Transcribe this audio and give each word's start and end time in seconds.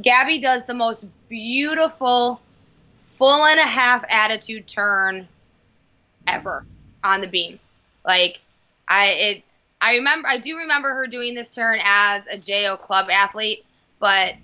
Gabby 0.00 0.38
does 0.38 0.64
the 0.64 0.74
most 0.74 1.04
beautiful 1.28 2.40
full 2.96 3.44
and 3.44 3.60
a 3.60 3.66
half 3.66 4.04
attitude 4.08 4.66
turn 4.66 5.28
ever 6.26 6.64
on 7.04 7.20
the 7.20 7.26
beam. 7.26 7.58
Like 8.04 8.40
I 8.88 9.06
it 9.06 9.44
I 9.80 9.96
remember 9.96 10.28
I 10.28 10.38
do 10.38 10.56
remember 10.58 10.94
her 10.94 11.06
doing 11.06 11.34
this 11.34 11.50
turn 11.50 11.78
as 11.82 12.26
a 12.26 12.38
JO 12.38 12.76
club 12.76 13.08
athlete, 13.10 13.64
but 13.98 14.34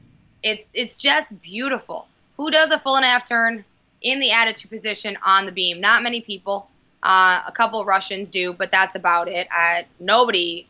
it's 0.43 0.71
it's 0.75 0.97
just 0.97 1.41
beautiful. 1.41 2.07
Who 2.37 2.51
does 2.51 2.71
a 2.71 2.79
full 2.79 2.97
and 2.97 3.05
a 3.05 3.09
half 3.09 3.29
turn 3.29 3.65
in 4.01 4.21
the 4.21 4.33
attitude 4.33 4.71
position 4.71 5.19
on 5.25 5.47
the 5.47 5.53
beam? 5.53 5.81
Not 5.81 6.03
many 6.03 6.21
people. 6.21 6.69
Uh, 7.03 7.43
a 7.47 7.53
couple 7.53 7.85
Russians 7.85 8.29
do, 8.31 8.53
but 8.53 8.73
that's 8.73 8.97
about 8.97 9.29
it. 9.29 9.47
I, 9.53 9.87
nobody 10.01 10.67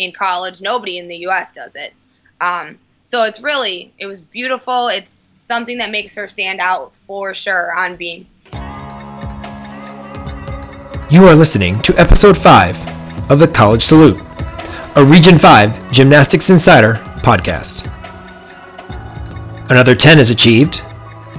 in 0.00 0.12
college, 0.12 0.60
nobody 0.60 0.98
in 0.98 1.06
the 1.06 1.18
U.S. 1.18 1.52
does 1.52 1.76
it. 1.76 1.92
Um, 2.40 2.78
so 3.10 3.24
it's 3.24 3.40
really, 3.40 3.92
it 3.98 4.06
was 4.06 4.20
beautiful. 4.20 4.86
It's 4.86 5.16
something 5.20 5.78
that 5.78 5.90
makes 5.90 6.14
her 6.14 6.28
stand 6.28 6.60
out 6.60 6.94
for 6.94 7.34
sure 7.34 7.76
on 7.76 7.96
beam. 7.96 8.28
You 11.10 11.24
are 11.24 11.34
listening 11.34 11.80
to 11.80 11.98
episode 11.98 12.36
5 12.36 13.32
of 13.32 13.40
the 13.40 13.48
College 13.48 13.82
Salute, 13.82 14.20
a 14.94 15.04
Region 15.04 15.40
5 15.40 15.90
Gymnastics 15.90 16.50
Insider 16.50 16.94
podcast. 17.24 17.90
Another 19.70 19.96
10 19.96 20.20
is 20.20 20.30
achieved. 20.30 20.82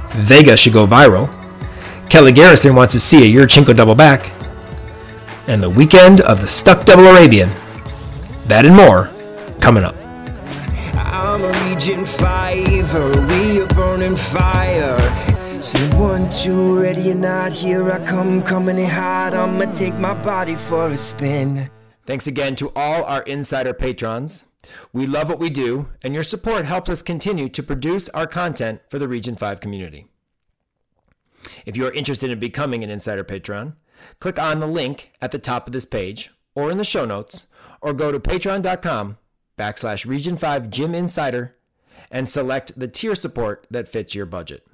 Vega 0.09 0.57
should 0.57 0.73
go 0.73 0.85
viral. 0.85 1.29
Kelly 2.09 2.34
Garrison 2.34 2.76
wants 2.76 2.91
to 2.93 2.99
see 2.99 3.23
a 3.23 3.34
Yurchenko 3.34 3.73
double 3.73 3.95
back. 3.95 4.34
And 5.48 5.63
the 5.63 5.70
weekend 5.70 6.20
of 6.20 6.41
the 6.41 6.48
Stuck 6.48 6.84
Double 6.84 7.07
Arabian. 7.07 7.49
That 8.48 8.65
and 8.65 8.76
more 8.76 9.09
coming 9.62 9.85
up. 9.85 10.01
I'm 11.31 11.45
a 11.45 11.70
Region 11.70 12.05
5, 12.05 13.29
we 13.29 13.62
are 13.62 13.68
burning 13.68 14.18
fire. 14.18 14.99
Say 15.62 15.87
one, 15.98 16.29
two, 16.29 16.77
ready 16.77 17.10
or 17.10 17.15
not, 17.15 17.54
here 17.54 17.90
I 17.90 18.05
come, 18.05 18.43
coming 18.43 18.77
in 18.77 18.90
hot. 18.90 19.34
I'ma 19.34 19.71
take 19.71 19.93
my 19.93 20.13
body 20.13 20.55
for 20.55 20.90
a 20.90 20.98
spin. 20.98 21.71
Thanks 22.05 22.27
again 22.27 22.57
to 22.57 22.70
all 22.76 23.05
our 23.05 23.21
insider 23.21 23.74
patrons. 23.74 24.43
We 24.91 25.07
love 25.07 25.29
what 25.29 25.40
we 25.40 25.49
do, 25.49 25.87
and 26.02 26.13
your 26.13 26.24
support 26.24 26.65
helps 26.65 26.90
us 26.90 27.02
continue 27.02 27.48
to 27.48 27.63
produce 27.63 28.09
our 28.09 28.27
content 28.27 28.82
for 28.90 28.99
the 28.99 29.07
Region 29.07 29.37
5 29.37 29.62
community. 29.62 30.07
If 31.65 31.77
you 31.77 31.87
are 31.87 31.93
interested 31.93 32.29
in 32.29 32.40
becoming 32.40 32.84
an 32.84 32.90
insider 32.90 33.24
patron, 33.24 33.77
click 34.20 34.37
on 34.37 34.59
the 34.59 34.68
link 34.68 35.13
at 35.21 35.32
the 35.32 35.40
top 35.40 35.65
of 35.65 35.71
this 35.71 35.85
page 35.85 36.32
or 36.55 36.70
in 36.70 36.77
the 36.77 36.84
show 36.84 37.05
notes, 37.05 37.48
or 37.79 37.93
go 37.93 38.12
to 38.12 38.20
patreon.com 38.20 39.18
backslash 39.62 40.07
region 40.07 40.37
5 40.37 40.71
gym 40.71 40.95
insider 40.95 41.55
and 42.09 42.27
select 42.27 42.79
the 42.79 42.87
tier 42.87 43.13
support 43.13 43.68
that 43.70 43.87
fits 43.87 44.15
your 44.15 44.26
budget. 44.26 44.65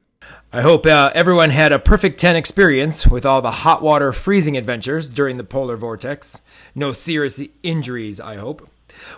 I 0.53 0.61
hope 0.61 0.85
uh, 0.85 1.11
everyone 1.13 1.49
had 1.49 1.73
a 1.73 1.79
perfect 1.79 2.17
10 2.19 2.37
experience 2.37 3.05
with 3.05 3.25
all 3.25 3.41
the 3.41 3.51
hot 3.51 3.81
water 3.81 4.13
freezing 4.13 4.55
adventures 4.55 5.09
during 5.09 5.35
the 5.35 5.43
polar 5.43 5.75
vortex. 5.75 6.41
No 6.73 6.93
serious 6.93 7.41
injuries, 7.63 8.21
I 8.21 8.37
hope. 8.37 8.69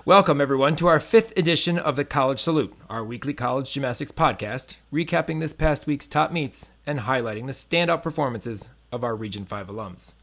Welcome, 0.06 0.42
everyone, 0.42 0.76
to 0.78 0.88
our 0.88 1.00
fifth 1.00 1.38
edition 1.38 1.78
of 1.78 1.96
the 1.96 2.04
College 2.04 2.40
Salute, 2.40 2.74
our 2.90 3.04
weekly 3.04 3.36
college 3.36 3.72
gymnastics 3.72 4.12
podcast, 4.12 4.76
recapping 4.92 5.40
this 5.40 5.54
past 5.54 5.86
week's 5.86 6.08
top 6.08 6.32
meets 6.32 6.70
and 6.88 7.02
highlighting 7.02 7.46
the 7.46 7.54
standout 7.54 8.02
performances 8.02 8.70
of 8.92 9.04
our 9.04 9.16
Region 9.16 9.46
5 9.46 9.68
alums. 9.68 10.14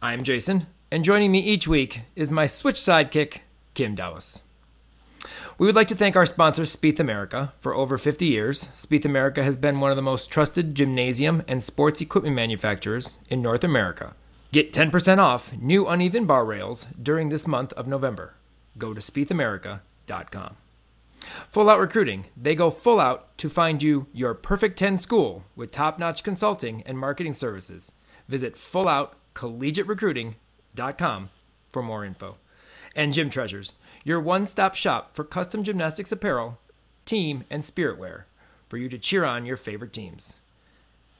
I'm 0.00 0.22
Jason, 0.22 0.66
and 0.90 1.04
joining 1.04 1.30
me 1.30 1.40
each 1.40 1.68
week 1.68 2.00
is 2.16 2.32
my 2.32 2.46
switch 2.46 2.76
sidekick, 2.76 3.40
Kim 3.74 3.94
Dowis. 3.94 4.40
We 5.60 5.66
would 5.66 5.76
like 5.76 5.88
to 5.88 5.94
thank 5.94 6.16
our 6.16 6.24
sponsor, 6.24 6.62
Spieth 6.62 6.98
America. 6.98 7.52
For 7.60 7.74
over 7.74 7.98
50 7.98 8.24
years, 8.24 8.70
Spieth 8.74 9.04
America 9.04 9.42
has 9.42 9.58
been 9.58 9.78
one 9.78 9.90
of 9.90 9.96
the 9.96 10.02
most 10.02 10.30
trusted 10.30 10.74
gymnasium 10.74 11.42
and 11.46 11.62
sports 11.62 12.00
equipment 12.00 12.34
manufacturers 12.34 13.18
in 13.28 13.42
North 13.42 13.62
America. 13.62 14.14
Get 14.52 14.72
10% 14.72 15.18
off 15.18 15.52
new 15.52 15.86
uneven 15.86 16.24
bar 16.24 16.46
rails 16.46 16.86
during 17.02 17.28
this 17.28 17.46
month 17.46 17.74
of 17.74 17.86
November. 17.86 18.36
Go 18.78 18.94
to 18.94 19.02
spiethamerica.com. 19.02 20.56
Full 21.50 21.68
Out 21.68 21.78
Recruiting. 21.78 22.24
They 22.34 22.54
go 22.54 22.70
full 22.70 22.98
out 22.98 23.36
to 23.36 23.50
find 23.50 23.82
you 23.82 24.06
your 24.14 24.32
perfect 24.32 24.78
10 24.78 24.96
school 24.96 25.44
with 25.56 25.72
top 25.72 25.98
notch 25.98 26.24
consulting 26.24 26.82
and 26.86 26.98
marketing 26.98 27.34
services. 27.34 27.92
Visit 28.28 28.54
fulloutcollegiaterecruiting.com 28.54 31.30
for 31.70 31.82
more 31.82 32.06
info. 32.06 32.38
And 32.96 33.12
Gym 33.12 33.28
Treasures 33.28 33.74
your 34.10 34.20
one 34.20 34.44
stop 34.44 34.74
shop 34.74 35.14
for 35.14 35.22
custom 35.22 35.62
gymnastics 35.62 36.10
apparel, 36.10 36.58
team, 37.04 37.44
and 37.48 37.64
spirit 37.64 37.96
wear 37.96 38.26
for 38.68 38.76
you 38.76 38.88
to 38.88 38.98
cheer 38.98 39.24
on 39.24 39.46
your 39.46 39.56
favorite 39.56 39.92
teams. 39.92 40.34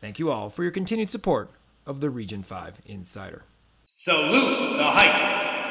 Thank 0.00 0.18
you 0.18 0.28
all 0.28 0.50
for 0.50 0.64
your 0.64 0.72
continued 0.72 1.08
support 1.08 1.50
of 1.86 2.00
the 2.00 2.10
Region 2.10 2.42
5 2.42 2.80
Insider. 2.86 3.44
Salute 3.86 4.76
the 4.76 4.90
Heights! 4.90 5.68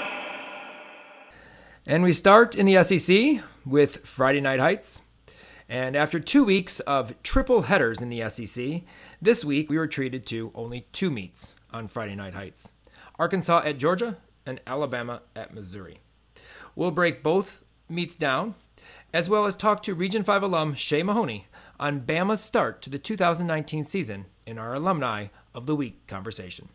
And 1.85 2.03
we 2.03 2.13
start 2.13 2.55
in 2.55 2.65
the 2.65 2.81
SEC 2.83 3.43
with 3.65 3.97
Friday 4.05 4.39
Night 4.39 4.61
Heights. 4.61 5.01
And 5.67 5.97
after 5.97 6.21
two 6.21 6.45
weeks 6.45 6.79
of 6.81 7.21
triple 7.21 7.63
headers 7.63 8.01
in 8.01 8.07
the 8.07 8.29
SEC, 8.29 8.83
this 9.21 9.43
week 9.43 9.69
we 9.69 9.77
were 9.77 9.87
treated 9.87 10.25
to 10.27 10.51
only 10.55 10.87
two 10.93 11.11
meets 11.11 11.53
on 11.73 11.89
Friday 11.89 12.15
Night 12.15 12.33
Heights 12.33 12.71
Arkansas 13.17 13.63
at 13.65 13.77
Georgia 13.77 14.15
and 14.45 14.61
Alabama 14.65 15.21
at 15.35 15.53
Missouri. 15.53 15.99
We'll 16.79 16.91
break 16.91 17.21
both 17.21 17.61
meets 17.89 18.15
down, 18.15 18.55
as 19.13 19.27
well 19.27 19.45
as 19.45 19.57
talk 19.57 19.83
to 19.83 19.93
Region 19.93 20.23
5 20.23 20.43
alum 20.43 20.75
Shay 20.75 21.03
Mahoney 21.03 21.45
on 21.77 21.99
Bama's 21.99 22.39
start 22.39 22.81
to 22.83 22.89
the 22.89 22.97
2019 22.97 23.83
season 23.83 24.27
in 24.45 24.57
our 24.57 24.73
Alumni 24.73 25.27
of 25.53 25.65
the 25.65 25.75
Week 25.75 26.07
conversation. 26.07 26.69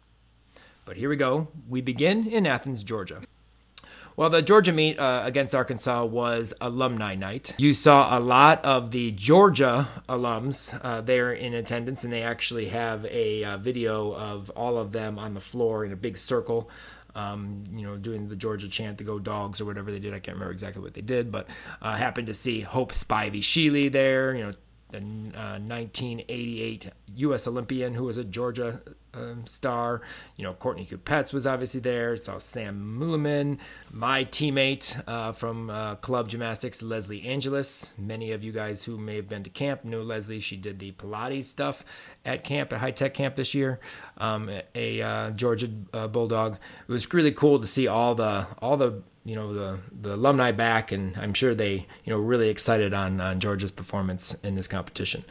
But 0.85 0.99
here 0.99 1.09
we 1.09 1.17
go. 1.17 1.49
We 1.67 1.81
begin 1.81 2.27
in 2.27 2.47
Athens, 2.47 2.85
Georgia. 2.85 3.23
Well, 4.15 4.29
the 4.29 4.43
Georgia 4.43 4.73
meet 4.73 4.99
uh, 4.99 5.23
against 5.25 5.55
Arkansas 5.55 6.05
was 6.05 6.53
alumni 6.61 7.15
night. 7.15 7.55
You 7.57 7.73
saw 7.73 8.17
a 8.17 8.21
lot 8.21 8.63
of 8.63 8.91
the 8.91 9.11
Georgia 9.11 9.89
alums 10.07 10.79
uh, 10.85 11.01
there 11.01 11.33
in 11.33 11.55
attendance, 11.55 12.05
and 12.05 12.13
they 12.13 12.23
actually 12.23 12.67
have 12.67 13.07
a 13.07 13.43
uh, 13.43 13.57
video 13.57 14.15
of 14.15 14.51
all 14.51 14.77
of 14.77 14.93
them 14.93 15.19
on 15.19 15.33
the 15.33 15.41
floor 15.41 15.83
in 15.83 15.93
a 15.93 15.97
big 15.97 16.19
circle 16.19 16.71
um, 17.15 17.65
you 17.73 17.83
know, 17.83 17.97
doing 17.97 18.29
the 18.29 18.37
Georgia 18.37 18.69
chant, 18.69 18.99
the 18.99 19.05
Go 19.05 19.19
Dogs, 19.19 19.61
or 19.61 19.65
whatever 19.65 19.91
they 19.91 19.99
did. 19.99 20.15
I 20.15 20.19
can't 20.19 20.37
remember 20.37 20.53
exactly 20.53 20.83
what 20.83 20.95
they 20.95 21.01
did, 21.01 21.31
but 21.31 21.47
uh, 21.81 21.97
happened 21.97 22.27
to 22.29 22.35
see 22.35 22.61
Hope 22.61 22.93
Spivey 22.93 23.41
Sheely 23.41 23.91
there, 23.91 24.35
you 24.35 24.45
know, 24.45 24.53
the 24.95 24.99
uh, 24.99 25.59
1988 25.59 26.91
U.S. 27.17 27.49
Olympian 27.49 27.95
who 27.95 28.05
was 28.05 28.17
a 28.17 28.25
Georgia 28.25 28.81
um, 29.13 29.47
star. 29.47 30.03
You 30.37 30.45
know, 30.45 30.55
Courtney 30.55 30.87
Kupets 30.87 31.33
was 31.33 31.47
obviously 31.47 31.81
there. 31.81 32.17
Saw 32.17 32.39
Sam 32.39 32.99
Mulliman, 32.99 33.59
my 33.91 34.25
teammate 34.25 35.03
uh, 35.07 35.33
from 35.33 35.71
uh, 35.71 35.97
Club 35.97 36.29
Gymnastics, 36.29 36.83
Leslie 36.83 37.23
Angeles. 37.23 37.93
Many 37.99 38.33
of 38.33 38.45
you 38.45 38.53
guys 38.53 38.85
who 38.85 38.97
may 38.99 39.17
have 39.17 39.29
been 39.29 39.43
to 39.43 39.51
camp 39.51 39.85
know 39.85 40.03
Leslie. 40.03 40.41
She 40.41 40.57
did 40.57 40.79
the 40.79 40.93
Pilates 40.93 41.45
stuff 41.45 41.85
at 42.25 42.45
camp, 42.45 42.73
at 42.73 42.81
High 42.81 42.91
Tech 42.91 43.15
Camp 43.15 43.37
this 43.37 43.55
year. 43.55 43.81
Um, 44.19 44.51
a 44.75 45.03
uh, 45.03 45.31
Georgia 45.33 45.69
uh, 45.93 46.09
Bulldog. 46.09 46.55
It 46.89 46.93
was 46.93 47.13
really 47.13 47.33
cool 47.33 47.61
to 47.61 47.67
see 47.67 47.87
all 47.87 48.15
the 48.15 48.47
all 48.61 48.77
the 48.77 49.03
you 49.25 49.35
know 49.35 49.55
the 49.55 49.79
the 50.01 50.15
alumni 50.15 50.53
back, 50.53 50.93
and 50.93 51.17
I'm 51.17 51.35
sure 51.35 51.55
they 51.55 51.87
you 52.05 52.13
know 52.13 52.19
really 52.19 52.49
excited 52.49 52.95
on 52.95 53.21
on 53.21 53.41
Georgia's 53.41 53.71
performance 53.71 54.35
in 54.43 54.55
this 54.55 54.69
competition. 54.69 55.25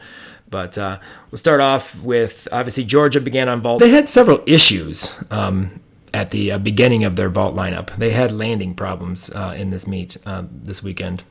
But 0.50 0.76
uh, 0.76 0.98
we'll 1.30 1.38
start 1.38 1.60
off 1.60 2.02
with 2.02 2.48
obviously 2.52 2.84
Georgia 2.84 3.20
began 3.20 3.48
on 3.48 3.60
vault. 3.60 3.80
They 3.80 3.90
had 3.90 4.08
several 4.08 4.42
issues 4.46 5.16
um, 5.30 5.80
at 6.12 6.30
the 6.30 6.52
uh, 6.52 6.58
beginning 6.58 7.04
of 7.04 7.16
their 7.16 7.28
vault 7.28 7.54
lineup. 7.54 7.96
They 7.96 8.10
had 8.10 8.32
landing 8.32 8.74
problems 8.74 9.30
uh, 9.30 9.54
in 9.56 9.70
this 9.70 9.86
meet 9.86 10.16
uh, 10.26 10.44
this 10.50 10.82
weekend. 10.82 11.24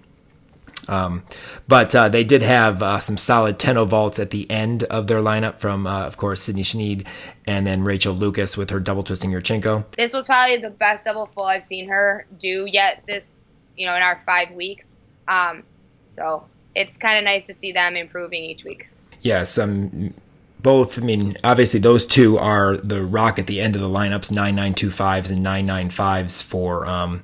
Um, 0.88 1.24
but 1.68 1.96
uh, 1.96 2.10
they 2.10 2.24
did 2.24 2.44
have 2.44 2.84
uh, 2.84 3.00
some 3.00 3.18
solid 3.18 3.60
10 3.60 3.86
vaults 3.86 4.20
at 4.20 4.32
the 4.32 4.50
end 4.52 4.84
of 4.84 5.08
their 5.08 5.20
lineup 5.20 5.60
from, 5.60 5.88
uh, 5.88 6.06
of 6.06 6.18
course, 6.18 6.42
Sydney 6.42 6.64
Snead 6.64 7.08
and 7.46 7.66
then 7.66 7.84
Rachel 7.84 8.16
Lukacs 8.16 8.58
with 8.58 8.70
her 8.70 8.80
double 8.80 9.04
twisting 9.04 9.32
Yurchenko. 9.32 9.90
This 9.92 10.14
was 10.14 10.26
probably 10.26 10.58
the 10.58 10.70
best 10.70 11.04
double 11.06 11.26
full 11.26 11.46
I've 11.46 11.64
seen 11.64 11.88
her 11.90 12.26
do 12.38 12.68
yet 12.72 13.04
this, 13.08 13.54
you 13.78 13.88
know, 13.88 13.96
in 13.96 14.04
our 14.04 14.20
five 14.22 14.52
weeks. 14.52 14.94
Um, 15.28 15.64
so 16.06 16.46
it's 16.76 16.98
kind 16.98 17.18
of 17.18 17.24
nice 17.24 17.48
to 17.48 17.54
see 17.54 17.72
them 17.72 17.96
improving 17.96 18.44
each 18.44 18.64
week. 18.64 18.88
Yes, 19.22 19.58
um, 19.58 20.14
both. 20.62 21.00
I 21.00 21.02
mean, 21.02 21.38
obviously 21.44 21.80
those 21.80 22.06
two 22.06 22.38
are 22.38 22.78
the 22.78 23.04
rock 23.04 23.40
at 23.40 23.48
the 23.48 23.62
end 23.62 23.76
of 23.76 23.82
the 23.82 23.90
lineups, 23.90 24.32
nine 24.32 24.56
nine 24.56 24.74
two 24.74 24.92
fives 24.92 25.32
and 25.32 25.42
nine 25.42 25.66
nine 25.66 25.90
fives 25.90 26.42
for 26.42 26.86
um, 26.86 27.24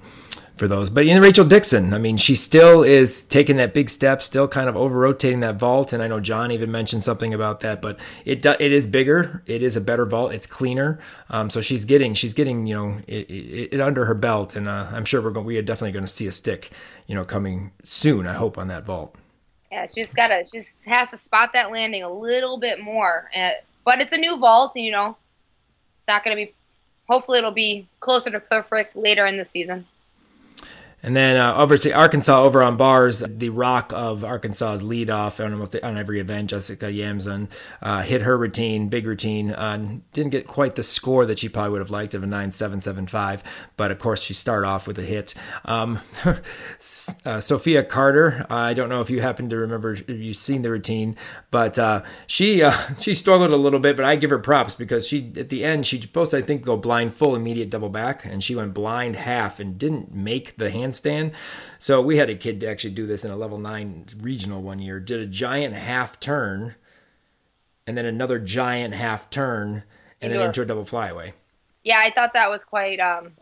for 0.60 0.68
those. 0.68 0.90
But 0.90 1.08
in 1.08 1.20
Rachel 1.22 1.46
Dickson, 1.46 1.94
I 1.94 1.98
mean, 1.98 2.18
she 2.18 2.36
still 2.36 2.84
is 2.84 3.24
taking 3.24 3.56
that 3.56 3.74
big 3.74 3.90
step, 3.90 4.22
still 4.22 4.48
kind 4.48 4.70
of 4.70 4.78
over 4.78 5.00
rotating 5.00 5.40
that 5.40 5.56
vault. 5.56 5.94
And 5.94 6.04
I 6.04 6.08
know 6.08 6.20
John 6.20 6.52
even 6.52 6.70
mentioned 6.70 7.04
something 7.04 7.34
about 7.34 7.62
that, 7.62 7.82
but 7.82 7.98
it 8.26 8.46
it 8.46 8.72
is 8.72 8.86
bigger. 8.86 9.42
It 9.48 9.64
is 9.64 9.76
a 9.76 9.82
better 9.82 10.06
vault. 10.06 10.34
It's 10.34 10.46
cleaner. 10.46 11.00
Um, 11.30 11.50
so 11.50 11.62
she's 11.62 11.86
getting 11.86 12.14
she's 12.14 12.36
getting 12.36 12.68
you 12.68 12.76
know 12.76 12.98
it, 13.08 13.30
it, 13.30 13.74
it 13.74 13.82
under 13.82 14.06
her 14.06 14.14
belt, 14.14 14.56
and 14.56 14.68
uh, 14.68 14.88
I'm 14.92 15.06
sure 15.06 15.22
we're 15.22 15.32
going 15.32 15.46
we 15.46 15.58
are 15.58 15.64
definitely 15.64 15.94
going 15.94 16.06
to 16.06 16.12
see 16.12 16.28
a 16.28 16.32
stick 16.32 16.72
you 17.08 17.16
know 17.16 17.24
coming 17.24 17.72
soon. 17.84 18.28
I 18.28 18.34
hope 18.34 18.58
on 18.58 18.68
that 18.68 18.86
vault. 18.86 19.16
Yeah, 19.72 19.86
she 19.86 20.02
just 20.02 20.16
gotta, 20.16 20.46
she 20.52 20.58
has 20.90 21.12
to 21.12 21.18
spot 21.18 21.54
that 21.54 21.72
landing 21.72 22.02
a 22.02 22.12
little 22.12 22.58
bit 22.58 22.82
more. 22.82 23.30
Uh, 23.36 23.52
but 23.86 24.02
it's 24.02 24.14
a 24.14 24.18
new 24.18 24.38
vault, 24.38 24.74
and 24.76 24.84
you 24.84 24.92
know, 24.92 25.16
it's 25.96 26.08
not 26.08 26.24
gonna 26.24 26.36
be. 26.36 26.54
Hopefully, 27.08 27.40
it'll 27.40 27.52
be 27.52 27.88
closer 28.00 28.30
to 28.30 28.40
perfect 28.40 28.96
later 28.96 29.26
in 29.26 29.38
the 29.38 29.46
season. 29.46 29.88
And 31.02 31.16
then 31.16 31.38
uh, 31.38 31.54
obviously 31.56 31.94
Arkansas 31.94 32.44
over 32.44 32.62
on 32.62 32.76
bars, 32.76 33.20
the 33.20 33.50
rock 33.50 33.94
of 33.96 34.24
Arkansas's 34.24 34.84
lead 34.84 35.10
off 35.10 35.40
on 35.40 35.54
on 35.62 35.98
every 35.98 36.20
event. 36.20 36.50
Jessica 36.50 36.88
Yamzon 36.88 37.48
uh, 37.82 38.02
hit 38.02 38.22
her 38.22 38.38
routine, 38.38 38.90
big 38.90 39.06
routine. 39.06 39.52
Uh, 39.52 40.00
didn't 40.14 40.32
get 40.32 40.46
quite 40.46 40.76
the 40.76 40.84
score 40.84 41.26
that 41.26 41.40
she 41.40 41.48
probably 41.48 41.72
would 41.72 41.82
have 41.82 41.92
liked 41.92 42.14
of 42.14 42.24
a 42.24 42.28
nine 42.28 42.52
seven 42.52 42.82
seven 42.82 43.08
five, 43.08 43.44
but 43.78 43.92
of 43.92 44.00
course 44.00 44.22
she 44.22 44.34
started 44.34 44.68
off 44.68 44.88
with 44.88 45.00
a 45.00 45.04
hit. 45.04 45.34
Um, 45.64 46.02
uh, 47.26 47.40
Sophia 47.40 47.84
Carter, 47.84 48.46
I 48.50 48.74
don't 48.74 48.90
know 48.90 49.02
if 49.02 49.10
you 49.10 49.22
happen 49.22 49.50
to 49.50 49.58
remember 49.58 49.94
you've 49.94 50.38
seen 50.38 50.64
the 50.64 50.72
routine, 50.72 51.16
but 51.50 51.80
uh, 51.80 52.02
she 52.28 52.62
uh, 52.62 52.74
she 52.98 53.14
struggled 53.14 53.52
a 53.52 53.58
little 53.58 53.80
bit, 53.80 53.96
but 53.96 54.06
I 54.06 54.18
give 54.18 54.32
her 54.32 54.40
props 54.40 54.76
because 54.76 55.08
she 55.08 55.32
at 55.38 55.50
the 55.50 55.64
end 55.64 55.86
she 55.86 56.02
supposed 56.02 56.32
to 56.32 56.38
I 56.38 56.42
think 56.42 56.64
go 56.64 56.76
blind 56.76 57.16
full 57.16 57.36
immediate 57.36 57.70
double 57.70 57.90
back, 57.90 58.26
and 58.26 58.44
she 58.44 58.56
went 58.56 58.74
blind 58.74 59.16
half 59.16 59.62
and 59.62 59.78
didn't 59.78 60.14
make 60.14 60.58
the 60.58 60.70
hand 60.70 60.89
handstand. 60.90 61.34
So 61.78 62.02
we 62.02 62.18
had 62.18 62.30
a 62.30 62.36
kid 62.36 62.60
to 62.62 62.68
actually 62.70 62.94
do 62.94 63.06
this 63.06 63.24
in 63.24 63.32
a 63.32 63.36
level 63.36 63.58
nine 63.58 64.06
regional 64.20 64.62
one 64.62 64.80
year. 64.80 65.00
Did 65.00 65.20
a 65.20 65.26
giant 65.26 65.76
half 65.76 66.20
turn, 66.20 66.76
and 67.88 67.98
then 67.98 68.06
another 68.06 68.40
giant 68.40 68.94
half 68.94 69.30
turn, 69.30 69.84
and 70.22 70.34
then 70.34 70.42
into 70.42 70.62
a 70.62 70.66
double 70.66 70.86
flyaway. 70.86 71.34
Yeah, 71.84 72.00
I 72.00 72.12
thought 72.12 72.34
that 72.34 72.50
was 72.50 72.64
quite. 72.64 73.00
Um, 73.00 73.34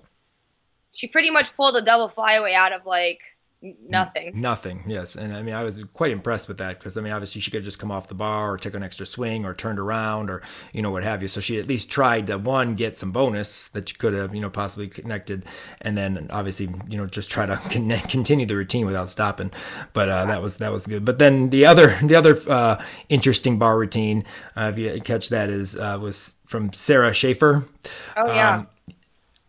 she 0.94 1.08
pretty 1.08 1.30
much 1.30 1.56
pulled 1.56 1.76
a 1.76 1.82
double 1.82 2.10
flyaway 2.10 2.54
out 2.54 2.74
of 2.74 2.86
like 2.86 3.22
nothing. 3.62 4.40
Nothing, 4.40 4.84
yes. 4.88 5.16
And 5.16 5.34
I 5.34 5.42
mean, 5.42 5.56
I 5.56 5.64
was 5.64 5.84
quite 5.94 6.12
impressed 6.12 6.48
with 6.48 6.58
that 6.60 6.80
because 6.80 6.98
I 6.98 7.02
mean, 7.02 7.14
obviously 7.14 7.42
she 7.42 7.50
could 7.52 7.60
have 7.60 7.66
just 7.66 7.80
come 7.80 7.92
off 7.92 8.08
the 8.08 8.16
bar 8.16 8.54
or 8.54 8.58
took 8.58 8.74
an 8.74 8.84
extra 8.84 9.06
swing 9.06 9.46
or 9.46 9.54
turned 9.54 9.80
around 9.80 10.30
or, 10.30 10.44
you 10.74 10.82
know, 10.82 10.92
what 10.92 11.04
have 11.04 11.22
you. 11.22 11.28
So 11.28 11.42
she 11.42 11.60
at 11.60 11.68
least 11.68 11.90
tried 11.90 12.28
to, 12.28 12.38
one, 12.38 12.76
get 12.76 12.98
some 12.98 13.12
bonus 13.12 13.68
that 13.70 13.92
you 13.92 13.98
could 13.98 14.14
have, 14.14 14.36
you 14.36 14.42
know, 14.42 14.50
possibly 14.50 14.88
connected. 14.88 15.46
And 15.82 15.98
then 15.98 16.28
obviously, 16.30 16.70
you 16.88 16.98
know, 16.98 17.08
just 17.08 17.32
try 17.32 17.46
to 17.46 17.58
connect, 17.70 18.10
continue 18.10 18.46
the 18.46 18.56
routine 18.56 18.86
without 18.86 19.10
stopping. 19.10 19.52
But 19.94 20.10
uh, 20.10 20.26
that 20.28 20.42
was, 20.42 20.58
that 20.58 20.72
was 20.72 20.86
good. 20.86 21.04
But 21.04 21.20
then 21.20 21.50
the 21.50 21.66
other, 21.66 21.98
the 22.04 22.16
other 22.16 22.38
uh, 22.48 22.84
interesting 23.10 23.58
bar 23.58 23.78
routine, 23.78 24.24
uh, 24.56 24.72
if 24.74 24.80
you 24.80 25.02
catch 25.02 25.30
that, 25.30 25.50
is 25.50 25.76
uh, 25.76 25.98
was 26.00 26.36
from 26.46 26.72
Sarah 26.74 27.14
Schaefer. 27.14 27.68
Oh, 28.16 28.34
yeah. 28.34 28.58
Um, 28.58 28.68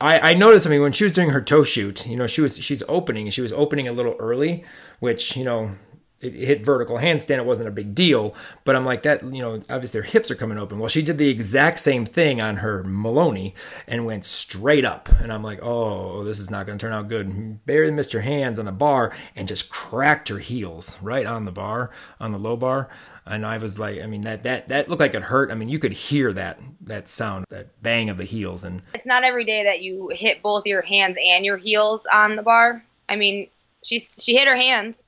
I, 0.00 0.30
I 0.30 0.34
noticed. 0.34 0.66
I 0.66 0.70
mean, 0.70 0.82
when 0.82 0.92
she 0.92 1.04
was 1.04 1.12
doing 1.12 1.30
her 1.30 1.40
toe 1.40 1.64
shoot, 1.64 2.06
you 2.06 2.16
know, 2.16 2.26
she 2.26 2.40
was 2.40 2.62
she's 2.62 2.82
opening 2.88 3.26
and 3.26 3.34
she 3.34 3.42
was 3.42 3.52
opening 3.52 3.88
a 3.88 3.92
little 3.92 4.14
early, 4.18 4.64
which 5.00 5.36
you 5.36 5.44
know 5.44 5.72
it 6.20 6.34
hit 6.34 6.64
vertical 6.64 6.98
handstand. 6.98 7.38
It 7.38 7.44
wasn't 7.44 7.68
a 7.68 7.72
big 7.72 7.94
deal, 7.94 8.34
but 8.64 8.76
I'm 8.76 8.84
like 8.84 9.02
that. 9.02 9.22
You 9.22 9.42
know, 9.42 9.54
obviously 9.70 10.00
their 10.00 10.08
hips 10.08 10.30
are 10.30 10.36
coming 10.36 10.58
open. 10.58 10.78
Well, 10.78 10.88
she 10.88 11.02
did 11.02 11.18
the 11.18 11.28
exact 11.28 11.80
same 11.80 12.04
thing 12.04 12.40
on 12.40 12.56
her 12.56 12.82
Maloney 12.84 13.54
and 13.86 14.06
went 14.06 14.24
straight 14.24 14.84
up, 14.84 15.08
and 15.20 15.32
I'm 15.32 15.42
like, 15.42 15.60
oh, 15.62 16.24
this 16.24 16.38
is 16.38 16.50
not 16.50 16.66
going 16.66 16.78
to 16.78 16.84
turn 16.84 16.92
out 16.92 17.08
good. 17.08 17.64
Barely 17.66 17.92
missed 17.92 18.12
her 18.12 18.20
hands 18.20 18.58
on 18.58 18.64
the 18.64 18.72
bar 18.72 19.16
and 19.34 19.48
just 19.48 19.68
cracked 19.70 20.28
her 20.28 20.38
heels 20.38 20.96
right 21.00 21.26
on 21.26 21.44
the 21.44 21.52
bar 21.52 21.90
on 22.20 22.32
the 22.32 22.38
low 22.38 22.56
bar 22.56 22.88
and 23.28 23.44
I 23.46 23.58
was 23.58 23.78
like, 23.78 24.00
I 24.00 24.06
mean, 24.06 24.22
that 24.22 24.42
that 24.44 24.68
that 24.68 24.88
looked 24.88 25.00
like 25.00 25.14
it 25.14 25.22
hurt. 25.22 25.50
I 25.50 25.54
mean, 25.54 25.68
you 25.68 25.78
could 25.78 25.92
hear 25.92 26.32
that 26.32 26.58
that 26.82 27.08
sound, 27.08 27.44
that 27.50 27.82
bang 27.82 28.10
of 28.10 28.16
the 28.16 28.24
heels, 28.24 28.64
and 28.64 28.82
it's 28.94 29.06
not 29.06 29.24
every 29.24 29.44
day 29.44 29.64
that 29.64 29.82
you 29.82 30.08
hit 30.08 30.42
both 30.42 30.66
your 30.66 30.82
hands 30.82 31.16
and 31.22 31.44
your 31.44 31.56
heels 31.56 32.06
on 32.12 32.36
the 32.36 32.42
bar. 32.42 32.84
I 33.08 33.16
mean, 33.16 33.48
she 33.84 33.98
she 33.98 34.36
hit 34.36 34.48
her 34.48 34.56
hands. 34.56 35.06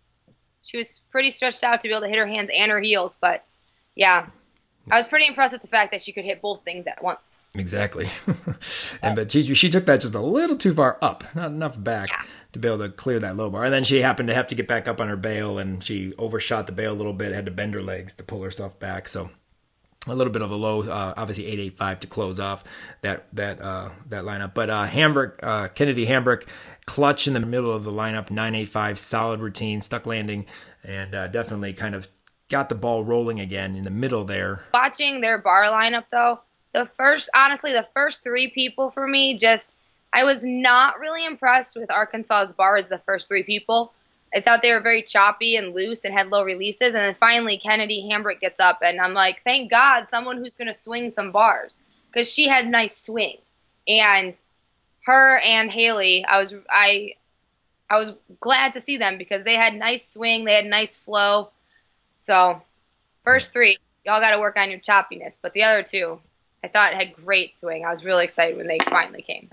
She 0.63 0.77
was 0.77 1.01
pretty 1.11 1.31
stretched 1.31 1.65
out 1.65 1.81
to 1.81 1.89
be 1.89 1.95
able 1.95 2.03
to 2.03 2.09
hit 2.09 2.19
her 2.19 2.27
hands 2.27 2.51
and 2.55 2.71
her 2.71 2.81
heels, 2.81 3.17
but 3.21 3.45
yeah, 3.95 4.27
I 4.91 4.97
was 4.97 5.07
pretty 5.07 5.27
impressed 5.27 5.53
with 5.53 5.63
the 5.63 5.69
fact 5.69 5.91
that 5.93 6.03
she 6.03 6.13
could 6.13 6.25
hit 6.25 6.43
both 6.43 6.63
things 6.63 6.87
at 6.87 7.03
once. 7.03 7.41
Exactly, 7.55 8.09
and 9.03 9.17
but 9.17 9.33
she 9.33 9.55
she 9.55 9.71
took 9.71 9.87
that 9.87 10.03
just 10.03 10.15
a 10.15 10.21
little 10.21 10.57
too 10.57 10.75
far 10.75 10.99
up, 11.03 11.25
not 11.35 11.47
enough 11.47 11.83
back. 11.83 12.11
Yeah 12.11 12.23
to 12.53 12.59
be 12.59 12.69
able 12.69 12.79
to 12.79 12.89
clear 12.89 13.19
that 13.21 13.37
low 13.37 13.51
bar. 13.51 13.65
And 13.65 13.73
then 13.73 13.85
she 13.85 14.01
happened 14.01 14.29
to 14.29 14.35
have 14.35 14.49
to 14.49 14.55
get 14.55 14.67
back 14.67 14.89
up 14.89 15.01
on 15.01 15.09
her 15.09 15.17
bail 15.17 15.59
and 15.59 15.83
she 15.83 16.15
overshot 16.19 16.67
the 16.67 16.73
bail 16.73 16.93
a 16.93 16.95
little 16.95 17.13
bit, 17.13 17.33
had 17.33 17.47
to 17.47 17.51
bend 17.51 17.75
her 17.75 17.83
legs 17.83 18.15
to 18.15 18.25
pull 18.25 18.43
herself 18.43 18.79
back. 18.79 19.09
So 19.09 19.31
a 20.07 20.15
little 20.15 20.33
bit 20.33 20.43
of 20.43 20.51
a 20.51 20.57
low, 20.57 20.83
uh, 20.83 21.15
obviously 21.17 21.47
885 21.47 22.01
to 22.01 22.07
close 22.07 22.41
off 22.41 22.65
that 23.03 23.27
that 23.35 23.61
uh, 23.61 23.91
that 24.09 24.25
lineup. 24.25 24.55
But 24.55 24.71
uh, 24.71 24.87
Hambrick, 24.87 25.35
uh, 25.43 25.69
Kennedy 25.69 26.07
Hambrick, 26.07 26.47
clutch 26.87 27.27
in 27.27 27.35
the 27.35 27.41
middle 27.41 27.71
of 27.71 27.85
the 27.85 27.93
lineup, 27.93 28.31
985, 28.31 28.99
solid 28.99 29.41
routine, 29.41 29.81
stuck 29.81 30.07
landing, 30.07 30.47
and 30.83 31.15
uh, 31.15 31.29
definitely 31.29 31.75
kind 31.75 31.95
of 31.95 32.09
got 32.49 32.69
the 32.69 32.75
ball 32.75 33.05
rolling 33.05 33.41
again 33.41 33.77
in 33.77 33.83
the 33.83 33.91
middle 33.91 34.25
there. 34.25 34.65
Watching 34.73 35.21
their 35.21 35.39
bar 35.39 35.65
lineup 35.65 36.05
though, 36.11 36.41
the 36.73 36.87
first, 36.97 37.29
honestly, 37.35 37.73
the 37.73 37.89
first 37.95 38.23
three 38.23 38.51
people 38.51 38.91
for 38.91 39.07
me 39.07 39.37
just 39.37 39.75
I 40.13 40.25
was 40.25 40.43
not 40.43 40.99
really 40.99 41.25
impressed 41.25 41.77
with 41.77 41.91
Arkansas's 41.91 42.53
bars 42.53 42.89
the 42.89 42.99
first 42.99 43.29
three 43.29 43.45
people. 43.45 43.93
I 44.35 44.41
thought 44.41 44.63
they 44.63 44.73
were 44.73 44.81
very 44.81 45.03
choppy 45.03 45.57
and 45.57 45.75
loose 45.75 46.05
and 46.05 46.15
had 46.15 46.29
low 46.29 46.45
releases. 46.45 46.95
And 46.95 47.03
then 47.03 47.17
finally, 47.19 47.59
Kennedy 47.59 48.09
Hambrick 48.11 48.41
gets 48.41 48.61
up, 48.61 48.81
and 48.83 49.01
I'm 49.01 49.15
like, 49.15 49.43
thank 49.43 49.71
God, 49.71 50.07
someone 50.11 50.39
who's 50.39 50.55
going 50.55 50.69
to 50.69 50.75
swing 50.75 51.11
some 51.11 51.33
bars 51.33 51.81
because 52.11 52.33
she 52.33 52.49
had 52.49 52.67
nice 52.67 53.01
swing. 53.05 53.39
And 53.89 54.41
her 55.05 55.39
and 55.39 55.71
Haley, 55.71 56.25
I 56.25 56.39
was 56.41 56.55
I 56.69 57.15
I 57.89 57.99
was 57.99 58.13
glad 58.41 58.75
to 58.75 58.81
see 58.81 58.99
them 58.99 59.19
because 59.19 59.43
they 59.43 59.57
had 59.57 59.75
nice 59.75 60.13
swing, 60.13 60.45
they 60.45 60.55
had 60.55 60.67
nice 60.67 60.97
flow. 60.97 61.51
So, 62.17 62.63
first 63.25 63.53
three, 63.53 63.79
y'all 64.05 64.21
got 64.21 64.31
to 64.31 64.39
work 64.39 64.57
on 64.59 64.71
your 64.71 64.79
choppiness. 64.79 65.37
But 65.41 65.55
the 65.55 65.65
other 65.65 65.83
two, 65.83 66.21
I 66.63 66.69
thought 66.69 66.93
had 66.93 67.15
great 67.15 67.59
swing. 67.59 67.85
I 67.85 67.91
was 67.91 68.05
really 68.05 68.25
excited 68.25 68.57
when 68.57 68.69
they 68.69 68.79
finally 68.79 69.23
came 69.23 69.51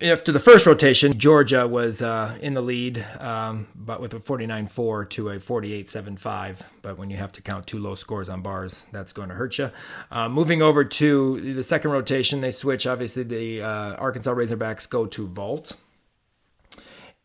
after 0.00 0.32
the 0.32 0.40
first 0.40 0.66
rotation, 0.66 1.18
Georgia 1.18 1.66
was 1.66 2.02
uh, 2.02 2.36
in 2.40 2.54
the 2.54 2.60
lead, 2.60 3.04
um, 3.18 3.66
but 3.74 4.00
with 4.00 4.14
a 4.14 4.20
49-4 4.20 5.08
to 5.10 5.30
a 5.30 5.36
48-7-5. 5.36 6.60
But 6.82 6.98
when 6.98 7.10
you 7.10 7.16
have 7.16 7.32
to 7.32 7.42
count 7.42 7.66
two 7.66 7.78
low 7.78 7.94
scores 7.94 8.28
on 8.28 8.42
bars, 8.42 8.86
that's 8.92 9.12
going 9.12 9.28
to 9.28 9.34
hurt 9.34 9.58
you. 9.58 9.70
Uh, 10.10 10.28
moving 10.28 10.62
over 10.62 10.84
to 10.84 11.54
the 11.54 11.62
second 11.62 11.90
rotation, 11.90 12.40
they 12.40 12.50
switch. 12.50 12.86
Obviously, 12.86 13.22
the 13.22 13.62
uh, 13.62 13.94
Arkansas 13.94 14.34
Razorbacks 14.34 14.88
go 14.88 15.06
to 15.06 15.26
vault, 15.26 15.76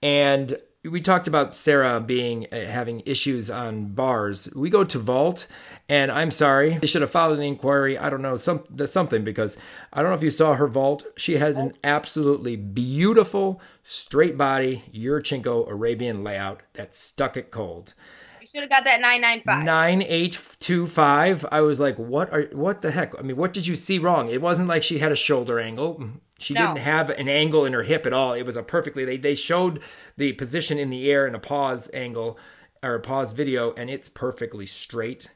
and 0.02 0.58
we 0.84 1.00
talked 1.00 1.28
about 1.28 1.54
Sarah 1.54 2.00
being 2.00 2.48
uh, 2.52 2.66
having 2.66 3.04
issues 3.06 3.50
on 3.50 3.88
bars. 3.94 4.50
We 4.56 4.70
go 4.70 4.84
to 4.84 4.98
vault, 4.98 5.48
and 5.92 6.10
I'm 6.10 6.32
sorry, 6.32 6.78
they 6.78 6.88
should 6.88 7.02
have 7.02 7.12
filed 7.12 7.38
an 7.38 7.44
inquiry. 7.44 7.98
I 7.98 8.10
don't 8.10 8.22
know 8.22 8.38
some 8.38 8.64
something 8.86 9.26
because 9.26 9.58
I 9.92 10.02
don't 10.02 10.10
know 10.10 10.16
if 10.16 10.24
you 10.24 10.30
saw 10.30 10.56
her 10.56 10.68
vault. 10.68 11.04
She 11.18 11.36
had 11.36 11.58
an 11.58 11.74
absolutely 11.84 12.56
beautiful 12.56 13.60
straight 13.84 14.38
body 14.38 14.86
Yurchenko 14.94 15.70
Arabian 15.70 16.24
layout 16.24 16.62
that 16.76 16.96
stuck 16.96 17.36
it 17.36 17.52
cold. 17.52 17.94
You 18.40 18.48
should 18.48 18.62
have 18.62 18.70
got 18.70 18.86
that 18.86 19.02
nine 19.02 19.20
nine 19.20 19.42
five. 19.42 19.66
Nine 19.66 20.02
eight 20.02 20.40
two 20.62 20.88
five. 20.88 21.46
I 21.52 21.60
was 21.60 21.82
like, 21.82 21.98
what 21.98 22.32
are 22.32 22.44
what 22.54 22.82
the 22.82 22.92
heck? 22.92 23.14
I 23.20 23.22
mean, 23.22 23.36
what 23.36 23.52
did 23.52 23.68
you 23.68 23.76
see 23.76 24.00
wrong? 24.00 24.30
It 24.30 24.42
wasn't 24.42 24.70
like 24.70 24.84
she 24.84 25.00
had 25.00 25.12
a 25.12 25.18
shoulder 25.18 25.60
angle. 25.60 25.96
Mm-hmm. 25.96 26.18
She 26.40 26.54
no. 26.54 26.68
didn't 26.68 26.86
have 26.86 27.10
an 27.10 27.28
angle 27.28 27.66
in 27.66 27.74
her 27.74 27.84
hip 27.84 28.06
at 28.06 28.14
all. 28.14 28.32
It 28.32 28.46
was 28.46 28.56
a 28.56 28.64
perfectly 28.64 29.04
they 29.04 29.18
they 29.18 29.36
showed 29.36 29.82
the 30.16 30.32
position 30.32 30.80
in 30.80 30.90
the 30.90 31.12
air 31.12 31.28
in 31.28 31.36
a 31.36 31.40
pause 31.40 31.90
angle 31.94 32.40
or 32.82 32.96
a 32.96 33.02
pause 33.02 33.34
video 33.34 33.74
and 33.74 33.90
it's 33.90 34.08
perfectly 34.08 34.66
straight. 34.66 35.28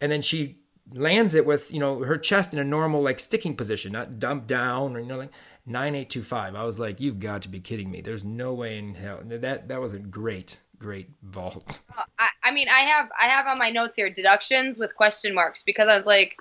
And 0.00 0.12
then 0.12 0.22
she 0.22 0.58
lands 0.92 1.34
it 1.34 1.46
with, 1.46 1.72
you 1.72 1.80
know, 1.80 2.02
her 2.02 2.18
chest 2.18 2.52
in 2.52 2.58
a 2.58 2.64
normal 2.64 3.02
like 3.02 3.20
sticking 3.20 3.56
position, 3.56 3.92
not 3.92 4.18
dumped 4.18 4.46
down 4.46 4.96
or 4.96 5.00
you 5.00 5.06
know 5.06 5.18
like 5.18 5.32
9825. 5.66 6.54
I 6.54 6.64
was 6.64 6.78
like, 6.78 7.00
you've 7.00 7.20
got 7.20 7.42
to 7.42 7.48
be 7.48 7.60
kidding 7.60 7.90
me. 7.90 8.00
There's 8.00 8.24
no 8.24 8.54
way 8.54 8.78
in 8.78 8.94
hell. 8.94 9.20
That 9.24 9.68
that 9.68 9.80
was 9.80 9.92
a 9.92 9.98
great 9.98 10.60
great 10.78 11.08
vault. 11.22 11.80
I, 12.18 12.28
I 12.44 12.52
mean, 12.52 12.68
I 12.68 12.80
have 12.80 13.10
I 13.20 13.26
have 13.26 13.46
on 13.46 13.58
my 13.58 13.70
notes 13.70 13.96
here 13.96 14.10
deductions 14.10 14.78
with 14.78 14.94
question 14.94 15.34
marks 15.34 15.62
because 15.62 15.88
I 15.88 15.94
was 15.94 16.06
like 16.06 16.36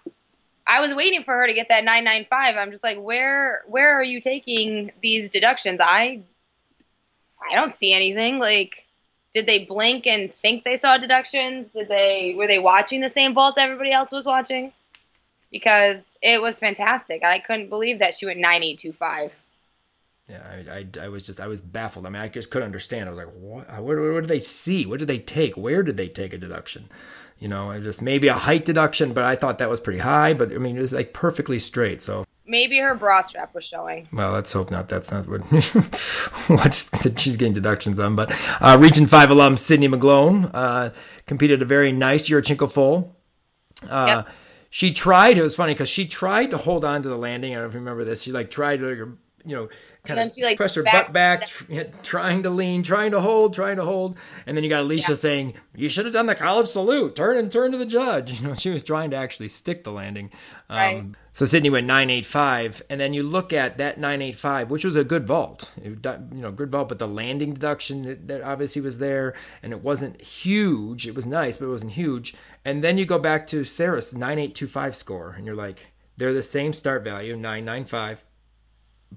I 0.68 0.82
was 0.82 0.94
waiting 0.96 1.24
for 1.24 1.36
her 1.36 1.48
to 1.48 1.54
get 1.54 1.70
that 1.70 1.84
995. 1.84 2.56
I'm 2.56 2.72
just 2.72 2.84
like, 2.84 3.00
where 3.00 3.64
where 3.68 3.98
are 3.98 4.04
you 4.04 4.20
taking 4.20 4.92
these 5.02 5.30
deductions? 5.30 5.80
I 5.82 6.24
I 7.50 7.56
don't 7.56 7.72
see 7.72 7.94
anything. 7.94 8.40
Like, 8.40 8.85
did 9.36 9.46
they 9.46 9.66
blink 9.66 10.08
and 10.08 10.34
think 10.34 10.64
they 10.64 10.78
saw 10.78 10.98
deductions? 10.98 11.72
Did 11.72 11.90
they 11.90 12.34
were 12.38 12.48
they 12.48 12.58
watching 12.58 13.02
the 13.02 13.10
same 13.10 13.34
vault 13.34 13.58
everybody 13.58 13.92
else 13.92 14.14
was 14.14 14.26
watching? 14.26 14.72
Because 15.52 16.16
it 16.22 16.42
was 16.42 16.58
fantastic. 16.58 17.24
I 17.24 17.40
couldn't 17.40 17.70
believe 17.70 18.00
that 18.00 18.16
she 18.16 18.26
went 18.26 18.40
9825. 18.40 19.36
Yeah, 20.30 20.42
I, 20.50 20.72
I, 20.72 21.06
I, 21.06 21.10
was 21.10 21.26
just 21.26 21.42
I 21.42 21.48
was 21.48 21.60
baffled. 21.60 22.06
I 22.06 22.10
mean, 22.10 22.22
I 22.22 22.30
just 22.30 22.50
couldn't 22.50 22.66
understand. 22.66 23.08
I 23.08 23.12
was 23.12 23.18
like, 23.18 23.34
what? 23.34 23.70
What, 23.84 23.98
what 23.98 24.22
did 24.22 24.30
they 24.30 24.40
see? 24.40 24.86
What 24.86 25.00
did 25.00 25.10
they 25.10 25.20
take? 25.20 25.58
Where 25.58 25.84
did 25.84 25.98
they 25.98 26.08
take 26.08 26.34
a 26.34 26.38
deduction? 26.38 26.90
You 27.38 27.50
know, 27.50 27.78
just 27.82 28.02
maybe 28.02 28.30
a 28.30 28.34
height 28.34 28.64
deduction, 28.64 29.12
but 29.12 29.26
I 29.26 29.36
thought 29.36 29.60
that 29.60 29.70
was 29.70 29.82
pretty 29.82 30.00
high. 30.00 30.34
But 30.34 30.54
I 30.54 30.58
mean, 30.60 30.78
it 30.78 30.82
was 30.82 30.94
like 30.94 31.12
perfectly 31.12 31.60
straight. 31.60 32.02
So 32.02 32.26
maybe 32.48 32.78
her 32.80 32.96
bra 32.96 33.22
strap 33.22 33.54
was 33.54 33.66
showing. 33.66 34.08
Well, 34.12 34.32
let's 34.32 34.52
hope 34.54 34.72
not. 34.72 34.90
That's 34.90 35.12
not 35.12 35.28
what 35.28 35.42
what 36.48 37.20
she's 37.20 37.36
getting 37.36 37.54
deductions 37.54 38.00
on. 38.00 38.16
But 38.16 38.32
uh, 38.62 38.78
Region 38.80 39.06
Five 39.06 39.32
alum 39.32 39.56
Sydney 39.56 39.88
McGlone 39.88 40.52
uh, 40.54 40.92
competed 41.26 41.62
a 41.62 41.66
very 41.66 41.92
nice 41.92 42.30
Yurchenko 42.30 42.72
full. 42.72 43.16
Uh, 43.90 44.24
yep. 44.26 44.36
She 44.70 44.92
tried. 44.92 45.38
It 45.38 45.42
was 45.42 45.56
funny 45.56 45.74
because 45.74 45.90
she 45.90 46.06
tried 46.06 46.52
to 46.52 46.58
hold 46.58 46.84
on 46.84 47.02
to 47.04 47.10
the 47.10 47.18
landing. 47.18 47.54
I 47.54 47.56
don't 47.56 47.64
know 47.64 47.68
if 47.70 47.74
you 47.74 47.80
remember 47.80 48.04
this. 48.04 48.22
She 48.22 48.32
like 48.32 48.50
tried 48.50 48.80
to 48.80 49.18
you 49.46 49.56
know, 49.56 49.70
kind 50.04 50.20
of 50.20 50.38
like 50.40 50.58
pressed 50.58 50.76
her 50.76 50.84
butt 50.84 51.14
back, 51.14 51.48
tr- 51.48 51.82
trying 52.04 52.44
to 52.44 52.50
lean, 52.50 52.84
trying 52.84 53.12
to 53.12 53.22
hold, 53.22 53.54
trying 53.54 53.78
to 53.78 53.84
hold, 53.84 54.18
and 54.46 54.58
then 54.58 54.64
you 54.64 54.70
got 54.70 54.82
Alicia 54.82 55.12
yeah. 55.12 55.16
saying, 55.16 55.54
"You 55.76 55.90
should 55.90 56.06
have 56.06 56.14
done 56.14 56.26
the 56.26 56.36
college 56.36 56.68
salute, 56.68 57.16
turn 57.16 57.38
and 57.38 57.52
turn 57.52 57.72
to 57.72 57.78
the 57.78 57.86
judge." 57.86 58.42
You 58.46 58.50
know, 58.50 58.56
she 58.56 58.70
was 58.70 58.84
trying 58.84 59.12
to 59.12 59.16
actually 59.16 59.48
stick 59.48 59.84
the 59.86 59.92
landing. 59.92 60.30
Um, 60.70 60.78
right. 60.78 61.06
So 61.34 61.46
Sydney 61.46 61.70
went 61.70 61.88
nine 61.88 62.10
eight 62.10 62.26
five, 62.26 62.82
and 62.90 63.00
then 63.00 63.14
you 63.14 63.24
look 63.24 63.54
at 63.54 63.78
that 63.78 63.98
nine 63.98 64.22
eight 64.22 64.36
five, 64.36 64.70
which 64.70 64.84
was 64.84 64.96
a 64.96 65.04
good 65.04 65.26
vault, 65.26 65.72
it, 65.78 66.06
you 66.34 66.42
know, 66.42 66.52
good 66.52 66.72
vault, 66.72 66.90
but 66.90 67.00
the 67.00 67.08
landing 67.08 67.54
deduction 67.54 68.02
that, 68.04 68.28
that 68.28 68.42
obviously 68.42 68.82
was 68.82 68.98
there, 68.98 69.34
and 69.64 69.72
it 69.72 69.82
wasn't 69.82 70.22
huge. 70.22 71.08
It 71.08 71.16
was 71.16 71.26
nice, 71.26 71.58
but 71.58 71.66
it 71.66 71.70
wasn't 71.70 71.94
huge. 71.94 72.36
And 72.64 72.84
then 72.84 72.98
you 72.98 73.06
go 73.06 73.20
back 73.20 73.48
to 73.48 73.64
Sarah's 73.64 74.16
nine 74.16 74.40
eight 74.40 74.54
two 74.54 74.68
five 74.68 74.96
score, 74.96 75.34
and 75.38 75.46
you're 75.46 75.56
like, 75.56 75.88
they're 76.18 76.34
the 76.34 76.44
same 76.44 76.74
start 76.74 77.04
value, 77.04 77.36
nine 77.36 77.66
nine 77.66 77.86
five 77.86 78.24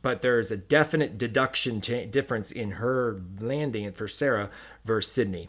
but 0.02 0.22
there's 0.22 0.50
a 0.50 0.56
definite 0.56 1.18
deduction 1.18 1.80
cha- 1.80 2.04
difference 2.04 2.50
in 2.52 2.72
her 2.72 3.20
landing 3.40 3.90
for 3.92 4.08
Sarah 4.08 4.50
versus 4.84 5.12
Sydney. 5.12 5.48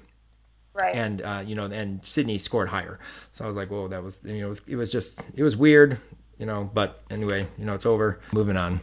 Right. 0.74 0.96
And 0.96 1.22
uh, 1.22 1.44
you 1.46 1.56
know, 1.56 1.66
and 1.66 2.06
Sydney 2.06 2.38
scored 2.38 2.70
higher. 2.70 3.00
So 3.32 3.44
I 3.44 3.48
was 3.48 3.56
like, 3.56 3.70
"Whoa, 3.70 3.88
that 3.90 4.04
was 4.04 4.22
you 4.24 4.40
know, 4.40 4.46
it 4.46 4.50
was, 4.50 4.62
it 4.68 4.76
was 4.76 4.92
just 4.92 5.22
it 5.34 5.44
was 5.44 5.58
weird, 5.58 6.00
you 6.38 6.46
know." 6.46 6.70
But 6.74 7.02
anyway, 7.10 7.48
you 7.58 7.66
know, 7.66 7.74
it's 7.74 7.86
over. 7.86 8.22
Moving 8.32 8.56
on. 8.56 8.80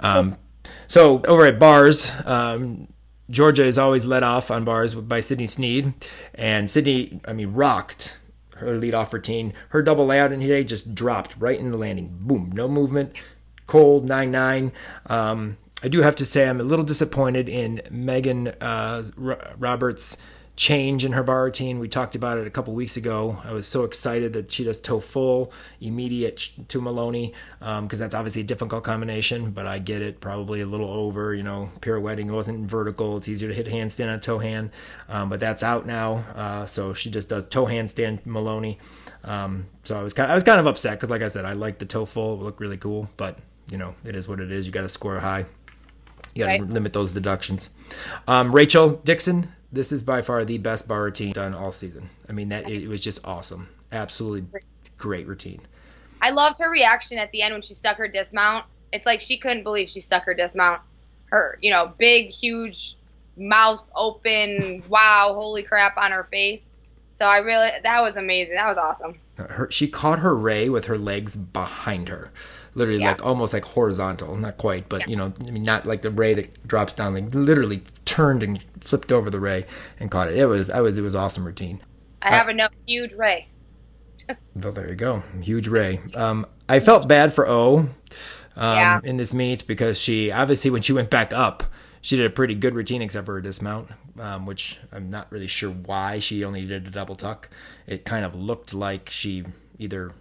Um, 0.00 0.36
so 0.86 1.20
over 1.28 1.46
at 1.46 1.58
bars, 1.58 2.12
um, 2.24 2.88
Georgia 3.30 3.64
is 3.64 3.78
always 3.78 4.04
led 4.04 4.22
off 4.22 4.50
on 4.50 4.64
bars 4.64 4.94
by 4.94 5.20
Sydney 5.20 5.46
Snead, 5.46 5.92
and 6.34 6.68
Sydney, 6.68 7.20
I 7.28 7.32
mean, 7.32 7.52
rocked 7.52 8.18
her 8.56 8.76
lead 8.76 8.94
off 8.94 9.12
routine. 9.12 9.52
Her 9.70 9.82
double 9.82 10.06
layout 10.06 10.32
in 10.32 10.40
today 10.40 10.64
just 10.64 10.94
dropped 10.94 11.36
right 11.38 11.58
in 11.58 11.70
the 11.70 11.78
landing. 11.78 12.16
Boom, 12.20 12.50
no 12.52 12.68
movement. 12.68 13.14
Cold 13.70 14.08
9 14.08 14.32
9. 14.32 14.72
Um, 15.06 15.56
I 15.82 15.86
do 15.88 16.02
have 16.02 16.16
to 16.16 16.26
say 16.26 16.48
I'm 16.48 16.60
a 16.60 16.64
little 16.64 16.84
disappointed 16.84 17.48
in 17.48 17.80
Megan 17.88 18.48
uh, 18.60 19.04
Roberts' 19.16 20.16
change 20.56 21.04
in 21.04 21.12
her 21.12 21.22
bar 21.22 21.44
routine. 21.44 21.78
We 21.78 21.86
talked 21.86 22.16
about 22.16 22.36
it 22.38 22.48
a 22.48 22.50
couple 22.50 22.74
weeks 22.74 22.96
ago. 22.96 23.40
I 23.44 23.52
was 23.52 23.68
so 23.68 23.84
excited 23.84 24.32
that 24.32 24.50
she 24.50 24.64
does 24.64 24.80
toe 24.80 24.98
full, 24.98 25.52
immediate 25.80 26.50
to 26.66 26.80
Maloney, 26.80 27.32
because 27.60 27.78
um, 27.78 27.86
that's 27.88 28.14
obviously 28.14 28.42
a 28.42 28.44
difficult 28.44 28.82
combination, 28.82 29.52
but 29.52 29.68
I 29.68 29.78
get 29.78 30.02
it. 30.02 30.20
Probably 30.20 30.60
a 30.62 30.66
little 30.66 30.90
over, 30.90 31.32
you 31.32 31.44
know, 31.44 31.70
pirouetting 31.80 32.28
it 32.28 32.32
wasn't 32.32 32.68
vertical. 32.68 33.18
It's 33.18 33.28
easier 33.28 33.50
to 33.50 33.54
hit 33.54 33.68
handstand 33.68 34.12
on 34.12 34.20
toe 34.20 34.38
hand, 34.38 34.70
um, 35.08 35.28
but 35.28 35.38
that's 35.38 35.62
out 35.62 35.86
now. 35.86 36.24
Uh, 36.34 36.66
so 36.66 36.92
she 36.92 37.08
just 37.08 37.28
does 37.28 37.46
toe 37.46 37.66
handstand 37.66 38.26
Maloney. 38.26 38.80
Um, 39.22 39.66
so 39.84 39.96
I 39.96 40.02
was 40.02 40.12
kind 40.12 40.24
of, 40.24 40.32
I 40.32 40.34
was 40.34 40.42
kind 40.42 40.58
of 40.58 40.66
upset 40.66 40.98
because, 40.98 41.08
like 41.08 41.22
I 41.22 41.28
said, 41.28 41.44
I 41.44 41.52
like 41.52 41.78
the 41.78 41.86
toe 41.86 42.04
full. 42.04 42.34
It 42.34 42.42
looked 42.42 42.60
really 42.60 42.76
cool, 42.76 43.08
but 43.16 43.38
you 43.70 43.78
know, 43.78 43.94
it 44.04 44.16
is 44.16 44.28
what 44.28 44.40
it 44.40 44.50
is. 44.50 44.66
You 44.66 44.72
got 44.72 44.82
to 44.82 44.88
score 44.88 45.18
high. 45.20 45.46
You 46.34 46.44
got 46.44 46.52
to 46.52 46.62
right. 46.62 46.70
limit 46.70 46.92
those 46.92 47.14
deductions. 47.14 47.70
Um, 48.28 48.54
Rachel 48.54 48.90
Dickson, 49.04 49.52
this 49.72 49.92
is 49.92 50.02
by 50.02 50.22
far 50.22 50.44
the 50.44 50.58
best 50.58 50.86
bar 50.86 51.04
routine 51.04 51.32
done 51.32 51.54
all 51.54 51.72
season. 51.72 52.10
I 52.28 52.32
mean, 52.32 52.48
that 52.50 52.68
it, 52.68 52.84
it 52.84 52.88
was 52.88 53.00
just 53.00 53.24
awesome. 53.24 53.68
Absolutely 53.92 54.60
great 54.98 55.26
routine. 55.26 55.60
I 56.22 56.30
loved 56.30 56.58
her 56.60 56.70
reaction 56.70 57.18
at 57.18 57.30
the 57.32 57.42
end 57.42 57.54
when 57.54 57.62
she 57.62 57.74
stuck 57.74 57.96
her 57.96 58.08
dismount. 58.08 58.64
It's 58.92 59.06
like 59.06 59.20
she 59.20 59.38
couldn't 59.38 59.62
believe 59.62 59.88
she 59.88 60.00
stuck 60.00 60.24
her 60.24 60.34
dismount. 60.34 60.82
Her, 61.26 61.58
you 61.62 61.70
know, 61.70 61.92
big, 61.96 62.30
huge 62.30 62.96
mouth 63.36 63.82
open, 63.94 64.82
wow, 64.88 65.32
holy 65.34 65.62
crap 65.62 65.96
on 65.96 66.10
her 66.10 66.24
face. 66.24 66.66
So 67.10 67.26
I 67.26 67.38
really, 67.38 67.70
that 67.82 68.00
was 68.00 68.16
amazing. 68.16 68.54
That 68.54 68.68
was 68.68 68.78
awesome. 68.78 69.18
Her, 69.36 69.70
she 69.70 69.88
caught 69.88 70.20
her 70.20 70.36
ray 70.36 70.68
with 70.68 70.86
her 70.86 70.98
legs 70.98 71.36
behind 71.36 72.08
her 72.08 72.30
literally 72.74 73.00
yeah. 73.00 73.10
like 73.10 73.24
almost 73.24 73.52
like 73.52 73.64
horizontal, 73.64 74.36
not 74.36 74.56
quite, 74.56 74.88
but 74.88 75.02
yeah. 75.02 75.06
you 75.08 75.16
know, 75.16 75.32
I 75.46 75.50
mean, 75.50 75.62
not 75.62 75.86
like 75.86 76.02
the 76.02 76.10
ray 76.10 76.34
that 76.34 76.66
drops 76.66 76.94
down, 76.94 77.14
like 77.14 77.34
literally 77.34 77.82
turned 78.04 78.42
and 78.42 78.62
flipped 78.80 79.12
over 79.12 79.30
the 79.30 79.40
ray 79.40 79.66
and 79.98 80.10
caught 80.10 80.28
it. 80.28 80.36
It 80.36 80.46
was, 80.46 80.70
I 80.70 80.80
was, 80.80 80.98
it 80.98 81.02
was 81.02 81.14
awesome 81.14 81.44
routine. 81.44 81.80
I 82.22 82.30
have 82.30 82.48
a 82.48 82.70
huge 82.86 83.12
ray. 83.14 83.48
well, 84.54 84.72
there 84.72 84.88
you 84.88 84.94
go, 84.94 85.22
huge 85.40 85.68
ray. 85.68 86.00
Um, 86.14 86.46
I 86.68 86.80
felt 86.80 87.08
bad 87.08 87.32
for 87.32 87.48
O, 87.48 87.78
um, 88.56 88.76
yeah. 88.76 89.00
in 89.02 89.16
this 89.16 89.32
meet 89.32 89.66
because 89.66 89.98
she 89.98 90.30
obviously 90.30 90.70
when 90.70 90.82
she 90.82 90.92
went 90.92 91.10
back 91.10 91.32
up, 91.32 91.64
she 92.00 92.16
did 92.16 92.26
a 92.26 92.30
pretty 92.30 92.54
good 92.54 92.74
routine 92.74 93.02
except 93.02 93.26
for 93.26 93.38
a 93.38 93.42
dismount, 93.42 93.88
um, 94.18 94.46
which 94.46 94.78
I'm 94.92 95.10
not 95.10 95.30
really 95.30 95.46
sure 95.46 95.70
why 95.70 96.18
she 96.18 96.44
only 96.44 96.66
did 96.66 96.86
a 96.86 96.90
double 96.90 97.16
tuck. 97.16 97.48
It 97.86 98.04
kind 98.04 98.24
of 98.24 98.34
looked 98.34 98.72
like 98.72 99.10
she 99.10 99.44
either 99.78 100.12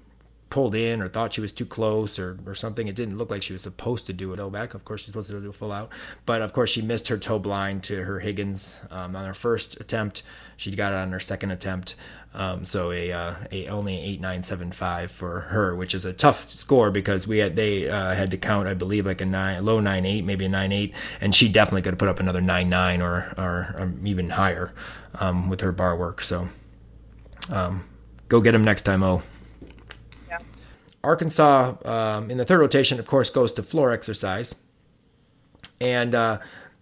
pulled 0.49 0.73
in 0.75 1.01
or 1.01 1.07
thought 1.07 1.33
she 1.33 1.41
was 1.41 1.51
too 1.51 1.65
close 1.65 2.17
or, 2.17 2.39
or 2.45 2.55
something. 2.55 2.87
It 2.87 2.95
didn't 2.95 3.17
look 3.17 3.29
like 3.29 3.43
she 3.43 3.53
was 3.53 3.61
supposed 3.61 4.07
to 4.07 4.13
do 4.13 4.33
it 4.33 4.51
back. 4.51 4.73
Of 4.73 4.85
course, 4.85 5.01
she's 5.01 5.07
supposed 5.07 5.27
to 5.27 5.39
do 5.39 5.49
a 5.49 5.53
full 5.53 5.71
out. 5.71 5.89
But 6.25 6.41
of 6.41 6.53
course, 6.53 6.69
she 6.69 6.81
missed 6.81 7.07
her 7.09 7.17
toe 7.17 7.39
blind 7.39 7.83
to 7.83 8.03
her 8.03 8.19
Higgins 8.19 8.79
um, 8.89 9.15
on 9.15 9.25
her 9.25 9.33
first 9.33 9.79
attempt. 9.79 10.23
She 10.57 10.75
got 10.75 10.93
it 10.93 10.97
on 10.97 11.11
her 11.11 11.19
second 11.19 11.51
attempt. 11.51 11.95
Um, 12.33 12.63
so 12.63 12.91
a, 12.91 13.11
uh, 13.11 13.35
a 13.51 13.67
only 13.69 13.99
eight 13.99 14.21
nine 14.21 14.43
seven 14.43 14.71
five 14.71 15.11
for 15.11 15.41
her, 15.41 15.75
which 15.75 15.95
is 15.95 16.05
a 16.05 16.13
tough 16.13 16.47
score 16.49 16.91
because 16.91 17.27
we 17.27 17.39
had 17.39 17.55
they 17.55 17.89
uh, 17.89 18.13
had 18.13 18.29
to 18.31 18.37
count, 18.37 18.67
I 18.67 18.75
believe, 18.75 19.05
like 19.05 19.21
a 19.21 19.25
nine 19.25 19.65
low 19.65 19.79
nine 19.79 20.05
eight, 20.05 20.23
maybe 20.23 20.45
a 20.45 20.49
nine 20.49 20.71
eight, 20.71 20.93
and 21.21 21.33
she 21.33 21.49
definitely 21.49 21.81
could 21.81 21.93
have 21.93 21.99
put 21.99 22.07
up 22.07 22.19
another 22.19 22.41
nine 22.41 22.69
nine 22.69 23.01
or 23.01 23.33
or, 23.37 23.75
or 23.77 23.93
even 24.03 24.29
higher 24.29 24.73
um, 25.19 25.49
with 25.49 25.61
her 25.61 25.71
bar 25.71 25.97
work. 25.97 26.21
So 26.21 26.49
um, 27.51 27.85
go 28.27 28.41
get 28.41 28.53
him 28.53 28.63
next 28.63 28.83
time, 28.83 29.01
oh. 29.01 29.23
Arkansas 31.03 31.75
um, 31.85 32.29
in 32.29 32.37
the 32.37 32.45
third 32.45 32.59
rotation, 32.59 32.99
of 32.99 33.05
course, 33.05 33.29
goes 33.29 33.51
to 33.53 33.63
floor 33.63 33.91
exercise. 33.91 34.55
And 35.79 36.13
uh, 36.13 36.39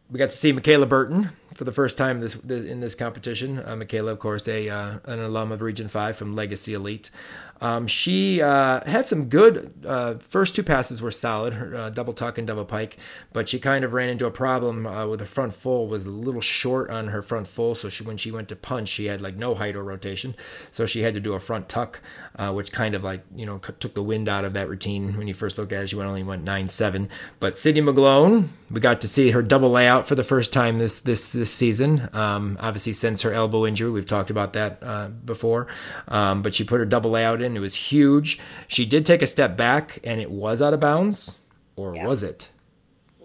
we 0.10 0.18
got 0.18 0.32
to 0.32 0.38
see 0.38 0.52
Michaela 0.52 0.86
Burton 0.86 1.32
for 1.54 1.64
the 1.64 1.72
first 1.72 1.98
time 1.98 2.20
this 2.20 2.36
in 2.46 2.80
this 2.80 2.96
competition. 2.96 3.62
Uh, 3.64 3.76
Michaela, 3.76 4.12
of 4.12 4.20
course, 4.20 4.48
a 4.48 4.70
uh, 4.70 5.00
an 5.06 5.20
alum 5.20 5.52
of 5.52 5.62
Region 5.62 5.88
Five 5.88 6.16
from 6.16 6.36
Legacy 6.36 6.74
Elite. 6.74 7.12
Um, 7.62 7.88
she 7.88 8.42
uh, 8.42 8.88
had 8.88 9.08
some 9.08 9.30
good 9.30 9.74
uh, 9.86 10.16
first 10.16 10.56
two 10.56 10.64
passes 10.64 11.02
were 11.02 11.12
solid, 11.12 11.54
her, 11.54 11.76
uh, 11.76 11.90
double 11.90 12.14
tuck 12.14 12.38
and 12.38 12.46
double 12.46 12.66
pike, 12.66 12.98
but 13.34 13.50
she 13.50 13.60
kind 13.60 13.84
of 13.84 13.94
ran 13.94 14.10
into 14.10 14.26
a 14.26 14.32
problem 14.32 14.86
uh, 14.86 15.08
with 15.08 15.20
the 15.20 15.26
front 15.26 15.54
full 15.54 15.88
was 15.88 16.06
a 16.06 16.10
little 16.10 16.42
short 16.42 16.90
on 16.90 17.08
her 17.08 17.22
front 17.22 17.48
full. 17.48 17.76
So 17.76 17.90
she 17.90 18.04
when 18.04 18.18
she 18.18 18.32
went 18.32 18.50
to 18.50 18.56
punch, 18.56 18.90
she 18.90 19.06
had 19.06 19.22
like 19.22 19.36
no 19.36 19.56
height 19.56 19.76
or 19.76 19.84
rotation, 19.84 20.36
so 20.72 20.86
she 20.86 21.02
had 21.02 21.14
to 21.14 21.20
do 21.20 21.34
a 21.34 21.40
front 21.40 21.70
tuck, 21.70 22.02
uh, 22.36 22.52
which 22.54 22.72
kind 22.72 22.96
of 22.96 23.04
like 23.04 23.24
you 23.36 23.46
know 23.46 23.58
took 23.58 23.94
the 23.94 24.04
wind 24.04 24.30
out 24.30 24.46
of 24.46 24.54
that 24.54 24.70
routine. 24.70 25.18
When 25.18 25.28
you 25.28 25.34
first 25.34 25.58
look 25.58 25.72
at 25.72 25.84
it, 25.84 25.90
she 25.90 25.96
went 25.96 26.10
only 26.10 26.24
went 26.24 26.44
nine 26.44 26.68
seven. 26.68 27.10
But 27.40 27.58
Sydney 27.58 27.82
McGlone, 27.82 28.50
we 28.70 28.82
got 28.82 29.02
to 29.02 29.08
see 29.08 29.32
her 29.32 29.42
double 29.42 29.70
layout 29.70 30.08
for 30.08 30.16
the 30.16 30.24
first 30.24 30.52
time 30.52 30.80
this 30.80 31.00
this 31.00 31.32
this 31.32 31.52
season. 31.52 32.10
Um, 32.14 32.58
obviously 32.60 32.94
since 32.94 33.22
her 33.22 33.34
elbow 33.34 33.66
injury, 33.66 33.90
we've 33.90 34.06
talked 34.06 34.30
about 34.30 34.54
that 34.54 34.80
uh, 34.82 35.10
before, 35.10 35.68
um, 36.08 36.42
but 36.42 36.54
she 36.54 36.64
put 36.64 36.80
her 36.80 36.86
double 36.86 37.12
layout 37.12 37.42
in. 37.42 37.56
It 37.56 37.62
was 37.62 37.76
huge. 37.76 38.40
She 38.68 38.86
did 38.86 39.06
take 39.06 39.22
a 39.22 39.28
step 39.28 39.56
back, 39.56 40.00
and 40.04 40.20
it 40.20 40.32
was 40.32 40.62
out 40.62 40.74
of 40.74 40.80
bounds, 40.80 41.36
or 41.76 41.96
yeah. 41.96 42.06
was 42.06 42.24
it? 42.24 42.50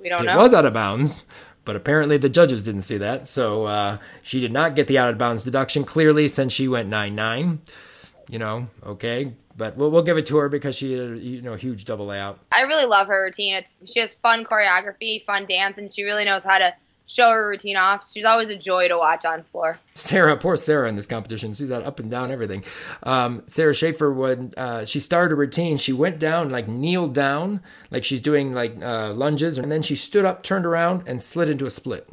We 0.01 0.09
don't 0.09 0.23
it 0.23 0.27
know. 0.27 0.35
It 0.35 0.37
was 0.37 0.55
out 0.55 0.65
of 0.65 0.73
bounds, 0.73 1.25
but 1.65 1.77
apparently 1.77 2.17
the 2.17 2.29
judges 2.29 2.65
didn't 2.65 2.83
see 2.83 2.99
that, 2.99 3.27
so 3.27 3.65
uh, 3.65 3.99
she 4.23 4.41
did 4.41 4.53
not 4.53 4.77
get 4.77 4.87
the 4.87 4.99
out 4.99 5.09
of 5.09 5.19
bounds 5.19 5.45
deduction. 5.45 5.85
Clearly, 5.85 6.29
since 6.29 6.53
she 6.53 6.69
went 6.69 6.89
nine 6.89 7.15
nine, 7.15 7.61
you 8.29 8.39
know, 8.39 8.69
okay, 8.85 9.33
but 9.57 9.77
we'll, 9.77 9.91
we'll 9.91 10.03
give 10.03 10.17
it 10.17 10.27
to 10.27 10.37
her 10.39 10.49
because 10.49 10.77
she 10.77 10.93
had 10.93 11.13
a 11.13 11.19
you 11.19 11.43
know 11.43 11.55
huge 11.55 11.85
double 11.85 12.07
layout. 12.07 12.39
I 12.53 12.63
really 12.63 12.87
love 12.87 13.07
her 13.09 13.25
routine. 13.25 13.55
It's 13.55 13.77
she 13.85 14.01
has 14.01 14.15
fun 14.15 14.45
choreography, 14.45 15.25
fun 15.25 15.47
dance, 15.47 15.79
and 15.79 15.93
she 15.93 16.05
really 16.05 16.25
knows 16.25 16.45
how 16.45 16.59
to 16.59 16.75
show 17.07 17.31
her 17.31 17.49
routine 17.49 17.77
off. 17.77 18.09
She's 18.11 18.25
always 18.25 18.49
a 18.49 18.57
joy 18.57 18.89
to 18.89 18.97
watch 18.97 19.25
on 19.25 19.43
floor. 19.43 19.79
Sarah, 19.95 20.37
poor 20.37 20.57
Sarah 20.57 20.89
in 20.89 20.97
this 20.97 21.07
competition. 21.07 21.53
She's 21.55 21.69
got 21.69 21.83
up 21.83 22.01
and 22.01 22.11
down 22.11 22.31
everything. 22.31 22.65
Um, 23.03 23.43
Sarah 23.47 23.75
Schaefer, 23.75 24.13
when 24.13 24.55
uh, 24.57 24.85
she 24.85 25.01
started 25.01 25.35
a 25.35 25.37
routine, 25.37 25.77
she 25.77 25.93
went 25.93 26.19
down, 26.19 26.51
like 26.51 26.69
kneeled 26.69 27.15
down, 27.15 27.61
like 27.91 28.05
she's 28.05 28.21
doing 28.21 28.55
like 28.55 28.77
uh, 28.83 29.13
lunges, 29.13 29.59
and 29.59 29.71
then 29.71 29.83
she 29.83 29.97
stood 29.97 30.25
up, 30.25 30.43
turned 30.43 30.67
around, 30.67 31.03
and 31.07 31.23
slid 31.23 31.49
into 31.49 31.67
a 31.67 31.71
split. 31.71 32.09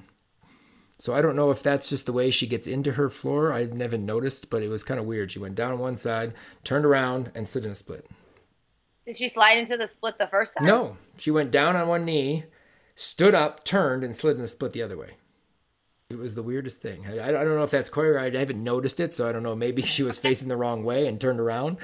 So 1.00 1.14
I 1.14 1.22
don't 1.22 1.38
know 1.38 1.50
if 1.50 1.64
that's 1.64 1.90
just 1.90 2.06
the 2.06 2.14
way 2.14 2.30
she 2.30 2.46
gets 2.46 2.68
into 2.68 2.92
her 2.94 3.10
floor. 3.10 3.54
I 3.54 3.64
never 3.64 3.98
noticed, 3.98 4.50
but 4.50 4.62
it 4.62 4.68
was 4.68 4.84
kind 4.84 5.00
of 5.00 5.06
weird. 5.06 5.32
She 5.32 5.40
went 5.40 5.56
down 5.56 5.80
one 5.80 5.98
side, 5.98 6.34
turned 6.66 6.86
around, 6.86 7.32
and 7.34 7.48
slid 7.48 7.66
in 7.66 7.72
a 7.72 7.76
split. 7.76 8.06
Did 9.06 9.16
she 9.16 9.30
slide 9.30 9.58
into 9.58 9.78
the 9.78 9.88
split 9.88 10.20
the 10.20 10.28
first 10.28 10.56
time? 10.58 10.68
No, 10.68 10.98
she 11.18 11.32
went 11.32 11.52
down 11.52 11.78
on 11.78 11.88
one 11.88 12.04
knee, 12.04 12.44
stood 12.96 13.34
up, 13.34 13.64
turned, 13.64 14.04
and 14.04 14.14
slid 14.14 14.36
in 14.36 14.42
the 14.42 14.48
split 14.48 14.74
the 14.74 14.84
other 14.84 14.98
way. 14.98 15.12
It 16.10 16.18
was 16.18 16.36
the 16.36 16.44
weirdest 16.44 16.82
thing. 16.82 17.06
I, 17.08 17.30
I 17.30 17.32
don't 17.32 17.56
know 17.56 17.64
if 17.64 17.72
that's 17.72 17.90
choreographed. 17.90 18.36
I 18.36 18.40
haven't 18.40 18.64
noticed 18.64 19.00
it, 19.00 19.14
so 19.14 19.30
I 19.30 19.32
don't 19.32 19.44
know. 19.44 19.56
Maybe 19.56 19.84
she 19.84 20.04
was 20.04 20.18
facing 20.20 20.50
the 20.50 20.58
wrong 20.58 20.84
way 20.84 21.08
and 21.08 21.22
turned 21.22 21.40
around. 21.40 21.78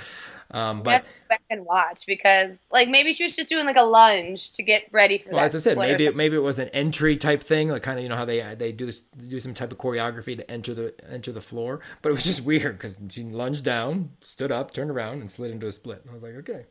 Um, 0.51 0.83
but 0.83 1.05
back 1.27 1.41
and 1.49 1.65
watch 1.65 2.05
because 2.05 2.63
like 2.71 2.87
maybe 2.87 3.13
she 3.13 3.23
was 3.23 3.35
just 3.35 3.49
doing 3.49 3.65
like 3.65 3.77
a 3.77 3.83
lunge 3.83 4.51
to 4.53 4.63
get 4.63 4.87
ready 4.91 5.17
for 5.17 5.31
well, 5.31 5.39
that. 5.39 5.47
as 5.47 5.55
I 5.55 5.57
said, 5.57 5.77
maybe 5.77 6.05
it, 6.05 6.15
maybe 6.15 6.35
it 6.35 6.43
was 6.43 6.59
an 6.59 6.69
entry 6.69 7.17
type 7.17 7.41
thing, 7.43 7.69
like 7.69 7.83
kind 7.83 7.97
of 7.97 8.03
you 8.03 8.09
know 8.09 8.15
how 8.15 8.25
they 8.25 8.55
they 8.55 8.71
do 8.71 8.85
this 8.85 9.01
do 9.01 9.39
some 9.39 9.53
type 9.53 9.71
of 9.71 9.77
choreography 9.77 10.37
to 10.37 10.49
enter 10.49 10.73
the 10.73 10.93
enter 11.09 11.31
the 11.31 11.41
floor. 11.41 11.79
But 12.01 12.09
it 12.09 12.13
was 12.13 12.23
just 12.23 12.41
weird 12.45 12.77
because 12.77 12.99
she 13.09 13.23
lunged 13.23 13.63
down, 13.63 14.11
stood 14.23 14.51
up, 14.51 14.71
turned 14.71 14.91
around, 14.91 15.21
and 15.21 15.31
slid 15.31 15.51
into 15.51 15.67
a 15.67 15.71
split. 15.71 16.03
I 16.09 16.13
was 16.13 16.23
like, 16.23 16.35
okay. 16.35 16.65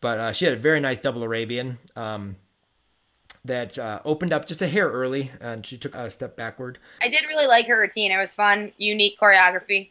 But 0.00 0.18
uh, 0.18 0.32
she 0.32 0.44
had 0.44 0.54
a 0.54 0.58
very 0.58 0.80
nice 0.80 0.98
double 0.98 1.22
Arabian. 1.22 1.78
Um, 1.96 2.36
that 3.44 3.78
uh, 3.78 4.00
opened 4.04 4.32
up 4.32 4.46
just 4.46 4.62
a 4.62 4.66
hair 4.66 4.88
early, 4.88 5.30
and 5.40 5.66
she 5.66 5.76
took 5.76 5.94
a 5.94 6.10
step 6.10 6.34
backward. 6.34 6.78
I 7.02 7.08
did 7.08 7.24
really 7.28 7.46
like 7.46 7.66
her 7.66 7.78
routine. 7.78 8.10
It 8.10 8.16
was 8.16 8.32
fun, 8.32 8.72
unique 8.78 9.18
choreography. 9.20 9.90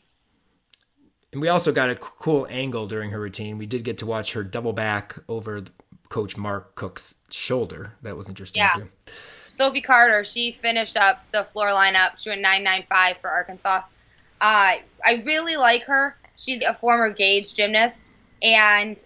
And 1.34 1.42
we 1.42 1.50
also 1.50 1.72
got 1.72 1.90
a 1.90 1.96
cool 1.96 2.48
angle 2.50 2.88
during 2.88 3.10
her 3.10 3.20
routine. 3.20 3.58
We 3.58 3.66
did 3.66 3.84
get 3.84 3.98
to 3.98 4.06
watch 4.06 4.34
her 4.34 4.44
double 4.44 4.72
back 4.72 5.18
over 5.28 5.64
Coach 6.10 6.38
Mark 6.38 6.76
Cook's 6.76 7.16
shoulder. 7.32 7.94
That 8.04 8.16
was 8.16 8.30
interesting 8.30 8.62
yeah. 8.62 8.70
too. 8.74 8.90
Sophie 9.50 9.82
Carter, 9.82 10.24
she 10.24 10.52
finished 10.62 10.96
up 10.96 11.24
the 11.32 11.44
floor 11.44 11.70
lineup. 11.70 12.20
She 12.20 12.30
went 12.30 12.42
995 12.42 13.18
for 13.18 13.30
Arkansas. 13.32 13.82
Uh, 14.40 14.78
I 15.04 15.24
really 15.26 15.58
like 15.58 15.84
her. 15.84 16.16
She's 16.38 16.62
a 16.62 16.74
former 16.74 17.10
Gage 17.10 17.54
gymnast, 17.54 18.02
and 18.42 19.04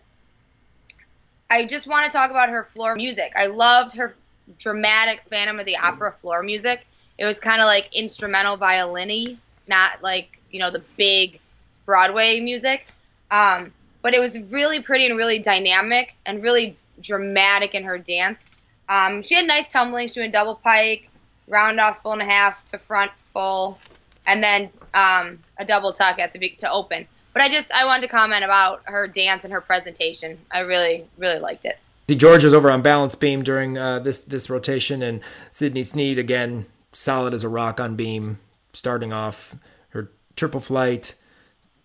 I 1.50 1.66
just 1.66 1.88
want 1.88 2.06
to 2.06 2.12
talk 2.12 2.30
about 2.30 2.50
her 2.50 2.64
floor 2.64 2.96
music. 2.96 3.32
I 3.36 3.48
loved 3.48 3.96
her 3.96 4.16
dramatic 4.58 5.22
Phantom 5.30 5.60
of 5.60 5.66
the 5.66 5.78
Opera 5.78 6.12
floor 6.12 6.44
music. 6.44 6.86
It 7.18 7.26
was 7.26 7.40
kind 7.40 7.62
of 7.62 7.66
like 7.66 7.94
instrumental 7.94 8.58
violin 8.58 9.40
not 9.68 10.02
like, 10.02 10.40
you 10.52 10.60
know, 10.60 10.72
the 10.72 10.84
big 10.98 11.40
Broadway 11.88 12.40
music. 12.40 12.86
Um, 13.32 13.74
but 14.04 14.14
it 14.14 14.22
was 14.22 14.40
really 14.40 14.84
pretty 14.84 15.08
and 15.08 15.18
really 15.18 15.40
dynamic 15.40 16.14
and 16.28 16.44
really 16.44 16.78
dramatic 17.02 17.74
in 17.74 17.84
her 17.84 17.98
dance. 17.98 18.46
Um, 18.88 19.24
she 19.24 19.36
had 19.36 19.48
nice 19.48 19.68
tumblings, 19.68 20.14
doing 20.14 20.30
double 20.30 20.56
pike, 20.56 21.10
round 21.48 21.80
off 21.80 22.04
full 22.04 22.14
and 22.14 22.22
a 22.22 22.26
half 22.26 22.64
to 22.66 22.78
front 22.78 23.18
full, 23.18 23.80
and 24.26 24.44
then 24.44 24.70
um, 24.94 25.40
a 25.58 25.66
double 25.66 25.94
tuck 25.94 26.20
at 26.20 26.32
the 26.34 26.50
to 26.60 26.72
open. 26.72 27.08
But 27.34 27.42
I 27.42 27.50
just 27.50 27.72
I 27.72 27.86
wanted 27.86 28.04
to 28.04 28.08
comment 28.08 28.44
about 28.44 28.82
her 28.86 29.08
dance 29.08 29.44
and 29.44 29.52
her 29.52 29.62
presentation. 29.62 30.38
I 30.52 30.60
really 30.60 31.06
really 31.18 31.40
liked 31.40 31.66
it. 31.66 31.78
George 32.08 32.46
was 32.46 32.54
over 32.54 32.72
on 32.72 32.82
balance 32.82 33.16
beam 33.16 33.44
during 33.44 33.78
uh, 33.78 34.00
this 34.00 34.20
this 34.20 34.50
rotation, 34.50 35.02
and 35.02 35.20
Sydney 35.52 35.84
Snead 35.84 36.18
again 36.18 36.66
solid 36.94 37.34
as 37.34 37.44
a 37.44 37.50
rock 37.50 37.80
on 37.80 37.96
beam, 37.96 38.40
starting 38.74 39.12
off 39.12 39.56
her 39.90 40.10
triple 40.36 40.62
flight, 40.62 41.16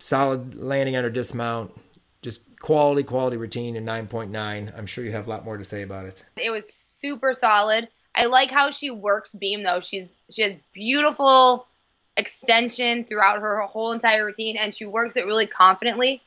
solid 0.03 0.55
landing 0.55 0.97
on 0.97 1.05
her 1.05 1.11
dismount, 1.11 1.71
just 2.23 2.59
quality, 2.61 3.03
quality 3.03 3.37
routine 3.37 3.77
in 3.77 3.85
9.9. 3.85 4.77
I'm 4.77 4.87
sure 4.87 5.05
you 5.05 5.13
have 5.13 5.27
a 5.27 5.31
lot 5.31 5.45
more 5.45 5.57
to 5.57 5.65
say 5.65 5.83
about 5.83 6.07
it. 6.07 6.25
It 6.37 6.51
was 6.51 6.73
super 6.73 7.33
solid. 7.35 7.89
I 8.15 8.27
like 8.27 8.51
how 8.51 8.71
she 8.71 8.91
works 8.91 9.33
beam 9.35 9.63
though. 9.63 9.81
She's 9.81 10.19
she 10.31 10.43
has 10.43 10.57
beautiful 10.75 11.67
extension 12.17 13.05
throughout 13.05 13.41
her 13.41 13.61
whole 13.61 13.93
entire 13.93 14.27
routine, 14.27 14.57
and 14.57 14.75
she 14.75 14.85
works 14.85 15.17
it 15.17 15.25
really 15.25 15.47
confidently. 15.47 16.21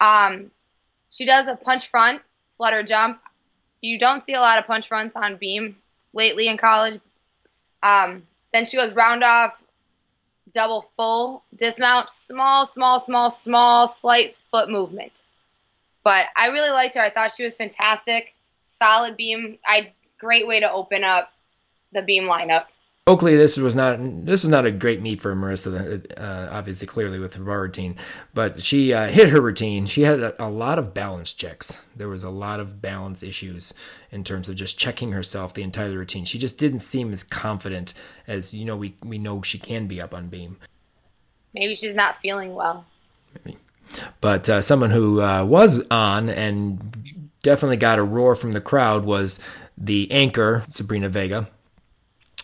Um, 0.00 0.50
she 1.10 1.24
does 1.24 1.48
a 1.48 1.56
punch 1.56 1.88
front, 1.88 2.22
flutter 2.56 2.82
jump. 2.82 3.20
You 3.80 3.98
don't 3.98 4.22
see 4.22 4.34
a 4.34 4.40
lot 4.40 4.58
of 4.58 4.66
punch 4.66 4.88
fronts 4.88 5.16
on 5.16 5.36
beam 5.36 5.76
lately 6.12 6.46
in 6.48 6.56
college. 6.56 7.00
Um, 7.82 8.22
then 8.52 8.64
she 8.64 8.76
goes 8.76 8.94
round 8.94 9.24
off, 9.24 9.60
double 10.54 10.90
full 10.96 11.42
dismount, 11.54 12.08
small, 12.08 12.64
small, 12.64 12.98
small, 12.98 13.28
small, 13.28 13.88
slight 13.88 14.34
foot 14.50 14.70
movement. 14.70 15.22
But 16.04 16.26
I 16.36 16.46
really 16.48 16.70
liked 16.70 16.94
her. 16.94 17.00
I 17.00 17.10
thought 17.10 17.32
she 17.36 17.44
was 17.44 17.56
fantastic. 17.56 18.34
Solid 18.62 19.16
beam. 19.16 19.58
I 19.66 19.92
great 20.18 20.46
way 20.46 20.60
to 20.60 20.70
open 20.70 21.04
up 21.04 21.32
the 21.92 22.02
beam 22.02 22.24
lineup. 22.24 22.66
Oakley, 23.06 23.36
this 23.36 23.58
was 23.58 23.74
not 23.74 23.98
this 24.24 24.44
was 24.44 24.48
not 24.48 24.64
a 24.64 24.70
great 24.70 25.02
meet 25.02 25.20
for 25.20 25.34
Marissa. 25.36 26.06
Uh, 26.18 26.48
obviously, 26.50 26.86
clearly 26.86 27.18
with 27.18 27.34
her 27.34 27.42
routine, 27.42 27.96
but 28.32 28.62
she 28.62 28.94
uh, 28.94 29.08
hit 29.08 29.28
her 29.28 29.42
routine. 29.42 29.84
She 29.84 30.02
had 30.02 30.20
a, 30.20 30.42
a, 30.42 30.48
lot 30.48 30.78
of 30.78 30.94
balance 30.94 31.34
checks. 31.34 31.84
There 31.94 32.08
was 32.08 32.24
a 32.24 32.30
lot 32.30 32.60
of 32.60 32.80
balance 32.80 33.22
issues 33.22 33.74
in 34.14 34.24
terms 34.24 34.48
of 34.48 34.56
just 34.56 34.78
checking 34.78 35.12
herself 35.12 35.52
the 35.54 35.62
entire 35.62 35.90
routine. 35.90 36.24
She 36.24 36.38
just 36.38 36.58
didn't 36.58 36.78
seem 36.78 37.12
as 37.12 37.24
confident 37.24 37.92
as 38.26 38.54
you 38.54 38.64
know 38.64 38.76
we 38.76 38.94
we 39.04 39.18
know 39.18 39.42
she 39.42 39.58
can 39.58 39.86
be 39.86 40.00
up 40.00 40.14
on 40.14 40.28
beam. 40.28 40.56
Maybe 41.52 41.74
she's 41.74 41.96
not 41.96 42.18
feeling 42.18 42.54
well. 42.54 42.86
Maybe. 43.34 43.58
But 44.20 44.48
uh, 44.48 44.60
someone 44.62 44.90
who 44.90 45.20
uh, 45.20 45.44
was 45.44 45.86
on 45.90 46.28
and 46.28 47.22
definitely 47.42 47.76
got 47.76 47.98
a 47.98 48.02
roar 48.02 48.34
from 48.34 48.52
the 48.52 48.60
crowd 48.60 49.04
was 49.04 49.38
the 49.76 50.10
anchor 50.10 50.64
Sabrina 50.68 51.08
Vega 51.08 51.48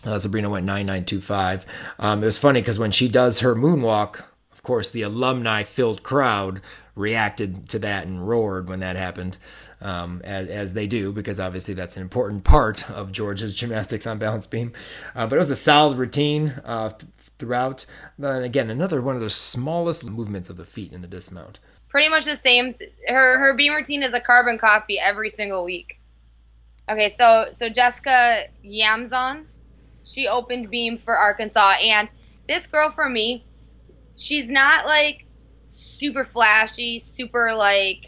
uh, 0.05 0.19
Sabrina 0.19 0.49
went 0.49 0.65
9925. 0.65 1.65
Um, 1.99 2.23
it 2.23 2.25
was 2.25 2.37
funny 2.37 2.61
because 2.61 2.79
when 2.79 2.91
she 2.91 3.07
does 3.07 3.41
her 3.41 3.55
moonwalk, 3.55 4.23
of 4.51 4.63
course, 4.63 4.89
the 4.89 5.01
alumni 5.03 5.63
filled 5.63 6.03
crowd 6.03 6.61
reacted 6.95 7.69
to 7.69 7.79
that 7.79 8.05
and 8.05 8.27
roared 8.27 8.67
when 8.67 8.79
that 8.79 8.95
happened, 8.95 9.37
um, 9.81 10.21
as, 10.23 10.47
as, 10.47 10.73
they 10.73 10.87
do, 10.87 11.11
because 11.11 11.39
obviously 11.39 11.73
that's 11.73 11.97
an 11.97 12.03
important 12.03 12.43
part 12.43 12.89
of 12.89 13.11
Georgia's 13.11 13.55
gymnastics 13.59 14.05
on 14.05 14.17
balance 14.19 14.47
beam. 14.47 14.73
Uh, 15.15 15.27
but 15.27 15.35
it 15.35 15.39
was 15.39 15.51
a 15.51 15.55
solid 15.55 15.97
routine 15.97 16.53
uh, 16.63 16.91
throughout. 17.39 17.85
And 18.17 18.43
again, 18.43 18.69
another 18.69 19.01
one 19.01 19.15
of 19.15 19.21
the 19.21 19.29
smallest 19.29 20.05
movements 20.05 20.49
of 20.49 20.57
the 20.57 20.65
feet 20.65 20.93
in 20.93 21.01
the 21.01 21.07
dismount. 21.07 21.59
Pretty 21.89 22.09
much 22.09 22.25
the 22.25 22.37
same. 22.37 22.73
Her 23.07 23.37
her 23.37 23.55
beam 23.57 23.73
routine 23.73 24.01
is 24.01 24.13
a 24.13 24.21
carbon 24.21 24.57
copy 24.57 24.97
every 24.97 25.29
single 25.29 25.65
week. 25.65 25.99
Okay, 26.89 27.13
so 27.17 27.47
so 27.53 27.67
Jessica 27.67 28.45
Yamzon 28.65 29.45
she 30.03 30.27
opened 30.27 30.69
beam 30.69 30.97
for 30.97 31.17
Arkansas. 31.17 31.75
And 31.81 32.09
this 32.47 32.67
girl 32.67 32.91
for 32.91 33.07
me, 33.07 33.45
she's 34.15 34.49
not 34.49 34.85
like 34.85 35.25
super 35.65 36.23
flashy, 36.23 36.99
super 36.99 37.53
like 37.53 38.05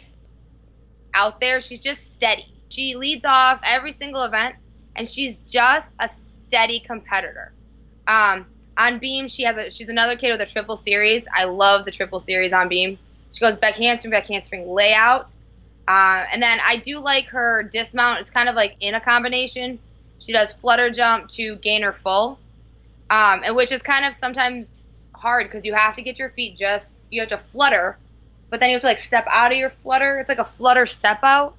out 1.14 1.40
there. 1.40 1.60
She's 1.60 1.80
just 1.80 2.14
steady. 2.14 2.46
She 2.68 2.96
leads 2.96 3.24
off 3.24 3.60
every 3.64 3.92
single 3.92 4.22
event, 4.22 4.56
and 4.96 5.08
she's 5.08 5.38
just 5.38 5.92
a 5.98 6.08
steady 6.08 6.80
competitor. 6.80 7.52
Um, 8.06 8.46
on 8.76 8.98
beam, 8.98 9.28
she 9.28 9.44
has 9.44 9.56
a 9.56 9.70
she's 9.70 9.88
another 9.88 10.16
kid 10.16 10.30
with 10.32 10.40
a 10.40 10.50
triple 10.50 10.76
series. 10.76 11.26
I 11.32 11.44
love 11.44 11.84
the 11.84 11.90
triple 11.90 12.20
series 12.20 12.52
on 12.52 12.68
beam. 12.68 12.98
She 13.32 13.40
goes 13.40 13.56
back 13.56 13.74
handspring, 13.74 14.10
back 14.10 14.26
handspring 14.26 14.68
layout. 14.68 15.32
Uh, 15.86 16.24
and 16.32 16.42
then 16.42 16.58
I 16.64 16.76
do 16.76 16.98
like 16.98 17.26
her 17.26 17.62
dismount. 17.62 18.20
It's 18.20 18.30
kind 18.30 18.48
of 18.48 18.54
like 18.54 18.76
in 18.80 18.94
a 18.94 19.00
combination. 19.00 19.78
She 20.18 20.32
does 20.32 20.52
flutter 20.52 20.90
jump 20.90 21.28
to 21.30 21.56
gain 21.56 21.82
her 21.82 21.92
full, 21.92 22.38
um, 23.10 23.42
and 23.44 23.54
which 23.54 23.70
is 23.70 23.82
kind 23.82 24.04
of 24.04 24.14
sometimes 24.14 24.92
hard 25.14 25.46
because 25.46 25.66
you 25.66 25.74
have 25.74 25.96
to 25.96 26.02
get 26.02 26.18
your 26.18 26.30
feet 26.30 26.56
just 26.56 26.96
you 27.10 27.20
have 27.20 27.30
to 27.30 27.38
flutter, 27.38 27.98
but 28.54 28.60
then 28.60 28.70
you 28.70 28.76
have 28.76 28.82
to 28.82 28.86
like 28.86 29.00
step 29.00 29.26
out 29.28 29.50
of 29.50 29.58
your 29.58 29.68
flutter. 29.68 30.20
It's 30.20 30.28
like 30.28 30.38
a 30.38 30.44
flutter 30.44 30.86
step 30.86 31.24
out. 31.24 31.56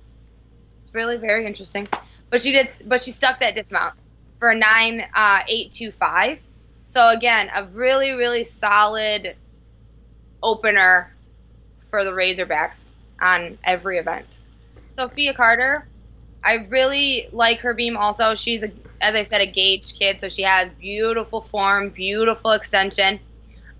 It's 0.79 0.93
really 0.93 1.17
very 1.17 1.45
interesting. 1.45 1.89
But 2.29 2.41
she 2.41 2.53
did, 2.53 2.69
but 2.85 3.01
she 3.01 3.11
stuck 3.11 3.41
that 3.41 3.53
dismount 3.53 3.95
for 4.39 4.51
a 4.51 4.55
nine 4.55 5.05
uh, 5.13 5.41
eight 5.49 5.73
two 5.73 5.91
five. 5.91 6.39
So 6.85 7.09
again, 7.09 7.51
a 7.53 7.65
really 7.65 8.11
really 8.11 8.45
solid 8.45 9.35
opener 10.41 11.13
for 11.89 12.05
the 12.05 12.11
Razorbacks 12.11 12.87
on 13.19 13.57
every 13.61 13.97
event. 13.97 14.39
Sophia 14.85 15.33
Carter, 15.33 15.85
I 16.41 16.67
really 16.69 17.27
like 17.33 17.59
her 17.59 17.73
beam 17.73 17.97
also. 17.97 18.35
She's, 18.35 18.63
a, 18.63 18.71
as 19.01 19.15
I 19.15 19.23
said, 19.23 19.41
a 19.41 19.45
Gage 19.45 19.99
kid, 19.99 20.21
so 20.21 20.29
she 20.29 20.43
has 20.43 20.71
beautiful 20.71 21.41
form, 21.41 21.89
beautiful 21.89 22.51
extension. 22.51 23.19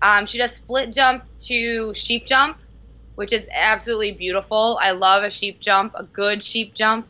Um, 0.02 0.26
she 0.26 0.36
does 0.36 0.52
split 0.52 0.92
jump 0.92 1.24
to 1.44 1.94
sheep 1.94 2.26
jump, 2.26 2.58
which 3.16 3.32
is 3.32 3.48
absolutely 3.52 4.12
beautiful. 4.12 4.78
I 4.80 4.92
love 4.92 5.24
a 5.24 5.30
sheep 5.30 5.60
jump, 5.60 5.94
a 5.94 6.04
good 6.04 6.42
sheep 6.42 6.74
jump. 6.74 7.06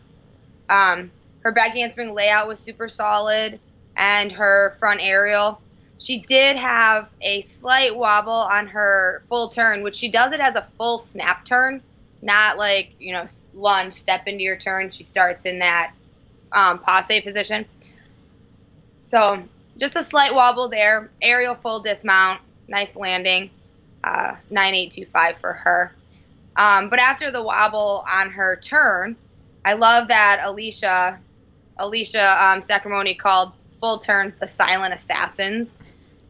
Um, 0.69 1.11
her 1.40 1.53
back 1.53 1.73
handspring 1.73 2.14
layout 2.14 2.49
was 2.49 2.59
super 2.59 2.88
solid, 2.88 3.61
and 3.97 4.33
her 4.33 4.75
front 4.79 5.01
aerial. 5.03 5.61
She 5.99 6.19
did 6.23 6.57
have 6.57 7.11
a 7.21 7.42
slight 7.42 7.95
wobble 7.95 8.33
on 8.33 8.66
her 8.69 9.23
full 9.29 9.49
turn, 9.51 9.83
which 9.83 9.97
she 9.97 10.09
does 10.09 10.33
it 10.33 10.40
as 10.40 10.57
a 10.57 10.62
full 10.77 10.99
snap 10.99 11.45
turn 11.45 11.83
not 12.23 12.59
like 12.59 12.92
you 12.99 13.12
know 13.12 13.27
lunge, 13.55 13.95
step 13.95 14.27
into 14.27 14.42
your 14.42 14.57
turn. 14.57 14.90
She 14.90 15.05
starts 15.05 15.47
in 15.47 15.61
that 15.61 15.95
um, 16.53 16.79
passe 16.81 17.21
position. 17.23 17.64
So 19.03 19.42
just 19.79 19.97
a 19.97 20.03
slight 20.03 20.35
wobble 20.35 20.69
there. 20.69 21.11
Aerial 21.23 21.55
full 21.55 21.81
dismount, 21.81 22.40
nice 22.69 22.97
landing. 22.97 23.51
Uh, 24.05 24.37
9825 24.51 25.38
for 25.38 25.53
her. 25.53 25.92
Um, 26.57 26.90
but 26.90 26.99
after 27.01 27.31
the 27.33 27.42
wobble 27.42 28.05
on 28.11 28.31
her 28.33 28.57
turn, 28.62 29.16
I 29.64 29.75
love 29.75 30.09
that 30.09 30.40
Alicia, 30.45 31.21
Alicia 31.79 32.45
um, 32.45 32.61
Sacramone 32.61 33.19
called 33.19 33.55
full 33.81 33.99
turns 34.01 34.35
the 34.37 34.49
silent 34.49 34.95
assassins. 34.95 35.79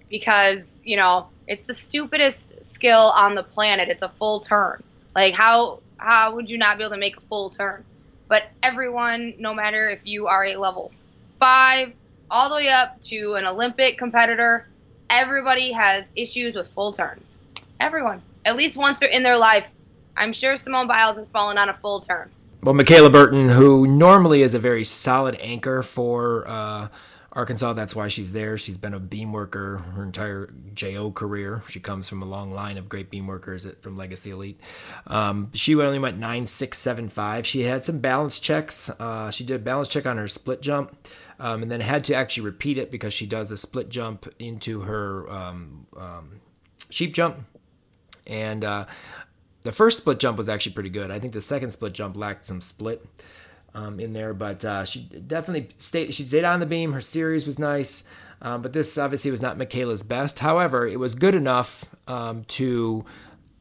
because 0.09 0.81
you 0.85 0.97
know 0.97 1.29
it's 1.47 1.63
the 1.65 1.75
stupidest 1.75 2.65
skill 2.65 2.99
on 3.01 3.35
the 3.35 3.43
planet. 3.45 3.89
It's 3.89 4.03
a 4.03 4.09
full 4.11 4.41
turn. 4.41 4.83
Like 5.15 5.35
how 5.35 5.83
how 5.99 6.35
would 6.37 6.51
you 6.51 6.59
not 6.59 6.79
be 6.79 6.85
able 6.85 6.95
to 6.95 7.01
make 7.01 7.17
a 7.19 7.21
full 7.23 7.51
turn? 7.51 7.85
But 8.29 8.43
everyone, 8.63 9.35
no 9.39 9.55
matter 9.55 9.89
if 9.89 10.07
you 10.07 10.29
are 10.29 10.45
a 10.45 10.57
level 10.57 10.93
five 11.41 11.95
all 12.31 12.49
the 12.51 12.57
way 12.57 12.69
up 12.69 13.01
to 13.03 13.35
an 13.35 13.47
Olympic 13.47 13.99
competitor, 13.99 14.69
everybody 15.11 15.73
has 15.73 16.11
issues 16.17 16.55
with 16.55 16.69
full 16.69 16.93
turns. 16.93 17.39
Everyone, 17.81 18.23
at 18.45 18.57
least 18.57 18.77
once 18.77 19.03
in 19.03 19.23
their 19.23 19.39
life. 19.39 19.71
I'm 20.17 20.33
sure 20.33 20.57
Simone 20.57 20.87
Biles 20.87 21.17
has 21.17 21.31
fallen 21.31 21.59
on 21.59 21.69
a 21.69 21.75
full 21.75 22.01
turn. 22.01 22.31
Well, 22.63 22.75
Makayla 22.75 23.13
Burton, 23.13 23.49
who 23.51 23.87
normally 23.87 24.43
is 24.43 24.55
a 24.55 24.59
very 24.59 24.83
solid 24.83 25.37
anchor 25.41 25.83
for 25.83 26.49
uh, 26.49 26.89
Arkansas. 27.37 27.75
That's 27.75 27.95
why 27.95 28.09
she's 28.09 28.33
there. 28.33 28.57
She's 28.57 28.79
been 28.79 28.95
a 28.95 28.99
beam 28.99 29.33
worker 29.33 29.79
her 29.95 30.03
entire 30.03 30.53
JO 30.75 31.11
career. 31.11 31.63
She 31.69 31.81
comes 31.81 32.09
from 32.09 32.23
a 32.23 32.25
long 32.25 32.51
line 32.51 32.79
of 32.79 32.89
great 32.89 33.11
beam 33.11 33.27
workers 33.27 33.67
at, 33.67 33.83
from 33.83 33.97
Legacy 33.97 34.31
Elite. 34.31 34.59
Um, 35.07 35.51
she 35.53 35.75
only 35.75 35.99
went 35.99 36.19
nine 36.19 36.47
six 36.47 36.79
seven 36.79 37.11
five. 37.11 37.47
She 37.47 37.65
had 37.65 37.85
some 37.85 38.01
balance 38.01 38.41
checks. 38.41 38.89
Uh, 38.99 39.31
she 39.31 39.45
did 39.45 39.57
a 39.57 39.63
balance 39.63 39.89
check 39.89 40.07
on 40.07 40.17
her 40.17 40.27
split 40.27 40.63
jump, 40.63 40.97
um, 41.39 41.63
and 41.63 41.71
then 41.71 41.81
had 41.81 42.05
to 42.05 42.15
actually 42.15 42.47
repeat 42.47 42.79
it 42.79 42.91
because 42.91 43.13
she 43.13 43.27
does 43.27 43.51
a 43.51 43.57
split 43.59 43.91
jump 43.91 44.27
into 44.39 44.81
her 44.81 45.31
um, 45.31 45.87
um 45.97 46.41
sheep 46.91 47.13
jump. 47.13 47.45
And 48.27 48.65
uh, 48.65 48.87
the 49.67 49.73
first 49.73 49.99
split 49.99 50.19
jump 50.19 50.39
was 50.39 50.49
actually 50.49 50.73
pretty 50.73 50.91
good. 50.91 51.11
I 51.11 51.19
think 51.19 51.33
the 51.33 51.41
second 51.41 51.71
split 51.71 51.93
jump 51.93 52.17
lacked 52.17 52.47
some 52.47 52.61
split 52.61 53.05
um, 53.75 54.01
in 54.01 54.13
there, 54.13 54.33
but 54.33 54.65
uh, 54.65 54.85
she 54.85 55.01
definitely 55.01 55.69
stayed. 55.77 56.15
She 56.15 56.25
stayed 56.25 56.45
on 56.45 56.61
the 56.61 56.67
beam. 56.67 56.93
Her 56.93 57.01
series 57.01 57.47
was 57.47 57.59
nice, 57.59 58.05
um, 58.41 58.63
but 58.63 58.73
this 58.73 58.97
obviously 58.97 59.31
was 59.31 59.43
not 59.43 59.59
Makayla's 59.59 60.03
best. 60.03 60.39
However, 60.39 60.87
it 60.87 60.99
was 60.99 61.15
good 61.15 61.35
enough 61.35 61.85
um, 62.07 62.45
to 62.45 63.05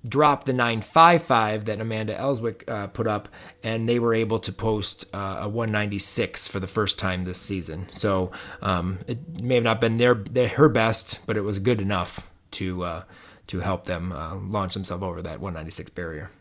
drop 0.07 0.43
the 0.43 0.53
955 0.53 1.65
that 1.65 1.81
Amanda 1.81 2.15
Elswick 2.15 2.63
uh, 2.67 2.87
put 2.87 3.07
up, 3.07 3.27
and 3.63 3.89
they 3.89 3.99
were 3.99 4.13
able 4.13 4.39
to 4.39 4.51
post 4.51 5.05
uh, 5.13 5.39
a 5.41 5.49
196 5.49 6.47
for 6.47 6.59
the 6.59 6.67
first 6.67 6.99
time 6.99 7.23
this 7.23 7.41
season. 7.41 7.89
So 7.89 8.31
um, 8.61 8.99
it 9.07 9.41
may 9.41 9.55
have 9.55 9.63
not 9.63 9.81
been 9.81 9.97
their, 9.97 10.13
their, 10.13 10.49
her 10.49 10.69
best, 10.69 11.25
but 11.25 11.37
it 11.37 11.41
was 11.41 11.59
good 11.59 11.81
enough 11.81 12.27
to 12.51 12.83
uh, 12.83 13.03
to 13.47 13.59
help 13.59 13.85
them 13.85 14.11
uh, 14.11 14.35
launch 14.35 14.73
themselves 14.73 15.03
over 15.03 15.21
that 15.21 15.39
196 15.39 15.91
barrier. 15.91 16.31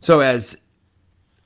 So 0.00 0.20
as 0.20 0.62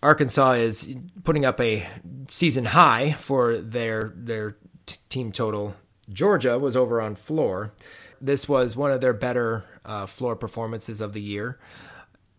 Arkansas 0.05 0.53
is 0.53 0.95
putting 1.25 1.47
up 1.47 1.59
a 1.61 1.89
season 2.29 2.67
high 2.67 3.13
for 3.13 3.57
their 3.57 4.13
their 4.15 4.57
t- 4.85 4.99
team 5.09 5.33
total. 5.33 5.75
Georgia 6.13 6.59
was 6.59 6.77
over 6.77 7.01
on 7.01 7.15
floor. 7.15 7.73
This 8.21 8.47
was 8.47 8.77
one 8.77 8.93
of 8.93 9.01
their 9.01 9.15
better 9.15 9.65
uh, 9.85 10.05
floor 10.05 10.37
performances 10.37 11.01
of 11.01 11.15
the 11.15 11.23
year, 11.23 11.59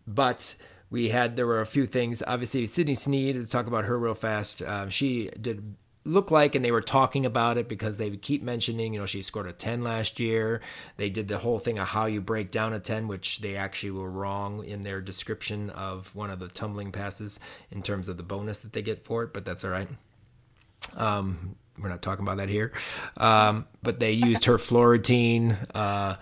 but 0.06 0.54
we 0.90 1.08
had 1.08 1.34
there 1.34 1.46
were 1.46 1.60
a 1.60 1.66
few 1.66 1.86
things. 1.86 2.22
Obviously, 2.24 2.66
Sydney 2.66 2.94
Snead. 2.94 3.34
To 3.34 3.46
talk 3.46 3.66
about 3.66 3.84
her 3.86 3.98
real 3.98 4.14
fast, 4.14 4.62
uh, 4.62 4.88
she 4.88 5.30
did 5.40 5.74
look 6.06 6.30
like, 6.30 6.54
and 6.54 6.64
they 6.64 6.70
were 6.70 6.80
talking 6.80 7.26
about 7.26 7.58
it 7.58 7.68
because 7.68 7.98
they 7.98 8.08
would 8.10 8.22
keep 8.22 8.42
mentioning, 8.42 8.94
you 8.94 9.00
know, 9.00 9.06
she 9.06 9.22
scored 9.22 9.46
a 9.46 9.52
10 9.52 9.82
last 9.82 10.18
year. 10.20 10.60
They 10.96 11.10
did 11.10 11.28
the 11.28 11.38
whole 11.38 11.58
thing 11.58 11.78
of 11.78 11.88
how 11.88 12.06
you 12.06 12.20
break 12.20 12.50
down 12.50 12.72
a 12.72 12.80
10, 12.80 13.08
which 13.08 13.40
they 13.40 13.56
actually 13.56 13.90
were 13.92 14.10
wrong 14.10 14.64
in 14.64 14.82
their 14.82 15.00
description 15.00 15.70
of 15.70 16.14
one 16.14 16.30
of 16.30 16.38
the 16.38 16.48
tumbling 16.48 16.92
passes 16.92 17.40
in 17.70 17.82
terms 17.82 18.08
of 18.08 18.16
the 18.16 18.22
bonus 18.22 18.60
that 18.60 18.72
they 18.72 18.82
get 18.82 19.04
for 19.04 19.22
it, 19.24 19.32
but 19.32 19.44
that's 19.44 19.64
all 19.64 19.70
right. 19.70 19.88
Um, 20.94 21.56
we're 21.78 21.88
not 21.88 22.02
talking 22.02 22.24
about 22.24 22.38
that 22.38 22.48
here. 22.48 22.72
Um, 23.18 23.66
but 23.82 23.98
they 23.98 24.12
used 24.12 24.46
her 24.46 24.58
floor 24.58 24.90
routine. 24.90 25.58
Uh, 25.74 26.16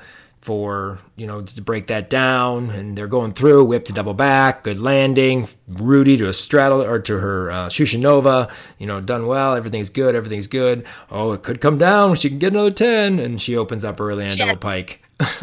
for 0.45 1.01
you 1.17 1.27
know 1.27 1.41
to 1.41 1.63
break 1.63 1.87
that 1.87 2.11
down 2.11 2.69
and 2.69 2.99
they're 2.99 3.07
going 3.07 3.33
through 3.33 3.65
whip 3.65 3.87
to 3.87 3.95
double 3.95 4.13
back 4.13 4.63
good 4.63 4.79
landing 4.79 5.49
rudy 5.67 6.19
to 6.19 6.27
a 6.27 6.35
straddle 6.35 6.83
or 6.83 6.99
to 6.99 7.19
her 7.19 7.51
uh, 7.51 7.69
Shushunova 7.71 8.53
you 8.79 8.87
know 8.87 9.01
done 9.01 9.27
well 9.27 9.55
everything's 9.55 9.89
good 9.89 10.15
everything's 10.15 10.47
good. 10.47 10.85
Oh 11.11 11.33
it 11.33 11.43
could 11.43 11.63
come 11.63 11.79
down 11.79 12.17
she 12.17 12.29
can 12.29 12.39
get 12.39 12.53
another 12.53 12.71
10 12.71 13.21
and 13.21 13.41
she 13.41 13.57
opens 13.57 13.85
up 13.85 13.99
early 14.03 14.25
on 14.25 14.37
yes. 14.37 14.47
double 14.47 14.61
pike 14.61 15.03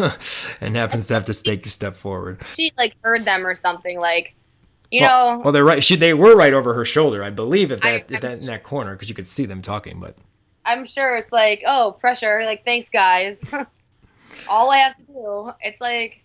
and 0.62 0.76
happens 0.76 1.08
to 1.08 1.16
have 1.16 1.26
to 1.26 1.34
take 1.34 1.66
a 1.66 1.70
step 1.70 1.96
forward. 1.96 2.40
She 2.54 2.72
like 2.78 2.94
heard 3.02 3.26
them 3.26 3.48
or 3.48 3.56
something 3.56 4.00
like 4.00 4.36
you 4.92 5.02
well, 5.02 5.38
know. 5.38 5.44
well 5.46 5.52
they're 5.52 5.66
right 5.66 5.84
she 5.84 5.96
they 5.96 6.14
were 6.14 6.36
right 6.36 6.54
over 6.54 6.74
her 6.74 6.84
shoulder 6.84 7.24
i 7.24 7.30
believe 7.30 7.72
if 7.72 7.80
that, 7.80 7.88
I, 7.88 8.14
if 8.14 8.22
that 8.22 8.40
in 8.40 8.46
that 8.48 8.64
corner 8.64 8.94
because 8.94 9.08
you 9.08 9.16
could 9.16 9.30
see 9.30 9.46
them 9.46 9.62
talking 9.62 10.02
but 10.02 10.18
i'm 10.66 10.86
sure 10.86 11.16
it's 11.16 11.32
like 11.32 11.64
oh 11.66 11.96
pressure 11.98 12.42
like 12.44 12.66
thanks 12.66 12.90
guys 12.90 13.50
all 14.48 14.72
I 14.72 14.78
have 14.78 14.96
to 14.96 15.04
do, 15.04 15.52
it's 15.62 15.82
like, 15.82 16.24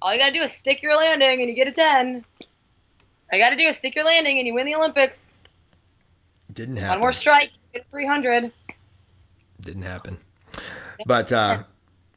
all 0.00 0.12
you 0.12 0.18
gotta 0.18 0.32
do 0.32 0.42
is 0.42 0.52
stick 0.52 0.82
your 0.82 0.96
landing 0.96 1.40
and 1.40 1.48
you 1.48 1.54
get 1.54 1.68
a 1.68 1.72
10. 1.72 2.24
I 3.32 3.38
gotta 3.38 3.56
do 3.56 3.62
is 3.62 3.76
stick 3.76 3.94
your 3.94 4.04
landing 4.04 4.38
and 4.38 4.46
you 4.46 4.54
win 4.54 4.66
the 4.66 4.74
Olympics. 4.74 5.38
Didn't 6.52 6.76
happen. 6.76 6.90
One 6.90 7.00
more 7.00 7.12
strike, 7.12 7.50
get 7.72 7.86
300. 7.90 8.52
Didn't 9.60 9.82
happen. 9.82 10.18
But, 11.06 11.32
uh, 11.32 11.64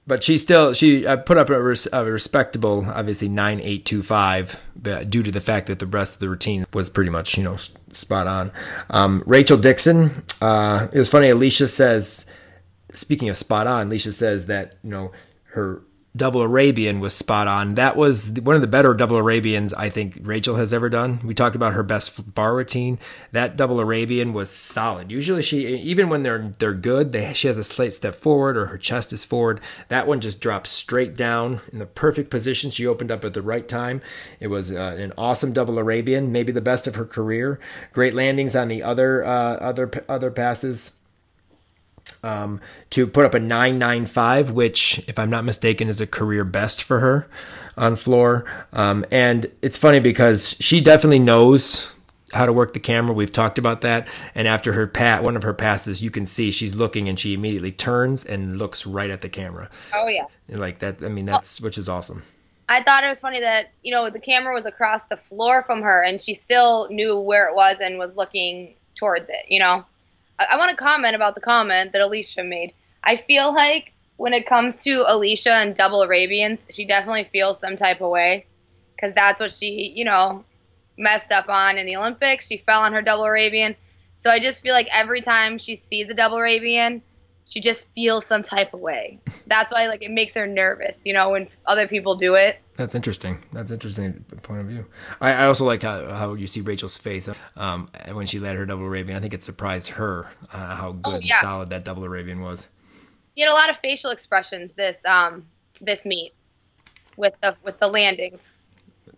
but 0.08 0.24
she 0.24 0.38
still 0.38 0.74
she 0.74 1.06
I 1.06 1.18
put 1.18 1.38
up 1.38 1.50
a, 1.50 1.62
res, 1.62 1.88
a 1.92 2.06
respectable 2.06 2.86
obviously 2.88 3.28
9825 3.28 5.10
due 5.10 5.22
to 5.22 5.32
the 5.32 5.42
fact 5.42 5.68
that 5.68 5.80
the 5.80 5.86
rest 5.86 6.16
of 6.16 6.20
the 6.20 6.30
routine 6.30 6.66
was 6.74 6.90
pretty 6.90 7.12
much 7.12 7.38
you 7.38 7.44
know 7.44 7.58
spot 7.92 8.26
on 8.26 8.52
um, 8.90 9.22
rachel 9.26 9.58
dickson 9.58 10.24
uh, 10.42 10.88
it 10.92 10.98
was 10.98 11.10
funny 11.10 11.30
alicia 11.30 11.68
says 11.68 12.26
speaking 12.94 13.28
of 13.30 13.36
spot 13.38 13.68
on 13.68 13.88
alicia 13.88 14.14
says 14.14 14.46
that 14.46 14.78
you 14.82 14.90
know 14.90 15.12
her 15.58 15.82
double 16.18 16.42
Arabian 16.42 17.00
was 17.00 17.14
spot 17.14 17.48
on. 17.48 17.76
That 17.76 17.96
was 17.96 18.32
one 18.32 18.56
of 18.56 18.62
the 18.62 18.68
better 18.68 18.94
double 18.94 19.18
Arabians 19.18 19.74
I 19.74 19.90
think 19.90 20.18
Rachel 20.22 20.56
has 20.56 20.74
ever 20.74 20.90
done. 20.90 21.22
We 21.24 21.34
talked 21.34 21.56
about 21.56 21.74
her 21.74 21.84
best 21.84 22.34
bar 22.34 22.56
routine. 22.56 23.00
That 23.32 23.56
double 23.56 23.80
Arabian 23.80 24.34
was 24.34 24.50
solid. 24.50 25.12
Usually 25.12 25.42
she 25.42 25.68
even 25.78 26.10
when 26.10 26.24
they're 26.24 26.54
they're 26.60 26.74
good, 26.74 27.12
they, 27.12 27.34
she 27.34 27.48
has 27.48 27.58
a 27.58 27.64
slight 27.64 27.94
step 27.94 28.16
forward 28.16 28.58
or 28.58 28.68
her 28.68 28.78
chest 28.78 29.14
is 29.14 29.24
forward. 29.24 29.62
That 29.90 30.08
one 30.08 30.20
just 30.20 30.42
dropped 30.42 30.68
straight 30.68 31.16
down 31.16 31.62
in 31.72 31.80
the 31.80 31.86
perfect 31.86 32.32
position. 32.32 32.72
She 32.72 32.88
opened 32.88 33.12
up 33.12 33.24
at 33.24 33.34
the 33.34 33.42
right 33.42 33.68
time. 33.68 34.02
It 34.40 34.48
was 34.48 34.72
uh, 34.72 34.96
an 34.98 35.14
awesome 35.18 35.54
double 35.54 35.78
Arabian, 35.78 36.32
maybe 36.32 36.52
the 36.52 36.62
best 36.62 36.88
of 36.88 36.96
her 36.96 37.06
career. 37.06 37.60
Great 37.94 38.14
landings 38.14 38.56
on 38.56 38.68
the 38.68 38.84
other 38.84 39.24
uh, 39.24 39.56
other 39.58 39.92
other 40.10 40.32
passes 40.32 40.98
um, 42.24 42.60
to 42.92 43.08
put 43.08 43.26
up 43.26 43.34
a 43.34 43.40
995, 43.40 44.52
which, 44.52 45.04
if 45.08 45.18
I'm 45.18 45.30
not 45.30 45.46
mistaken, 45.46 45.90
is 45.90 46.02
a 46.02 46.08
career 46.08 46.44
best 46.44 46.84
for 46.84 47.00
her 47.00 47.28
on 47.78 47.96
floor. 47.96 48.46
Um, 48.74 49.06
and 49.12 49.52
it's 49.62 49.78
funny 49.78 50.00
because 50.00 50.56
she 50.60 50.82
definitely 50.82 51.20
knows 51.20 51.94
how 52.34 52.46
to 52.46 52.54
work 52.54 52.74
the 52.74 52.80
camera. 52.80 53.14
We've 53.14 53.32
talked 53.32 53.58
about 53.58 53.82
that. 53.82 54.08
And 54.36 54.48
after 54.48 54.74
her 54.74 54.88
pat, 54.88 55.24
one 55.24 55.36
of 55.36 55.44
her 55.44 55.54
passes, 55.54 56.04
you 56.04 56.12
can 56.12 56.26
see 56.26 56.52
she's 56.52 56.76
looking 56.76 57.08
and 57.08 57.20
she 57.20 57.34
immediately 57.34 57.72
turns 57.72 58.26
and 58.26 58.58
looks 58.58 58.86
right 58.86 59.10
at 59.10 59.22
the 59.22 59.30
camera. 59.30 59.70
Oh 59.94 60.08
yeah. 60.08 60.26
And 60.48 60.60
like 60.60 60.80
that. 60.80 61.04
I 61.04 61.10
mean, 61.10 61.26
that's 61.26 61.62
which 61.62 61.78
is 61.78 61.88
awesome. 61.88 62.24
I 62.70 62.84
thought 62.84 63.04
it 63.06 63.08
was 63.08 63.22
funny 63.22 63.40
that 63.40 63.72
you 63.82 63.94
know 63.94 64.10
the 64.10 64.20
camera 64.20 64.54
was 64.54 64.66
across 64.66 65.06
the 65.06 65.18
floor 65.18 65.64
from 65.64 65.82
her 65.82 66.04
and 66.04 66.22
she 66.22 66.34
still 66.34 66.90
knew 66.90 67.18
where 67.18 67.48
it 67.48 67.56
was 67.56 67.78
and 67.80 67.98
was 67.98 68.16
looking 68.16 68.76
towards 68.96 69.30
it. 69.30 69.46
You 69.48 69.60
know. 69.60 69.86
I, 70.38 70.48
I 70.52 70.58
want 70.58 70.72
to 70.72 70.84
comment 70.84 71.16
about 71.16 71.36
the 71.36 71.42
comment 71.42 71.94
that 71.94 72.02
Alicia 72.02 72.44
made. 72.44 72.74
I 73.04 73.16
feel 73.16 73.54
like 73.54 73.94
when 74.18 74.34
it 74.34 74.48
comes 74.48 74.84
to 74.84 75.04
Alicia 75.08 75.54
and 75.54 75.76
double 75.76 76.02
Arabians, 76.04 76.66
she 76.70 76.86
definitely 76.86 77.30
feels 77.32 77.60
some 77.60 77.76
type 77.76 78.02
of 78.02 78.10
way 78.10 78.46
because 78.96 79.14
that's 79.16 79.40
what 79.40 79.54
she, 79.54 79.94
you 79.96 80.06
know, 80.06 80.44
messed 80.98 81.32
up 81.32 81.48
on 81.50 81.78
in 81.78 81.86
the 81.86 81.98
Olympics. 81.98 82.48
She 82.48 82.58
fell 82.58 82.82
on 82.82 82.94
her 82.94 83.02
double 83.02 83.26
Arabian. 83.26 83.76
So 84.18 84.32
I 84.32 84.40
just 84.40 84.64
feel 84.64 84.74
like 84.74 84.88
every 84.92 85.22
time 85.22 85.60
she 85.60 85.76
sees 85.76 86.10
a 86.10 86.16
double 86.16 86.38
Arabian, 86.38 87.04
she 87.46 87.62
just 87.62 87.88
feels 87.94 88.26
some 88.26 88.44
type 88.44 88.74
of 88.74 88.80
way. 88.80 89.20
That's 89.46 89.72
why 89.72 89.88
like 89.88 90.04
it 90.04 90.12
makes 90.12 90.34
her 90.36 90.48
nervous, 90.48 91.00
you 91.06 91.14
know, 91.14 91.30
when 91.30 91.48
other 91.66 91.88
people 91.88 92.16
do 92.16 92.34
it. 92.36 92.60
That's 92.78 92.94
interesting. 92.94 93.40
That's 93.52 93.72
interesting 93.72 94.24
point 94.44 94.62
of 94.62 94.68
view. 94.68 94.86
I, 95.20 95.34
I 95.34 95.46
also 95.48 95.66
like 95.66 95.82
how, 95.82 96.14
how 96.14 96.34
you 96.36 96.46
see 96.46 96.62
Rachel's 96.62 96.96
face 96.96 97.28
um, 97.56 97.90
when 98.12 98.28
she 98.28 98.38
led 98.40 98.56
her 98.56 98.68
double 98.68 98.86
Arabian. 98.86 99.18
I 99.18 99.20
think 99.20 99.34
it 99.34 99.44
surprised 99.44 99.90
her 99.90 100.30
uh, 100.54 100.76
how 100.76 100.92
good 100.92 101.16
oh, 101.16 101.20
yeah. 101.20 101.36
and 101.36 101.42
solid 101.42 101.70
that 101.72 101.84
double 101.84 102.04
Arabian 102.04 102.40
was. 102.40 102.68
She 103.36 103.42
had 103.42 103.50
a 103.50 103.54
lot 103.54 103.72
of 103.72 103.78
facial 103.78 104.12
expressions 104.12 104.72
this 104.74 104.98
um 105.06 105.46
this 105.82 106.06
meet 106.06 106.34
with 107.18 107.34
the 107.42 107.56
with 107.64 107.80
the 107.80 107.88
landings, 107.88 108.54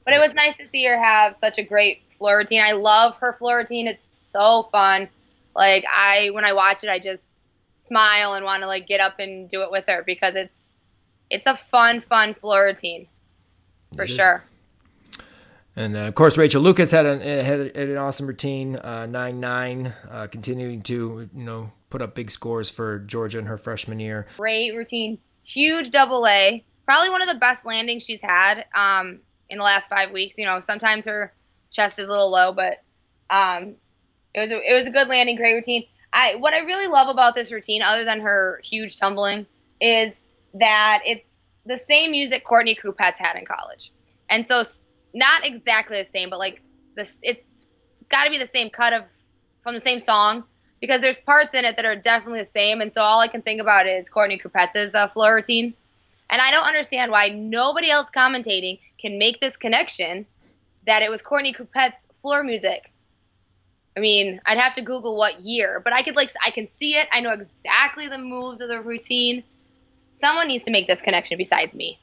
but 0.06 0.14
it 0.14 0.20
was 0.20 0.34
nice 0.34 0.56
to 0.58 0.68
see 0.68 0.86
her 0.86 1.02
have 1.02 1.36
such 1.36 1.58
a 1.58 1.64
great 1.64 2.02
floor 2.14 2.38
routine. 2.38 2.62
I 2.62 2.72
love 2.72 3.18
her 3.18 3.34
floor 3.34 3.58
routine. 3.58 3.88
It's 3.88 4.08
so 4.08 4.70
fun. 4.72 5.10
Like 5.54 5.84
I 5.94 6.30
when 6.32 6.46
I 6.46 6.54
watch 6.54 6.86
it, 6.86 6.90
I 6.90 7.00
just 7.00 7.38
smile 7.76 8.36
and 8.36 8.46
want 8.46 8.64
to 8.64 8.68
like 8.68 8.88
get 8.88 9.02
up 9.02 9.20
and 9.20 9.50
do 9.50 9.64
it 9.64 9.72
with 9.72 9.84
her 9.90 10.02
because 10.04 10.36
it's 10.36 10.78
it's 11.30 11.46
a 11.46 11.58
fun, 11.58 12.00
fun 12.00 12.34
floor 12.34 12.64
routine 12.64 13.08
for 13.96 14.08
sure. 14.08 14.44
And 15.76 15.96
then, 15.96 16.08
of 16.08 16.16
course, 16.16 16.38
Rachel 16.38 16.62
Lukacs 16.62 16.92
had 16.92 17.06
an 17.06 17.22
had 17.22 17.60
an 17.90 17.98
awesome 17.98 18.28
routine, 18.28 18.76
uh, 18.76 19.06
nine 19.06 19.40
nine, 19.40 19.94
uh, 20.10 20.28
continuing 20.28 20.82
to 20.84 21.30
you 21.34 21.44
know 21.44 21.72
put 21.90 22.02
up 22.02 22.16
big 22.16 22.30
scores 22.30 22.70
for 22.70 23.00
Georgia 23.00 23.40
in 23.40 23.46
her 23.46 23.58
freshman 23.58 24.00
year. 24.00 24.28
Great 24.38 24.76
routine, 24.76 25.20
huge 25.46 25.92
double 25.92 26.28
A. 26.28 26.64
Probably 26.86 27.10
one 27.10 27.22
of 27.22 27.28
the 27.28 27.40
best 27.40 27.66
landings 27.66 28.04
she's 28.04 28.22
had 28.22 28.66
um, 28.76 29.20
in 29.50 29.58
the 29.58 29.64
last 29.64 29.90
five 29.90 30.12
weeks. 30.12 30.38
You 30.38 30.46
know, 30.46 30.60
sometimes 30.60 31.06
her 31.06 31.34
chest 31.72 32.00
is 32.00 32.08
a 32.08 32.12
little 32.12 32.32
low, 32.32 32.52
but 32.52 32.84
um, 33.30 33.76
it 34.34 34.40
was 34.40 34.52
a, 34.52 34.60
it 34.60 34.74
was 34.74 34.88
a 34.88 34.92
good 34.92 35.08
landing, 35.08 35.36
great 35.36 35.54
routine. 35.54 35.86
I 36.12 36.36
what 36.36 36.54
I 36.54 36.60
really 36.60 36.88
love 36.88 37.08
about 37.08 37.36
this 37.36 37.52
routine, 37.52 37.84
other 37.84 38.04
than 38.06 38.22
her 38.22 38.60
huge 38.64 38.98
tumbling, 38.98 39.46
is 39.80 40.14
that 40.56 41.02
it's 41.06 41.24
the 41.66 41.78
same 41.78 42.12
music 42.12 42.44
Courtney 42.44 42.76
Kupets 42.76 43.18
had 43.18 43.36
in 43.36 43.46
college, 43.46 43.92
and 44.30 44.48
so 44.48 44.64
not 45.14 45.46
exactly 45.46 45.98
the 45.98 46.06
same, 46.06 46.30
but 46.30 46.40
like 46.40 46.62
this, 46.96 47.20
it's 47.22 47.68
got 48.10 48.26
to 48.26 48.30
be 48.30 48.38
the 48.38 48.46
same 48.46 48.70
cut 48.70 48.94
of 48.94 49.06
from 49.62 49.74
the 49.74 49.80
same 49.80 50.00
song 50.00 50.44
because 50.82 51.02
there's 51.02 51.20
parts 51.20 51.54
in 51.54 51.66
it 51.66 51.76
that 51.76 51.86
are 51.86 51.96
definitely 51.96 52.40
the 52.40 52.46
same, 52.46 52.82
and 52.82 52.94
so 52.94 53.02
all 53.02 53.20
I 53.20 53.28
can 53.28 53.42
think 53.42 53.62
about 53.62 53.88
is 53.88 54.10
Courtney 54.10 54.40
Kupets' 54.40 54.96
uh, 54.96 55.08
floor 55.10 55.36
routine, 55.36 55.74
and 56.30 56.42
I 56.42 56.52
don't 56.52 56.66
understand 56.66 57.12
why 57.12 57.30
nobody 57.30 57.90
else 57.90 58.10
commentating 58.16 58.80
can 59.00 59.18
make 59.18 59.40
this 59.40 59.58
connection 59.58 60.26
that 60.86 61.02
it 61.02 61.10
was 61.10 61.22
Courtney 61.22 61.54
Kupets' 61.54 62.08
floor 62.22 62.44
music 62.44 62.92
I 64.00 64.02
mean, 64.02 64.40
I'd 64.46 64.58
have 64.58 64.76
to 64.76 64.82
Google 64.82 65.18
what 65.18 65.42
year, 65.42 65.82
but 65.84 65.92
I 65.92 66.04
could 66.04 66.16
like 66.16 66.32
I 66.46 66.52
can 66.52 66.68
see 66.68 66.94
it. 66.96 67.10
I 67.12 67.20
know 67.20 67.32
exactly 67.32 68.08
the 68.08 68.18
moves 68.18 68.62
of 68.62 68.70
the 68.70 68.82
routine. 68.82 69.44
Someone 70.20 70.48
needs 70.48 70.66
to 70.66 70.72
make 70.72 70.88
this 70.88 71.02
connection 71.02 71.38
besides 71.38 71.74
me. 71.74 72.00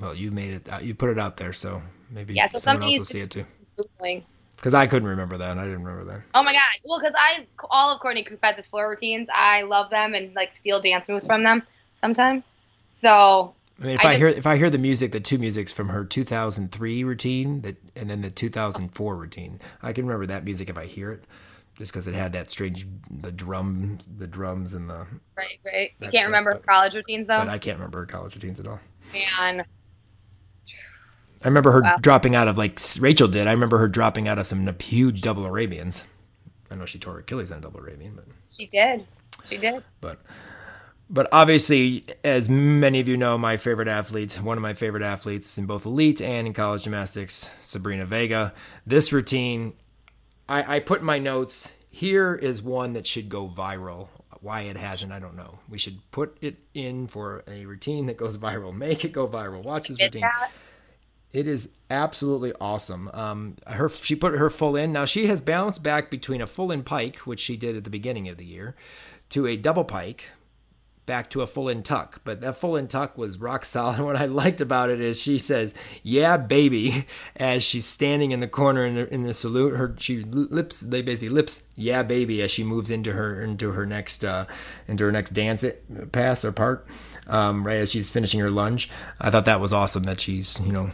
Well, 0.00 0.14
you 0.14 0.30
made 0.30 0.54
it. 0.54 0.82
You 0.82 0.94
put 0.94 1.10
it 1.10 1.18
out 1.18 1.36
there, 1.36 1.52
so 1.52 1.82
maybe 2.10 2.34
yeah. 2.34 2.46
So 2.46 2.58
someone 2.58 2.84
else 2.84 2.98
will 2.98 3.04
see 3.04 3.20
it 3.20 3.30
too. 3.30 3.46
Googling. 3.78 4.24
Because 4.56 4.74
I 4.74 4.86
couldn't 4.86 5.08
remember 5.08 5.38
that. 5.38 5.56
I 5.56 5.64
didn't 5.64 5.84
remember 5.84 6.12
that. 6.12 6.22
Oh 6.34 6.42
my 6.42 6.52
god! 6.52 6.62
Well, 6.84 6.98
because 6.98 7.14
I 7.16 7.46
all 7.70 7.94
of 7.94 8.00
Courtney 8.00 8.24
Kupets' 8.24 8.68
floor 8.68 8.88
routines, 8.88 9.28
I 9.32 9.62
love 9.62 9.90
them 9.90 10.14
and 10.14 10.34
like 10.34 10.52
steal 10.52 10.80
dance 10.80 11.08
moves 11.08 11.26
from 11.26 11.42
them 11.42 11.62
sometimes. 11.94 12.50
So 12.88 13.54
I 13.80 13.84
mean, 13.84 13.94
if 13.94 14.04
I, 14.04 14.08
I 14.08 14.12
just, 14.12 14.18
hear 14.18 14.28
if 14.28 14.46
I 14.46 14.56
hear 14.56 14.68
the 14.68 14.78
music, 14.78 15.12
the 15.12 15.20
two 15.20 15.38
musics 15.38 15.72
from 15.72 15.88
her 15.90 16.04
2003 16.04 17.04
routine, 17.04 17.62
that 17.62 17.76
and 17.94 18.10
then 18.10 18.20
the 18.22 18.30
2004 18.30 19.16
routine, 19.16 19.60
I 19.82 19.92
can 19.92 20.06
remember 20.06 20.26
that 20.26 20.44
music 20.44 20.68
if 20.68 20.76
I 20.76 20.86
hear 20.86 21.12
it 21.12 21.24
just 21.80 21.92
because 21.92 22.06
it 22.06 22.14
had 22.14 22.34
that 22.34 22.50
strange 22.50 22.86
the 23.10 23.32
drum 23.32 23.96
the 24.18 24.26
drums 24.26 24.74
and 24.74 24.88
the 24.90 25.06
right 25.34 25.58
right. 25.64 25.90
You 25.98 26.02
can't 26.02 26.12
stuff, 26.12 26.24
remember 26.26 26.52
but, 26.52 26.66
college 26.66 26.94
routines 26.94 27.26
though? 27.26 27.38
but 27.38 27.48
i 27.48 27.56
can't 27.56 27.78
remember 27.78 28.04
college 28.04 28.34
routines 28.34 28.60
at 28.60 28.66
all. 28.66 28.78
Man. 29.14 29.64
I 31.42 31.48
remember 31.48 31.70
her 31.72 31.80
wow. 31.80 31.96
dropping 31.98 32.36
out 32.36 32.48
of 32.48 32.58
like 32.58 32.78
rachel 33.00 33.28
did. 33.28 33.46
I 33.46 33.52
remember 33.52 33.78
her 33.78 33.88
dropping 33.88 34.28
out 34.28 34.38
of 34.38 34.46
some 34.46 34.68
huge 34.78 35.22
double 35.22 35.46
arabians. 35.46 36.04
I 36.70 36.74
know 36.74 36.84
she 36.84 36.98
tore 36.98 37.14
her 37.14 37.20
achilles 37.20 37.50
on 37.50 37.58
a 37.58 37.60
double 37.62 37.80
arabian 37.80 38.12
but 38.14 38.26
she 38.50 38.66
did. 38.66 39.06
She 39.46 39.56
did. 39.56 39.82
But 40.02 40.20
but 41.08 41.28
obviously, 41.32 42.04
as 42.22 42.48
many 42.50 43.00
of 43.00 43.08
you 43.08 43.16
know, 43.16 43.38
my 43.38 43.56
favorite 43.56 43.88
athlete, 43.88 44.34
one 44.34 44.58
of 44.58 44.62
my 44.62 44.74
favorite 44.74 45.02
athletes 45.02 45.56
in 45.56 45.64
both 45.64 45.86
elite 45.86 46.20
and 46.20 46.46
in 46.46 46.52
college 46.52 46.84
gymnastics, 46.84 47.48
Sabrina 47.62 48.04
Vega. 48.04 48.52
This 48.86 49.12
routine 49.12 49.72
I, 50.50 50.76
I 50.76 50.80
put 50.80 51.02
my 51.02 51.18
notes 51.18 51.72
here 51.88 52.34
is 52.34 52.60
one 52.60 52.92
that 52.94 53.06
should 53.06 53.28
go 53.28 53.46
viral. 53.48 54.08
Why 54.40 54.62
it 54.62 54.76
hasn't, 54.76 55.12
I 55.12 55.18
don't 55.18 55.36
know. 55.36 55.60
We 55.68 55.78
should 55.78 55.98
put 56.10 56.36
it 56.40 56.56
in 56.74 57.06
for 57.06 57.44
a 57.46 57.66
routine 57.66 58.06
that 58.06 58.16
goes 58.16 58.36
viral. 58.46 58.74
Make 58.74 59.04
it 59.04 59.12
go 59.12 59.28
viral. 59.28 59.62
Watch 59.62 59.88
this 59.88 60.00
routine. 60.00 60.24
It 61.32 61.46
is 61.46 61.70
absolutely 61.88 62.52
awesome. 62.60 63.08
Um, 63.14 63.56
her 63.66 63.88
she 63.88 64.16
put 64.16 64.34
her 64.34 64.50
full 64.50 64.74
in. 64.74 64.92
Now 64.92 65.04
she 65.04 65.28
has 65.28 65.40
bounced 65.40 65.80
back 65.82 66.10
between 66.10 66.40
a 66.40 66.46
full 66.48 66.72
in 66.72 66.82
pike, 66.82 67.18
which 67.18 67.38
she 67.38 67.56
did 67.56 67.76
at 67.76 67.84
the 67.84 67.90
beginning 67.90 68.28
of 68.28 68.36
the 68.36 68.44
year, 68.44 68.74
to 69.28 69.46
a 69.46 69.56
double 69.56 69.84
pike, 69.84 70.24
back 71.10 71.28
to 71.28 71.42
a 71.42 71.46
full 71.46 71.68
in 71.68 71.82
tuck. 71.82 72.20
But 72.22 72.40
that 72.42 72.56
full 72.56 72.76
in 72.76 72.86
tuck 72.86 73.18
was 73.18 73.36
rock 73.40 73.64
solid. 73.64 73.98
What 74.10 74.14
I 74.14 74.26
liked 74.26 74.60
about 74.60 74.90
it 74.90 75.00
is 75.00 75.20
she 75.20 75.38
says, 75.38 75.74
"Yeah, 76.04 76.36
baby," 76.36 77.04
as 77.36 77.64
she's 77.64 77.84
standing 77.84 78.30
in 78.30 78.38
the 78.38 78.46
corner 78.46 78.84
in 78.84 78.94
the, 78.94 79.12
in 79.12 79.22
the 79.24 79.34
salute. 79.34 79.74
Her 79.74 79.96
she 79.98 80.22
lips 80.22 80.78
they 80.78 81.02
basically 81.02 81.34
lips, 81.34 81.62
"Yeah, 81.74 82.04
baby," 82.04 82.40
as 82.42 82.52
she 82.52 82.62
moves 82.62 82.92
into 82.92 83.10
her 83.10 83.42
into 83.42 83.72
her 83.72 83.86
next 83.86 84.24
uh, 84.24 84.46
into 84.86 85.02
her 85.02 85.10
next 85.10 85.30
dance 85.30 85.64
it, 85.64 86.12
pass 86.12 86.44
or 86.44 86.52
part. 86.52 86.86
Um, 87.26 87.66
right 87.66 87.78
as 87.78 87.90
she's 87.90 88.08
finishing 88.08 88.38
her 88.38 88.50
lunge, 88.50 88.88
I 89.20 89.30
thought 89.30 89.46
that 89.46 89.60
was 89.60 89.72
awesome. 89.72 90.04
That 90.04 90.20
she's 90.20 90.60
you 90.64 90.70
know 90.70 90.90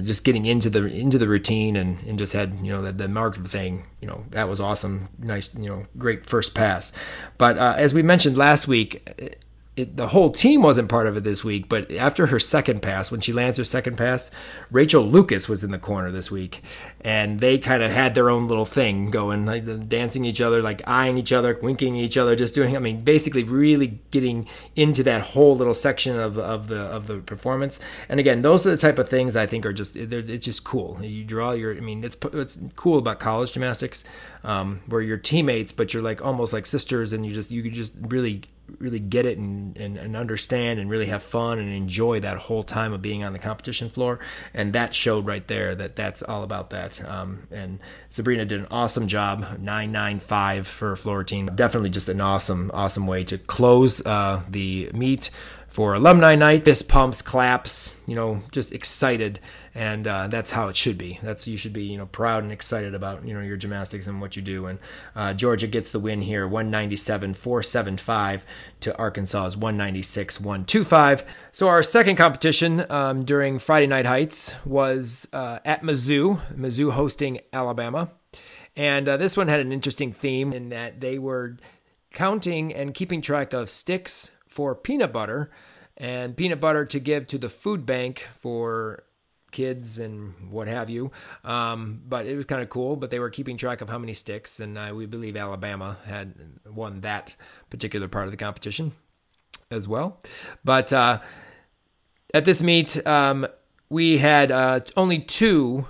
just 0.00 0.24
getting 0.24 0.44
into 0.44 0.70
the 0.70 0.86
into 0.86 1.18
the 1.18 1.28
routine 1.28 1.76
and, 1.76 2.00
and 2.00 2.18
just 2.18 2.32
had 2.32 2.58
you 2.62 2.72
know 2.72 2.82
the, 2.82 2.92
the 2.92 3.08
mark 3.08 3.36
of 3.36 3.48
saying 3.48 3.84
you 4.00 4.08
know 4.08 4.24
that 4.30 4.48
was 4.48 4.60
awesome 4.60 5.08
nice 5.18 5.54
you 5.54 5.68
know 5.68 5.84
great 5.98 6.24
first 6.24 6.54
pass 6.54 6.92
but 7.36 7.58
uh, 7.58 7.74
as 7.76 7.92
we 7.92 8.02
mentioned 8.02 8.36
last 8.36 8.66
week 8.66 9.38
it, 9.74 9.96
the 9.96 10.08
whole 10.08 10.30
team 10.30 10.62
wasn't 10.62 10.90
part 10.90 11.06
of 11.06 11.16
it 11.16 11.24
this 11.24 11.42
week, 11.42 11.68
but 11.68 11.90
after 11.92 12.26
her 12.26 12.38
second 12.38 12.82
pass, 12.82 13.10
when 13.10 13.20
she 13.20 13.32
lands 13.32 13.56
her 13.56 13.64
second 13.64 13.96
pass, 13.96 14.30
Rachel 14.70 15.04
Lukacs 15.04 15.48
was 15.48 15.64
in 15.64 15.70
the 15.70 15.78
corner 15.78 16.10
this 16.10 16.30
week, 16.30 16.62
and 17.04 17.40
they 17.40 17.58
kind 17.58 17.82
of 17.82 17.90
had 17.90 18.14
their 18.14 18.30
own 18.30 18.46
little 18.46 18.64
thing 18.64 19.10
going, 19.10 19.44
like 19.44 19.88
dancing 19.88 20.24
each 20.24 20.40
other, 20.40 20.62
like 20.62 20.82
eyeing 20.86 21.18
each 21.18 21.32
other, 21.32 21.58
winking 21.60 21.96
each 21.96 22.16
other, 22.16 22.36
just 22.36 22.54
doing. 22.54 22.76
I 22.76 22.78
mean, 22.78 23.02
basically, 23.02 23.42
really 23.42 24.00
getting 24.10 24.48
into 24.76 25.02
that 25.02 25.22
whole 25.22 25.56
little 25.56 25.74
section 25.74 26.18
of 26.18 26.38
of 26.38 26.68
the 26.68 26.80
of 26.80 27.08
the 27.08 27.18
performance. 27.18 27.80
And 28.08 28.20
again, 28.20 28.42
those 28.42 28.64
are 28.66 28.70
the 28.70 28.76
type 28.76 28.98
of 28.98 29.08
things 29.08 29.36
I 29.36 29.46
think 29.46 29.66
are 29.66 29.72
just 29.72 29.96
it's 29.96 30.46
just 30.46 30.62
cool. 30.64 30.98
You 31.02 31.24
draw 31.24 31.52
your. 31.52 31.76
I 31.76 31.80
mean, 31.80 32.04
it's 32.04 32.16
it's 32.32 32.60
cool 32.76 32.98
about 32.98 33.18
college 33.18 33.52
gymnastics, 33.52 34.04
um, 34.44 34.80
where 34.86 35.00
you're 35.00 35.18
teammates, 35.18 35.72
but 35.72 35.92
you're 35.92 36.02
like 36.02 36.24
almost 36.24 36.52
like 36.52 36.66
sisters, 36.66 37.12
and 37.12 37.26
you 37.26 37.32
just 37.32 37.50
you 37.50 37.68
just 37.70 37.94
really 38.00 38.44
really 38.78 39.00
get 39.00 39.26
it 39.26 39.38
and, 39.38 39.76
and, 39.76 39.96
and, 39.96 40.16
understand 40.16 40.78
and 40.78 40.88
really 40.90 41.06
have 41.06 41.22
fun 41.22 41.58
and 41.58 41.68
enjoy 41.68 42.20
that 42.20 42.36
whole 42.38 42.62
time 42.62 42.92
of 42.92 43.02
being 43.02 43.24
on 43.24 43.32
the 43.32 43.38
competition 43.38 43.88
floor. 43.88 44.18
And 44.54 44.72
that 44.72 44.94
showed 44.94 45.26
right 45.26 45.46
there 45.46 45.74
that 45.74 45.96
that's 45.96 46.22
all 46.22 46.42
about 46.42 46.70
that. 46.70 46.91
Um, 47.00 47.46
and 47.50 47.78
Sabrina 48.10 48.44
did 48.44 48.60
an 48.60 48.66
awesome 48.70 49.06
job, 49.06 49.40
995 49.58 50.66
for 50.66 50.96
team. 51.24 51.46
Definitely 51.54 51.90
just 51.90 52.08
an 52.08 52.20
awesome, 52.20 52.70
awesome 52.74 53.06
way 53.06 53.24
to 53.24 53.38
close 53.38 54.04
uh, 54.04 54.42
the 54.48 54.90
meet 54.92 55.30
for 55.68 55.94
alumni 55.94 56.34
night. 56.34 56.64
Fist 56.64 56.88
pumps, 56.88 57.22
claps, 57.22 57.94
you 58.06 58.14
know, 58.14 58.42
just 58.50 58.72
excited, 58.72 59.40
and 59.74 60.06
uh, 60.06 60.28
that's 60.28 60.50
how 60.50 60.68
it 60.68 60.76
should 60.76 60.98
be. 60.98 61.18
That's 61.22 61.48
you 61.48 61.56
should 61.56 61.72
be, 61.72 61.84
you 61.84 61.96
know, 61.96 62.06
proud 62.06 62.42
and 62.42 62.52
excited 62.52 62.94
about 62.94 63.26
you 63.26 63.34
know 63.34 63.40
your 63.40 63.56
gymnastics 63.56 64.06
and 64.06 64.20
what 64.20 64.36
you 64.36 64.42
do. 64.42 64.66
And 64.66 64.78
uh, 65.16 65.34
Georgia 65.34 65.66
gets 65.66 65.92
the 65.92 65.98
win 66.00 66.22
here, 66.22 66.46
197-475 66.48 68.42
to 68.80 68.96
Arkansas's 68.98 69.56
196-125. 69.56 71.24
So 71.52 71.68
our 71.68 71.82
second 71.82 72.16
competition 72.16 72.84
um, 72.90 73.24
during 73.24 73.58
Friday 73.58 73.86
Night 73.86 74.06
Heights 74.06 74.54
was 74.64 75.28
uh, 75.32 75.60
at 75.64 75.82
Mizzou. 75.82 76.40
Mizzou 76.54 76.92
hosting 76.92 77.40
Alabama. 77.52 78.10
And 78.74 79.08
uh, 79.08 79.16
this 79.16 79.36
one 79.36 79.48
had 79.48 79.60
an 79.60 79.72
interesting 79.72 80.12
theme 80.12 80.52
in 80.52 80.70
that 80.70 81.00
they 81.00 81.18
were 81.18 81.58
counting 82.10 82.72
and 82.72 82.94
keeping 82.94 83.20
track 83.20 83.52
of 83.52 83.68
sticks 83.68 84.30
for 84.46 84.74
peanut 84.74 85.12
butter 85.12 85.50
and 85.96 86.36
peanut 86.36 86.60
butter 86.60 86.84
to 86.86 87.00
give 87.00 87.26
to 87.26 87.38
the 87.38 87.48
food 87.48 87.84
bank 87.86 88.28
for 88.34 89.04
kids 89.52 89.98
and 89.98 90.50
what 90.50 90.66
have 90.66 90.90
you. 90.90 91.12
Um, 91.44 92.02
but 92.08 92.26
it 92.26 92.36
was 92.36 92.46
kind 92.46 92.62
of 92.62 92.68
cool. 92.68 92.96
But 92.96 93.10
they 93.10 93.18
were 93.18 93.30
keeping 93.30 93.56
track 93.56 93.80
of 93.80 93.88
how 93.88 93.98
many 93.98 94.14
sticks, 94.14 94.58
and 94.58 94.76
uh, 94.76 94.92
we 94.94 95.06
believe 95.06 95.36
Alabama 95.36 95.98
had 96.06 96.34
won 96.66 97.02
that 97.02 97.36
particular 97.70 98.08
part 98.08 98.24
of 98.24 98.30
the 98.30 98.36
competition 98.36 98.92
as 99.70 99.86
well. 99.86 100.20
But 100.64 100.92
uh, 100.92 101.20
at 102.34 102.44
this 102.44 102.62
meet, 102.62 103.04
um, 103.06 103.46
we 103.88 104.18
had 104.18 104.50
uh, 104.50 104.80
only 104.96 105.20
two 105.20 105.86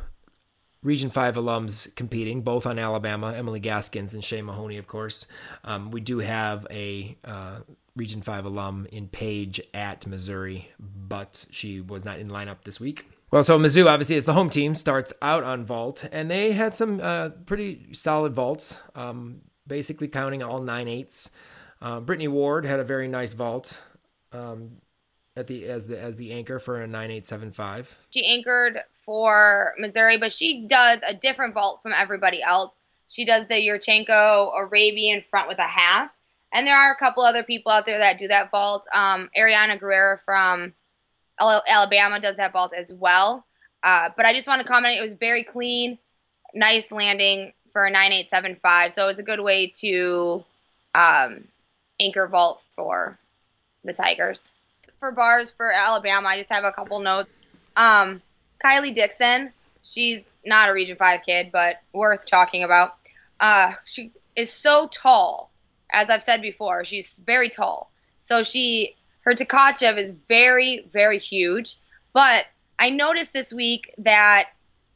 Region 0.83 1.11
5 1.11 1.37
alums 1.37 1.94
competing, 1.94 2.42
both 2.42 2.66
on 2.66 2.79
Alabama, 2.79 3.33
Emily 3.37 3.61
Gaskins 3.61 4.14
and 4.14 4.25
Shay 4.25 4.42
Mahoney, 4.42 4.79
of 4.79 4.88
course. 4.88 5.29
Um, 5.62 5.92
we 5.92 6.01
do 6.01 6.18
have 6.18 6.66
a 6.70 7.16
uh, 7.25 7.61
Region 7.94 8.20
5 8.20 8.46
alum 8.46 8.88
in 8.90 9.07
Paige 9.07 9.61
at 9.72 10.07
Missouri, 10.09 10.68
but 10.81 11.46
she 11.53 11.81
was 11.81 12.05
not 12.05 12.18
in 12.18 12.29
lineup 12.29 12.64
this 12.64 12.81
week. 12.81 13.07
Well, 13.33 13.42
so 13.42 13.59
Mizzou 13.59 13.87
obviously 13.87 14.16
is 14.16 14.27
the 14.27 14.35
home 14.35 14.51
team, 14.51 14.75
starts 14.75 15.14
out 15.23 15.42
on 15.42 15.64
vault, 15.64 16.07
and 16.12 16.31
they 16.31 16.53
had 16.53 16.77
some 16.77 17.01
uh, 17.01 17.31
pretty 17.31 17.95
solid 17.95 18.35
vaults, 18.35 18.77
um, 18.95 19.40
basically 19.66 20.07
counting 20.09 20.42
all 20.42 20.61
nine 20.61 20.87
eights. 20.87 21.31
Uh, 21.81 22.01
Brittany 22.01 22.29
Ward 22.29 22.66
had 22.66 22.79
a 22.79 22.85
very 22.85 23.09
nice 23.09 23.33
vault 23.33 23.83
um, 24.33 24.83
at 25.35 25.47
the 25.47 25.64
as 25.64 25.87
the 25.87 25.99
as 25.99 26.16
the 26.16 26.33
anchor 26.33 26.59
for 26.59 26.83
a 26.83 26.87
nine 26.87 27.11
eight 27.11 27.27
seven 27.27 27.53
five. 27.53 27.97
She 28.11 28.27
anchored 28.27 28.83
for 28.92 29.73
Missouri, 29.79 30.18
but 30.18 30.35
she 30.35 30.66
does 30.66 31.01
a 31.09 31.14
different 31.14 31.55
vault 31.55 31.81
from 31.83 31.92
everybody 31.92 32.42
else. 32.42 32.79
She 33.09 33.25
does 33.25 33.47
the 33.47 33.55
Yurchenko 33.55 34.53
Arabian 34.55 35.23
front 35.23 35.49
with 35.49 35.59
a 35.59 35.62
half. 35.62 36.11
And 36.53 36.66
there 36.66 36.77
are 36.77 36.92
a 36.92 36.97
couple 36.97 37.23
other 37.23 37.42
people 37.42 37.73
out 37.73 37.87
there 37.87 38.01
that 38.01 38.18
do 38.18 38.29
that 38.29 38.51
vault. 38.51 38.87
Um, 38.92 39.31
Ariana 39.35 39.81
Guerrera 39.81 40.21
from 40.21 40.75
Alabama 41.40 42.21
does 42.21 42.37
that 42.37 42.53
vault 42.53 42.73
as 42.77 42.92
well. 42.92 43.45
Uh, 43.83 44.11
but 44.16 44.27
I 44.27 44.33
just 44.33 44.47
want 44.47 44.62
to 44.62 44.68
comment, 44.68 44.97
it 44.97 45.03
was 45.03 45.14
very 45.14 45.45
clean, 45.45 45.99
nice 46.55 46.92
landing 46.92 47.53
for 47.73 47.87
a 47.87 47.90
9875. 47.90 48.92
So 48.92 49.05
it 49.05 49.07
was 49.07 49.18
a 49.18 49.25
good 49.25 49.40
way 49.40 49.68
to 49.81 50.45
um, 50.95 51.45
anchor 51.99 52.29
vault 52.29 52.62
for 52.77 53.18
the 53.85 53.92
Tigers. 53.92 54.53
For 55.01 55.12
bars 55.12 55.51
for 55.51 55.71
Alabama, 55.71 56.29
I 56.29 56.37
just 56.37 56.51
have 56.51 56.64
a 56.64 56.73
couple 56.73 57.01
notes. 57.01 57.35
Um, 57.77 58.23
Kylie 58.62 58.95
Dixon, 58.95 59.53
she's 59.83 60.40
not 60.45 60.68
a 60.68 60.73
Region 60.73 60.97
5 60.97 61.23
kid, 61.23 61.51
but 61.53 61.81
worth 61.92 62.27
talking 62.27 62.62
about. 62.62 62.97
Uh, 63.40 63.73
she 63.85 64.12
is 64.37 64.53
so 64.53 64.88
tall. 64.88 65.51
As 65.90 66.09
I've 66.09 66.23
said 66.23 66.40
before, 66.40 66.85
she's 66.85 67.18
very 67.18 67.51
tall. 67.51 67.90
So 68.16 68.45
she, 68.45 68.97
her 69.23 69.35
Tkachev 69.35 69.99
is 69.99 70.13
very, 70.29 70.87
very 70.91 71.19
huge. 71.19 71.79
But 72.13 72.47
I 72.79 72.91
noticed 72.91 73.33
this 73.33 73.53
week 73.53 73.95
that 73.99 74.49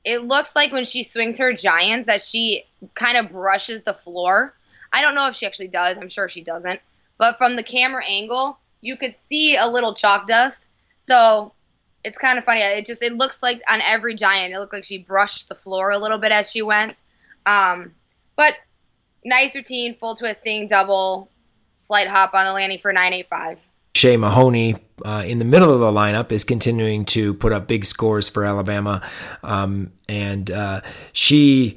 it 0.04 0.22
looks 0.22 0.54
like 0.54 0.72
when 0.72 0.84
she 0.84 1.02
swings 1.02 1.38
her 1.38 1.52
giants 1.52 2.06
that 2.06 2.22
she 2.22 2.64
kind 2.94 3.16
of 3.16 3.32
brushes 3.32 3.82
the 3.82 3.94
floor. 3.94 4.54
I 4.92 5.02
don't 5.02 5.14
know 5.14 5.28
if 5.28 5.36
she 5.36 5.46
actually 5.46 5.68
does. 5.68 5.98
I'm 5.98 6.08
sure 6.08 6.28
she 6.28 6.42
doesn't. 6.42 6.80
But 7.18 7.38
from 7.38 7.56
the 7.56 7.62
camera 7.62 8.04
angle, 8.04 8.58
you 8.80 8.96
could 8.96 9.16
see 9.16 9.56
a 9.56 9.66
little 9.66 9.94
chalk 9.94 10.26
dust. 10.26 10.68
So 10.98 11.52
it's 12.04 12.18
kind 12.18 12.38
of 12.38 12.44
funny. 12.44 12.60
It 12.60 12.86
just 12.86 13.02
it 13.02 13.14
looks 13.14 13.42
like 13.42 13.62
on 13.68 13.80
every 13.82 14.14
giant, 14.14 14.54
it 14.54 14.58
looked 14.58 14.72
like 14.72 14.84
she 14.84 14.98
brushed 14.98 15.48
the 15.48 15.54
floor 15.54 15.90
a 15.90 15.98
little 15.98 16.18
bit 16.18 16.32
as 16.32 16.50
she 16.50 16.62
went. 16.62 17.00
Um, 17.46 17.94
but 18.36 18.54
nice 19.24 19.54
routine, 19.54 19.96
full 19.96 20.14
twisting, 20.14 20.68
double, 20.68 21.30
slight 21.78 22.08
hop 22.08 22.34
on 22.34 22.46
the 22.46 22.52
landing 22.52 22.78
for 22.78 22.92
985. 22.92 23.58
Shea 23.96 24.18
Mahoney 24.18 24.76
uh, 25.04 25.24
in 25.26 25.38
the 25.38 25.44
middle 25.44 25.72
of 25.72 25.80
the 25.80 25.90
lineup 25.90 26.30
is 26.30 26.44
continuing 26.44 27.06
to 27.06 27.32
put 27.34 27.52
up 27.52 27.66
big 27.66 27.84
scores 27.84 28.28
for 28.28 28.44
Alabama. 28.44 29.02
Um, 29.42 29.92
and 30.06 30.50
uh, 30.50 30.82
she 31.12 31.76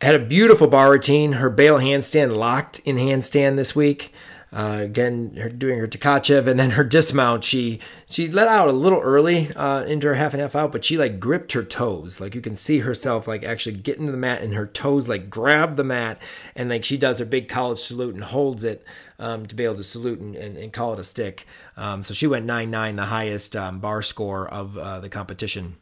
had 0.00 0.16
a 0.16 0.18
beautiful 0.18 0.66
bar 0.66 0.90
routine. 0.90 1.34
Her 1.34 1.48
bail 1.48 1.78
handstand 1.78 2.36
locked 2.36 2.80
in 2.80 2.96
handstand 2.96 3.56
this 3.56 3.76
week. 3.76 4.12
Uh, 4.52 4.78
again, 4.80 5.36
her 5.36 5.48
doing 5.48 5.78
her 5.78 5.88
Tkachev 5.88 6.46
and 6.46 6.58
then 6.58 6.70
her 6.70 6.84
dismount. 6.84 7.44
She 7.44 7.80
she 8.08 8.28
let 8.28 8.48
out 8.48 8.68
a 8.68 8.72
little 8.72 9.00
early 9.00 9.52
uh, 9.54 9.82
into 9.82 10.06
her 10.06 10.14
half 10.14 10.34
and 10.34 10.40
half 10.40 10.56
out, 10.56 10.72
but 10.72 10.84
she 10.84 10.96
like 10.96 11.20
gripped 11.20 11.52
her 11.52 11.64
toes. 11.64 12.20
Like 12.20 12.34
you 12.34 12.40
can 12.40 12.56
see 12.56 12.78
herself 12.78 13.28
like 13.28 13.44
actually 13.44 13.76
getting 13.76 14.06
to 14.06 14.12
the 14.12 14.18
mat 14.18 14.42
and 14.42 14.54
her 14.54 14.66
toes 14.66 15.08
like 15.08 15.28
grab 15.28 15.76
the 15.76 15.84
mat 15.84 16.20
and 16.54 16.70
like 16.70 16.84
she 16.84 16.96
does 16.96 17.18
her 17.18 17.24
big 17.24 17.48
college 17.48 17.78
salute 17.78 18.14
and 18.14 18.24
holds 18.24 18.64
it 18.64 18.84
um, 19.18 19.46
to 19.46 19.54
be 19.54 19.64
able 19.64 19.76
to 19.76 19.82
salute 19.82 20.20
and, 20.20 20.36
and, 20.36 20.56
and 20.56 20.72
call 20.72 20.92
it 20.92 20.98
a 20.98 21.04
stick. 21.04 21.46
Um, 21.76 22.02
so 22.02 22.14
she 22.14 22.26
went 22.26 22.46
nine 22.46 22.70
nine, 22.70 22.96
the 22.96 23.06
highest 23.06 23.56
um, 23.56 23.80
bar 23.80 24.02
score 24.02 24.48
of 24.48 24.76
uh, 24.76 25.00
the 25.00 25.08
competition 25.08 25.76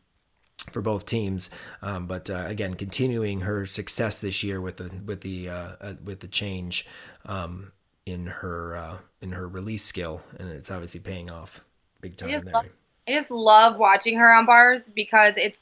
for 0.72 0.80
both 0.80 1.06
teams. 1.06 1.50
Um, 1.82 2.06
but 2.06 2.30
uh, 2.30 2.44
again, 2.46 2.74
continuing 2.74 3.42
her 3.42 3.66
success 3.66 4.20
this 4.20 4.42
year 4.42 4.60
with 4.60 4.78
the 4.78 4.90
with 5.04 5.20
the 5.20 5.48
uh, 5.48 5.72
uh, 5.80 5.94
with 6.04 6.20
the 6.20 6.28
change 6.28 6.86
um, 7.26 7.72
in 8.06 8.26
her 8.26 8.76
uh, 8.76 8.98
in 9.20 9.32
her 9.32 9.48
release 9.48 9.84
skill, 9.84 10.22
and 10.38 10.48
it's 10.50 10.70
obviously 10.70 11.00
paying 11.00 11.30
off 11.30 11.62
big 12.00 12.16
time. 12.16 12.28
I 12.28 12.32
just, 12.32 12.46
love, 12.46 12.66
I 13.08 13.12
just 13.12 13.30
love 13.30 13.78
watching 13.78 14.18
her 14.18 14.34
on 14.34 14.46
bars 14.46 14.90
because 14.94 15.36
it's 15.36 15.60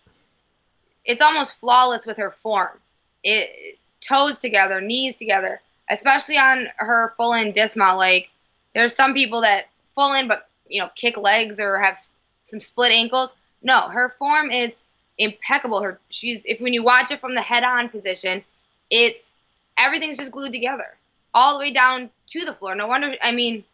it's 1.04 1.20
almost 1.20 1.60
flawless 1.60 2.06
with 2.06 2.18
her 2.18 2.30
form. 2.30 2.78
It 3.24 3.78
toes 4.00 4.38
together, 4.38 4.80
knees 4.80 5.16
together, 5.16 5.60
especially 5.92 6.38
on 6.38 6.68
her 6.76 7.12
full 7.16 7.34
in 7.34 7.52
dismount. 7.52 7.98
Like 7.98 8.30
there's 8.74 8.94
some 8.94 9.14
people 9.14 9.42
that 9.42 9.68
full 9.94 10.12
in 10.14 10.28
but 10.28 10.48
you 10.68 10.80
know 10.80 10.90
kick 10.96 11.16
legs 11.16 11.60
or 11.60 11.78
have 11.78 11.96
some 12.40 12.60
split 12.60 12.92
ankles. 12.92 13.34
No, 13.62 13.88
her 13.88 14.08
form 14.18 14.50
is 14.50 14.76
impeccable. 15.18 15.82
Her 15.82 16.00
she's 16.08 16.44
if 16.46 16.60
when 16.60 16.72
you 16.72 16.82
watch 16.82 17.10
it 17.10 17.20
from 17.20 17.34
the 17.34 17.42
head 17.42 17.62
on 17.62 17.88
position, 17.88 18.44
it's 18.90 19.38
everything's 19.78 20.18
just 20.18 20.32
glued 20.32 20.52
together 20.52 20.96
all 21.34 21.54
the 21.54 21.60
way 21.60 21.72
down 21.72 22.10
to 22.28 22.44
the 22.44 22.54
floor. 22.54 22.74
No 22.74 22.86
wonder, 22.86 23.14
I 23.22 23.32
mean, 23.32 23.64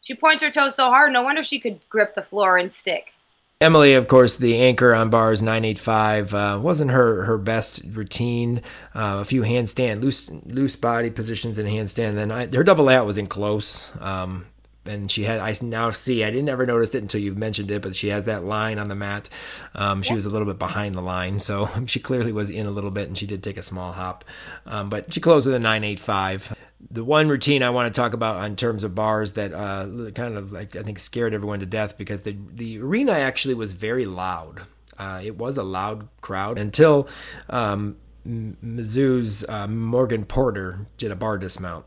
she 0.00 0.14
points 0.14 0.42
her 0.42 0.50
toes 0.50 0.74
so 0.74 0.88
hard. 0.88 1.12
No 1.12 1.22
wonder 1.22 1.42
she 1.42 1.60
could 1.60 1.80
grip 1.88 2.14
the 2.14 2.22
floor 2.22 2.58
and 2.58 2.70
stick. 2.70 3.12
Emily, 3.58 3.94
of 3.94 4.06
course, 4.06 4.36
the 4.36 4.60
anchor 4.60 4.94
on 4.94 5.08
bars 5.08 5.40
985 5.40 6.34
uh, 6.34 6.60
wasn't 6.62 6.90
her 6.90 7.24
her 7.24 7.38
best 7.38 7.82
routine. 7.88 8.60
Uh, 8.94 9.20
a 9.20 9.24
few 9.24 9.40
handstand, 9.40 10.02
loose 10.02 10.30
loose 10.44 10.76
body 10.76 11.08
positions 11.08 11.56
in 11.56 11.64
handstand. 11.64 12.16
Then 12.16 12.30
I, 12.30 12.54
her 12.54 12.62
double 12.62 12.90
out 12.90 13.06
was 13.06 13.16
in 13.16 13.26
close. 13.26 13.90
Um, 13.98 14.44
and 14.84 15.10
she 15.10 15.24
had 15.24 15.40
I 15.40 15.54
now 15.62 15.90
see 15.90 16.22
I 16.22 16.30
didn't 16.30 16.50
ever 16.50 16.66
notice 16.66 16.94
it 16.94 17.00
until 17.00 17.22
you've 17.22 17.38
mentioned 17.38 17.70
it, 17.70 17.80
but 17.80 17.96
she 17.96 18.08
has 18.08 18.24
that 18.24 18.44
line 18.44 18.78
on 18.78 18.88
the 18.88 18.94
mat. 18.94 19.30
Um, 19.74 20.02
she 20.02 20.14
was 20.14 20.26
a 20.26 20.30
little 20.30 20.46
bit 20.46 20.58
behind 20.58 20.94
the 20.94 21.00
line, 21.00 21.40
so 21.40 21.70
she 21.86 21.98
clearly 21.98 22.32
was 22.32 22.50
in 22.50 22.66
a 22.66 22.70
little 22.70 22.90
bit, 22.90 23.08
and 23.08 23.16
she 23.16 23.26
did 23.26 23.42
take 23.42 23.56
a 23.56 23.62
small 23.62 23.92
hop. 23.92 24.22
Um, 24.66 24.90
but 24.90 25.14
she 25.14 25.20
closed 25.20 25.46
with 25.46 25.54
a 25.54 25.58
985 25.58 26.54
the 26.90 27.04
one 27.04 27.28
routine 27.28 27.62
I 27.62 27.70
want 27.70 27.92
to 27.92 28.00
talk 28.00 28.12
about 28.12 28.44
in 28.44 28.56
terms 28.56 28.84
of 28.84 28.94
bars 28.94 29.32
that 29.32 29.52
uh, 29.52 30.10
kind 30.12 30.36
of 30.36 30.52
like 30.52 30.76
I 30.76 30.82
think 30.82 30.98
scared 30.98 31.34
everyone 31.34 31.60
to 31.60 31.66
death 31.66 31.96
because 31.96 32.22
the 32.22 32.36
the 32.52 32.78
arena 32.78 33.12
actually 33.12 33.54
was 33.54 33.72
very 33.72 34.04
loud. 34.04 34.62
Uh, 34.98 35.20
it 35.22 35.36
was 35.36 35.56
a 35.58 35.62
loud 35.62 36.08
crowd 36.20 36.58
until 36.58 37.08
um, 37.50 37.96
Mizzou's 38.26 39.44
uh, 39.48 39.66
Morgan 39.66 40.24
Porter 40.24 40.86
did 40.96 41.10
a 41.10 41.16
bar 41.16 41.38
dismount. 41.38 41.86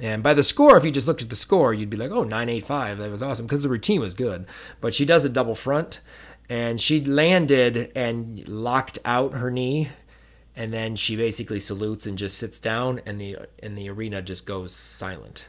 And 0.00 0.22
by 0.22 0.34
the 0.34 0.42
score, 0.42 0.76
if 0.76 0.84
you 0.84 0.90
just 0.90 1.06
looked 1.06 1.22
at 1.22 1.30
the 1.30 1.36
score, 1.36 1.74
you'd 1.74 1.90
be 1.90 1.96
like, 1.96 2.10
oh, 2.10 2.22
985. 2.22 2.98
That 2.98 3.10
was 3.10 3.22
awesome 3.22 3.46
because 3.46 3.62
the 3.62 3.68
routine 3.68 4.00
was 4.00 4.14
good. 4.14 4.46
But 4.80 4.94
she 4.94 5.04
does 5.04 5.24
a 5.24 5.28
double 5.28 5.54
front 5.54 6.00
and 6.48 6.80
she 6.80 7.04
landed 7.04 7.92
and 7.94 8.46
locked 8.48 8.98
out 9.04 9.34
her 9.34 9.50
knee 9.50 9.88
and 10.60 10.74
then 10.74 10.94
she 10.94 11.16
basically 11.16 11.58
salutes 11.58 12.06
and 12.06 12.18
just 12.18 12.36
sits 12.36 12.60
down 12.60 13.00
and 13.06 13.18
the 13.18 13.38
and 13.62 13.78
the 13.78 13.88
arena 13.88 14.20
just 14.20 14.44
goes 14.44 14.74
silent 14.74 15.48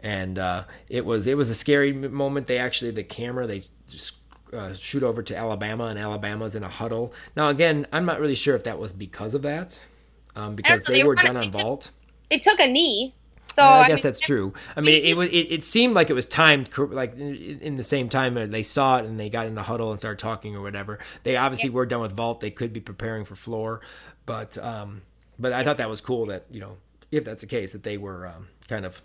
and 0.00 0.36
uh, 0.36 0.64
it 0.88 1.06
was 1.06 1.28
it 1.28 1.36
was 1.36 1.48
a 1.48 1.54
scary 1.54 1.92
moment 1.92 2.48
they 2.48 2.58
actually 2.58 2.90
the 2.90 3.04
camera 3.04 3.46
they 3.46 3.62
just 3.88 4.16
uh, 4.52 4.74
shoot 4.74 5.04
over 5.04 5.22
to 5.22 5.36
alabama 5.36 5.84
and 5.84 5.98
alabama's 5.98 6.56
in 6.56 6.64
a 6.64 6.68
huddle 6.68 7.14
now 7.36 7.48
again 7.50 7.86
i'm 7.92 8.04
not 8.04 8.18
really 8.18 8.34
sure 8.34 8.56
if 8.56 8.64
that 8.64 8.80
was 8.80 8.92
because 8.92 9.32
of 9.32 9.42
that 9.42 9.80
um, 10.34 10.56
because 10.56 10.84
they, 10.84 11.04
were 11.04 11.14
done 11.14 11.36
on 11.36 11.52
vault 11.52 11.92
it 12.28 12.42
took 12.42 12.58
a 12.58 12.66
knee 12.66 13.14
so 13.46 13.62
I, 13.62 13.84
I 13.84 13.86
guess 13.86 13.98
mean, 13.98 14.02
that's 14.02 14.20
true. 14.20 14.52
I 14.76 14.82
mean, 14.82 14.96
it, 14.96 15.04
it 15.06 15.16
was. 15.16 15.28
It, 15.28 15.50
it, 15.50 15.64
seemed 15.64 15.94
like 15.94 16.10
it 16.10 16.12
was 16.12 16.26
timed, 16.26 16.76
like 16.76 17.16
in 17.16 17.76
the 17.76 17.82
same 17.82 18.10
time 18.10 18.34
they 18.50 18.62
saw 18.62 18.98
it 18.98 19.06
and 19.06 19.18
they 19.18 19.30
got 19.30 19.46
in 19.46 19.54
the 19.54 19.62
huddle 19.62 19.90
and 19.90 19.98
started 19.98 20.18
talking 20.18 20.54
or 20.54 20.60
whatever. 20.60 20.98
They 21.22 21.36
obviously 21.36 21.70
yeah. 21.70 21.76
were 21.76 21.86
done 21.86 22.02
with 22.02 22.12
vault. 22.12 22.40
They 22.40 22.50
could 22.50 22.74
be 22.74 22.80
preparing 22.80 23.24
for 23.24 23.34
floor, 23.34 23.80
but 24.26 24.58
um, 24.58 25.02
but 25.38 25.52
I 25.52 25.64
thought 25.64 25.78
that 25.78 25.88
was 25.88 26.00
cool 26.00 26.26
that 26.26 26.44
you 26.50 26.60
know 26.60 26.76
if 27.10 27.24
that's 27.24 27.40
the 27.40 27.48
case 27.48 27.72
that 27.72 27.82
they 27.82 27.96
were 27.96 28.26
um, 28.26 28.48
kind 28.68 28.84
of 28.84 29.02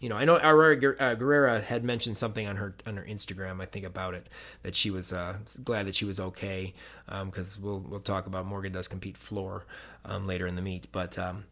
you 0.00 0.08
know, 0.08 0.16
I 0.16 0.24
know 0.24 0.36
Aurora 0.36 0.74
uh, 0.74 1.14
Guerrera 1.14 1.62
had 1.62 1.84
mentioned 1.84 2.18
something 2.18 2.48
on 2.48 2.56
her 2.56 2.74
on 2.86 2.96
her 2.96 3.04
Instagram, 3.04 3.62
I 3.62 3.66
think, 3.66 3.86
about 3.86 4.14
it 4.14 4.28
that 4.64 4.74
she 4.74 4.90
was 4.90 5.12
uh, 5.12 5.36
glad 5.62 5.86
that 5.86 5.94
she 5.94 6.04
was 6.04 6.18
okay 6.18 6.74
because 7.06 7.56
um, 7.56 7.62
we'll 7.62 7.78
we'll 7.78 8.00
talk 8.00 8.26
about 8.26 8.44
Morgan 8.44 8.72
does 8.72 8.88
compete 8.88 9.16
floor 9.16 9.64
um, 10.04 10.26
later 10.26 10.46
in 10.48 10.56
the 10.56 10.62
meet, 10.62 10.90
but 10.90 11.16
um, 11.20 11.44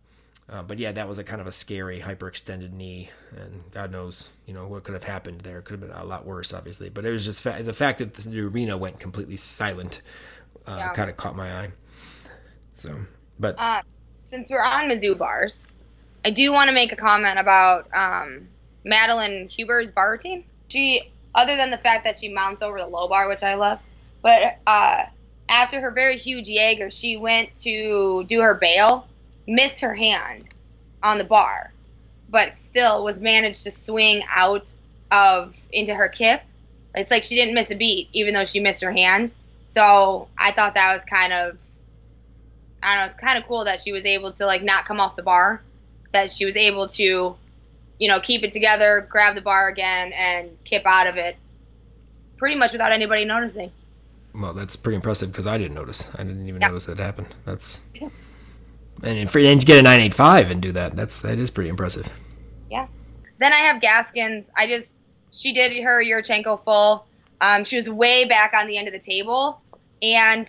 uh, 0.50 0.64
but 0.64 0.80
yeah, 0.80 0.90
that 0.90 1.08
was 1.08 1.18
a 1.18 1.24
kind 1.24 1.40
of 1.40 1.46
a 1.46 1.52
scary 1.52 2.00
hyperextended 2.00 2.72
knee, 2.72 3.10
and 3.36 3.62
God 3.70 3.92
knows, 3.92 4.30
you 4.46 4.52
know, 4.52 4.66
what 4.66 4.82
could 4.82 4.94
have 4.94 5.04
happened 5.04 5.42
there. 5.42 5.58
It 5.58 5.62
could 5.62 5.80
have 5.80 5.88
been 5.88 5.96
a 5.96 6.04
lot 6.04 6.26
worse, 6.26 6.52
obviously. 6.52 6.88
But 6.88 7.04
it 7.04 7.12
was 7.12 7.24
just 7.24 7.40
fa- 7.40 7.62
the 7.62 7.72
fact 7.72 7.98
that 7.98 8.14
the 8.14 8.40
arena 8.40 8.76
went 8.76 8.98
completely 8.98 9.36
silent 9.36 10.02
uh, 10.66 10.74
yeah. 10.76 10.92
kind 10.92 11.08
of 11.08 11.16
caught 11.16 11.36
my 11.36 11.52
eye. 11.52 11.70
So, 12.80 12.96
but 13.38 13.56
uh, 13.58 13.82
since 14.24 14.50
we're 14.50 14.62
on 14.62 14.88
Mizzou 14.88 15.16
bars, 15.16 15.66
I 16.24 16.30
do 16.30 16.52
want 16.52 16.68
to 16.68 16.74
make 16.74 16.92
a 16.92 16.96
comment 16.96 17.38
about 17.38 17.88
um, 17.94 18.48
Madeline 18.84 19.48
Huber's 19.48 19.90
bar 19.90 20.12
routine. 20.12 20.44
She, 20.68 21.10
other 21.34 21.56
than 21.56 21.70
the 21.70 21.78
fact 21.78 22.04
that 22.04 22.16
she 22.18 22.28
mounts 22.28 22.62
over 22.62 22.78
the 22.78 22.86
low 22.86 23.06
bar, 23.08 23.28
which 23.28 23.42
I 23.42 23.54
love, 23.54 23.80
but 24.22 24.58
uh, 24.66 25.04
after 25.48 25.80
her 25.80 25.90
very 25.90 26.16
huge 26.16 26.48
Jaeger, 26.48 26.90
she 26.90 27.16
went 27.16 27.54
to 27.62 28.24
do 28.24 28.40
her 28.40 28.54
bail 28.54 29.06
missed 29.46 29.80
her 29.80 29.94
hand 29.94 30.48
on 31.02 31.18
the 31.18 31.24
bar, 31.24 31.72
but 32.28 32.56
still 32.56 33.04
was 33.04 33.20
managed 33.20 33.64
to 33.64 33.70
swing 33.70 34.22
out 34.28 34.74
of 35.10 35.54
into 35.72 35.94
her 35.94 36.08
kip. 36.08 36.40
It's 36.94 37.10
like 37.10 37.24
she 37.24 37.34
didn't 37.34 37.54
miss 37.54 37.70
a 37.70 37.76
beat, 37.76 38.08
even 38.12 38.34
though 38.34 38.44
she 38.44 38.60
missed 38.60 38.82
her 38.82 38.92
hand. 38.92 39.34
So 39.66 40.28
I 40.38 40.52
thought 40.52 40.74
that 40.74 40.92
was 40.92 41.04
kind 41.04 41.32
of, 41.32 41.58
I 42.82 42.94
don't 42.94 43.02
know, 43.02 43.06
it's 43.06 43.16
kind 43.16 43.38
of 43.38 43.46
cool 43.46 43.64
that 43.64 43.80
she 43.80 43.92
was 43.92 44.04
able 44.04 44.32
to 44.32 44.46
like 44.46 44.62
not 44.62 44.86
come 44.86 45.00
off 45.00 45.16
the 45.16 45.22
bar, 45.22 45.62
that 46.12 46.30
she 46.30 46.44
was 46.44 46.56
able 46.56 46.88
to, 46.88 47.36
you 47.98 48.08
know, 48.08 48.20
keep 48.20 48.42
it 48.42 48.52
together, 48.52 49.06
grab 49.10 49.34
the 49.34 49.42
bar 49.42 49.68
again, 49.68 50.12
and 50.14 50.50
kip 50.64 50.82
out 50.86 51.06
of 51.06 51.16
it, 51.16 51.36
pretty 52.36 52.56
much 52.56 52.72
without 52.72 52.92
anybody 52.92 53.24
noticing. 53.24 53.70
Well, 54.34 54.54
that's 54.54 54.76
pretty 54.76 54.96
impressive 54.96 55.32
because 55.32 55.46
I 55.46 55.58
didn't 55.58 55.74
notice. 55.74 56.08
I 56.14 56.18
didn't 56.18 56.46
even 56.48 56.60
yeah. 56.60 56.68
notice 56.68 56.86
that 56.86 56.98
happened. 56.98 57.34
That's 57.44 57.80
and 59.02 59.18
and 59.18 59.30
to 59.30 59.66
get 59.66 59.78
a 59.78 59.82
985 59.82 60.50
and 60.50 60.62
do 60.62 60.72
that, 60.72 60.94
that's 60.94 61.22
that 61.22 61.38
is 61.38 61.50
pretty 61.50 61.70
impressive. 61.70 62.08
Yeah. 62.70 62.86
Then 63.38 63.52
I 63.52 63.58
have 63.58 63.80
Gaskins. 63.80 64.50
I 64.56 64.66
just 64.66 65.00
she 65.32 65.52
did 65.52 65.82
her 65.82 66.02
Yurchenko 66.02 66.62
full. 66.64 67.06
Um, 67.40 67.64
she 67.64 67.76
was 67.76 67.88
way 67.88 68.26
back 68.26 68.52
on 68.54 68.66
the 68.66 68.76
end 68.76 68.86
of 68.86 68.92
the 68.92 69.00
table 69.00 69.62
and 70.02 70.48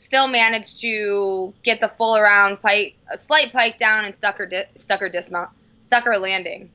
still 0.00 0.26
managed 0.28 0.80
to 0.80 1.52
get 1.62 1.80
the 1.80 1.88
full 1.88 2.16
around 2.16 2.60
pike, 2.62 2.96
a 3.10 3.18
slight 3.18 3.52
pike 3.52 3.78
down 3.78 4.04
and 4.04 4.14
stuck 4.14 4.38
her 4.38 4.46
di- 4.46 4.64
stuck 4.74 5.00
her 5.00 5.08
dismount, 5.08 5.50
stuck 5.78 6.04
her 6.04 6.16
landing. 6.18 6.70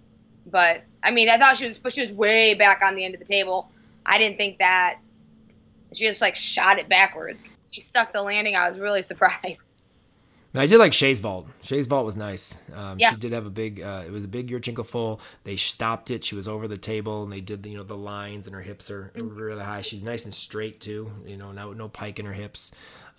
but 0.46 0.84
I 1.04 1.12
mean, 1.12 1.30
I 1.30 1.38
thought 1.38 1.58
she 1.58 1.66
was, 1.68 1.78
but 1.78 1.94
she 1.94 2.02
was 2.02 2.12
way 2.12 2.54
back 2.56 2.82
on 2.84 2.96
the 2.96 3.04
end 3.06 3.14
of 3.14 3.20
the 3.20 3.26
table. 3.26 3.70
I 4.06 4.18
didn't 4.18 4.38
think 4.38 4.60
that 4.60 5.00
she 5.94 6.08
just 6.08 6.22
like 6.22 6.36
shot 6.36 6.78
it 6.80 6.90
backwards. 6.90 7.52
She 7.72 7.82
stuck 7.82 8.12
the 8.14 8.22
landing. 8.22 8.56
I 8.56 8.70
was 8.70 8.80
really 8.80 9.02
surprised. 9.12 9.74
I 10.58 10.68
did 10.68 10.78
like 10.78 10.94
Shea's 10.94 11.20
vault. 11.20 11.48
Shea's 11.64 11.86
vault 11.86 12.06
was 12.06 12.16
nice. 12.16 12.58
Um, 12.74 12.98
Yeah. 12.98 13.10
She 13.10 13.18
did 13.18 13.34
have 13.34 13.46
a 13.46 13.50
big. 13.50 13.82
Uh, 13.82 14.04
it 14.08 14.12
was 14.12 14.24
a 14.24 14.28
big 14.28 14.50
Yurchenko 14.50 14.86
full. 14.86 15.20
They 15.44 15.58
stopped 15.58 16.12
it. 16.12 16.24
She 16.24 16.34
was 16.36 16.48
over 16.48 16.66
the 16.70 16.78
table, 16.78 17.24
and 17.24 17.32
they 17.32 17.42
did 17.42 17.62
the, 17.64 17.72
you 17.72 17.78
know 17.78 17.84
the 17.84 17.98
lines, 17.98 18.48
and 18.48 18.56
her 18.56 18.62
hips 18.62 18.90
are 18.90 19.12
Mm-hmm. 19.16 19.36
really 19.36 19.64
high. 19.64 19.82
She's 19.82 20.02
nice 20.02 20.24
and 20.24 20.34
straight 20.34 20.80
too. 20.80 21.12
You 21.26 21.36
know, 21.36 21.52
no 21.52 21.74
no 21.74 21.90
pike 21.90 22.20
in 22.20 22.26
her 22.26 22.32
hips. 22.34 22.72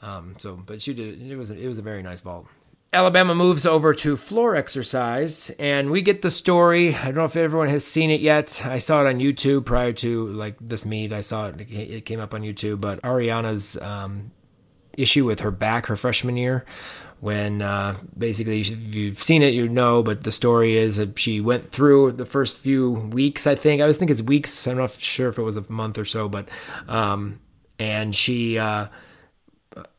Um, 0.02 0.36
so, 0.38 0.56
but 0.56 0.82
she 0.82 0.94
did. 0.94 1.22
It 1.22 1.36
was 1.36 1.50
it 1.50 1.66
was 1.66 1.78
a 1.78 1.82
very 1.82 2.02
nice 2.02 2.20
vault. 2.20 2.46
Alabama 2.92 3.34
moves 3.34 3.66
over 3.66 3.92
to 3.94 4.16
floor 4.16 4.54
exercise, 4.56 5.50
and 5.58 5.90
we 5.90 6.00
get 6.00 6.22
the 6.22 6.30
story. 6.30 6.94
I 6.94 7.06
don't 7.06 7.16
know 7.16 7.24
if 7.24 7.36
everyone 7.36 7.68
has 7.68 7.84
seen 7.84 8.10
it 8.10 8.20
yet. 8.20 8.62
I 8.64 8.78
saw 8.78 9.04
it 9.04 9.08
on 9.08 9.18
YouTube 9.18 9.66
prior 9.66 9.92
to 9.94 10.28
like 10.28 10.56
this 10.60 10.86
meet. 10.86 11.12
I 11.12 11.20
saw 11.20 11.48
it; 11.48 11.70
it 11.70 12.06
came 12.06 12.20
up 12.20 12.32
on 12.32 12.42
YouTube. 12.42 12.80
But 12.80 13.02
Ariana's 13.02 13.76
um, 13.82 14.30
issue 14.96 15.24
with 15.24 15.40
her 15.40 15.50
back 15.50 15.86
her 15.86 15.96
freshman 15.96 16.36
year 16.36 16.64
when 17.20 17.62
uh, 17.62 17.96
basically 18.16 18.60
if 18.60 18.94
you've 18.94 19.22
seen 19.22 19.42
it 19.42 19.54
you 19.54 19.68
know 19.68 20.02
but 20.02 20.24
the 20.24 20.32
story 20.32 20.76
is 20.76 20.96
that 20.96 21.18
she 21.18 21.40
went 21.40 21.70
through 21.70 22.12
the 22.12 22.26
first 22.26 22.58
few 22.58 22.90
weeks 22.90 23.46
i 23.46 23.54
think 23.54 23.80
i 23.80 23.86
was 23.86 23.96
thinking 23.96 24.12
it's 24.12 24.22
weeks 24.22 24.66
i'm 24.66 24.76
not 24.76 24.90
sure 24.90 25.28
if 25.28 25.38
it 25.38 25.42
was 25.42 25.56
a 25.56 25.64
month 25.70 25.98
or 25.98 26.04
so 26.04 26.28
but 26.28 26.48
um, 26.88 27.40
and 27.78 28.14
she 28.14 28.58
uh, 28.58 28.86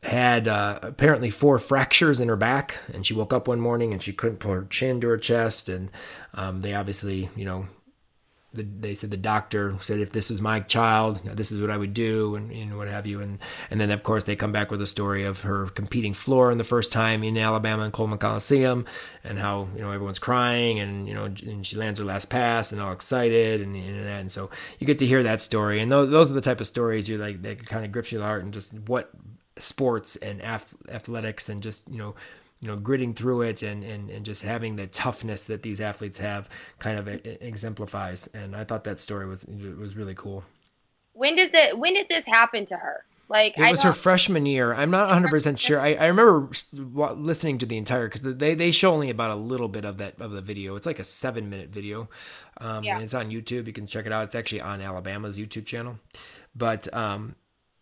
had 0.02 0.48
uh, 0.48 0.78
apparently 0.82 1.30
four 1.30 1.58
fractures 1.58 2.20
in 2.20 2.28
her 2.28 2.36
back 2.36 2.78
and 2.92 3.06
she 3.06 3.14
woke 3.14 3.32
up 3.32 3.46
one 3.46 3.60
morning 3.60 3.92
and 3.92 4.02
she 4.02 4.12
couldn't 4.12 4.38
pull 4.38 4.52
her 4.52 4.64
chin 4.64 5.00
to 5.00 5.08
her 5.08 5.18
chest 5.18 5.68
and 5.68 5.90
um, 6.34 6.60
they 6.62 6.74
obviously 6.74 7.28
you 7.36 7.44
know 7.44 7.66
the, 8.52 8.62
they 8.62 8.94
said 8.94 9.10
the 9.10 9.16
doctor 9.16 9.76
said 9.80 10.00
if 10.00 10.12
this 10.12 10.30
was 10.30 10.40
my 10.40 10.60
child, 10.60 11.20
this 11.24 11.52
is 11.52 11.60
what 11.60 11.70
I 11.70 11.76
would 11.76 11.92
do, 11.92 12.34
and, 12.34 12.76
what 12.76 12.88
have 12.88 13.06
you. 13.06 13.20
And 13.20 13.38
and 13.70 13.80
then 13.80 13.90
of 13.90 14.02
course 14.02 14.24
they 14.24 14.36
come 14.36 14.52
back 14.52 14.70
with 14.70 14.80
a 14.80 14.86
story 14.86 15.24
of 15.24 15.42
her 15.42 15.66
competing 15.66 16.14
floor 16.14 16.50
in 16.50 16.58
the 16.58 16.64
first 16.64 16.92
time 16.92 17.22
in 17.22 17.36
Alabama 17.36 17.82
and 17.82 17.92
Coleman 17.92 18.18
Coliseum, 18.18 18.86
and 19.22 19.38
how 19.38 19.68
you 19.74 19.82
know 19.82 19.90
everyone's 19.90 20.18
crying, 20.18 20.80
and 20.80 21.06
you 21.06 21.14
know 21.14 21.24
and 21.24 21.66
she 21.66 21.76
lands 21.76 21.98
her 21.98 22.04
last 22.04 22.30
pass 22.30 22.72
and 22.72 22.80
all 22.80 22.92
excited, 22.92 23.60
and 23.60 23.76
and, 23.76 24.06
and 24.06 24.32
so 24.32 24.50
you 24.78 24.86
get 24.86 24.98
to 25.00 25.06
hear 25.06 25.22
that 25.22 25.42
story, 25.42 25.80
and 25.80 25.92
those 25.92 26.10
those 26.10 26.30
are 26.30 26.34
the 26.34 26.40
type 26.40 26.60
of 26.60 26.66
stories 26.66 27.08
you 27.08 27.18
like 27.18 27.42
that 27.42 27.66
kind 27.66 27.84
of 27.84 27.92
grips 27.92 28.12
you 28.12 28.18
the 28.18 28.24
heart, 28.24 28.42
and 28.42 28.54
just 28.54 28.72
what 28.86 29.10
sports 29.58 30.16
and 30.16 30.40
ath- 30.42 30.74
athletics 30.88 31.48
and 31.48 31.62
just 31.62 31.88
you 31.90 31.98
know 31.98 32.14
you 32.60 32.68
know 32.68 32.76
gritting 32.76 33.14
through 33.14 33.42
it 33.42 33.62
and, 33.62 33.84
and 33.84 34.10
and 34.10 34.24
just 34.24 34.42
having 34.42 34.76
the 34.76 34.86
toughness 34.86 35.44
that 35.44 35.62
these 35.62 35.80
athletes 35.80 36.18
have 36.18 36.48
kind 36.78 36.98
of 36.98 37.08
e- 37.08 37.38
exemplifies. 37.40 38.26
And 38.28 38.56
i 38.56 38.64
thought 38.64 38.84
that 38.84 39.00
story 39.00 39.26
was 39.26 39.44
was 39.46 39.96
really 39.96 40.14
cool. 40.14 40.44
When 41.12 41.36
did 41.36 41.52
the 41.52 41.76
when 41.76 41.94
did 41.94 42.08
this 42.08 42.26
happen 42.26 42.64
to 42.66 42.76
her? 42.76 43.04
Like 43.30 43.58
it 43.58 43.62
I 43.62 43.70
was 43.70 43.82
her 43.82 43.92
freshman 43.92 44.46
year. 44.46 44.72
I'm 44.72 44.90
not 44.90 45.10
100% 45.10 45.58
sure. 45.66 45.78
I, 45.78 45.92
I 45.94 46.06
remember 46.06 46.48
listening 46.72 47.58
to 47.58 47.66
the 47.66 47.76
entire 47.76 48.08
because 48.08 48.22
they, 48.22 48.54
they 48.54 48.70
show 48.70 48.90
only 48.94 49.10
about 49.10 49.30
a 49.30 49.34
little 49.34 49.68
bit 49.68 49.84
of 49.84 49.98
that 49.98 50.18
of 50.18 50.30
the 50.30 50.40
video. 50.40 50.76
It's 50.76 50.86
like 50.86 50.98
a 50.98 51.04
seven 51.04 51.50
minute 51.50 51.68
video. 51.68 52.08
Um, 52.58 52.84
Yeah. 52.84 52.94
and 52.94 53.04
it's 53.04 53.12
on 53.12 53.30
youtube. 53.30 53.66
You 53.66 53.74
can 53.74 53.86
check 53.86 54.06
it 54.06 54.12
out. 54.14 54.24
It's 54.24 54.34
actually 54.34 54.62
on 54.62 54.80
alabama's 54.80 55.38
youtube 55.38 55.66
channel. 55.66 55.98
But 56.56 56.92
um, 56.94 57.34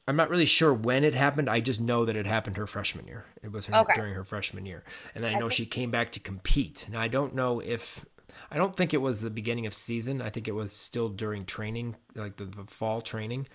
I'm 0.09 0.17
not 0.17 0.31
really 0.31 0.47
sure 0.47 0.73
when 0.73 1.03
it 1.03 1.15
happened. 1.15 1.51
I 1.51 1.61
just 1.61 1.81
know 1.81 2.05
that 2.05 2.15
it 2.15 2.27
happened 2.27 2.57
her 2.57 2.67
freshman 2.67 3.07
year. 3.07 3.27
It 3.43 3.51
was 3.51 3.67
her, 3.67 3.75
Okay. 3.75 3.95
during 3.95 4.15
her 4.15 4.23
freshman 4.23 4.65
year, 4.65 4.85
and 5.15 5.27
I 5.27 5.35
know 5.35 5.49
she 5.49 5.67
came 5.67 5.91
back 5.91 6.13
to 6.13 6.21
compete. 6.21 6.87
Now 6.91 7.01
I 7.01 7.09
don't 7.09 7.35
know 7.35 7.61
if 7.61 8.05
I 8.51 8.57
don't 8.57 8.77
think 8.77 8.95
it 8.95 8.99
was 8.99 9.21
the 9.21 9.31
beginning 9.31 9.67
of 9.67 9.75
season. 9.75 10.23
I 10.23 10.31
think 10.31 10.47
it 10.47 10.53
was 10.53 10.73
still 10.73 11.09
during 11.09 11.45
training, 11.45 11.97
like 12.15 12.37
the, 12.37 12.45
the 12.45 12.65
fall 12.65 13.01
training, 13.01 13.49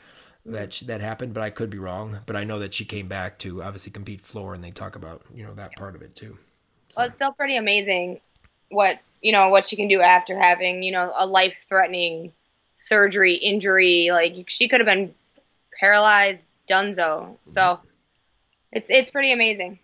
mm. 0.46 0.52
that 0.54 0.74
sh- 0.74 0.82
that 0.82 1.00
happened. 1.00 1.34
But 1.34 1.44
I 1.44 1.50
could 1.50 1.70
be 1.70 1.78
wrong. 1.78 2.20
But 2.26 2.36
I 2.36 2.44
know 2.44 2.60
that 2.60 2.74
she 2.74 2.84
came 2.84 3.08
back 3.08 3.40
to 3.40 3.64
obviously 3.64 3.92
compete 3.92 4.22
floor, 4.22 4.54
and 4.54 4.64
they 4.64 4.72
talk 4.72 4.96
about 4.96 5.24
you 5.34 5.44
know 5.44 5.54
that 5.54 5.74
part 5.78 5.96
of 5.96 6.02
it 6.02 6.16
too. 6.16 6.38
Well, 6.98 7.06
it's 7.06 7.16
still 7.16 7.32
pretty 7.32 7.56
amazing 7.56 8.20
what 8.70 9.00
you 9.22 9.32
know 9.32 9.50
what 9.50 9.66
she 9.66 9.78
can 9.78 9.88
do 9.88 10.02
after 10.02 10.38
having 10.38 10.84
you 10.84 10.92
know 10.92 11.14
a 11.18 11.26
life 11.26 11.66
threatening 11.70 12.34
surgery 12.76 13.36
injury. 13.36 14.10
Like 14.12 14.50
she 14.50 14.68
could 14.68 14.82
have 14.82 14.88
been 14.88 15.14
paralyzed, 15.82 16.48
dunzo. 16.70 17.36
So 17.44 17.82
it's 18.72 18.90
it's 18.90 19.12
pretty 19.12 19.34
amazing. 19.34 19.80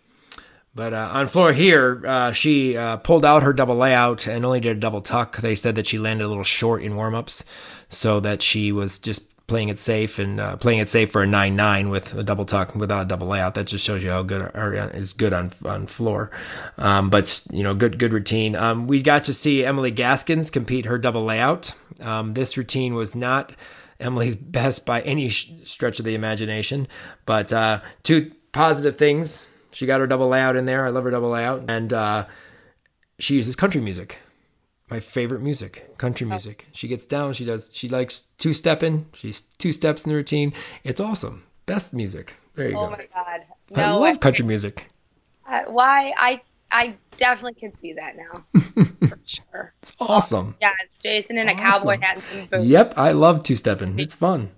But 0.74 0.94
uh, 0.94 1.10
on 1.12 1.26
floor 1.26 1.52
here, 1.52 2.04
uh, 2.06 2.32
she 2.32 2.76
uh, 2.76 2.98
pulled 2.98 3.24
out 3.24 3.42
her 3.42 3.52
double 3.52 3.74
layout 3.74 4.28
and 4.28 4.44
only 4.44 4.60
did 4.60 4.76
a 4.76 4.80
double 4.80 5.00
tuck. 5.00 5.38
They 5.38 5.56
said 5.56 5.74
that 5.74 5.88
she 5.88 5.98
landed 5.98 6.24
a 6.24 6.28
little 6.28 6.44
short 6.44 6.82
in 6.82 6.92
warmups, 6.92 7.42
so 7.88 8.20
that 8.20 8.42
she 8.42 8.70
was 8.70 8.98
just 8.98 9.22
playing 9.48 9.70
it 9.70 9.78
safe 9.78 10.18
and 10.18 10.38
uh, 10.38 10.56
playing 10.56 10.78
it 10.78 10.90
safe 10.90 11.10
for 11.10 11.22
a 11.22 11.26
nine 11.26 11.56
nine 11.56 11.88
with 11.88 12.14
a 12.14 12.22
double 12.22 12.44
tuck 12.44 12.76
without 12.76 13.02
a 13.02 13.04
double 13.06 13.26
layout. 13.26 13.54
That 13.54 13.66
just 13.66 13.84
shows 13.84 14.04
you 14.04 14.10
how 14.10 14.22
good 14.22 14.52
Ariana 14.52 14.94
is 14.94 15.12
good 15.14 15.32
on 15.32 15.50
on 15.64 15.88
floor. 15.88 16.30
Um, 16.76 17.10
but 17.10 17.42
you 17.50 17.64
know, 17.64 17.74
good 17.74 17.98
good 17.98 18.12
routine. 18.12 18.54
Um, 18.54 18.86
we 18.86 19.02
got 19.02 19.24
to 19.24 19.34
see 19.34 19.64
Emily 19.64 19.90
Gaskins 19.90 20.50
compete 20.50 20.86
her 20.86 20.98
double 20.98 21.24
layout. 21.24 21.74
Um, 22.00 22.34
this 22.34 22.56
routine 22.56 22.94
was 22.94 23.16
not 23.16 23.52
Emily's 24.00 24.36
best 24.36 24.86
by 24.86 25.00
any 25.02 25.28
sh- 25.28 25.50
stretch 25.64 25.98
of 25.98 26.04
the 26.04 26.14
imagination, 26.14 26.86
but 27.26 27.52
uh, 27.52 27.80
two 28.02 28.30
positive 28.52 28.96
things. 28.96 29.44
She 29.72 29.86
got 29.86 30.00
her 30.00 30.06
double 30.06 30.28
layout 30.28 30.56
in 30.56 30.64
there. 30.66 30.86
I 30.86 30.90
love 30.90 31.04
her 31.04 31.10
double 31.10 31.30
layout, 31.30 31.64
and 31.68 31.92
uh, 31.92 32.26
she 33.18 33.34
uses 33.34 33.56
country 33.56 33.80
music. 33.80 34.18
My 34.90 35.00
favorite 35.00 35.42
music, 35.42 35.98
country 35.98 36.26
music. 36.26 36.66
She 36.72 36.88
gets 36.88 37.04
down. 37.04 37.34
She 37.34 37.44
does. 37.44 37.70
She 37.76 37.88
likes 37.88 38.22
two 38.38 38.54
stepping. 38.54 39.06
She's 39.14 39.42
two 39.42 39.72
steps 39.72 40.04
in 40.04 40.10
the 40.10 40.16
routine. 40.16 40.54
It's 40.84 41.00
awesome. 41.00 41.42
Best 41.66 41.92
music. 41.92 42.36
There 42.54 42.70
you 42.70 42.76
Oh 42.78 42.84
go. 42.86 42.90
my 42.92 43.06
god! 43.14 43.40
I 43.74 43.80
No, 43.90 44.00
love 44.00 44.20
country 44.20 44.44
music. 44.46 44.88
I- 45.46 45.68
why 45.68 46.14
I 46.16 46.40
I 46.70 46.96
definitely 47.16 47.58
can 47.60 47.72
see 47.72 47.94
that 47.94 48.14
now 48.16 48.44
for 49.08 49.18
sure. 49.24 49.74
It's 49.82 49.92
awesome. 50.00 50.56
Yeah, 50.60 50.70
it's 50.82 50.98
Jason 50.98 51.38
in 51.38 51.48
a 51.48 51.54
cowboy 51.54 51.98
hat 52.00 52.16
and 52.16 52.22
some 52.22 52.46
boots. 52.46 52.64
Yep, 52.66 52.94
I 52.96 53.12
love 53.12 53.42
two 53.42 53.56
stepping. 53.56 53.98
It's 53.98 54.14
fun. 54.14 54.50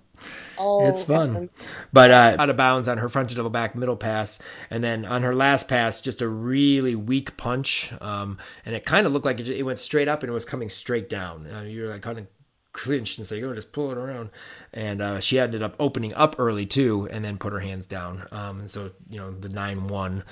Oh, 0.57 0.87
It's 0.87 1.03
fun. 1.03 1.49
But 1.91 2.11
uh, 2.11 2.35
out 2.37 2.49
of 2.51 2.55
bounds 2.57 2.87
on 2.87 2.99
her 2.99 3.09
front 3.09 3.29
to 3.29 3.35
double 3.35 3.49
back 3.49 3.75
middle 3.75 3.95
pass. 3.95 4.39
And 4.69 4.83
then 4.83 5.05
on 5.05 5.23
her 5.23 5.33
last 5.33 5.67
pass, 5.67 5.99
just 6.01 6.21
a 6.21 6.27
really 6.27 6.93
weak 6.93 7.35
punch. 7.37 7.91
Um, 7.99 8.37
and 8.63 8.75
it 8.75 8.85
kind 8.85 9.07
of 9.07 9.13
looked 9.13 9.25
like 9.25 9.39
it, 9.39 9.43
ju- 9.43 9.55
it 9.55 9.63
went 9.63 9.79
straight 9.79 10.07
up 10.07 10.21
and 10.21 10.29
it 10.29 10.33
was 10.33 10.45
coming 10.45 10.69
straight 10.69 11.09
down. 11.09 11.47
Uh, 11.47 11.61
you're 11.63 11.89
like 11.89 12.03
kind 12.03 12.19
of 12.19 12.27
clinched 12.73 13.17
and 13.17 13.25
say, 13.25 13.41
oh, 13.41 13.55
just 13.55 13.71
pull 13.71 13.89
it 13.91 13.97
around. 13.97 14.29
And 14.71 15.01
uh, 15.01 15.19
she 15.19 15.39
ended 15.39 15.63
up 15.63 15.75
opening 15.79 16.13
up 16.13 16.35
early 16.37 16.67
too 16.67 17.07
and 17.09 17.25
then 17.25 17.39
put 17.39 17.53
her 17.53 17.59
hands 17.59 17.87
down. 17.87 18.27
Um, 18.31 18.59
and 18.59 18.69
so, 18.69 18.91
you 19.09 19.17
know, 19.17 19.31
the 19.31 19.49
9 19.49 19.87
1. 19.87 20.23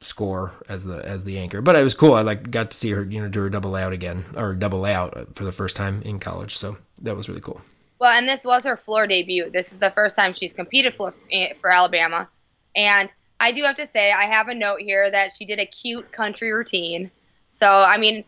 Score 0.00 0.52
as 0.68 0.84
the 0.84 0.98
as 1.04 1.24
the 1.24 1.38
anchor 1.38 1.62
but 1.62 1.74
it 1.74 1.82
was 1.82 1.94
cool 1.94 2.14
i 2.14 2.20
like 2.20 2.50
got 2.50 2.70
to 2.70 2.76
see 2.76 2.90
her 2.90 3.02
you 3.02 3.20
know 3.20 3.28
do 3.28 3.40
her 3.40 3.48
double 3.50 3.70
layout 3.70 3.94
again 3.94 4.24
or 4.36 4.54
double 4.54 4.78
layout 4.80 5.34
for 5.34 5.44
the 5.44 5.52
first 5.52 5.74
time 5.74 6.02
in 6.02 6.18
college 6.18 6.56
so 6.56 6.76
that 7.00 7.16
was 7.16 7.28
really 7.28 7.40
cool 7.40 7.62
Well, 7.98 8.12
and 8.12 8.28
this 8.28 8.44
was 8.44 8.64
her 8.64 8.76
floor 8.76 9.06
debut. 9.06 9.48
This 9.50 9.72
is 9.72 9.78
the 9.78 9.90
first 9.90 10.14
time 10.14 10.34
she's 10.34 10.52
competed 10.52 10.94
for 10.94 11.14
for 11.56 11.72
Alabama, 11.72 12.28
and 12.76 13.08
I 13.40 13.52
do 13.52 13.62
have 13.64 13.76
to 13.76 13.86
say 13.86 14.12
I 14.12 14.24
have 14.24 14.48
a 14.48 14.54
note 14.54 14.80
here 14.80 15.10
that 15.10 15.32
she 15.36 15.46
did 15.46 15.58
a 15.60 15.66
cute 15.66 16.12
country 16.12 16.52
routine. 16.52 17.10
So 17.48 17.66
I 17.66 17.96
mean, 17.96 18.24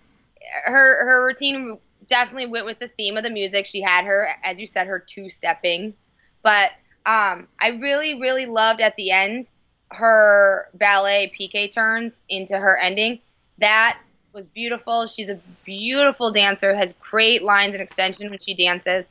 her 0.65 1.05
her 1.05 1.27
routine 1.27 1.79
definitely 2.07 2.47
went 2.47 2.65
with 2.65 2.79
the 2.79 2.89
theme 2.89 3.19
of 3.19 3.25
the 3.25 3.31
music. 3.31 3.67
She 3.67 3.83
had 3.83 4.05
her, 4.07 4.31
as 4.43 4.59
you 4.59 4.67
said, 4.67 4.87
her 4.87 4.99
two 4.99 5.29
stepping, 5.29 5.95
but 6.43 6.71
um, 7.05 7.47
I 7.61 7.79
really 7.81 8.21
really 8.21 8.47
loved 8.47 8.81
at 8.81 8.97
the 8.97 9.11
end 9.11 9.51
her 9.91 10.69
ballet 10.75 11.33
piqué 11.39 11.73
turns 11.73 12.23
into 12.29 12.59
her 12.59 12.77
ending. 12.79 13.21
That 13.59 13.99
was 14.33 14.47
beautiful. 14.47 15.07
She's 15.07 15.31
a 15.31 15.39
beautiful 15.65 16.31
dancer, 16.31 16.75
has 16.75 16.95
great 16.95 17.43
lines 17.43 17.75
and 17.75 17.83
extension 17.83 18.31
when 18.31 18.39
she 18.39 18.55
dances. 18.55 19.09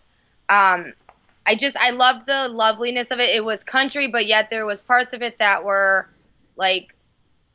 Um, 0.50 0.94
I 1.46 1.56
just 1.56 1.78
I 1.78 1.92
loved 1.92 2.26
the 2.26 2.50
loveliness 2.50 3.12
of 3.12 3.20
it. 3.20 3.36
It 3.36 3.44
was 3.44 3.64
country, 3.64 4.08
but 4.08 4.28
yet 4.28 4.50
there 4.50 4.66
was 4.66 4.82
parts 4.82 5.14
of 5.14 5.22
it 5.22 5.40
that 5.40 5.64
were 5.64 6.08
like 6.56 6.94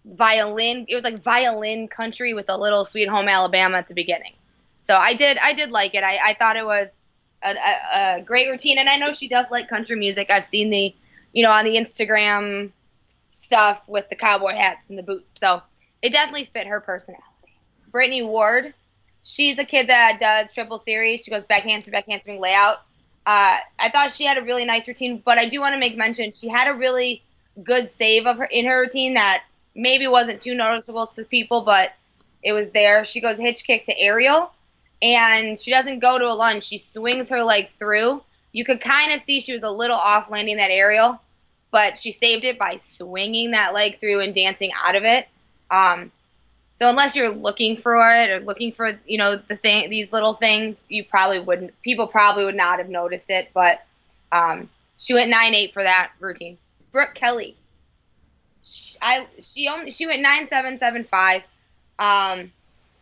violin. 0.05 0.87
It 0.89 0.95
was 0.95 1.05
like 1.05 1.19
violin 1.21 1.89
country 1.89 2.35
with 2.35 2.49
a 2.49 2.57
little 2.57 2.85
Sweet 2.85 3.09
Home 3.09 3.29
Alabama 3.29 3.79
at 3.79 3.89
the 3.89 3.95
beginning. 3.95 4.33
So 4.79 4.97
I 4.97 5.15
did 5.15 5.39
I 5.39 5.53
did 5.53 5.71
like 5.71 5.95
it. 5.95 6.03
I, 6.03 6.19
I 6.31 6.35
thought 6.35 6.57
it 6.57 6.67
was 6.67 6.89
a, 7.43 7.55
a, 7.55 8.17
a 8.19 8.23
great 8.23 8.49
routine, 8.49 8.79
and 8.79 8.89
I 8.89 8.97
know 8.97 9.13
she 9.13 9.29
does 9.29 9.47
like 9.51 9.69
country 9.69 9.97
music. 9.97 10.31
I've 10.31 10.45
seen 10.45 10.71
the 10.71 10.95
you 11.33 11.43
know 11.43 11.53
on 11.53 11.65
the 11.65 11.77
Instagram 11.77 12.71
stuff 13.35 13.83
with 13.87 14.09
the 14.09 14.17
cowboy 14.17 14.55
hats 14.55 14.89
and 14.89 14.99
the 14.99 15.03
boots. 15.03 15.39
So 15.39 15.63
it 16.01 16.13
definitely 16.13 16.45
fit 16.45 16.67
her 16.67 16.81
personality. 16.81 17.25
Brittany 17.91 18.23
Ward, 18.23 18.75
she's 19.23 19.59
a 19.59 19.65
kid 19.65 19.89
that 19.89 20.19
does 20.19 20.53
triple 20.53 20.79
series. 20.79 21.25
She 21.25 21.31
goes 21.31 21.45
back 21.45 21.63
handspring, 21.63 21.93
back 21.93 22.07
handspring 22.07 22.41
layout. 22.41 22.79
Uh, 23.25 23.59
I 23.79 23.91
thought 23.93 24.13
she 24.13 24.25
had 24.25 24.39
a 24.39 24.43
really 24.43 24.65
nice 24.65 24.89
routine, 24.89 25.23
but 25.25 25.39
I 25.39 25.49
do 25.49 25.61
want 25.61 25.75
to 25.75 25.79
make 25.79 25.97
mention 25.97 26.33
she 26.33 26.49
had 26.49 26.69
a 26.69 26.75
really 26.75 27.23
good 27.63 27.89
save 27.89 28.27
of 28.27 28.39
her 28.39 28.45
in 28.45 28.67
her 28.67 28.81
routine 28.81 29.15
that 29.15 29.45
maybe 29.75 30.07
wasn't 30.09 30.41
too 30.41 30.55
noticeable 30.55 31.07
to 31.07 31.25
people, 31.25 31.63
but 31.63 31.93
it 32.43 32.53
was 32.53 32.71
there. 32.71 33.05
She 33.05 33.21
goes 33.21 33.39
hitch 33.39 33.65
kick 33.65 33.85
to 33.85 33.99
aerial, 33.99 34.51
and 35.01 35.59
she 35.59 35.71
doesn't 35.71 36.01
go 36.01 36.19
to 36.19 36.27
a 36.27 36.35
lunge. 36.35 36.65
She 36.65 36.79
swings 36.79 37.29
her 37.29 37.43
leg 37.43 37.69
through. 37.79 38.23
You 38.53 38.65
could 38.65 38.81
kind 38.81 39.13
of 39.13 39.21
see 39.21 39.41
she 39.41 39.53
was 39.53 39.63
a 39.63 39.71
little 39.71 39.97
off 39.97 40.31
landing 40.31 40.57
that 40.57 40.71
aerial, 40.71 41.21
but 41.73 41.99
she 41.99 42.13
saved 42.13 42.45
it 42.45 42.59
by 42.59 42.77
swinging 42.77 43.51
that 43.53 43.75
leg 43.75 43.99
through 43.99 44.21
and 44.21 44.35
dancing 44.35 44.71
out 44.85 44.95
of 44.95 45.03
it. 45.05 45.27
Um, 45.71 46.13
so 46.71 46.89
unless 46.89 47.17
you're 47.17 47.35
looking 47.35 47.77
for 47.77 48.15
it 48.15 48.31
or 48.31 48.41
looking 48.41 48.73
for 48.73 48.93
you 49.07 49.19
know 49.19 49.37
the 49.37 49.57
thing 49.57 49.91
these 49.91 50.13
little 50.13 50.35
things, 50.35 50.87
you 50.91 51.05
probably 51.05 51.41
wouldn't. 51.41 51.81
People 51.83 52.07
probably 52.07 52.45
would 52.45 52.55
not 52.55 52.79
have 52.79 52.89
noticed 52.89 53.31
it, 53.31 53.51
but 53.53 53.85
um, 54.31 54.69
she 54.99 55.15
went 55.15 55.31
nine 55.31 55.55
eight 55.55 55.73
for 55.73 55.83
that 55.83 56.13
routine. 56.21 56.59
Brooke 56.93 57.15
Kelly, 57.15 57.57
she, 58.63 58.99
I 59.01 59.27
she 59.41 59.69
only 59.69 59.91
she 59.91 60.07
went 60.07 60.23
nine 60.23 60.49
seven 60.49 60.79
seven 60.79 61.05
five, 61.05 61.43
um, 61.99 62.53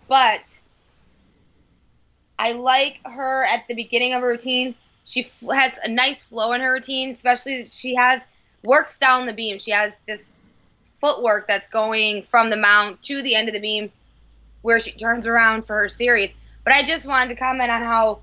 but 0.08 0.58
I 2.38 2.52
like 2.52 2.98
her 3.04 3.44
at 3.44 3.66
the 3.68 3.74
beginning 3.74 4.14
of 4.14 4.22
her 4.22 4.28
routine. 4.28 4.76
She 5.04 5.22
has 5.22 5.78
a 5.82 5.88
nice 5.88 6.22
flow 6.22 6.52
in 6.52 6.60
her 6.60 6.72
routine, 6.72 7.10
especially 7.10 7.66
she 7.66 7.96
has 7.96 8.22
works 8.62 8.98
down 8.98 9.26
the 9.26 9.32
beam. 9.32 9.58
She 9.58 9.70
has 9.70 9.92
this 10.06 10.24
footwork 11.00 11.48
that's 11.48 11.68
going 11.68 12.24
from 12.24 12.50
the 12.50 12.56
mount 12.56 13.02
to 13.04 13.22
the 13.22 13.34
end 13.34 13.48
of 13.48 13.54
the 13.54 13.60
beam 13.60 13.90
where 14.62 14.78
she 14.78 14.92
turns 14.92 15.26
around 15.26 15.64
for 15.64 15.76
her 15.76 15.88
series. 15.88 16.34
But 16.64 16.74
I 16.74 16.82
just 16.82 17.06
wanted 17.06 17.30
to 17.30 17.36
comment 17.36 17.70
on 17.70 17.82
how 17.82 18.20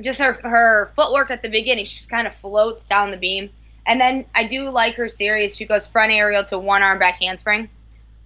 just 0.00 0.20
her 0.20 0.32
her 0.42 0.90
footwork 0.94 1.30
at 1.30 1.42
the 1.42 1.48
beginning, 1.48 1.84
she 1.84 1.96
just 1.96 2.10
kind 2.10 2.26
of 2.26 2.34
floats 2.34 2.84
down 2.84 3.10
the 3.10 3.16
beam. 3.16 3.50
And 3.86 4.00
then 4.00 4.24
I 4.34 4.44
do 4.44 4.68
like 4.70 4.94
her 4.94 5.08
series. 5.08 5.56
She 5.56 5.66
goes 5.66 5.86
front 5.86 6.12
aerial 6.12 6.44
to 6.44 6.58
one 6.58 6.82
arm 6.82 6.98
back 6.98 7.20
handspring. 7.20 7.68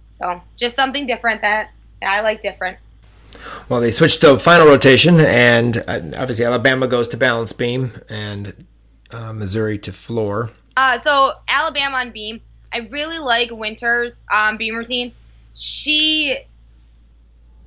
So 0.07 0.41
just 0.57 0.75
something 0.75 1.05
different 1.05 1.41
that 1.41 1.71
I 2.01 2.21
like 2.21 2.41
different. 2.41 2.77
Well, 3.67 3.79
they 3.79 3.91
switched 3.91 4.21
to 4.21 4.39
final 4.39 4.67
rotation, 4.67 5.19
and 5.19 5.77
uh, 5.87 6.01
obviously 6.17 6.45
Alabama 6.45 6.87
goes 6.87 7.07
to 7.09 7.17
balance 7.17 7.53
beam, 7.53 8.01
and 8.09 8.65
uh, 9.11 9.33
Missouri 9.33 9.77
to 9.79 9.91
floor. 9.91 10.51
Uh, 10.75 10.97
so 10.97 11.33
Alabama 11.47 11.97
on 11.97 12.11
beam. 12.11 12.41
I 12.71 12.79
really 12.91 13.19
like 13.19 13.49
Winter's 13.51 14.23
um, 14.31 14.57
beam 14.57 14.75
routine. 14.75 15.11
She, 15.53 16.39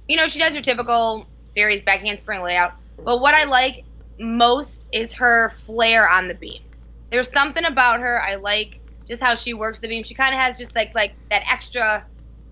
you 0.09 0.17
know, 0.17 0.27
she 0.27 0.39
does 0.39 0.55
her 0.55 0.63
typical 0.63 1.27
series 1.45 1.83
backhand 1.83 2.19
spring 2.19 2.43
layout. 2.43 2.75
But 3.05 3.21
what 3.21 3.35
I 3.35 3.45
like 3.45 3.85
most 4.19 4.89
is 4.93 5.15
her 5.15 5.51
flair 5.51 6.09
on 6.09 6.29
the 6.29 6.35
beam. 6.35 6.63
There's 7.11 7.31
something 7.31 7.65
about 7.65 8.01
her 8.01 8.23
I 8.23 8.37
like 8.37 8.81
just 9.07 9.21
how 9.21 9.35
she 9.35 9.55
works 9.55 9.81
the 9.81 9.89
beam. 9.89 10.05
She 10.05 10.15
kind 10.15 10.35
of 10.35 10.41
has 10.41 10.57
just 10.57 10.75
like 10.75 10.95
like 10.95 11.15
that 11.31 11.43
extra 11.51 12.05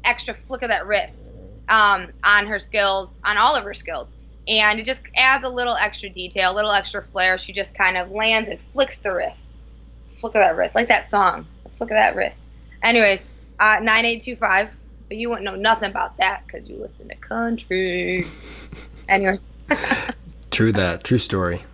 extra 0.05 0.35
flick 0.35 0.63
of 0.63 0.71
that 0.71 0.87
wrist 0.87 1.31
um, 1.69 2.09
on 2.25 2.47
her 2.47 2.59
skills, 2.59 3.21
on 3.25 3.39
all 3.39 3.55
of 3.55 3.65
her 3.65 3.75
skills. 3.75 4.13
And 4.49 4.81
it 4.81 4.87
just 4.87 5.03
adds 5.17 5.45
a 5.45 5.49
little 5.49 5.75
extra 5.75 6.11
detail, 6.11 6.53
a 6.53 6.55
little 6.55 6.73
extra 6.73 7.03
flair. 7.03 7.39
She 7.39 7.53
just 7.53 7.77
kind 7.77 7.97
of 7.97 8.11
lands 8.11 8.49
and 8.49 8.61
flicks 8.61 8.99
the 8.99 9.13
wrist. 9.13 9.57
Flick 10.21 10.35
of 10.35 10.41
that 10.41 10.57
wrist, 10.57 10.75
like 10.75 10.89
that 10.89 11.09
song. 11.09 11.47
Flick 11.71 11.91
of 11.91 11.97
that 11.97 12.15
wrist. 12.15 12.49
Anyways, 12.83 13.25
uh, 13.59 13.81
9825. 13.81 14.71
But 15.09 15.17
you 15.17 15.29
wouldn't 15.29 15.45
know 15.45 15.57
nothing 15.57 15.91
about 15.91 16.17
that 16.19 16.47
because 16.47 16.69
you 16.69 16.77
listen 16.77 17.09
to 17.09 17.17
country. 17.17 18.25
anyway. 19.09 19.41
True 20.51 20.73
that. 20.73 21.03
True 21.03 21.19
story. 21.19 21.65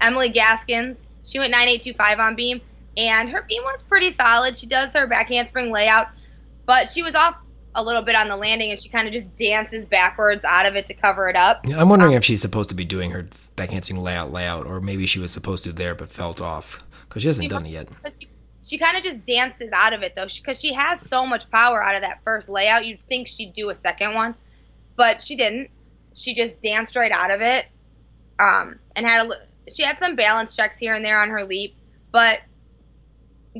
Emily 0.00 0.28
Gaskins. 0.28 0.98
She 1.24 1.38
went 1.38 1.50
9825 1.52 2.20
on 2.20 2.34
beam, 2.36 2.60
and 2.96 3.28
her 3.28 3.42
beam 3.42 3.62
was 3.62 3.82
pretty 3.82 4.10
solid. 4.10 4.56
She 4.56 4.66
does 4.66 4.92
her 4.94 5.06
back 5.06 5.28
handspring 5.28 5.72
layout, 5.72 6.08
but 6.66 6.88
she 6.88 7.02
was 7.02 7.14
off 7.14 7.36
a 7.74 7.82
little 7.82 8.02
bit 8.02 8.16
on 8.16 8.28
the 8.28 8.36
landing, 8.36 8.70
and 8.70 8.80
she 8.80 8.88
kind 8.88 9.06
of 9.06 9.12
just 9.12 9.36
dances 9.36 9.84
backwards 9.84 10.44
out 10.44 10.66
of 10.66 10.74
it 10.74 10.86
to 10.86 10.94
cover 10.94 11.28
it 11.28 11.36
up. 11.36 11.64
I'm 11.74 11.88
wondering 11.88 12.12
um, 12.12 12.18
if 12.18 12.24
she's 12.24 12.40
supposed 12.40 12.68
to 12.70 12.74
be 12.74 12.84
doing 12.84 13.10
her 13.12 13.28
back 13.56 13.70
handspring 13.70 14.00
layout 14.00 14.32
layout, 14.32 14.66
or 14.66 14.80
maybe 14.80 15.06
she 15.06 15.18
was 15.18 15.30
supposed 15.30 15.64
to 15.64 15.72
there 15.72 15.94
but 15.94 16.08
felt 16.08 16.40
off 16.40 16.82
because 17.10 17.22
she 17.22 17.28
hasn't 17.28 17.44
she, 17.44 17.48
done 17.48 17.66
it 17.66 17.70
yet. 17.70 17.88
She, 18.18 18.28
she 18.64 18.78
kind 18.78 18.96
of 18.96 19.02
just 19.02 19.24
dances 19.24 19.70
out 19.74 19.92
of 19.92 20.02
it 20.02 20.14
though, 20.14 20.26
because 20.26 20.60
she, 20.60 20.68
she 20.68 20.74
has 20.74 21.00
so 21.00 21.26
much 21.26 21.50
power 21.50 21.82
out 21.82 21.96
of 21.96 22.02
that 22.02 22.20
first 22.24 22.48
layout. 22.48 22.86
You'd 22.86 23.00
think 23.08 23.26
she'd 23.26 23.52
do 23.52 23.68
a 23.70 23.74
second 23.74 24.14
one, 24.14 24.36
but 24.96 25.22
she 25.22 25.34
didn't. 25.36 25.70
She 26.14 26.34
just 26.34 26.60
danced 26.60 26.96
right 26.96 27.10
out 27.10 27.32
of 27.32 27.40
it, 27.40 27.66
um, 28.38 28.78
and 28.94 29.04
had 29.04 29.26
a 29.26 29.34
she 29.72 29.82
had 29.82 29.98
some 29.98 30.16
balance 30.16 30.54
checks 30.56 30.78
here 30.78 30.94
and 30.94 31.04
there 31.04 31.20
on 31.20 31.30
her 31.30 31.44
leap, 31.44 31.74
but 32.12 32.40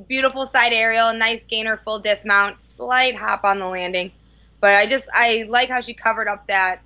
beautiful 0.09 0.46
side 0.46 0.72
aerial, 0.72 1.12
nice 1.12 1.44
gainer, 1.44 1.76
full 1.76 2.01
dismount, 2.01 2.59
slight 2.59 3.16
hop 3.16 3.44
on 3.44 3.59
the 3.59 3.66
landing. 3.66 4.12
But 4.61 4.74
I 4.74 4.86
just 4.86 5.09
I 5.12 5.46
like 5.48 5.68
how 5.68 5.80
she 5.80 5.94
covered 5.94 6.28
up 6.28 6.46
that 6.46 6.82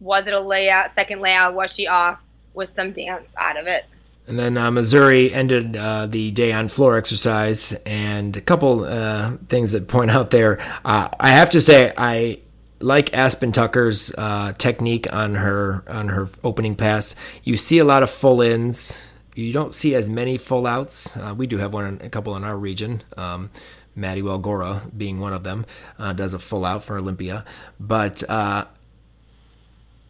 was 0.00 0.26
it 0.26 0.34
a 0.34 0.40
layout, 0.40 0.92
second 0.92 1.20
layout, 1.20 1.54
was 1.54 1.72
she 1.72 1.86
off 1.86 2.18
with 2.54 2.68
some 2.68 2.92
dance 2.92 3.32
out 3.36 3.58
of 3.58 3.66
it. 3.66 3.84
And 4.26 4.38
then 4.38 4.56
uh, 4.56 4.70
Missouri 4.70 5.32
ended 5.32 5.76
uh, 5.76 6.06
the 6.06 6.30
day 6.30 6.52
on 6.52 6.68
floor 6.68 6.96
exercise, 6.96 7.72
and 7.84 8.36
a 8.36 8.40
couple 8.40 8.84
uh, 8.84 9.36
things 9.48 9.72
that 9.72 9.88
point 9.88 10.10
out 10.10 10.30
there. 10.30 10.60
Uh, 10.84 11.08
I 11.18 11.30
have 11.30 11.50
to 11.50 11.60
say, 11.60 11.92
I 11.96 12.38
like 12.78 13.12
Aspen 13.12 13.50
Tucker's 13.50 14.12
uh, 14.16 14.52
technique 14.52 15.12
on 15.12 15.34
her 15.36 15.82
on 15.88 16.08
her 16.08 16.28
opening 16.44 16.76
pass. 16.76 17.16
You 17.42 17.56
see 17.56 17.78
a 17.78 17.84
lot 17.84 18.02
of 18.02 18.10
full 18.10 18.40
ins. 18.40 19.02
You 19.34 19.52
don't 19.52 19.74
see 19.74 19.94
as 19.94 20.08
many 20.08 20.38
full 20.38 20.66
outs. 20.66 21.16
Uh, 21.16 21.34
we 21.36 21.46
do 21.46 21.58
have 21.58 21.72
one, 21.72 22.00
a 22.02 22.08
couple 22.08 22.36
in 22.36 22.44
our 22.44 22.56
region. 22.56 23.02
Um, 23.16 23.50
Maddie 23.96 24.22
Welgora 24.22 24.96
being 24.96 25.20
one 25.20 25.32
of 25.32 25.42
them 25.42 25.66
does 25.98 26.32
a 26.32 26.38
full 26.38 26.64
out 26.64 26.84
for 26.84 26.96
Olympia, 26.96 27.44
but 27.78 28.22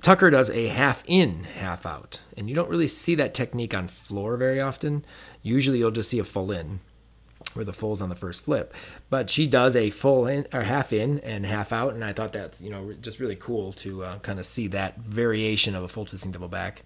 Tucker 0.02 0.30
does 0.30 0.50
a 0.50 0.66
half 0.66 1.04
in, 1.06 1.44
half 1.44 1.86
out, 1.86 2.20
and 2.36 2.48
you 2.48 2.56
don't 2.56 2.68
really 2.68 2.88
see 2.88 3.14
that 3.14 3.34
technique 3.34 3.74
on 3.74 3.86
floor 3.86 4.36
very 4.36 4.60
often. 4.60 5.04
Usually, 5.42 5.78
you'll 5.78 5.92
just 5.92 6.10
see 6.10 6.18
a 6.18 6.24
full 6.24 6.50
in 6.50 6.80
where 7.54 7.64
the 7.64 7.72
full's 7.72 8.02
on 8.02 8.08
the 8.08 8.16
first 8.16 8.44
flip. 8.44 8.74
But 9.10 9.30
she 9.30 9.46
does 9.46 9.76
a 9.76 9.90
full 9.90 10.26
in 10.26 10.46
or 10.52 10.62
half 10.62 10.92
in 10.92 11.20
and 11.20 11.46
half 11.46 11.72
out, 11.72 11.94
and 11.94 12.04
I 12.04 12.12
thought 12.12 12.32
that's 12.32 12.60
you 12.60 12.70
know 12.70 12.92
just 13.00 13.20
really 13.20 13.36
cool 13.36 13.72
to 13.74 14.02
uh, 14.02 14.18
kind 14.18 14.40
of 14.40 14.44
see 14.46 14.66
that 14.68 14.98
variation 14.98 15.76
of 15.76 15.84
a 15.84 15.88
full 15.88 16.04
twisting 16.04 16.32
double 16.32 16.48
back. 16.48 16.82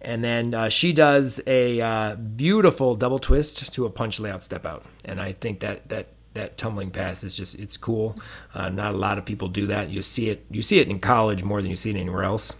And 0.00 0.22
then 0.22 0.54
uh, 0.54 0.68
she 0.68 0.92
does 0.92 1.40
a 1.46 1.80
uh, 1.80 2.14
beautiful 2.14 2.94
double 2.94 3.18
twist 3.18 3.72
to 3.72 3.86
a 3.86 3.90
punch 3.90 4.20
layout 4.20 4.44
step 4.44 4.64
out, 4.64 4.84
and 5.04 5.20
I 5.20 5.32
think 5.32 5.60
that 5.60 5.88
that 5.88 6.08
that 6.34 6.58
tumbling 6.58 6.90
pass 6.90 7.24
is 7.24 7.36
just 7.36 7.54
it's 7.56 7.76
cool. 7.76 8.18
Uh, 8.54 8.68
not 8.68 8.94
a 8.94 8.96
lot 8.96 9.18
of 9.18 9.24
people 9.24 9.48
do 9.48 9.66
that. 9.66 9.90
You 9.90 10.02
see 10.02 10.30
it 10.30 10.44
you 10.50 10.62
see 10.62 10.78
it 10.78 10.88
in 10.88 11.00
college 11.00 11.42
more 11.42 11.60
than 11.62 11.70
you 11.70 11.76
see 11.76 11.90
it 11.90 11.96
anywhere 11.96 12.24
else 12.24 12.56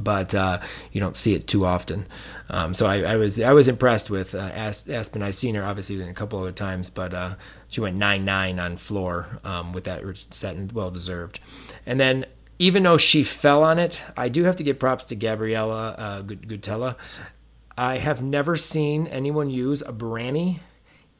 but 0.00 0.34
uh, 0.34 0.60
you 0.92 1.00
don't 1.00 1.14
see 1.14 1.34
it 1.34 1.46
too 1.46 1.64
often. 1.64 2.06
Um, 2.48 2.74
so 2.74 2.86
I, 2.86 3.02
I, 3.02 3.16
was 3.16 3.38
I 3.38 3.52
was 3.52 3.68
impressed 3.68 4.10
with 4.10 4.34
uh, 4.34 4.50
Aspen. 4.54 5.22
I've 5.22 5.34
seen 5.34 5.54
her 5.54 5.62
obviously 5.62 6.00
a 6.00 6.12
couple 6.14 6.40
other 6.40 6.52
times, 6.52 6.90
but 6.90 7.12
uh, 7.12 7.34
she 7.68 7.80
went 7.80 7.96
nine 7.96 8.24
nine 8.24 8.58
on 8.58 8.76
floor 8.78 9.38
um, 9.44 9.72
with 9.72 9.84
that 9.84 10.02
set 10.16 10.56
and 10.56 10.72
well 10.72 10.90
deserved. 10.90 11.38
And 11.86 12.00
then 12.00 12.24
even 12.58 12.82
though 12.82 12.98
she 12.98 13.22
fell 13.22 13.62
on 13.62 13.78
it, 13.78 14.02
I 14.16 14.28
do 14.28 14.44
have 14.44 14.56
to 14.56 14.62
give 14.62 14.78
props 14.78 15.04
to 15.06 15.14
Gabriella 15.16 15.94
uh, 15.98 16.22
Gutella. 16.22 16.96
I 17.76 17.98
have 17.98 18.22
never 18.22 18.56
seen 18.56 19.06
anyone 19.06 19.48
use 19.48 19.82
a 19.82 19.92
Branny 19.92 20.60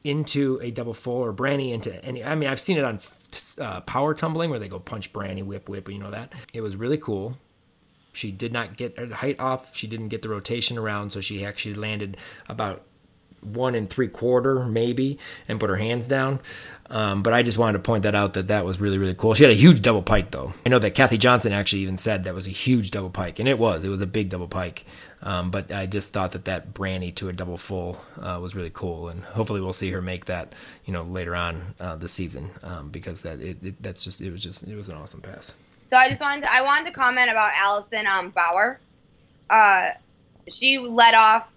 into 0.03 0.59
a 0.61 0.71
double 0.71 0.93
full 0.93 1.21
or 1.21 1.33
Branny 1.33 1.71
into 1.71 2.03
any. 2.03 2.23
I 2.23 2.35
mean, 2.35 2.49
I've 2.49 2.59
seen 2.59 2.77
it 2.77 2.83
on 2.83 2.99
uh, 3.59 3.81
power 3.81 4.13
tumbling 4.13 4.49
where 4.49 4.59
they 4.59 4.67
go 4.67 4.79
punch 4.79 5.13
Branny, 5.13 5.43
whip, 5.43 5.69
whip. 5.69 5.89
You 5.89 5.99
know 5.99 6.11
that. 6.11 6.33
It 6.53 6.61
was 6.61 6.75
really 6.75 6.97
cool. 6.97 7.37
She 8.13 8.31
did 8.31 8.51
not 8.51 8.75
get 8.75 8.97
her 8.99 9.07
height 9.07 9.39
off. 9.39 9.75
She 9.75 9.87
didn't 9.87 10.09
get 10.09 10.21
the 10.21 10.29
rotation 10.29 10.77
around, 10.77 11.11
so 11.11 11.21
she 11.21 11.45
actually 11.45 11.75
landed 11.75 12.17
about 12.49 12.83
one 13.41 13.73
and 13.73 13.89
three 13.89 14.07
quarter 14.07 14.63
maybe 14.63 15.17
and 15.47 15.59
put 15.59 15.69
her 15.69 15.75
hands 15.75 16.07
down. 16.07 16.39
Um, 16.89 17.23
but 17.23 17.33
I 17.33 17.41
just 17.41 17.57
wanted 17.57 17.73
to 17.73 17.79
point 17.79 18.03
that 18.03 18.13
out 18.13 18.33
that 18.33 18.49
that 18.49 18.65
was 18.65 18.79
really 18.79 18.97
really 18.97 19.15
cool. 19.15 19.33
She 19.33 19.43
had 19.43 19.51
a 19.51 19.55
huge 19.55 19.81
double 19.81 20.01
pike 20.01 20.31
though. 20.31 20.53
I 20.65 20.69
know 20.69 20.79
that 20.79 20.91
Kathy 20.91 21.17
Johnson 21.17 21.51
actually 21.51 21.81
even 21.83 21.97
said 21.97 22.23
that 22.23 22.35
was 22.35 22.47
a 22.47 22.51
huge 22.51 22.91
double 22.91 23.09
pike, 23.09 23.39
and 23.39 23.47
it 23.47 23.57
was. 23.57 23.83
It 23.83 23.89
was 23.89 24.01
a 24.01 24.07
big 24.07 24.29
double 24.29 24.47
pike. 24.47 24.85
Um, 25.23 25.51
but 25.51 25.71
I 25.71 25.85
just 25.85 26.13
thought 26.13 26.31
that 26.31 26.45
that 26.45 26.73
Branny 26.73 27.11
to 27.15 27.29
a 27.29 27.33
double 27.33 27.57
full 27.57 28.03
uh, 28.19 28.39
was 28.41 28.55
really 28.55 28.71
cool, 28.73 29.07
and 29.07 29.23
hopefully 29.23 29.61
we'll 29.61 29.73
see 29.73 29.91
her 29.91 30.01
make 30.01 30.25
that 30.25 30.53
you 30.85 30.93
know 30.93 31.03
later 31.03 31.35
on 31.35 31.75
uh, 31.79 31.95
this 31.95 32.11
season 32.11 32.49
um, 32.63 32.89
because 32.89 33.21
that 33.21 33.39
it, 33.39 33.63
it, 33.63 33.83
that's 33.83 34.03
just 34.03 34.21
it 34.21 34.31
was 34.31 34.41
just 34.41 34.63
it 34.63 34.75
was 34.75 34.89
an 34.89 34.95
awesome 34.95 35.21
pass. 35.21 35.53
So 35.83 35.97
I 35.97 36.09
just 36.09 36.21
wanted 36.21 36.43
to, 36.43 36.53
I 36.53 36.61
wanted 36.61 36.87
to 36.87 36.93
comment 36.93 37.29
about 37.29 37.51
Allison 37.55 38.07
um, 38.07 38.29
Bauer. 38.29 38.79
Uh, 39.49 39.89
she 40.49 40.79
led 40.79 41.13
off 41.13 41.53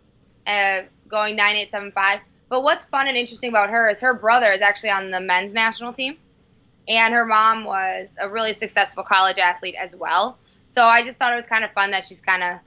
uh, 0.46 0.82
going 1.08 1.36
nine 1.36 1.56
eight 1.56 1.70
seven 1.70 1.92
five. 1.92 2.20
But 2.50 2.62
what's 2.62 2.86
fun 2.86 3.08
and 3.08 3.16
interesting 3.16 3.48
about 3.48 3.70
her 3.70 3.88
is 3.88 4.00
her 4.00 4.12
brother 4.12 4.52
is 4.52 4.60
actually 4.60 4.90
on 4.90 5.10
the 5.10 5.20
men's 5.20 5.54
national 5.54 5.92
team, 5.94 6.18
and 6.86 7.14
her 7.14 7.24
mom 7.24 7.64
was 7.64 8.18
a 8.20 8.28
really 8.28 8.52
successful 8.52 9.02
college 9.02 9.38
athlete 9.38 9.74
as 9.80 9.96
well. 9.96 10.38
So 10.66 10.84
I 10.84 11.02
just 11.02 11.18
thought 11.18 11.32
it 11.32 11.36
was 11.36 11.46
kind 11.46 11.64
of 11.64 11.72
fun 11.72 11.92
that 11.92 12.04
she's 12.04 12.20
kind 12.20 12.42
of 12.42 12.58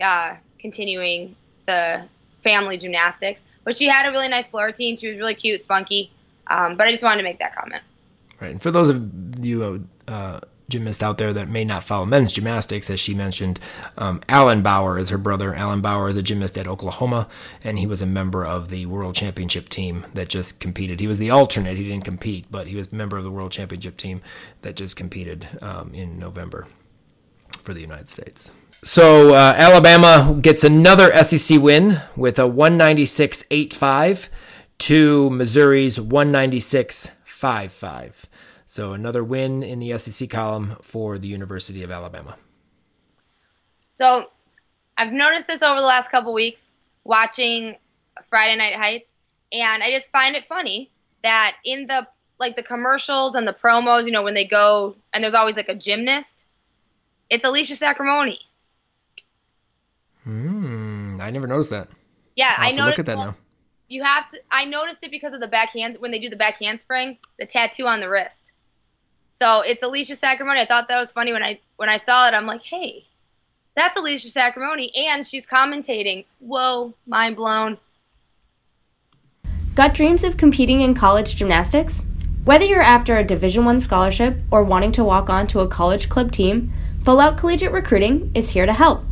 uh, 0.00 0.36
continuing 0.58 1.34
the 1.66 2.02
family 2.42 2.76
gymnastics. 2.76 3.44
But 3.64 3.76
she 3.76 3.86
had 3.86 4.06
a 4.06 4.10
really 4.10 4.28
nice 4.28 4.48
floor 4.48 4.66
routine. 4.66 4.96
She 4.96 5.08
was 5.08 5.18
really 5.18 5.34
cute, 5.34 5.60
spunky. 5.60 6.10
Um, 6.46 6.76
but 6.76 6.88
I 6.88 6.90
just 6.90 7.02
wanted 7.02 7.18
to 7.18 7.24
make 7.24 7.38
that 7.38 7.54
comment. 7.54 7.82
Right. 8.40 8.52
And 8.52 8.62
for 8.62 8.70
those 8.70 8.88
of 8.88 9.44
you 9.44 9.86
uh, 10.08 10.40
gymnasts 10.70 11.02
out 11.02 11.18
there 11.18 11.32
that 11.32 11.48
may 11.48 11.64
not 11.64 11.84
follow 11.84 12.06
men's 12.06 12.32
gymnastics, 12.32 12.88
as 12.88 12.98
she 12.98 13.12
mentioned, 13.12 13.60
um, 13.98 14.22
Alan 14.28 14.62
Bauer 14.62 14.98
is 14.98 15.10
her 15.10 15.18
brother. 15.18 15.54
Alan 15.54 15.82
Bauer 15.82 16.08
is 16.08 16.16
a 16.16 16.22
gymnast 16.22 16.56
at 16.56 16.66
Oklahoma, 16.66 17.28
and 17.62 17.78
he 17.78 17.86
was 17.86 18.00
a 18.00 18.06
member 18.06 18.46
of 18.46 18.68
the 18.68 18.86
World 18.86 19.14
Championship 19.14 19.68
team 19.68 20.06
that 20.14 20.28
just 20.28 20.58
competed. 20.60 21.00
He 21.00 21.06
was 21.06 21.18
the 21.18 21.30
alternate; 21.30 21.76
he 21.76 21.84
didn't 21.84 22.04
compete, 22.04 22.46
but 22.50 22.68
he 22.68 22.76
was 22.76 22.92
a 22.92 22.96
member 22.96 23.18
of 23.18 23.24
the 23.24 23.30
World 23.30 23.52
Championship 23.52 23.96
team 23.96 24.22
that 24.62 24.76
just 24.76 24.96
competed 24.96 25.46
um, 25.60 25.92
in 25.94 26.18
November 26.18 26.66
for 27.62 27.74
the 27.74 27.80
United 27.80 28.08
States. 28.08 28.50
So 28.82 29.34
uh, 29.34 29.54
Alabama 29.58 30.38
gets 30.40 30.64
another 30.64 31.14
SEC 31.22 31.60
win 31.60 32.00
with 32.16 32.38
a 32.38 32.48
196.85 32.48 34.30
to 34.78 35.28
Missouri's 35.28 35.98
196.55. 35.98 38.24
So 38.64 38.94
another 38.94 39.22
win 39.22 39.62
in 39.62 39.80
the 39.80 39.98
SEC 39.98 40.30
column 40.30 40.78
for 40.80 41.18
the 41.18 41.28
University 41.28 41.82
of 41.82 41.90
Alabama. 41.90 42.38
So 43.92 44.30
I've 44.96 45.12
noticed 45.12 45.46
this 45.46 45.62
over 45.62 45.78
the 45.78 45.86
last 45.86 46.10
couple 46.10 46.32
weeks 46.32 46.72
watching 47.04 47.76
Friday 48.30 48.56
Night 48.56 48.76
Heights, 48.76 49.12
and 49.52 49.82
I 49.82 49.90
just 49.90 50.10
find 50.10 50.34
it 50.36 50.46
funny 50.46 50.90
that 51.22 51.56
in 51.64 51.86
the 51.86 52.06
like 52.38 52.56
the 52.56 52.62
commercials 52.62 53.34
and 53.34 53.46
the 53.46 53.52
promos, 53.52 54.06
you 54.06 54.12
know, 54.12 54.22
when 54.22 54.32
they 54.32 54.46
go 54.46 54.96
and 55.12 55.22
there's 55.22 55.34
always 55.34 55.56
like 55.56 55.68
a 55.68 55.74
gymnast, 55.74 56.46
it's 57.28 57.44
Alicia 57.44 57.74
Sacramone. 57.74 58.38
Hmm, 60.24 61.18
I 61.20 61.30
never 61.30 61.46
noticed 61.46 61.70
that. 61.70 61.88
Yeah, 62.36 62.54
I'll 62.56 62.68
I 62.68 62.72
know. 62.72 62.86
Look 62.86 62.98
at 62.98 63.06
that 63.06 63.18
now. 63.18 63.36
You 63.88 64.04
have 64.04 64.30
to. 64.30 64.40
I 64.50 64.64
noticed 64.64 65.02
it 65.02 65.10
because 65.10 65.34
of 65.34 65.40
the 65.40 65.48
backhand 65.48 65.96
when 65.98 66.10
they 66.10 66.18
do 66.18 66.28
the 66.28 66.36
back 66.36 66.58
handspring, 66.60 67.18
the 67.38 67.46
tattoo 67.46 67.86
on 67.86 68.00
the 68.00 68.08
wrist. 68.08 68.52
So 69.30 69.62
it's 69.62 69.82
Alicia 69.82 70.12
Sacramone. 70.12 70.56
I 70.56 70.66
thought 70.66 70.88
that 70.88 71.00
was 71.00 71.12
funny 71.12 71.32
when 71.32 71.42
I 71.42 71.60
when 71.76 71.88
I 71.88 71.96
saw 71.96 72.28
it. 72.28 72.34
I'm 72.34 72.46
like, 72.46 72.62
hey, 72.62 73.06
that's 73.74 73.96
Alicia 73.96 74.28
Sacramone, 74.28 74.90
and 74.94 75.26
she's 75.26 75.46
commentating. 75.46 76.24
Whoa, 76.38 76.94
mind 77.06 77.36
blown. 77.36 77.78
Got 79.74 79.94
dreams 79.94 80.24
of 80.24 80.36
competing 80.36 80.82
in 80.82 80.94
college 80.94 81.36
gymnastics? 81.36 82.02
Whether 82.44 82.64
you're 82.64 82.82
after 82.82 83.16
a 83.16 83.24
Division 83.24 83.64
1 83.64 83.80
scholarship 83.80 84.36
or 84.50 84.62
wanting 84.62 84.92
to 84.92 85.04
walk 85.04 85.30
on 85.30 85.46
to 85.48 85.60
a 85.60 85.68
college 85.68 86.08
club 86.08 86.32
team, 86.32 86.72
Full 87.04 87.20
Out 87.20 87.38
Collegiate 87.38 87.72
Recruiting 87.72 88.30
is 88.34 88.50
here 88.50 88.66
to 88.66 88.72
help. 88.72 89.04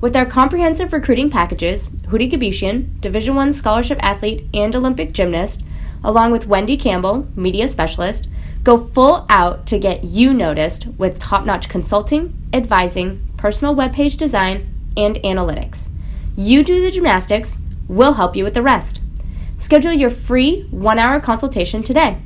With 0.00 0.16
our 0.16 0.24
comprehensive 0.24 0.94
recruiting 0.94 1.28
packages, 1.28 1.88
Hootie 1.88 2.30
Gabishian, 2.30 2.98
Division 3.02 3.34
1 3.34 3.52
scholarship 3.52 3.98
athlete 4.00 4.46
and 4.54 4.74
Olympic 4.74 5.12
gymnast, 5.12 5.62
along 6.02 6.32
with 6.32 6.46
Wendy 6.46 6.78
Campbell, 6.78 7.28
media 7.36 7.68
specialist, 7.68 8.26
go 8.62 8.78
full 8.78 9.26
out 9.28 9.66
to 9.66 9.78
get 9.78 10.04
you 10.04 10.32
noticed 10.32 10.86
with 10.86 11.18
top-notch 11.18 11.68
consulting, 11.68 12.34
advising, 12.54 13.20
personal 13.36 13.76
webpage 13.76 14.16
design, 14.16 14.72
and 14.96 15.16
analytics. 15.16 15.90
You 16.34 16.64
do 16.64 16.80
the 16.80 16.90
gymnastics, 16.90 17.58
we'll 17.86 18.14
help 18.14 18.34
you 18.34 18.44
with 18.44 18.54
the 18.54 18.62
rest. 18.62 19.02
Schedule 19.58 19.92
your 19.92 20.08
free 20.08 20.66
1-hour 20.72 21.20
consultation 21.20 21.82
today. 21.82 22.16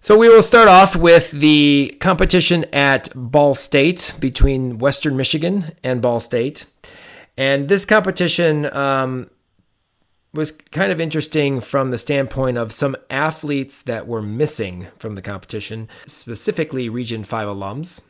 So 0.00 0.16
we 0.16 0.28
will 0.28 0.42
start 0.42 0.68
off 0.68 0.94
with 0.94 1.32
the 1.32 1.96
competition 2.00 2.64
at 2.72 3.08
Ball 3.14 3.54
State 3.56 4.14
between 4.20 4.78
Western 4.78 5.16
Michigan 5.16 5.72
and 5.82 6.00
Ball 6.00 6.20
State. 6.20 6.66
And 7.36 7.68
this 7.68 7.84
competition 7.84 8.72
um, 8.72 9.28
was 10.36 10.52
kind 10.52 10.92
of 10.92 11.00
interesting 11.00 11.60
from 11.60 11.90
the 11.90 11.98
standpoint 11.98 12.58
of 12.58 12.72
some 12.72 12.96
athletes 13.10 13.82
that 13.82 14.06
were 14.06 14.22
missing 14.22 14.88
from 14.98 15.14
the 15.14 15.22
competition, 15.22 15.88
specifically 16.06 16.88
Region 16.88 17.24
5 17.24 17.48
alums. 17.48 18.00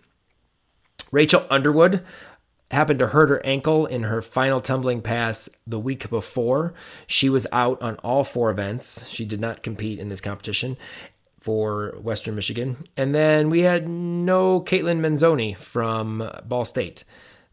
Rachel 1.12 1.46
Underwood 1.48 2.02
happened 2.70 2.98
to 2.98 3.08
hurt 3.08 3.28
her 3.28 3.44
ankle 3.46 3.86
in 3.86 4.02
her 4.02 4.20
final 4.20 4.60
tumbling 4.60 5.00
pass 5.00 5.48
the 5.66 5.78
week 5.78 6.10
before. 6.10 6.74
She 7.06 7.28
was 7.28 7.46
out 7.52 7.80
on 7.80 7.94
all 7.96 8.24
four 8.24 8.50
events. 8.50 9.08
She 9.08 9.24
did 9.24 9.40
not 9.40 9.62
compete 9.62 10.00
in 10.00 10.08
this 10.08 10.20
competition 10.20 10.76
for 11.38 11.94
Western 12.02 12.34
Michigan. 12.34 12.76
And 12.96 13.14
then 13.14 13.50
we 13.50 13.60
had 13.60 13.88
no 13.88 14.60
Caitlin 14.60 14.98
Menzoni 14.98 15.56
from 15.56 16.28
Ball 16.44 16.64
State. 16.64 17.04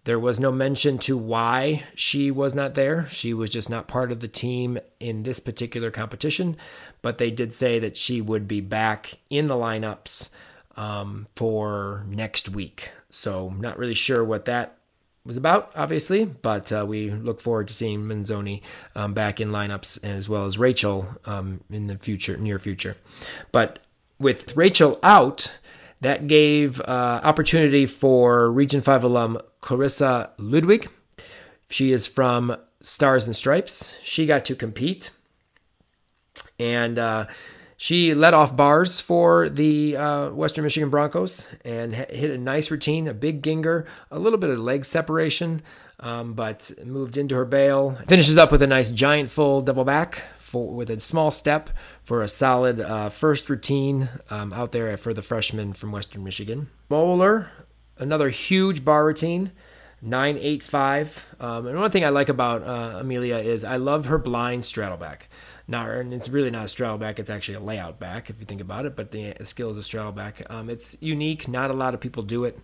There 0.06 0.20
was 0.20 0.40
no 0.40 0.52
mention 0.52 0.98
to 1.00 1.18
why 1.18 1.84
she 1.96 2.30
was 2.30 2.54
not 2.54 2.76
there. 2.76 3.08
She 3.08 3.34
was 3.34 3.50
just 3.50 3.70
not 3.70 3.88
part 3.88 4.12
of 4.12 4.20
the 4.20 4.28
team 4.28 4.78
in 5.00 5.24
this 5.24 5.40
particular 5.40 5.92
competition, 5.92 6.58
but 7.02 7.18
they 7.18 7.32
did 7.32 7.54
say 7.54 7.80
that 7.80 7.96
she 7.96 8.20
would 8.20 8.48
be 8.48 8.60
back 8.60 9.20
in 9.30 9.48
the 9.48 9.56
lineups 9.56 10.30
um, 10.76 11.28
for 11.36 12.04
next 12.08 12.50
week. 12.50 12.92
So, 13.10 13.50
not 13.58 13.78
really 13.78 13.94
sure 13.94 14.26
what 14.26 14.46
that 14.46 14.78
was 15.26 15.38
about, 15.38 15.72
obviously, 15.76 16.26
but 16.26 16.72
uh, 16.72 16.86
we 16.88 17.10
look 17.10 17.40
forward 17.40 17.70
to 17.70 17.74
seeing 17.74 18.04
Menzoni 18.04 18.62
um, 18.96 19.14
back 19.14 19.40
in 19.40 19.52
lineups 19.52 20.04
as 20.04 20.28
well 20.28 20.46
as 20.46 20.58
Rachel 20.58 21.08
um, 21.26 21.62
in 21.70 21.88
the 21.88 21.98
future, 21.98 22.36
near 22.36 22.60
future. 22.60 22.98
But 23.54 23.80
with 24.20 24.58
Rachel 24.58 25.00
out, 25.02 25.56
that 26.04 26.28
gave 26.28 26.80
uh, 26.82 27.22
opportunity 27.24 27.86
for 27.86 28.52
Region 28.52 28.82
5 28.82 29.04
alum 29.04 29.40
Clarissa 29.62 30.32
Ludwig. 30.38 30.90
She 31.70 31.92
is 31.92 32.08
from 32.08 32.56
Stars 32.80 33.26
and 33.26 33.36
Stripes. 33.36 33.96
She 34.04 34.26
got 34.26 34.46
to 34.46 34.56
compete. 34.56 35.12
And 36.60 37.00
uh, 37.00 37.28
she 37.78 38.14
led 38.14 38.34
off 38.34 38.56
bars 38.56 39.00
for 39.00 39.50
the 39.50 39.98
uh, 39.98 40.30
Western 40.32 40.64
Michigan 40.64 40.90
Broncos 40.90 41.48
and 41.66 41.96
hit 41.96 42.32
a 42.32 42.38
nice 42.38 42.70
routine, 42.70 43.08
a 43.08 43.14
big 43.14 43.42
Gienger, 43.42 43.86
a 44.12 44.20
little 44.20 44.40
bit 44.40 44.50
of 44.50 44.60
leg 44.60 44.86
separation, 44.86 45.62
um, 46.00 46.34
but 46.34 46.72
moved 46.86 47.18
into 47.18 47.36
her 47.36 47.46
bail. 47.46 47.98
Finishes 48.08 48.38
up 48.38 48.52
with 48.52 48.62
a 48.62 48.68
nice 48.68 48.92
giant 48.92 49.30
full 49.30 49.62
double 49.62 49.86
back 49.86 50.24
with 50.54 50.90
a 50.90 51.00
small 51.00 51.32
step 51.32 51.70
for 52.02 52.22
a 52.22 52.28
solid 52.28 52.80
uh, 52.80 53.10
first 53.10 53.50
routine 53.50 54.10
um, 54.30 54.54
out 54.54 54.72
there 54.72 54.96
for 54.98 55.14
the 55.14 55.22
freshman 55.22 55.74
from 55.74 55.92
Western 55.92 56.24
Michigan. 56.24 56.70
Moeller, 56.90 57.52
another 57.98 58.30
huge 58.30 58.86
bar 58.86 59.06
routine. 59.06 59.52
985. 60.04 61.36
Um, 61.40 61.68
and 61.68 61.80
one 61.80 61.90
thing 61.90 62.04
I 62.04 62.10
like 62.10 62.28
about 62.28 62.62
uh, 62.64 63.00
Amelia 63.00 63.38
is 63.38 63.64
I 63.64 63.78
love 63.78 64.08
her 64.08 64.18
blind 64.18 64.66
straddle 64.66 64.98
back. 64.98 65.30
Not, 65.66 65.90
and 65.90 66.14
it's 66.14 66.28
really 66.28 66.52
not 66.52 66.66
a 66.66 66.68
straddle 66.68 66.98
back; 66.98 67.20
it's 67.20 67.30
actually 67.30 67.56
a 67.56 67.62
layout 67.62 68.00
back 68.00 68.30
if 68.30 68.38
you 68.38 68.46
think 68.46 68.60
about 68.60 68.86
it. 68.86 68.98
But 68.98 69.12
the 69.12 69.34
skill 69.46 69.72
is 69.72 69.78
a 69.78 69.84
straddle 69.84 70.12
back. 70.12 70.42
Um, 70.50 70.70
it's 70.70 71.02
unique; 71.02 71.48
not 71.48 71.72
a 71.72 71.74
lot 71.74 71.94
of 71.94 72.02
people 72.02 72.22
do 72.22 72.44
it 72.44 72.60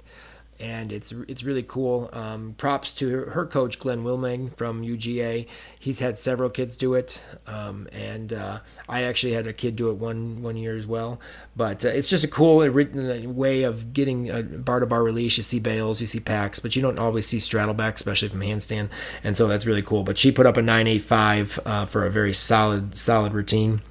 and 0.59 0.91
it's 0.91 1.13
it's 1.27 1.43
really 1.43 1.63
cool. 1.63 2.09
Um, 2.11 2.55
props 2.57 2.93
to 2.95 3.09
her, 3.09 3.45
coach 3.45 3.79
Glenn 3.79 4.03
Wilming 4.03 4.55
from 4.57 4.83
UGA. 4.83 5.47
He's 5.79 5.99
had 5.99 6.19
several 6.19 6.49
kids 6.49 6.75
do 6.75 6.95
it, 6.95 7.23
um, 7.47 7.87
and 7.93 8.33
uh, 8.33 8.59
I 8.87 9.03
actually 9.03 9.33
had 9.33 9.47
a 9.47 9.53
kid 9.53 9.75
do 9.75 9.89
it 9.89 9.93
one 9.95 10.41
one 10.41 10.57
year 10.57 10.75
as 10.75 10.85
well. 10.85 11.21
But 11.55 11.85
uh, 11.85 11.89
it's 11.89 12.09
just 12.09 12.25
a 12.25 12.27
cool 12.27 12.57
way 12.69 13.63
of 13.63 13.93
getting 13.93 14.29
a 14.29 14.43
bar 14.43 14.81
to 14.81 14.85
bar 14.85 15.03
release. 15.03 15.37
You 15.37 15.43
see 15.43 15.59
bails, 15.59 16.01
you 16.01 16.07
see 16.07 16.19
Paks, 16.19 16.59
but 16.59 16.75
you 16.75 16.81
don't 16.81 16.99
always 16.99 17.25
see 17.25 17.39
straddle 17.39 17.73
back, 17.73 17.95
especially 17.95 18.27
from 18.27 18.41
handstand, 18.41 18.89
and 19.23 19.37
so 19.37 19.47
that's 19.47 19.65
really 19.65 19.83
cool. 19.83 20.03
But 20.03 20.17
she 20.17 20.31
put 20.31 20.45
up 20.45 20.57
a 20.57 20.61
985 20.61 21.59
uh, 21.65 21.85
for 21.85 22.05
a 22.05 22.09
very 22.09 22.33
solid 22.33 22.95
solid 22.95 23.33
routine. 23.33 23.81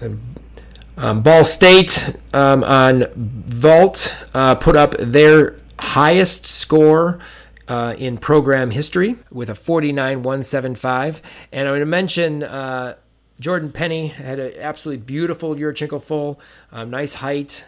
And, 0.00 0.20
um, 0.96 1.22
Ball 1.22 1.44
State 1.44 2.16
um, 2.32 2.62
on 2.64 3.06
vault 3.14 4.16
uh, 4.34 4.54
put 4.56 4.76
up 4.76 4.96
their 4.98 5.56
highest 5.80 6.46
score 6.46 7.18
uh, 7.68 7.94
in 7.98 8.18
program 8.18 8.70
history 8.70 9.16
with 9.30 9.50
a 9.50 9.54
49.175. 9.54 11.20
And 11.52 11.68
I'm 11.68 11.72
going 11.72 11.80
to 11.80 11.86
mention 11.86 12.42
uh, 12.42 12.96
Jordan 13.40 13.70
Penny 13.70 14.08
had 14.08 14.38
an 14.38 14.54
absolutely 14.58 15.04
beautiful 15.04 15.54
Yurchenko 15.54 16.02
full, 16.02 16.40
um, 16.72 16.90
nice 16.90 17.14
height, 17.14 17.64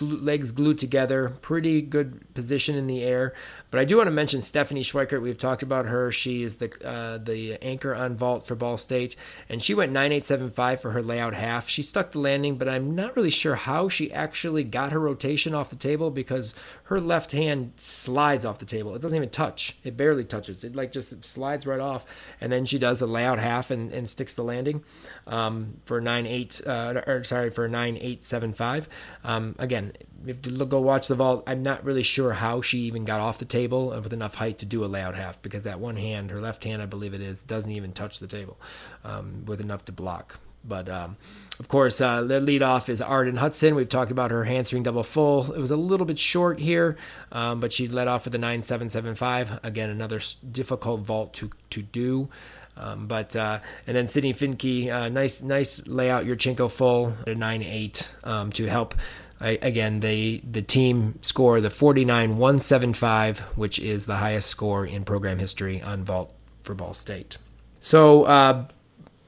legs 0.00 0.52
glued 0.52 0.78
together, 0.78 1.30
pretty 1.40 1.80
good 1.80 2.32
position 2.34 2.76
in 2.76 2.86
the 2.86 3.02
air. 3.02 3.32
But 3.70 3.80
I 3.80 3.84
do 3.84 3.96
want 3.96 4.06
to 4.06 4.12
mention 4.12 4.42
Stephanie 4.42 4.82
Schweikert. 4.82 5.20
We've 5.20 5.36
talked 5.36 5.62
about 5.62 5.86
her. 5.86 6.12
She 6.12 6.42
is 6.42 6.56
the 6.56 6.72
uh, 6.84 7.18
the 7.18 7.54
anchor 7.62 7.94
on 7.94 8.16
vault 8.16 8.46
for 8.46 8.54
Ball 8.54 8.78
State, 8.78 9.16
and 9.48 9.60
she 9.60 9.74
went 9.74 9.92
9875 9.92 10.80
for 10.80 10.90
her 10.92 11.02
layout 11.02 11.34
half. 11.34 11.68
She 11.68 11.82
stuck 11.82 12.12
the 12.12 12.20
landing, 12.20 12.56
but 12.56 12.68
I'm 12.68 12.94
not 12.94 13.16
really 13.16 13.30
sure 13.30 13.56
how 13.56 13.88
she 13.88 14.12
actually 14.12 14.64
got 14.64 14.92
her 14.92 15.00
rotation 15.00 15.54
off 15.54 15.70
the 15.70 15.76
table 15.76 16.10
because 16.10 16.54
her 16.84 17.00
left 17.00 17.32
hand 17.32 17.72
slides 17.76 18.44
off 18.44 18.58
the 18.58 18.66
table. 18.66 18.94
It 18.94 19.02
doesn't 19.02 19.16
even 19.16 19.30
touch. 19.30 19.76
It 19.82 19.96
barely 19.96 20.24
touches. 20.24 20.62
It 20.62 20.76
like 20.76 20.92
just 20.92 21.24
slides 21.24 21.66
right 21.66 21.80
off, 21.80 22.06
and 22.40 22.52
then 22.52 22.64
she 22.64 22.78
does 22.78 23.02
a 23.02 23.06
layout 23.06 23.38
half 23.38 23.70
and, 23.70 23.90
and 23.90 24.08
sticks 24.08 24.34
the 24.34 24.44
landing 24.44 24.84
um, 25.26 25.78
for 25.84 26.00
nine 26.00 26.26
eight. 26.26 26.60
Uh, 26.64 27.02
or 27.06 27.24
sorry 27.24 27.50
for 27.50 27.68
nine 27.68 27.98
eight 28.00 28.24
seven 28.24 28.52
five. 28.52 28.88
Um, 29.24 29.56
again, 29.58 29.92
if 30.26 30.46
you 30.46 30.64
go 30.64 30.80
watch 30.80 31.08
the 31.08 31.14
vault, 31.14 31.44
I'm 31.46 31.62
not 31.62 31.84
really 31.84 32.02
sure 32.02 32.32
how 32.32 32.62
she 32.62 32.78
even 32.80 33.04
got 33.04 33.20
off 33.20 33.38
the 33.38 33.44
table 33.44 33.88
with 34.02 34.12
enough 34.12 34.36
height 34.36 34.58
to 34.58 34.66
do 34.66 34.84
a 34.84 34.86
layout 34.86 35.14
half 35.14 35.40
because 35.42 35.64
that 35.64 35.80
one 35.80 35.96
hand, 35.96 36.30
her 36.30 36.40
left 36.40 36.64
hand, 36.64 36.82
I 36.82 36.86
believe 36.86 37.14
it 37.14 37.20
is, 37.20 37.44
doesn't 37.44 37.72
even 37.72 37.92
touch 37.92 38.18
the 38.18 38.26
table 38.26 38.58
um, 39.04 39.44
with 39.46 39.60
enough 39.60 39.84
to 39.86 39.92
block. 39.92 40.38
But 40.64 40.88
um, 40.88 41.16
of 41.60 41.68
course, 41.68 42.00
uh, 42.00 42.22
the 42.22 42.40
lead 42.40 42.62
off 42.62 42.88
is 42.88 43.00
Arden 43.00 43.36
Hudson. 43.36 43.74
We've 43.74 43.88
talked 43.88 44.10
about 44.10 44.30
her 44.30 44.44
handspring 44.44 44.82
double 44.82 45.04
full. 45.04 45.52
It 45.52 45.60
was 45.60 45.70
a 45.70 45.76
little 45.76 46.06
bit 46.06 46.18
short 46.18 46.58
here, 46.58 46.96
um, 47.30 47.60
but 47.60 47.72
she 47.72 47.88
led 47.88 48.08
off 48.08 48.24
with 48.24 48.34
a 48.34 48.38
9775. 48.38 49.60
Again, 49.62 49.90
another 49.90 50.20
difficult 50.50 51.02
vault 51.02 51.34
to, 51.34 51.50
to 51.70 51.82
do. 51.82 52.28
Um, 52.76 53.06
but 53.06 53.34
uh, 53.34 53.60
and 53.86 53.96
then 53.96 54.06
Sydney 54.06 54.34
Finke, 54.34 54.92
uh, 54.92 55.08
nice 55.08 55.40
nice 55.40 55.86
layout. 55.86 56.26
Yurchenko 56.26 56.70
full 56.70 57.14
at 57.22 57.28
a 57.28 57.34
nine 57.34 57.62
eight 57.62 58.10
um, 58.22 58.52
to 58.52 58.66
help. 58.66 58.94
I, 59.40 59.58
again, 59.60 60.00
they 60.00 60.38
the 60.38 60.62
team 60.62 61.18
score 61.22 61.60
the 61.60 61.70
49 61.70 62.38
175, 62.38 63.40
which 63.56 63.78
is 63.78 64.06
the 64.06 64.16
highest 64.16 64.48
score 64.48 64.86
in 64.86 65.04
program 65.04 65.38
history 65.38 65.82
on 65.82 66.04
vault 66.04 66.32
for 66.62 66.74
Ball 66.74 66.94
State. 66.94 67.38
So 67.80 68.24
uh, 68.24 68.66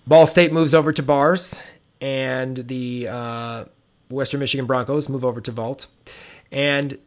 Ball 0.06 0.26
State 0.26 0.52
moves 0.52 0.74
over 0.74 0.92
to 0.92 1.02
bars, 1.02 1.62
and 2.00 2.56
the 2.56 3.08
uh, 3.10 3.64
Western 4.08 4.40
Michigan 4.40 4.66
Broncos 4.66 5.08
move 5.08 5.24
over 5.24 5.40
to 5.42 5.52
vault, 5.52 5.86
and 6.50 6.98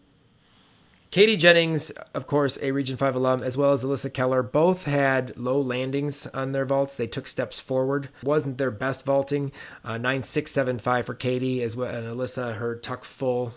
Katie 1.11 1.35
Jennings, 1.35 1.89
of 2.13 2.25
course, 2.25 2.57
a 2.61 2.71
Region 2.71 2.95
5 2.95 3.17
alum, 3.17 3.43
as 3.43 3.57
well 3.57 3.73
as 3.73 3.83
Alyssa 3.83 4.13
Keller, 4.13 4.41
both 4.41 4.85
had 4.85 5.37
low 5.37 5.59
landings 5.59 6.25
on 6.27 6.53
their 6.53 6.63
vaults. 6.63 6.95
They 6.95 7.05
took 7.05 7.27
steps 7.27 7.59
forward. 7.59 8.07
Wasn't 8.23 8.57
their 8.57 8.71
best 8.71 9.03
vaulting. 9.03 9.51
Uh, 9.83 9.97
9675 9.97 11.05
for 11.05 11.13
Katie, 11.13 11.61
as 11.63 11.75
well, 11.75 11.93
and 11.93 12.07
Alyssa, 12.07 12.55
her 12.55 12.75
tuck 12.77 13.03
full, 13.03 13.51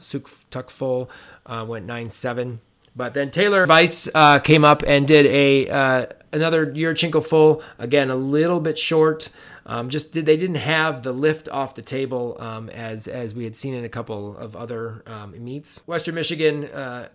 tuck 0.50 0.68
full, 0.68 1.08
uh, 1.46 1.64
went 1.66 1.86
97. 1.86 2.60
But 2.96 3.14
then 3.14 3.30
Taylor 3.30 3.66
Weiss 3.66 4.08
uh, 4.12 4.40
came 4.40 4.64
up 4.64 4.82
and 4.84 5.06
did 5.06 5.26
a 5.26 5.68
uh, 5.68 6.06
another 6.32 6.66
Yurchenko 6.66 7.24
full, 7.24 7.62
again, 7.78 8.10
a 8.10 8.16
little 8.16 8.60
bit 8.60 8.78
short. 8.78 9.30
Um, 9.66 9.90
just 9.90 10.12
did 10.12 10.26
they 10.26 10.36
didn't 10.36 10.56
have 10.56 11.02
the 11.02 11.12
lift 11.12 11.48
off 11.48 11.74
the 11.74 11.82
table 11.82 12.36
um, 12.38 12.68
as 12.68 13.08
as 13.08 13.34
we 13.34 13.44
had 13.44 13.56
seen 13.56 13.74
in 13.74 13.84
a 13.84 13.88
couple 13.88 14.36
of 14.36 14.54
other 14.54 15.02
um, 15.06 15.42
meets. 15.42 15.82
Western 15.86 16.14
Michigan 16.14 16.66
uh, 16.66 17.08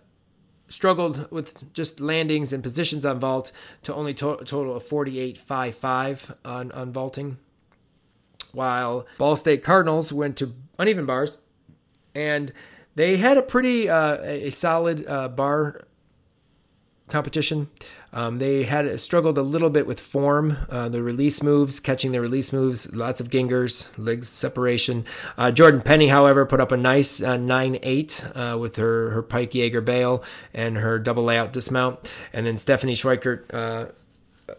struggled 0.70 1.30
with 1.30 1.72
just 1.74 2.00
landings 2.00 2.52
and 2.52 2.62
positions 2.62 3.04
on 3.04 3.20
vault 3.20 3.52
to 3.82 3.94
only 3.94 4.14
to- 4.14 4.38
a 4.38 4.44
total 4.44 4.74
of 4.74 4.84
48.55 4.84 6.36
on, 6.44 6.72
on 6.72 6.92
vaulting. 6.92 7.36
While 8.52 9.06
Ball 9.18 9.36
State 9.36 9.62
Cardinals 9.62 10.12
went 10.12 10.36
to 10.38 10.54
uneven 10.78 11.06
bars 11.06 11.42
and 12.14 12.52
they 12.94 13.16
had 13.18 13.36
a 13.36 13.42
pretty 13.42 13.88
uh, 13.88 14.16
a 14.22 14.50
solid 14.50 15.06
uh, 15.06 15.28
bar 15.28 15.86
competition. 17.10 17.68
Um, 18.12 18.38
they 18.38 18.64
had 18.64 18.98
struggled 18.98 19.38
a 19.38 19.42
little 19.42 19.70
bit 19.70 19.86
with 19.86 20.00
form, 20.00 20.56
uh, 20.68 20.88
the 20.88 21.02
release 21.02 21.42
moves, 21.42 21.78
catching 21.78 22.12
the 22.12 22.20
release 22.20 22.52
moves, 22.52 22.92
lots 22.94 23.20
of 23.20 23.30
Giengers, 23.30 23.90
legs 23.96 24.28
separation. 24.28 25.04
Uh, 25.36 25.50
Jordan 25.50 25.82
Penny, 25.82 26.08
however, 26.08 26.46
put 26.46 26.60
up 26.60 26.72
a 26.72 26.76
nice 26.76 27.22
uh, 27.22 27.36
9 27.36 27.78
8 27.82 28.26
uh, 28.34 28.58
with 28.60 28.76
her, 28.76 29.10
her 29.10 29.22
Pike 29.22 29.54
Jaeger 29.54 29.80
bail 29.80 30.24
and 30.54 30.78
her 30.78 30.98
double 30.98 31.24
layout 31.24 31.52
dismount. 31.52 32.10
And 32.32 32.46
then 32.46 32.58
Stephanie 32.58 32.94
Schweikert, 32.94 33.52
uh, 33.52 33.86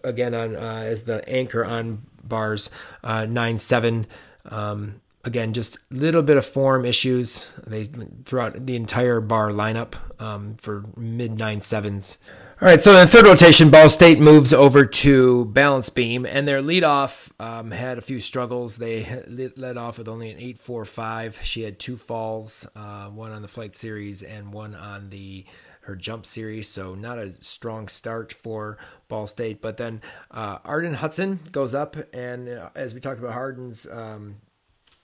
again, 0.04 0.34
on 0.34 0.56
uh, 0.56 0.84
as 0.86 1.04
the 1.04 1.28
anchor 1.28 1.66
on 1.66 2.04
bars, 2.24 2.70
9 3.04 3.58
7. 3.58 4.08
Um, 4.46 5.02
again, 5.24 5.54
just 5.54 5.76
a 5.76 5.96
little 5.96 6.24
bit 6.24 6.38
of 6.38 6.46
form 6.46 6.86
issues 6.86 7.50
they 7.66 7.86
throughout 7.86 8.66
the 8.66 8.76
entire 8.76 9.22
bar 9.22 9.50
lineup 9.50 9.96
um, 10.22 10.56
for 10.56 10.86
mid 10.96 11.38
nine 11.38 11.62
sevens. 11.62 12.18
All 12.62 12.68
right, 12.68 12.80
so 12.80 12.92
in 12.92 12.98
the 12.98 13.08
third 13.08 13.26
rotation, 13.26 13.72
Ball 13.72 13.90
State 13.90 14.20
moves 14.20 14.54
over 14.54 14.86
to 14.86 15.46
balance 15.46 15.90
beam, 15.90 16.28
and 16.28 16.48
their 16.48 16.62
leadoff 16.62 17.32
um, 17.40 17.72
had 17.72 17.98
a 17.98 18.02
few 18.02 18.20
struggles. 18.20 18.78
They 18.78 19.24
led 19.58 19.78
off 19.78 19.98
with 19.98 20.08
only 20.08 20.30
an 20.30 20.38
8.45. 20.38 21.42
She 21.42 21.64
had 21.64 21.80
two 21.80 21.98
falls, 21.98 22.68
uh, 22.76 23.08
one 23.08 23.32
on 23.32 23.42
the 23.42 23.48
flight 23.48 23.74
series 23.74 24.22
and 24.22 24.54
one 24.54 24.76
on 24.76 25.10
the 25.10 25.44
her 25.82 25.96
jump 25.96 26.28
series, 26.28 26.68
so 26.68 26.94
not 26.94 27.18
a 27.18 27.34
strong 27.42 27.88
start 27.88 28.32
for 28.32 28.78
Ball 29.08 29.26
State. 29.26 29.60
But 29.60 29.78
then 29.78 30.00
uh, 30.30 30.60
Arden 30.64 30.94
Hudson 30.94 31.40
goes 31.52 31.74
up, 31.74 31.96
and 32.14 32.48
uh, 32.48 32.70
as 32.76 32.94
we 32.94 33.00
talked 33.00 33.18
about 33.18 33.34
Arden's 33.34 33.88
um, 33.92 34.36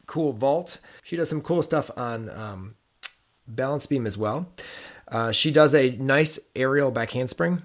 cool 0.05 0.31
vault, 0.31 0.77
she 1.01 1.15
does 1.15 1.27
some 1.27 1.41
cool 1.41 1.63
stuff 1.63 1.89
on 1.97 2.29
um, 2.29 2.75
balance 3.47 3.87
beam 3.87 4.05
as 4.05 4.15
well. 4.15 4.47
Uh, 5.07 5.31
she 5.31 5.51
does 5.51 5.73
a 5.73 5.91
nice 5.91 6.39
aerial 6.55 6.91
back 6.91 7.11
handspring 7.11 7.61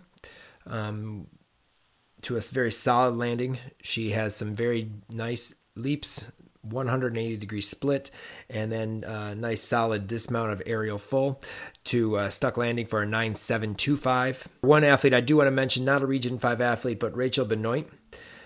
um, 0.66 1.26
to 2.22 2.36
a 2.36 2.40
very 2.40 2.70
solid 2.70 3.16
landing. 3.16 3.59
She 3.82 4.11
has 4.11 4.36
some 4.36 4.55
very 4.55 4.90
nice 5.12 5.55
leaps, 5.74 6.24
180 6.62 7.36
degree 7.36 7.61
split, 7.61 8.11
and 8.49 8.70
then 8.70 9.05
uh, 9.05 9.34
nice 9.34 9.61
solid 9.61 10.07
dismount 10.07 10.53
of 10.53 10.62
aerial 10.66 10.99
full 10.99 11.40
to 11.84 12.16
uh, 12.16 12.30
stuck 12.30 12.57
landing 12.57 12.86
for 12.86 13.03
a 13.03 13.07
9725. 13.07 14.49
One 14.61 14.84
athlete 14.84 15.14
I 15.14 15.20
do 15.20 15.38
want 15.38 15.49
to 15.49 15.53
mention, 15.53 15.84
not 15.84 16.03
a 16.03 16.07
Region 16.07 16.38
5 16.38 16.61
athlete, 16.61 17.01
but 17.01 17.16
Rachel 17.16 17.45
Benoit. 17.45 17.88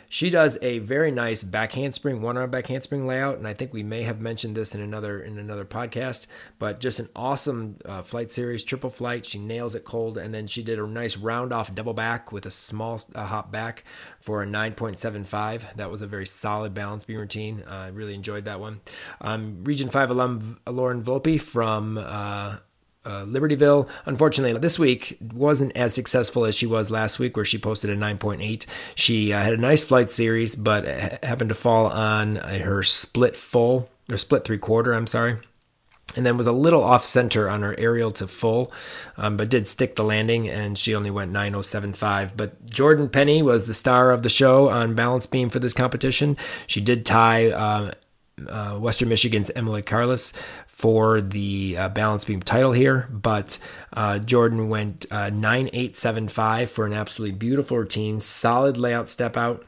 She 0.08 0.30
does 0.30 0.58
a 0.62 0.78
very 0.80 1.10
nice 1.10 1.42
back 1.42 1.72
handspring, 1.72 2.22
one 2.22 2.36
arm 2.36 2.50
back 2.50 2.66
handspring 2.68 3.06
layout, 3.06 3.38
and 3.38 3.46
I 3.46 3.54
think 3.54 3.72
we 3.72 3.82
may 3.82 4.02
have 4.02 4.20
mentioned 4.20 4.56
this 4.56 4.74
in 4.74 4.80
another 4.80 5.20
in 5.20 5.38
another 5.38 5.64
podcast. 5.64 6.26
But 6.58 6.80
just 6.80 7.00
an 7.00 7.08
awesome 7.16 7.76
uh, 7.84 8.02
flight 8.02 8.30
series, 8.30 8.64
triple 8.64 8.90
flight. 8.90 9.26
She 9.26 9.38
nails 9.38 9.74
it 9.74 9.84
cold, 9.84 10.18
and 10.18 10.32
then 10.32 10.46
she 10.46 10.62
did 10.62 10.78
a 10.78 10.86
nice 10.86 11.16
round 11.16 11.52
off 11.52 11.74
double 11.74 11.94
back 11.94 12.32
with 12.32 12.46
a 12.46 12.50
small 12.50 13.00
uh, 13.14 13.26
hop 13.26 13.50
back 13.50 13.84
for 14.20 14.42
a 14.42 14.46
9.75. 14.46 15.74
That 15.74 15.90
was 15.90 16.02
a 16.02 16.06
very 16.06 16.26
solid 16.26 16.74
balance 16.74 17.04
beam 17.04 17.18
routine. 17.18 17.64
Uh, 17.66 17.74
I 17.74 17.88
really 17.88 18.14
enjoyed 18.14 18.44
that 18.44 18.60
one. 18.60 18.80
Um, 19.20 19.64
Region 19.64 19.88
Five 19.88 20.10
alum 20.10 20.60
Lauren 20.66 21.02
Volpe 21.02 21.40
from 21.40 21.98
uh, 23.06 23.24
Libertyville. 23.24 23.88
Unfortunately, 24.04 24.58
this 24.58 24.78
week 24.78 25.16
wasn't 25.32 25.76
as 25.76 25.94
successful 25.94 26.44
as 26.44 26.54
she 26.54 26.66
was 26.66 26.90
last 26.90 27.18
week, 27.18 27.36
where 27.36 27.44
she 27.44 27.56
posted 27.56 27.88
a 27.88 27.96
9.8. 27.96 28.66
She 28.94 29.32
uh, 29.32 29.42
had 29.42 29.54
a 29.54 29.58
nice 29.58 29.84
flight 29.84 30.10
series, 30.10 30.56
but 30.56 30.84
happened 31.22 31.50
to 31.50 31.54
fall 31.54 31.86
on 31.86 32.38
uh, 32.38 32.58
her 32.58 32.82
split 32.82 33.36
full 33.36 33.88
or 34.10 34.16
split 34.16 34.44
three 34.44 34.58
quarter. 34.58 34.92
I'm 34.92 35.06
sorry. 35.06 35.38
And 36.14 36.24
then 36.24 36.36
was 36.36 36.46
a 36.46 36.52
little 36.52 36.84
off 36.84 37.04
center 37.04 37.50
on 37.50 37.62
her 37.62 37.74
aerial 37.78 38.12
to 38.12 38.26
full, 38.26 38.72
um, 39.16 39.36
but 39.36 39.50
did 39.50 39.66
stick 39.66 39.96
the 39.96 40.04
landing, 40.04 40.48
and 40.48 40.78
she 40.78 40.94
only 40.94 41.10
went 41.10 41.32
9075. 41.32 42.36
But 42.36 42.64
Jordan 42.64 43.08
Penny 43.08 43.42
was 43.42 43.66
the 43.66 43.74
star 43.74 44.12
of 44.12 44.22
the 44.22 44.28
show 44.28 44.68
on 44.70 44.94
balance 44.94 45.26
beam 45.26 45.50
for 45.50 45.58
this 45.58 45.74
competition. 45.74 46.36
She 46.66 46.80
did 46.80 47.04
tie 47.04 47.50
uh, 47.50 47.90
uh, 48.48 48.78
Western 48.78 49.08
Michigan's 49.08 49.50
Emily 49.50 49.82
Carlos 49.82 50.32
for 50.66 51.20
the 51.20 51.76
uh, 51.78 51.88
balance 51.88 52.24
beam 52.24 52.40
title 52.40 52.72
here, 52.72 53.08
but 53.10 53.58
uh, 53.92 54.18
Jordan 54.18 54.68
went 54.68 55.06
uh, 55.10 55.30
9875 55.30 56.70
for 56.70 56.86
an 56.86 56.92
absolutely 56.92 57.36
beautiful 57.36 57.78
routine, 57.78 58.18
solid 58.20 58.76
layout 58.76 59.08
step 59.08 59.36
out. 59.36 59.64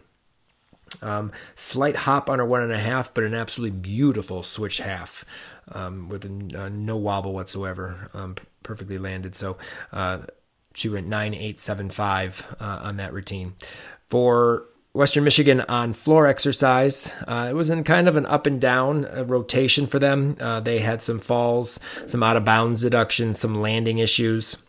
Um, 1.02 1.32
slight 1.54 1.96
hop 1.96 2.28
on 2.30 2.38
her 2.38 2.44
one 2.44 2.62
and 2.62 2.72
a 2.72 2.78
half, 2.78 3.12
but 3.12 3.24
an 3.24 3.34
absolutely 3.34 3.78
beautiful 3.78 4.42
switch 4.42 4.78
half 4.78 5.24
um, 5.72 6.08
with 6.08 6.24
a, 6.24 6.62
uh, 6.64 6.68
no 6.68 6.96
wobble 6.96 7.32
whatsoever. 7.32 8.10
Um, 8.14 8.36
perfectly 8.62 8.98
landed. 8.98 9.34
So 9.34 9.56
uh, 9.92 10.20
she 10.74 10.88
went 10.88 11.06
9875 11.06 12.56
uh, 12.60 12.80
on 12.82 12.96
that 12.96 13.12
routine. 13.12 13.54
For 14.06 14.66
Western 14.92 15.24
Michigan 15.24 15.60
on 15.62 15.92
floor 15.92 16.26
exercise. 16.26 17.12
Uh, 17.26 17.46
it 17.50 17.54
was 17.54 17.70
in 17.70 17.84
kind 17.84 18.08
of 18.08 18.16
an 18.16 18.26
up 18.26 18.46
and 18.46 18.60
down 18.60 19.04
uh, 19.04 19.24
rotation 19.24 19.86
for 19.86 19.98
them. 19.98 20.36
Uh, 20.40 20.60
they 20.60 20.80
had 20.80 21.02
some 21.02 21.18
falls, 21.18 21.78
some 22.06 22.22
out 22.22 22.36
of 22.36 22.44
bounds 22.44 22.82
deductions, 22.82 23.38
some 23.38 23.54
landing 23.54 23.98
issues. 23.98 24.64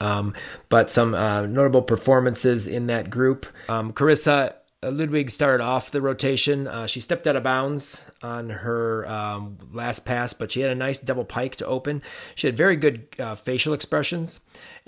Um, 0.00 0.34
but 0.68 0.92
some 0.92 1.14
uh, 1.14 1.46
notable 1.46 1.82
performances 1.82 2.66
in 2.66 2.86
that 2.86 3.10
group. 3.10 3.46
Um, 3.68 3.92
Carissa 3.92 4.54
Ludwig 4.82 5.30
started 5.30 5.62
off 5.62 5.90
the 5.90 6.00
rotation. 6.00 6.68
Uh, 6.68 6.86
she 6.86 7.00
stepped 7.00 7.26
out 7.26 7.34
of 7.34 7.42
bounds 7.42 8.04
on 8.22 8.50
her 8.50 9.08
um, 9.08 9.58
last 9.72 10.04
pass, 10.04 10.34
but 10.34 10.50
she 10.50 10.60
had 10.60 10.70
a 10.70 10.74
nice 10.74 10.98
double 10.98 11.24
pike 11.24 11.56
to 11.56 11.66
open. 11.66 12.02
She 12.34 12.46
had 12.46 12.56
very 12.56 12.76
good 12.76 13.08
uh, 13.18 13.34
facial 13.34 13.72
expressions. 13.72 14.40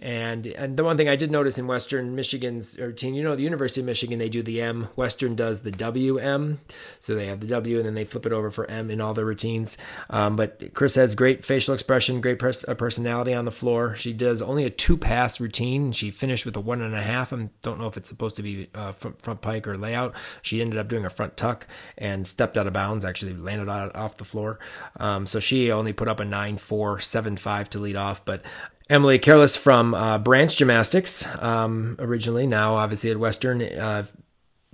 And 0.03 0.47
and 0.47 0.79
the 0.79 0.85
one 0.85 0.97
thing 0.97 1.11
I 1.11 1.17
did 1.17 1.31
notice 1.31 1.59
in 1.59 1.67
Western 1.67 2.15
Michigan's 2.15 2.79
routine, 2.79 3.15
you 3.15 3.23
know, 3.23 3.37
the 3.37 3.43
University 3.43 3.83
of 3.83 3.87
Michigan, 3.87 4.19
they 4.19 4.31
do 4.31 4.43
the 4.43 4.63
M. 4.63 4.89
Western 4.97 5.35
does 5.35 5.61
the 5.61 5.71
WM. 5.71 6.61
So 7.01 7.15
they 7.15 7.27
have 7.27 7.41
the 7.41 7.47
W 7.49 7.77
and 7.77 7.85
then 7.85 7.95
they 7.95 8.07
flip 8.07 8.25
it 8.25 8.33
over 8.33 8.51
for 8.51 8.69
M 8.71 8.91
in 8.91 9.03
all 9.03 9.13
their 9.13 9.27
routines. 9.27 9.77
Um, 10.09 10.37
but 10.37 10.73
Chris 10.73 10.95
has 10.95 11.15
great 11.15 11.45
facial 11.45 11.75
expression, 11.75 12.23
great 12.23 12.39
pers- 12.39 12.65
uh, 12.67 12.75
personality 12.75 13.35
on 13.35 13.45
the 13.45 13.51
floor. 13.51 13.95
She 13.95 14.15
does 14.15 14.41
only 14.41 14.65
a 14.65 14.71
two 14.71 14.97
pass 14.97 15.39
routine. 15.39 15.93
She 15.93 16.11
finished 16.11 16.47
with 16.47 16.57
a 16.57 16.61
one 16.61 16.81
and 16.81 16.95
a 16.95 17.03
half. 17.03 17.35
I 17.35 17.51
don't 17.61 17.79
know 17.79 17.87
if 17.87 17.99
it's 17.99 18.09
supposed 18.09 18.37
to 18.37 18.43
be 18.43 18.71
uh, 18.75 18.93
front, 18.93 19.21
front 19.21 19.43
pike 19.43 19.69
or 19.69 19.77
layout. 19.77 20.15
She 20.41 20.63
ended 20.63 20.79
up 20.79 20.89
doing 20.89 21.05
a 21.05 21.11
front 21.11 21.37
tuck 21.37 21.67
and 21.99 22.27
stepped 22.27 22.57
out 22.57 22.67
of 22.67 22.73
bounds, 22.73 23.05
actually 23.05 23.20
landed 23.23 23.69
off 23.69 24.17
the 24.17 24.25
floor. 24.25 24.59
Um, 24.99 25.27
so 25.27 25.41
she 25.41 25.71
only 25.71 25.93
put 25.93 26.09
up 26.09 26.21
a 26.21 26.25
9 26.25 26.57
4 26.57 27.01
7 27.01 27.37
5 27.37 27.71
to 27.71 27.79
lead 27.79 27.97
off. 27.97 28.25
But 28.25 28.43
Emily 28.89 29.19
Careless 29.19 29.57
from 29.57 29.95
uh, 29.95 30.19
Branch 30.19 30.55
Gymnastics, 30.55 31.27
um, 31.43 31.97
originally, 31.99 32.47
now 32.47 32.75
obviously 32.75 33.11
at 33.11 33.19
Western, 33.19 33.63
uh, 33.63 34.05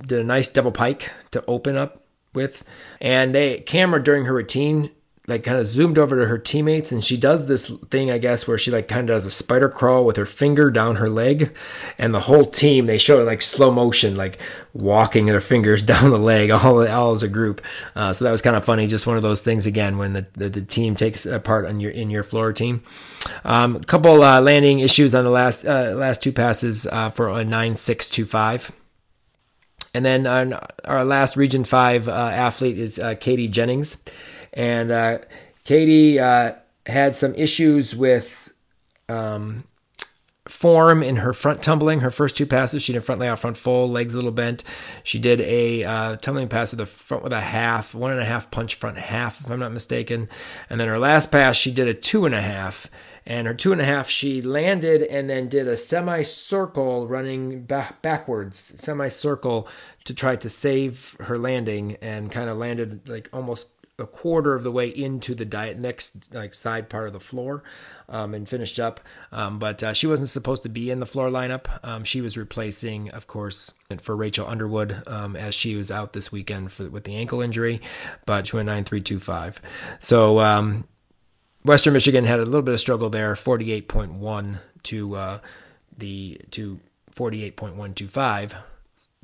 did 0.04 0.20
a 0.20 0.24
nice 0.24 0.48
double 0.48 0.72
pike 0.72 1.10
to 1.32 1.44
open 1.46 1.76
up 1.76 2.04
with. 2.32 2.64
And 3.00 3.34
they 3.34 3.60
camera 3.60 4.02
during 4.02 4.24
her 4.24 4.34
routine 4.34 4.90
like 5.26 5.42
kind 5.44 5.58
of 5.58 5.66
zoomed 5.66 5.98
over 5.98 6.16
to 6.16 6.26
her 6.26 6.38
teammates 6.38 6.92
and 6.92 7.04
she 7.04 7.16
does 7.16 7.46
this 7.46 7.68
thing 7.90 8.10
i 8.10 8.18
guess 8.18 8.46
where 8.46 8.58
she 8.58 8.70
like 8.70 8.88
kind 8.88 9.08
of 9.10 9.14
does 9.14 9.26
a 9.26 9.30
spider 9.30 9.68
crawl 9.68 10.04
with 10.04 10.16
her 10.16 10.26
finger 10.26 10.70
down 10.70 10.96
her 10.96 11.10
leg 11.10 11.56
and 11.98 12.14
the 12.14 12.20
whole 12.20 12.44
team 12.44 12.86
they 12.86 12.98
show 12.98 13.20
it 13.20 13.24
like 13.24 13.42
slow 13.42 13.70
motion 13.70 14.16
like 14.16 14.38
walking 14.76 15.26
their 15.26 15.40
fingers 15.40 15.82
down 15.82 16.10
the 16.10 16.18
leg 16.18 16.50
all, 16.50 16.86
all 16.86 17.12
as 17.12 17.22
a 17.22 17.28
group. 17.28 17.64
Uh, 17.94 18.12
so 18.12 18.24
that 18.24 18.32
was 18.32 18.42
kind 18.42 18.56
of 18.56 18.64
funny 18.64 18.86
just 18.86 19.06
one 19.06 19.16
of 19.16 19.22
those 19.22 19.40
things 19.40 19.66
again 19.66 19.98
when 19.98 20.12
the, 20.12 20.26
the, 20.34 20.48
the 20.48 20.62
team 20.62 20.94
takes 20.94 21.26
a 21.26 21.40
part 21.40 21.66
on 21.66 21.80
your 21.80 21.90
in 21.90 22.10
your 22.10 22.22
floor 22.22 22.52
team. 22.52 22.82
Um, 23.44 23.76
a 23.76 23.80
couple 23.80 24.22
uh, 24.22 24.40
landing 24.40 24.80
issues 24.80 25.14
on 25.14 25.24
the 25.24 25.30
last 25.30 25.66
uh, 25.66 25.94
last 25.96 26.22
two 26.22 26.32
passes 26.32 26.86
uh, 26.86 27.10
for 27.10 27.28
a 27.28 27.44
9625 27.44 28.72
and 29.94 30.04
then 30.04 30.26
our 30.84 31.04
last 31.04 31.36
region 31.36 31.64
5 31.64 32.08
uh, 32.08 32.12
athlete 32.12 32.78
is 32.78 32.98
uh, 32.98 33.14
katie 33.18 33.48
jennings 33.48 33.96
and 34.56 34.90
uh, 34.90 35.18
Katie 35.64 36.18
uh, 36.18 36.54
had 36.86 37.14
some 37.14 37.34
issues 37.34 37.94
with 37.94 38.52
um, 39.08 39.64
form 40.48 41.02
in 41.02 41.16
her 41.16 41.32
front 41.32 41.62
tumbling. 41.62 42.00
Her 42.00 42.10
first 42.10 42.36
two 42.36 42.46
passes, 42.46 42.82
she 42.82 42.92
did 42.92 43.00
a 43.00 43.02
front 43.02 43.20
layout, 43.20 43.38
front 43.38 43.56
full, 43.56 43.88
legs 43.88 44.14
a 44.14 44.16
little 44.16 44.32
bent. 44.32 44.64
She 45.02 45.18
did 45.18 45.40
a 45.42 45.84
uh, 45.84 46.16
tumbling 46.16 46.48
pass 46.48 46.70
with 46.70 46.80
a 46.80 46.86
front 46.86 47.22
with 47.22 47.32
a 47.32 47.40
half, 47.40 47.94
one 47.94 48.12
and 48.12 48.20
a 48.20 48.24
half 48.24 48.50
punch 48.50 48.76
front 48.76 48.96
half, 48.96 49.40
if 49.40 49.50
I'm 49.50 49.60
not 49.60 49.72
mistaken. 49.72 50.28
And 50.70 50.80
then 50.80 50.88
her 50.88 50.98
last 50.98 51.30
pass, 51.30 51.56
she 51.56 51.70
did 51.70 51.86
a 51.86 51.94
two 51.94 52.26
and 52.26 52.34
a 52.34 52.40
half. 52.40 52.88
And 53.28 53.48
her 53.48 53.54
two 53.54 53.72
and 53.72 53.80
a 53.80 53.84
half, 53.84 54.08
she 54.08 54.40
landed 54.40 55.02
and 55.02 55.28
then 55.28 55.48
did 55.48 55.66
a 55.66 55.76
semicircle 55.76 57.08
running 57.08 57.64
back 57.64 58.00
backwards, 58.00 58.72
semicircle 58.76 59.66
to 60.04 60.14
try 60.14 60.36
to 60.36 60.48
save 60.48 61.16
her 61.18 61.36
landing, 61.36 61.96
and 62.00 62.30
kind 62.30 62.48
of 62.48 62.56
landed 62.56 63.08
like 63.08 63.28
almost 63.32 63.70
a 63.98 64.06
quarter 64.06 64.54
of 64.54 64.62
the 64.62 64.70
way 64.70 64.88
into 64.88 65.34
the 65.34 65.46
diet 65.46 65.78
next 65.78 66.34
like 66.34 66.52
side 66.52 66.90
part 66.90 67.06
of 67.06 67.14
the 67.14 67.20
floor 67.20 67.62
um, 68.10 68.34
and 68.34 68.46
finished 68.46 68.78
up. 68.78 69.00
Um, 69.32 69.58
but 69.58 69.82
uh, 69.82 69.94
she 69.94 70.06
wasn't 70.06 70.28
supposed 70.28 70.62
to 70.64 70.68
be 70.68 70.90
in 70.90 71.00
the 71.00 71.06
floor 71.06 71.30
lineup. 71.30 71.66
Um, 71.82 72.04
she 72.04 72.20
was 72.20 72.36
replacing 72.36 73.10
of 73.10 73.26
course 73.26 73.74
for 74.00 74.16
rachel 74.16 74.46
underwood 74.46 75.02
um, 75.06 75.36
as 75.36 75.54
she 75.54 75.76
was 75.76 75.90
out 75.90 76.12
this 76.12 76.30
weekend 76.30 76.72
for, 76.72 76.88
with 76.88 77.04
the 77.04 77.14
ankle 77.14 77.40
injury 77.40 77.80
but 78.24 78.46
she 78.46 78.56
went 78.56 78.66
9325 78.66 79.60
so 80.00 80.40
um, 80.40 80.86
western 81.64 81.92
michigan 81.92 82.24
had 82.24 82.40
a 82.40 82.44
little 82.44 82.62
bit 82.62 82.74
of 82.74 82.80
struggle 82.80 83.10
there 83.10 83.34
48.1 83.34 84.58
to 84.82 85.14
uh, 85.14 85.38
the 85.96 86.40
to 86.50 86.80
48.125 87.12 88.56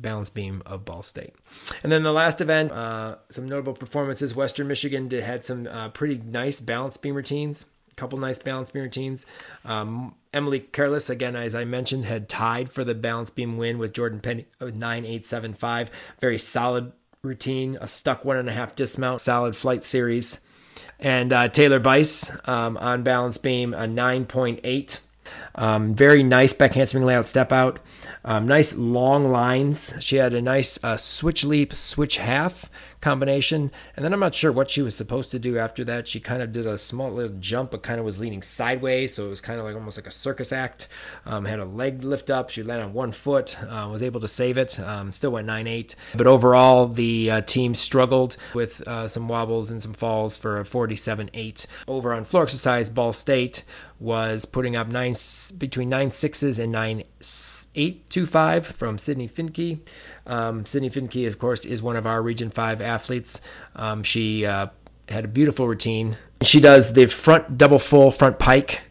balance 0.03 0.31
beam 0.31 0.63
of 0.67 0.85
Ball 0.85 1.03
State. 1.03 1.35
And 1.83 1.91
then 1.91 2.03
the 2.03 2.13
last 2.13 2.41
event, 2.41 2.73
uh, 2.73 3.17
some 3.31 3.49
notable 3.49 3.75
performances. 3.75 4.35
Western 4.35 4.69
Michigan 4.69 5.09
did 5.09 5.23
had 5.23 5.45
some 5.45 5.67
uh, 5.67 5.89
pretty 5.91 6.17
nice 6.17 6.61
balance 6.61 6.97
beam 6.97 7.15
routines. 7.15 7.65
A 7.91 7.95
couple 7.95 8.19
nice 8.19 8.39
balance 8.39 8.71
beam 8.71 8.83
routines. 8.83 9.27
Um, 9.65 10.15
Emily 10.33 10.61
Careless, 10.61 11.11
again, 11.11 11.37
as 11.37 11.55
I 11.55 11.65
mentioned, 11.65 12.07
had 12.07 12.29
tied 12.29 12.71
for 12.71 12.85
the 12.85 12.95
balance 12.95 13.31
beam 13.31 13.57
win 13.57 13.79
with 13.79 13.93
Jordan 13.93 14.21
Penny 14.21 14.47
with 14.61 14.77
9875. 14.77 15.91
Very 16.21 16.39
solid 16.39 16.93
routine, 17.23 17.79
a 17.81 17.87
stuck 17.87 18.25
one 18.25 18.37
and 18.37 18.49
a 18.49 18.53
half 18.53 18.75
dismount, 18.75 19.21
solid 19.21 19.55
flight 19.55 19.85
series. 19.85 20.41
And 20.99 21.33
uh, 21.33 21.49
Taylor 21.49 21.79
Bice 21.79 22.31
um, 22.49 22.77
on 22.79 23.03
balance 23.03 23.39
beam, 23.39 23.75
a 23.75 23.87
9.8. 23.87 25.01
Um, 25.55 25.95
very 25.95 26.23
nice 26.23 26.53
back 26.53 26.75
handspring 26.75 27.05
layout 27.05 27.29
step 27.29 27.53
out. 27.53 27.81
Um, 28.25 28.47
nice 28.47 28.75
long 28.77 29.31
lines. 29.31 29.95
She 30.01 30.17
had 30.17 30.35
a 30.35 30.43
nice 30.43 30.83
uh, 30.83 30.97
switch 30.97 31.45
leap, 31.45 31.75
switch 31.75 32.19
half 32.19 32.71
combination. 33.03 33.71
And 33.97 34.05
then 34.05 34.15
I'm 34.15 34.21
not 34.21 34.35
sure 34.35 34.51
what 34.51 34.71
she 34.71 34.81
was 34.81 34.97
supposed 34.97 35.31
to 35.33 35.39
do 35.39 35.59
after 35.59 35.85
that. 35.85 36.09
She 36.09 36.21
kind 36.21 36.41
of 36.41 36.53
did 36.53 36.65
a 36.65 36.79
small 36.79 37.11
little 37.11 37.37
jump, 37.39 37.73
but 37.73 37.83
kind 37.83 37.99
of 37.99 38.07
was 38.07 38.21
leaning 38.21 38.41
sideways. 38.41 39.15
So 39.15 39.27
it 39.27 39.31
was 39.31 39.43
kind 39.43 39.59
of 39.59 39.67
like 39.67 39.75
almost 39.75 39.99
like 39.99 40.07
a 40.07 40.13
circus 40.13 40.53
act. 40.53 40.89
Um, 41.27 41.45
had 41.45 41.59
a 41.59 41.65
leg 41.67 42.05
lift 42.05 42.31
up. 42.31 42.49
She 42.49 42.63
landed 42.63 42.85
on 42.85 42.93
one 42.95 43.13
foot, 43.13 43.61
uh, 43.63 43.89
was 43.91 44.03
able 44.03 44.21
to 44.21 44.29
save 44.29 44.57
it. 44.57 44.81
Um, 44.81 45.13
still 45.13 45.33
went 45.33 45.47
9 45.47 45.67
8. 45.67 45.97
But 46.17 46.27
overall, 46.27 46.87
the 46.87 47.31
uh, 47.31 47.41
team 47.43 47.75
struggled 47.75 48.37
with 48.55 48.87
uh, 48.87 49.09
some 49.09 49.29
wobbles 49.29 49.71
and 49.71 49.83
some 49.83 49.93
falls 49.93 50.37
for 50.37 50.61
a 50.61 50.65
47 50.65 51.29
8. 51.35 51.67
Over 51.89 52.15
on 52.15 52.25
floor 52.25 52.45
exercise, 52.45 52.89
Ball 52.89 53.13
State 53.13 53.65
was 54.03 54.45
putting 54.45 54.77
up 54.77 54.89
nine 54.89 55.15
between 55.51 55.89
nine 55.89 56.11
sixes 56.11 56.59
and 56.59 56.71
nine 56.71 57.05
eight 57.75 58.09
two 58.09 58.27
five 58.27 58.67
from 58.67 58.99
Sydney 58.99 59.29
Finke. 59.29 59.81
Um, 60.27 60.65
Sydney 60.67 60.91
Finke, 60.91 61.27
of 61.27 61.39
course, 61.39 61.65
is 61.65 61.83
one 61.83 61.97
of 61.97 62.07
our 62.07 62.23
Region 62.23 62.51
Five 62.51 62.81
athletes. 62.81 63.41
Um, 63.75 64.03
she 64.03 64.47
uh, 64.47 64.69
had 65.09 65.25
a 65.25 65.29
beautiful 65.29 65.67
routine. 65.67 66.17
She 66.43 66.61
does 66.61 66.93
the 66.93 67.07
front 67.07 67.59
double 67.59 67.79
full 67.79 68.11
front 68.11 68.39
pike. 68.39 68.83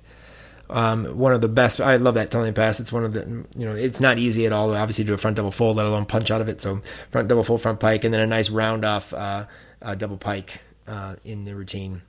Um, 0.69 1.17
one 1.17 1.33
of 1.33 1.41
the 1.41 1.49
best. 1.49 1.81
I 1.81 1.97
love 1.97 2.15
that 2.15 2.31
tumbling 2.31 2.53
pass. 2.53 2.79
It's 2.79 2.93
one 2.93 3.03
of 3.03 3.13
the, 3.13 3.21
you 3.55 3.65
know, 3.65 3.73
it's 3.73 3.99
not 3.99 4.17
easy 4.17 4.45
at 4.45 4.53
all, 4.53 4.73
obviously, 4.73 5.03
to 5.03 5.09
do 5.09 5.13
a 5.13 5.17
front 5.17 5.35
double 5.35 5.51
full, 5.51 5.73
let 5.73 5.85
alone 5.85 6.05
punch 6.05 6.31
out 6.31 6.39
of 6.39 6.47
it. 6.47 6.61
So, 6.61 6.79
front 7.09 7.27
double 7.27 7.43
full, 7.43 7.57
front 7.57 7.81
pike, 7.81 8.05
and 8.05 8.13
then 8.13 8.21
a 8.21 8.27
nice 8.27 8.49
round 8.49 8.85
off 8.85 9.13
uh, 9.13 9.47
uh, 9.81 9.95
double 9.95 10.17
pike 10.17 10.61
uh, 10.87 11.15
in 11.25 11.43
the 11.43 11.55
routine 11.55 12.03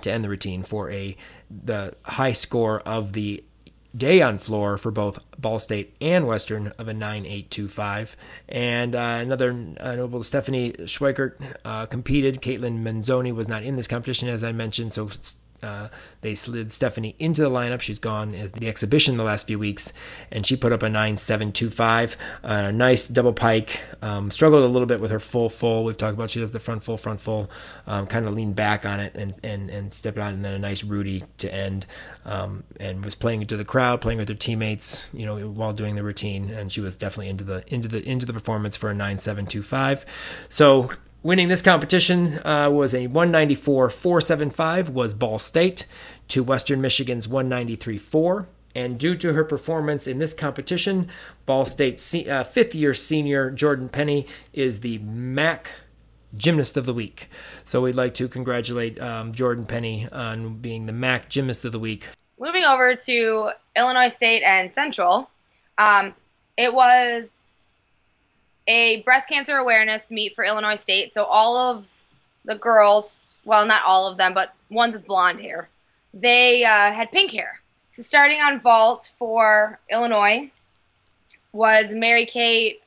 to 0.00 0.10
end 0.10 0.24
the 0.24 0.28
routine 0.28 0.62
for 0.62 0.90
a 0.90 1.16
the 1.50 1.94
high 2.04 2.32
score 2.32 2.80
of 2.80 3.12
the 3.12 3.44
day 3.96 4.22
on 4.22 4.38
floor 4.38 4.78
for 4.78 4.90
both 4.90 5.18
Ball 5.38 5.58
State 5.58 5.94
and 6.00 6.26
Western 6.26 6.68
of 6.78 6.88
a 6.88 6.94
9825. 6.94 8.16
And 8.48 8.94
uh, 8.94 9.18
another 9.20 9.50
uh, 9.50 9.94
notable 9.94 10.22
Stephanie 10.22 10.72
Schweikert 10.72 11.34
uh, 11.64 11.86
competed. 11.86 12.40
Caitlin 12.40 12.82
Manzoni 12.82 13.34
was 13.34 13.48
not 13.48 13.62
in 13.62 13.76
this 13.76 13.86
competition, 13.86 14.28
as 14.28 14.42
I 14.42 14.52
mentioned, 14.52 14.92
so 14.92 15.10
uh, 15.62 15.88
they 16.20 16.34
slid 16.34 16.72
Stephanie 16.72 17.14
into 17.18 17.42
the 17.42 17.50
lineup. 17.50 17.80
She's 17.80 17.98
gone 17.98 18.34
as 18.34 18.52
the 18.52 18.68
exhibition 18.68 19.16
the 19.16 19.24
last 19.24 19.46
few 19.46 19.58
weeks, 19.58 19.92
and 20.30 20.44
she 20.44 20.56
put 20.56 20.72
up 20.72 20.82
a 20.82 20.86
9.725. 20.86 22.16
A 22.42 22.52
uh, 22.52 22.70
nice 22.70 23.08
double 23.08 23.32
pike. 23.32 23.80
Um, 24.02 24.30
struggled 24.30 24.64
a 24.64 24.66
little 24.66 24.86
bit 24.86 25.00
with 25.00 25.10
her 25.10 25.20
full 25.20 25.48
full. 25.48 25.84
We've 25.84 25.96
talked 25.96 26.14
about 26.14 26.30
she 26.30 26.40
does 26.40 26.50
the 26.50 26.60
front 26.60 26.82
full, 26.82 26.96
front 26.96 27.20
full. 27.20 27.50
Um, 27.86 28.06
kind 28.06 28.26
of 28.26 28.34
leaned 28.34 28.56
back 28.56 28.84
on 28.84 29.00
it 29.00 29.14
and 29.14 29.34
and 29.42 29.70
and 29.70 29.92
stepped 29.92 30.18
on, 30.18 30.34
and 30.34 30.44
then 30.44 30.54
a 30.54 30.58
nice 30.58 30.84
Rudy 30.84 31.24
to 31.38 31.52
end. 31.52 31.86
Um, 32.24 32.64
and 32.78 33.04
was 33.04 33.14
playing 33.14 33.46
to 33.46 33.56
the 33.56 33.64
crowd, 33.64 34.00
playing 34.00 34.18
with 34.18 34.28
her 34.28 34.34
teammates, 34.34 35.10
you 35.12 35.26
know, 35.26 35.36
while 35.48 35.72
doing 35.72 35.96
the 35.96 36.02
routine. 36.02 36.50
And 36.50 36.70
she 36.70 36.80
was 36.80 36.96
definitely 36.96 37.28
into 37.28 37.44
the 37.44 37.64
into 37.72 37.88
the 37.88 38.08
into 38.08 38.26
the 38.26 38.32
performance 38.32 38.76
for 38.76 38.90
a 38.90 38.94
9.725. 38.94 40.04
So 40.48 40.90
Winning 41.24 41.46
this 41.46 41.62
competition 41.62 42.44
uh, 42.44 42.68
was 42.68 42.92
a 42.92 43.06
194 43.06 43.90
475 43.90 44.88
was 44.88 45.14
Ball 45.14 45.38
State 45.38 45.86
to 46.26 46.42
Western 46.42 46.80
Michigan's 46.80 47.28
193 47.28 47.96
4. 47.96 48.48
And 48.74 48.98
due 48.98 49.14
to 49.16 49.32
her 49.32 49.44
performance 49.44 50.08
in 50.08 50.18
this 50.18 50.34
competition, 50.34 51.08
Ball 51.46 51.64
State 51.64 52.02
uh, 52.28 52.42
fifth 52.42 52.74
year 52.74 52.92
senior 52.92 53.52
Jordan 53.52 53.88
Penny 53.88 54.26
is 54.52 54.80
the 54.80 54.98
MAC 54.98 55.70
Gymnast 56.36 56.76
of 56.76 56.86
the 56.86 56.94
Week. 56.94 57.28
So 57.64 57.82
we'd 57.82 57.94
like 57.94 58.14
to 58.14 58.26
congratulate 58.26 59.00
um, 59.00 59.32
Jordan 59.32 59.66
Penny 59.66 60.08
on 60.10 60.56
being 60.56 60.86
the 60.86 60.92
MAC 60.92 61.28
Gymnast 61.28 61.64
of 61.64 61.70
the 61.70 61.78
Week. 61.78 62.08
Moving 62.40 62.64
over 62.64 62.96
to 62.96 63.50
Illinois 63.76 64.08
State 64.08 64.42
and 64.42 64.74
Central, 64.74 65.30
um, 65.78 66.14
it 66.56 66.74
was 66.74 67.41
a 68.66 69.02
breast 69.02 69.28
cancer 69.28 69.56
awareness 69.56 70.10
meet 70.10 70.34
for 70.34 70.44
Illinois 70.44 70.76
State. 70.76 71.12
So 71.12 71.24
all 71.24 71.56
of 71.56 72.04
the 72.44 72.56
girls, 72.56 73.34
well, 73.44 73.66
not 73.66 73.82
all 73.84 74.08
of 74.08 74.18
them, 74.18 74.34
but 74.34 74.54
ones 74.70 74.94
with 74.94 75.06
blonde 75.06 75.40
hair, 75.40 75.68
they 76.14 76.64
uh, 76.64 76.92
had 76.92 77.10
pink 77.10 77.32
hair. 77.32 77.60
So 77.88 78.02
starting 78.02 78.40
on 78.40 78.60
vault 78.60 79.10
for 79.16 79.78
Illinois 79.90 80.50
was 81.52 81.92
Mary 81.92 82.26
Kate 82.26 82.80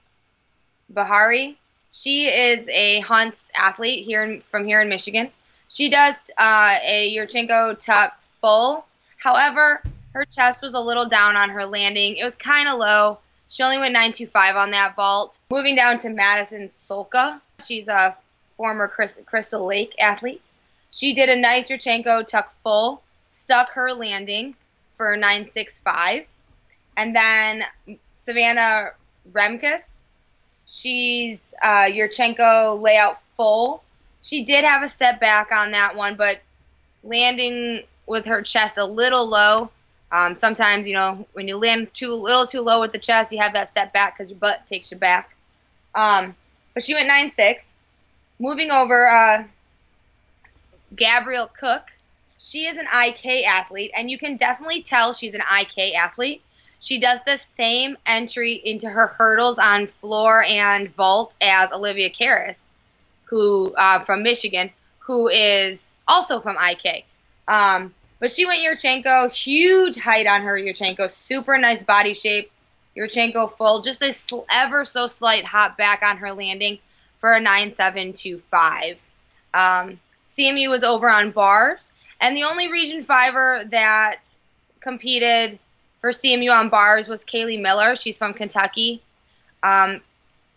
Bahari. 0.89 1.57
She 1.91 2.27
is 2.27 2.67
a 2.69 2.99
Hunts 3.01 3.51
athlete 3.55 4.05
here 4.05 4.23
in, 4.23 4.41
from 4.41 4.65
here 4.65 4.81
in 4.81 4.89
Michigan. 4.89 5.29
She 5.69 5.89
does 5.89 6.15
uh, 6.37 6.77
a 6.83 7.15
Yurchenko 7.15 7.79
tuck 7.79 8.19
full. 8.41 8.85
However, 9.17 9.81
her 10.13 10.25
chest 10.25 10.61
was 10.61 10.73
a 10.73 10.79
little 10.79 11.07
down 11.07 11.35
on 11.35 11.49
her 11.49 11.65
landing. 11.65 12.17
It 12.17 12.23
was 12.23 12.35
kind 12.35 12.67
of 12.67 12.79
low. 12.79 13.19
She 13.49 13.63
only 13.63 13.77
went 13.77 13.93
925 13.93 14.55
on 14.55 14.71
that 14.71 14.95
vault. 14.95 15.37
Moving 15.49 15.75
down 15.75 15.97
to 15.99 16.09
Madison 16.09 16.67
Solka. 16.67 17.39
She's 17.65 17.87
a 17.87 18.15
former 18.57 18.87
Crystal 18.87 19.65
Lake 19.65 19.93
athlete. 19.99 20.41
She 20.91 21.13
did 21.13 21.29
a 21.29 21.35
nice 21.35 21.69
Yurchenko 21.69 22.25
tuck 22.25 22.51
full, 22.51 23.01
stuck 23.29 23.71
her 23.71 23.93
landing 23.93 24.55
for 24.93 25.15
965. 25.15 26.25
And 26.97 27.15
then 27.15 27.63
Savannah 28.13 28.91
Remkus, 29.31 29.97
she's 30.67 31.53
uh, 31.61 31.85
Yurchenko 31.85 32.81
layout 32.81 33.21
full. 33.35 33.83
She 34.21 34.45
did 34.45 34.63
have 34.63 34.83
a 34.83 34.87
step 34.87 35.19
back 35.19 35.51
on 35.51 35.71
that 35.71 35.95
one, 35.95 36.15
but 36.15 36.39
landing 37.03 37.83
with 38.07 38.25
her 38.27 38.41
chest 38.41 38.77
a 38.77 38.85
little 38.85 39.27
low. 39.27 39.69
Um, 40.15 40.33
sometimes, 40.33 40.87
you 40.87 40.93
know, 40.93 41.27
when 41.33 41.49
you 41.49 41.57
land 41.57 41.93
too 41.93 42.13
little 42.13 42.47
too 42.47 42.61
low 42.61 42.79
with 42.79 42.93
the 42.93 42.99
chest, 42.99 43.33
you 43.33 43.39
have 43.39 43.51
that 43.51 43.67
step 43.67 43.91
back 43.91 44.15
because 44.15 44.29
your 44.29 44.39
butt 44.39 44.65
takes 44.65 44.89
you 44.89 44.97
back. 44.97 45.35
Um, 45.93 46.33
but 46.73 46.83
she 46.83 46.93
went 46.93 47.09
nine 47.09 47.33
six. 47.33 47.73
Moving 48.39 48.71
over, 48.71 49.07
uh, 49.07 49.43
Gabrielle 50.95 51.51
Cook. 51.59 51.91
She 52.39 52.65
is 52.65 52.77
an 52.77 52.85
IK 52.85 53.45
athlete, 53.45 53.91
and 53.93 54.09
you 54.09 54.17
can 54.17 54.37
definitely 54.37 54.83
tell 54.83 55.11
she's 55.11 55.33
an 55.33 55.41
IK 55.41 55.95
athlete. 55.95 56.41
She 56.79 56.97
does 56.97 57.19
the 57.25 57.35
same 57.35 57.97
entry 58.05 58.53
into 58.53 58.87
her 58.87 59.07
hurdles 59.07 59.59
on 59.59 59.87
floor 59.87 60.43
and 60.43 60.95
vault 60.95 61.35
as 61.41 61.73
Olivia 61.73 62.09
Karas, 62.09 62.67
who 63.25 63.73
uh, 63.75 63.99
from 63.99 64.23
Michigan, 64.23 64.69
who 64.99 65.27
is 65.27 66.01
also 66.07 66.39
from 66.39 66.55
IK. 66.57 67.03
Um, 67.49 67.93
but 68.25 68.31
she 68.31 68.47
went 68.47 68.63
Yurchenko, 68.63 69.31
huge 69.31 69.99
height 69.99 70.25
on 70.25 70.41
her 70.41 70.57
Yurchenko, 70.57 71.11
super 71.11 71.59
nice 71.59 71.83
body 71.83 72.15
shape. 72.15 72.51
Yurchenko 72.97 73.55
full, 73.55 73.81
just 73.81 74.01
a 74.01 74.15
ever 74.49 74.83
so 74.83 75.05
slight 75.05 75.45
hop 75.45 75.77
back 75.77 76.01
on 76.03 76.17
her 76.17 76.31
landing 76.31 76.79
for 77.19 77.33
a 77.33 77.39
9725. 77.39 78.97
Um, 79.53 79.99
CMU 80.25 80.71
was 80.71 80.83
over 80.83 81.07
on 81.07 81.29
bars, 81.29 81.91
and 82.19 82.35
the 82.35 82.45
only 82.45 82.71
Region 82.71 83.03
Fiver 83.03 83.63
that 83.69 84.21
competed 84.79 85.59
for 86.01 86.09
CMU 86.09 86.51
on 86.51 86.69
bars 86.69 87.07
was 87.07 87.23
Kaylee 87.25 87.61
Miller. 87.61 87.95
She's 87.95 88.17
from 88.17 88.33
Kentucky. 88.33 89.03
Um, 89.61 90.01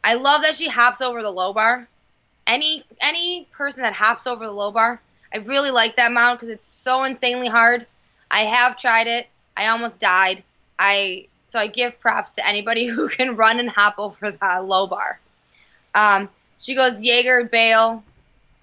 I 0.02 0.14
love 0.14 0.40
that 0.40 0.56
she 0.56 0.68
hops 0.68 1.02
over 1.02 1.22
the 1.22 1.30
low 1.30 1.52
bar. 1.52 1.86
Any 2.46 2.82
any 2.98 3.46
person 3.52 3.82
that 3.82 3.92
hops 3.92 4.26
over 4.26 4.46
the 4.46 4.52
low 4.52 4.70
bar, 4.70 5.02
I 5.32 5.38
really 5.38 5.70
like 5.70 5.96
that 5.96 6.12
mount 6.12 6.38
because 6.38 6.52
it's 6.52 6.64
so 6.64 7.04
insanely 7.04 7.48
hard. 7.48 7.86
I 8.30 8.40
have 8.42 8.76
tried 8.76 9.06
it. 9.06 9.26
I 9.56 9.68
almost 9.68 10.00
died. 10.00 10.42
I 10.78 11.26
so 11.44 11.58
I 11.58 11.66
give 11.66 11.98
props 11.98 12.32
to 12.34 12.46
anybody 12.46 12.86
who 12.94 13.08
can 13.08 13.36
run 13.36 13.58
and 13.58 13.70
hop 13.70 13.98
over 13.98 14.30
the 14.30 14.62
low 14.62 14.86
bar. 14.86 15.18
Um, 15.94 16.28
she 16.58 16.74
goes 16.74 17.00
Jaeger 17.00 17.44
bail, 17.44 18.02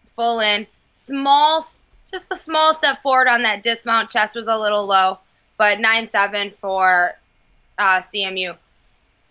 full 0.05 0.39
in, 0.39 0.67
small, 0.89 1.65
just 2.11 2.31
a 2.31 2.35
small 2.35 2.73
step 2.73 3.01
forward 3.01 3.27
on 3.27 3.43
that 3.43 3.63
dismount. 3.63 4.09
Chest 4.09 4.35
was 4.35 4.47
a 4.47 4.57
little 4.57 4.85
low, 4.85 5.19
but 5.57 5.79
nine 5.79 6.07
seven 6.07 6.51
for 6.51 7.17
uh, 7.77 7.99
CMU. 7.99 8.55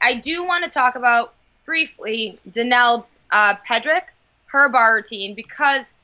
I 0.02 0.14
do 0.14 0.44
want 0.44 0.64
to 0.64 0.70
talk 0.70 0.96
about 0.96 1.32
briefly 1.64 2.38
Danelle 2.48 3.06
uh, 3.30 3.54
Pedrick, 3.68 4.02
her 4.46 4.68
bar 4.68 4.96
routine, 4.96 5.34
because 5.34 5.94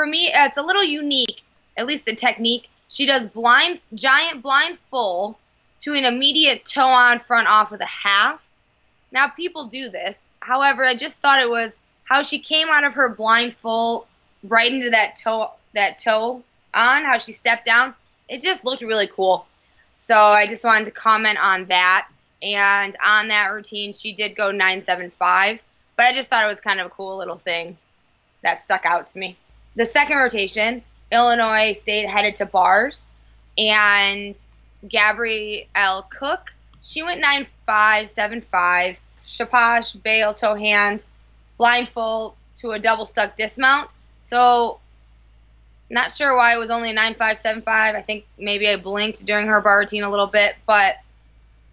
for 0.00 0.06
me, 0.06 0.32
uh, 0.32 0.46
it's 0.46 0.56
a 0.56 0.62
little 0.62 0.82
unique, 0.82 1.42
at 1.76 1.86
least 1.86 2.06
the 2.06 2.14
technique. 2.14 2.70
She 2.88 3.04
does 3.04 3.26
blind, 3.26 3.82
giant 3.92 4.40
blind 4.40 4.78
full 4.78 5.38
to 5.80 5.92
an 5.92 6.06
immediate 6.06 6.64
toe 6.64 6.88
on 6.88 7.18
front 7.18 7.48
off 7.48 7.70
with 7.70 7.82
a 7.82 7.84
half. 7.84 8.48
Now, 9.12 9.28
people 9.28 9.66
do 9.66 9.90
this. 9.90 10.24
However, 10.40 10.86
I 10.86 10.94
just 10.94 11.20
thought 11.20 11.42
it 11.42 11.50
was 11.50 11.76
how 12.04 12.22
she 12.22 12.38
came 12.38 12.70
out 12.70 12.84
of 12.84 12.94
her 12.94 13.10
blind 13.10 13.52
full 13.52 14.06
right 14.42 14.72
into 14.72 14.88
that 14.88 15.16
toe, 15.16 15.50
that 15.74 15.98
toe 15.98 16.42
on, 16.72 17.04
how 17.04 17.18
she 17.18 17.32
stepped 17.32 17.66
down. 17.66 17.92
It 18.26 18.40
just 18.40 18.64
looked 18.64 18.80
really 18.80 19.06
cool. 19.06 19.44
So 19.92 20.16
I 20.16 20.46
just 20.46 20.64
wanted 20.64 20.86
to 20.86 20.92
comment 20.92 21.38
on 21.42 21.66
that. 21.66 22.08
And 22.40 22.96
on 23.06 23.28
that 23.28 23.52
routine, 23.52 23.92
she 23.92 24.14
did 24.14 24.34
go 24.34 24.50
975, 24.50 25.62
but 25.94 26.06
I 26.06 26.14
just 26.14 26.30
thought 26.30 26.42
it 26.42 26.48
was 26.48 26.62
kind 26.62 26.80
of 26.80 26.86
a 26.86 26.88
cool 26.88 27.18
little 27.18 27.36
thing 27.36 27.76
that 28.40 28.62
stuck 28.62 28.86
out 28.86 29.06
to 29.08 29.18
me. 29.18 29.36
The 29.76 29.84
second 29.84 30.16
rotation, 30.16 30.82
Illinois 31.12 31.72
State 31.72 32.08
headed 32.08 32.36
to 32.36 32.46
bars, 32.46 33.08
and 33.56 34.36
Gabrielle 34.86 36.08
Cook, 36.10 36.52
she 36.82 37.02
went 37.02 37.20
9575. 37.20 39.00
Shaposh, 39.16 40.02
bail, 40.02 40.32
toe 40.32 40.54
hand, 40.54 41.04
blindfold 41.58 42.34
to 42.56 42.70
a 42.70 42.78
double 42.78 43.04
stuck 43.04 43.36
dismount. 43.36 43.90
So, 44.20 44.80
not 45.90 46.12
sure 46.12 46.36
why 46.36 46.54
it 46.54 46.58
was 46.58 46.70
only 46.70 46.90
a 46.90 46.94
9575. 46.94 47.94
I 47.94 48.02
think 48.02 48.24
maybe 48.38 48.68
I 48.68 48.76
blinked 48.76 49.24
during 49.24 49.48
her 49.48 49.60
bar 49.60 49.80
routine 49.80 50.04
a 50.04 50.10
little 50.10 50.26
bit, 50.26 50.54
but 50.66 50.96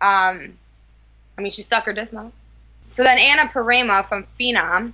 um, 0.01 0.57
I 1.37 1.41
mean, 1.41 1.51
she 1.51 1.61
stuck 1.61 1.85
her 1.85 1.93
dismount. 1.93 2.33
So 2.87 3.03
then 3.03 3.17
Anna 3.17 3.49
Parema 3.49 4.05
from 4.05 4.25
Phenom, 4.39 4.93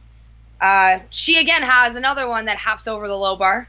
uh, 0.64 1.00
she 1.10 1.40
again 1.40 1.62
has 1.62 1.96
another 1.98 2.26
one 2.28 2.46
that 2.46 2.58
hops 2.58 2.88
over 2.88 3.06
the 3.10 3.18
low 3.18 3.36
bar, 3.36 3.68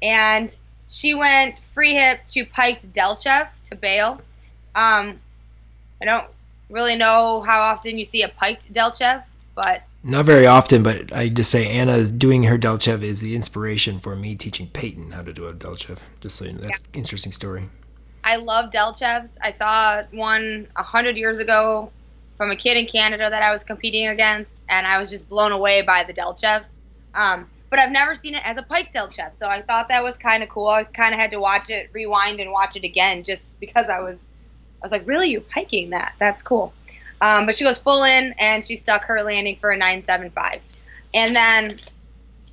and 0.00 0.56
she 0.86 1.12
went 1.12 1.58
free 1.58 1.92
hip 1.92 2.20
to 2.28 2.44
piked 2.44 2.92
Delchev 2.92 3.48
to 3.64 3.74
bail. 3.74 4.20
Um, 4.76 5.18
I 6.00 6.04
don't 6.04 6.28
really 6.70 6.94
know 6.94 7.40
how 7.40 7.62
often 7.62 7.98
you 7.98 8.04
see 8.04 8.22
a 8.22 8.28
piked 8.28 8.72
Delchev, 8.72 9.24
but 9.56 9.82
not 10.04 10.24
very 10.24 10.46
often. 10.46 10.84
But 10.84 11.12
I 11.12 11.28
just 11.30 11.50
say 11.50 11.68
Anna 11.68 12.06
doing 12.06 12.44
her 12.44 12.56
Delchev 12.56 13.02
is 13.02 13.20
the 13.20 13.34
inspiration 13.34 13.98
for 13.98 14.14
me 14.14 14.36
teaching 14.36 14.68
Peyton 14.68 15.10
how 15.10 15.22
to 15.22 15.32
do 15.32 15.48
a 15.48 15.52
Delchev. 15.52 15.98
Just 16.20 16.36
so 16.36 16.44
you 16.44 16.52
know, 16.52 16.60
that's 16.60 16.80
yeah. 16.80 16.98
interesting 16.98 17.32
story. 17.32 17.68
I 18.22 18.36
love 18.36 18.70
Delchevs. 18.70 19.36
I 19.42 19.50
saw 19.50 20.02
one 20.12 20.68
a 20.76 20.84
hundred 20.84 21.16
years 21.16 21.40
ago 21.40 21.90
from 22.40 22.50
a 22.50 22.56
kid 22.56 22.78
in 22.78 22.86
Canada 22.86 23.28
that 23.28 23.42
I 23.42 23.52
was 23.52 23.64
competing 23.64 24.08
against, 24.08 24.62
and 24.66 24.86
I 24.86 24.98
was 24.98 25.10
just 25.10 25.28
blown 25.28 25.52
away 25.52 25.82
by 25.82 26.04
the 26.04 26.14
Delchev. 26.14 26.64
Um, 27.12 27.46
but 27.68 27.78
I've 27.78 27.92
never 27.92 28.14
seen 28.14 28.34
it 28.34 28.40
as 28.46 28.56
a 28.56 28.62
pike 28.62 28.94
Delchev, 28.94 29.34
so 29.34 29.46
I 29.46 29.60
thought 29.60 29.90
that 29.90 30.02
was 30.02 30.16
kind 30.16 30.42
of 30.42 30.48
cool. 30.48 30.68
I 30.68 30.84
kind 30.84 31.12
of 31.12 31.20
had 31.20 31.32
to 31.32 31.38
watch 31.38 31.68
it, 31.68 31.90
rewind, 31.92 32.40
and 32.40 32.50
watch 32.50 32.76
it 32.76 32.84
again 32.84 33.24
just 33.24 33.60
because 33.60 33.90
I 33.90 34.00
was, 34.00 34.30
I 34.80 34.86
was 34.86 34.90
like, 34.90 35.06
really, 35.06 35.28
you're 35.28 35.42
piking 35.42 35.90
that? 35.90 36.14
That's 36.18 36.42
cool. 36.42 36.72
Um, 37.20 37.44
but 37.44 37.56
she 37.56 37.64
goes 37.64 37.78
full 37.78 38.04
in, 38.04 38.34
and 38.38 38.64
she 38.64 38.76
stuck 38.76 39.02
her 39.02 39.22
landing 39.22 39.56
for 39.56 39.70
a 39.70 39.78
9.75. 39.78 40.78
And 41.12 41.36
then 41.36 41.76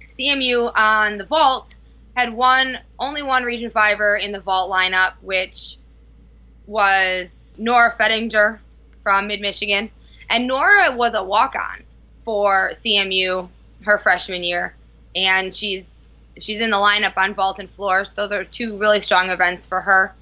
CMU 0.05 0.69
on 0.75 1.17
the 1.17 1.23
vault 1.23 1.75
had 2.13 2.33
one, 2.33 2.77
only 2.99 3.23
one 3.23 3.45
Region 3.45 3.69
Fiver 3.69 4.17
in 4.17 4.33
the 4.33 4.41
vault 4.41 4.69
lineup, 4.69 5.13
which 5.21 5.77
was 6.65 7.55
Nora 7.57 7.95
Fettinger 7.97 8.59
from 9.07 9.27
Mid 9.27 9.39
Michigan, 9.39 9.89
and 10.29 10.47
Nora 10.47 10.93
was 10.93 11.13
a 11.13 11.23
walk 11.23 11.55
on 11.55 11.81
for 12.23 12.71
CMU 12.73 13.47
her 13.83 13.97
freshman 13.99 14.43
year, 14.43 14.75
and 15.15 15.55
she's 15.55 16.17
she's 16.37 16.59
in 16.59 16.71
the 16.71 16.75
lineup 16.75 17.13
on 17.15 17.33
vault 17.33 17.59
and 17.59 17.69
floor. 17.69 18.05
Those 18.15 18.33
are 18.33 18.43
two 18.43 18.77
really 18.77 18.99
strong 18.99 19.29
events 19.29 19.65
for 19.65 19.79
her. 19.79 20.13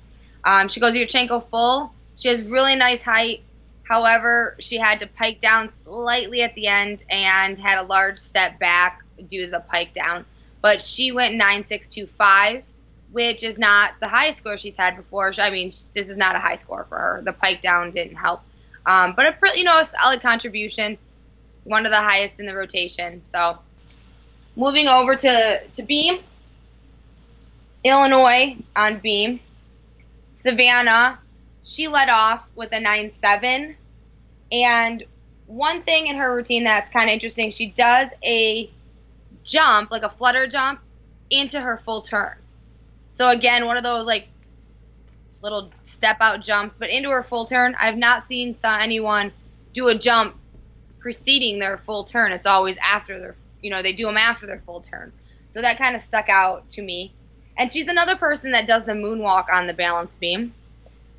Um, 0.43 0.67
she 0.67 0.81
goes 0.81 0.93
Yurchenko 0.93 1.41
full. 1.49 1.95
She 2.15 2.27
has 2.27 2.43
really 2.43 2.75
nice 2.75 3.01
height. 3.01 3.43
However, 3.81 4.55
she 4.59 4.77
had 4.77 4.99
to 4.99 5.07
pike 5.07 5.39
down 5.39 5.69
slightly 5.69 6.43
at 6.43 6.53
the 6.53 6.67
end 6.67 7.03
and 7.09 7.57
had 7.57 7.79
a 7.79 7.88
large 7.88 8.19
step 8.19 8.59
back 8.59 9.03
due 9.27 9.45
to 9.45 9.51
the 9.51 9.61
pike 9.61 9.93
down. 9.93 10.25
But 10.61 10.83
she 10.83 11.11
went 11.11 11.33
9625, 11.33 12.63
which 13.11 13.41
is 13.41 13.57
not 13.57 13.93
the 13.99 14.07
highest 14.07 14.38
score 14.38 14.59
she's 14.59 14.77
had 14.77 14.95
before. 14.95 15.33
I 15.39 15.49
mean, 15.49 15.71
this 15.95 16.07
is 16.07 16.19
not 16.19 16.36
a 16.36 16.39
high 16.39 16.57
score 16.57 16.86
for 16.88 16.99
her. 16.99 17.21
The 17.25 17.33
pike 17.33 17.61
down 17.61 17.89
didn't 17.89 18.17
help. 18.17 18.43
Um, 18.86 19.13
but 19.15 19.25
a 19.25 19.57
you 19.57 19.63
know 19.63 19.79
a 19.79 19.86
solid 19.86 20.21
contribution, 20.21 20.97
one 21.63 21.86
of 21.86 21.91
the 21.91 22.01
highest 22.01 22.39
in 22.39 22.45
the 22.45 22.55
rotation. 22.55 23.23
So 23.23 23.57
moving 24.55 24.88
over 24.88 25.15
to 25.15 25.67
to 25.73 25.83
beam, 25.83 26.19
Illinois 27.83 28.57
on 28.75 28.99
beam, 28.99 29.39
Savannah, 30.33 31.19
she 31.63 31.88
led 31.88 32.09
off 32.09 32.49
with 32.55 32.71
a 32.73 32.79
nine 32.79 33.09
seven, 33.09 33.75
and 34.51 35.03
one 35.47 35.83
thing 35.83 36.07
in 36.07 36.15
her 36.15 36.36
routine 36.36 36.63
that's 36.63 36.89
kind 36.89 37.09
of 37.09 37.13
interesting, 37.13 37.51
she 37.51 37.67
does 37.67 38.09
a 38.23 38.69
jump 39.43 39.91
like 39.91 40.03
a 40.03 40.09
flutter 40.09 40.47
jump 40.47 40.79
into 41.29 41.59
her 41.59 41.77
full 41.77 42.01
turn. 42.01 42.36
So 43.07 43.29
again, 43.29 43.65
one 43.65 43.77
of 43.77 43.83
those 43.83 44.05
like 44.05 44.27
little 45.45 45.69
step 45.83 46.17
out 46.21 46.41
jumps, 46.41 46.75
but 46.75 46.89
into 46.89 47.11
her 47.11 47.23
full 47.23 47.45
turn. 47.45 47.75
I've 47.79 47.97
not 47.97 48.27
seen 48.27 48.57
saw 48.57 48.77
anyone 48.77 49.31
do 49.73 49.87
a 49.87 49.95
jump 49.95 50.35
preceding 50.97 51.59
their 51.59 51.77
full 51.77 52.03
turn. 52.03 52.31
It's 52.31 52.47
always 52.47 52.77
after 52.77 53.19
their, 53.19 53.35
you 53.61 53.69
know, 53.69 53.83
they 53.83 53.93
do 53.93 54.07
them 54.07 54.17
after 54.17 54.47
their 54.47 54.59
full 54.59 54.81
turns. 54.81 55.17
So 55.49 55.61
that 55.61 55.77
kind 55.77 55.95
of 55.95 56.01
stuck 56.01 56.29
out 56.29 56.67
to 56.71 56.81
me. 56.81 57.13
And 57.57 57.71
she's 57.71 57.87
another 57.87 58.15
person 58.15 58.51
that 58.51 58.65
does 58.65 58.85
the 58.85 58.93
moonwalk 58.93 59.45
on 59.53 59.67
the 59.67 59.73
balance 59.73 60.15
beam. 60.15 60.53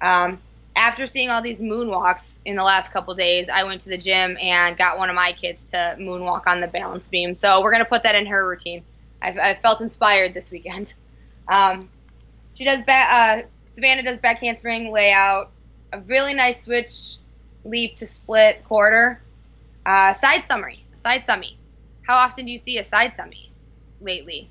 Um, 0.01 0.41
after 0.75 1.07
seeing 1.07 1.31
all 1.31 1.41
these 1.41 1.63
moonwalks 1.63 2.35
in 2.45 2.57
the 2.57 2.65
last 2.65 2.93
couple 2.93 3.15
days, 3.15 3.49
I 3.49 3.63
went 3.63 3.83
to 3.83 3.91
the 3.91 3.97
gym 3.97 4.37
and 4.43 4.77
got 4.77 4.99
one 4.99 5.09
of 5.09 5.15
my 5.15 5.33
kids 5.33 5.71
to 5.71 5.97
moonwalk 5.99 6.43
on 6.49 6.61
the 6.61 6.67
balance 6.67 7.07
beam. 7.07 7.37
So 7.37 7.63
we're 7.63 7.73
gonna 7.73 7.87
put 7.87 8.03
that 8.03 8.17
in 8.17 8.27
her 8.27 8.47
routine. 8.47 8.83
I, 9.23 9.55
felt 9.55 9.81
inspired 9.81 10.35
this 10.35 10.51
weekend. 10.51 10.93
Um, 11.49 11.91
she 12.53 12.65
does 12.65 12.83
back. 12.83 13.45
Uh, 13.45 13.47
Savannah 13.77 14.03
does 14.03 14.17
back 14.17 14.39
handspring 14.39 14.91
layout. 14.91 15.51
A 15.93 16.01
really 16.01 16.33
nice 16.33 16.65
switch 16.65 17.19
leap 17.63 17.97
to 17.97 18.07
split 18.07 18.65
quarter. 18.65 19.21
Uh, 19.85 20.15
side 20.15 20.47
summary. 20.47 20.83
Side 20.95 21.27
summy. 21.27 21.57
How 22.01 22.17
often 22.17 22.47
do 22.47 22.53
you 22.53 22.57
see 22.57 22.79
a 22.79 22.85
side 22.85 23.15
summy 23.19 23.51
lately? 24.01 24.49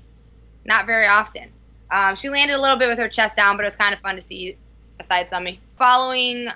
Not 0.64 0.86
very 0.86 1.08
often. 1.08 1.50
Um, 1.90 2.14
she 2.14 2.28
landed 2.28 2.54
a 2.54 2.60
little 2.60 2.76
bit 2.76 2.88
with 2.88 2.98
her 2.98 3.08
chest 3.08 3.34
down, 3.34 3.56
but 3.56 3.64
it 3.64 3.66
was 3.66 3.74
kind 3.74 3.92
of 3.92 3.98
fun 3.98 4.14
to 4.14 4.22
see 4.22 4.56
a 5.00 5.02
side 5.02 5.28
summy. 5.28 5.58
Following 5.76 6.46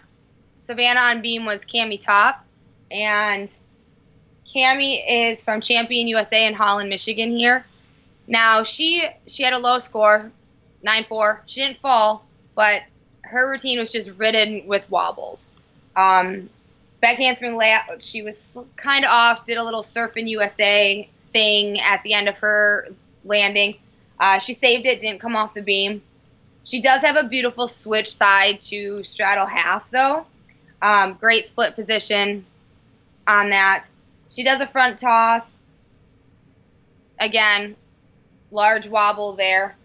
Savannah 0.57 1.01
on 1.01 1.23
beam 1.23 1.47
was 1.47 1.65
Cami 1.65 2.01
Top, 2.01 2.47
and 2.89 3.53
Cami 4.47 5.03
is 5.09 5.43
from 5.43 5.61
Champion 5.61 6.07
USA 6.07 6.47
in 6.47 6.55
Holland, 6.55 6.89
Michigan. 6.89 7.37
Here, 7.37 7.67
now 8.29 8.63
she 8.63 9.09
she 9.27 9.43
had 9.43 9.55
a 9.55 9.59
low 9.59 9.81
score, 9.81 10.31
nine 10.85 11.05
four. 11.09 11.43
She 11.47 11.63
didn't 11.63 11.79
fall, 11.79 12.25
but 12.61 12.83
her 13.23 13.51
routine 13.51 13.79
was 13.79 13.91
just 13.91 14.11
ridden 14.19 14.67
with 14.67 14.91
wobbles. 14.91 15.51
Um, 15.97 16.51
back 17.01 17.17
handspring 17.17 17.57
layout, 17.57 18.03
she 18.03 18.21
was 18.21 18.55
kind 18.77 19.07
of 19.07 19.11
off. 19.11 19.47
Did 19.47 19.57
a 19.57 19.65
little 19.65 19.81
surfing 19.81 20.29
USA 20.29 21.09
thing 21.33 21.81
at 21.81 22.03
the 22.03 22.13
end 22.13 22.29
of 22.29 22.37
her 22.37 22.89
landing. 23.25 23.79
Uh, 24.19 24.41
she 24.41 24.53
saved 24.53 24.85
it, 24.85 25.01
didn't 25.01 25.21
come 25.21 25.37
off 25.37 25.55
the 25.55 25.63
beam. 25.63 26.03
She 26.67 26.83
does 26.83 27.01
have 27.01 27.17
a 27.17 27.25
beautiful 27.25 27.67
switch 27.67 28.13
side 28.13 28.61
to 28.69 29.03
straddle 29.05 29.47
half, 29.47 29.91
though. 29.91 30.27
Um, 30.83 31.15
great 31.15 31.47
split 31.47 31.75
position 31.75 32.45
on 33.27 33.49
that. 33.49 33.89
She 34.29 34.45
does 34.45 34.61
a 34.61 34.67
front 34.67 34.99
toss. 34.99 35.59
Again, 37.19 37.75
large 38.51 38.87
wobble 38.87 39.33
there. 39.33 39.77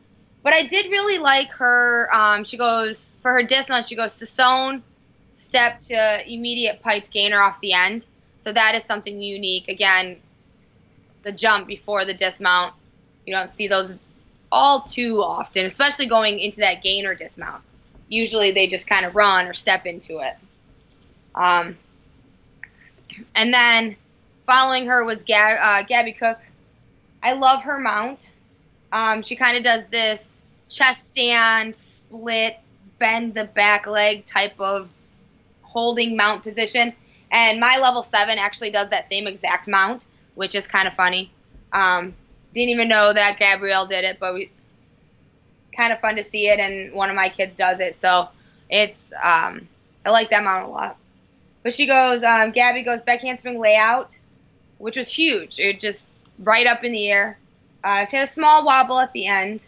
But 0.46 0.54
I 0.54 0.62
did 0.62 0.92
really 0.92 1.18
like 1.18 1.52
her. 1.54 2.08
Um, 2.14 2.44
she 2.44 2.56
goes, 2.56 3.16
for 3.22 3.34
her 3.34 3.42
dismount, 3.42 3.88
she 3.88 3.96
goes 3.96 4.18
to 4.18 4.28
sewn, 4.28 4.84
step 5.32 5.80
to 5.80 6.32
immediate 6.32 6.84
piked 6.84 7.10
gainer 7.12 7.42
off 7.42 7.60
the 7.62 7.74
end. 7.74 8.06
So 8.38 8.54
that 8.54 8.76
is 8.76 8.84
something 8.84 9.20
unique. 9.20 9.70
Again, 9.70 10.18
the 11.24 11.32
jump 11.32 11.66
before 11.66 12.06
the 12.06 12.14
dismount. 12.14 12.76
You 13.26 13.34
don't 13.34 13.56
see 13.56 13.68
those 13.68 13.96
all 14.52 14.84
too 14.84 15.24
often, 15.24 15.66
especially 15.66 16.06
going 16.06 16.40
into 16.40 16.60
that 16.60 16.84
gainer 16.84 17.16
dismount. 17.16 17.64
Usually 18.08 18.52
they 18.52 18.68
just 18.68 18.86
kind 18.88 19.04
of 19.04 19.16
run 19.16 19.48
or 19.48 19.56
step 19.56 19.88
into 19.88 20.20
it. 20.20 20.36
Um, 21.34 21.76
and 23.34 23.52
then 23.52 23.96
following 24.46 24.86
her 24.86 25.04
was 25.06 25.24
Gab, 25.24 25.58
uh, 25.60 25.88
Gabby 25.88 26.12
Cook. 26.12 26.38
I 27.24 27.34
love 27.34 27.64
her 27.64 27.80
mount. 27.80 28.32
Um, 28.96 29.24
she 29.24 29.36
kind 29.36 29.58
of 29.58 29.64
does 29.64 29.86
this 29.88 30.42
chest 30.70 31.10
stand, 31.10 31.76
split, 31.76 32.58
bend 32.98 33.34
the 33.34 33.44
back 33.44 33.88
leg 33.88 34.24
type 34.24 34.58
of 34.58 34.90
holding 35.64 36.16
mount 36.16 36.44
position. 36.44 36.94
And 37.30 37.60
my 37.60 37.78
level 37.78 38.04
7 38.04 38.40
actually 38.40 38.72
does 38.72 38.92
that 38.92 39.10
same 39.10 39.28
exact 39.28 39.68
mount, 39.68 40.06
which 40.36 40.56
is 40.56 40.66
kind 40.66 40.88
of 40.88 40.94
funny. 40.94 41.30
Um, 41.74 42.14
didn't 42.54 42.70
even 42.70 42.88
know 42.88 43.12
that 43.12 43.38
Gabrielle 43.38 43.86
did 43.86 44.06
it, 44.06 44.18
but 44.18 44.34
we 44.34 44.50
kind 45.76 45.92
of 45.92 46.00
fun 46.00 46.16
to 46.16 46.24
see 46.24 46.48
it, 46.48 46.62
and 46.62 46.94
one 46.94 47.10
of 47.10 47.18
my 47.18 47.28
kids 47.28 47.58
does 47.58 47.82
it, 47.82 48.00
so 48.00 48.30
it's 48.70 49.12
um, 49.22 49.68
I 50.06 50.12
like 50.12 50.30
that 50.30 50.42
mount 50.42 50.64
a 50.64 50.68
lot. 50.70 50.96
But 51.64 51.74
she 51.74 51.86
goes, 51.86 52.24
um, 52.24 52.52
Gabby 52.52 52.84
goes 52.84 53.02
back 53.02 53.20
handspring 53.20 53.60
layout, 53.60 54.18
which 54.78 54.96
was 54.96 55.12
huge. 55.12 55.60
It 55.60 55.82
just 55.82 56.08
right 56.40 56.66
up 56.66 56.86
in 56.86 56.94
the 56.94 57.12
air. 57.12 57.38
Uh, 57.86 58.04
she 58.04 58.18
had 58.18 58.28
a 58.28 58.30
small 58.30 58.66
wobble 58.66 59.00
at 59.00 59.14
the 59.14 59.28
end, 59.28 59.64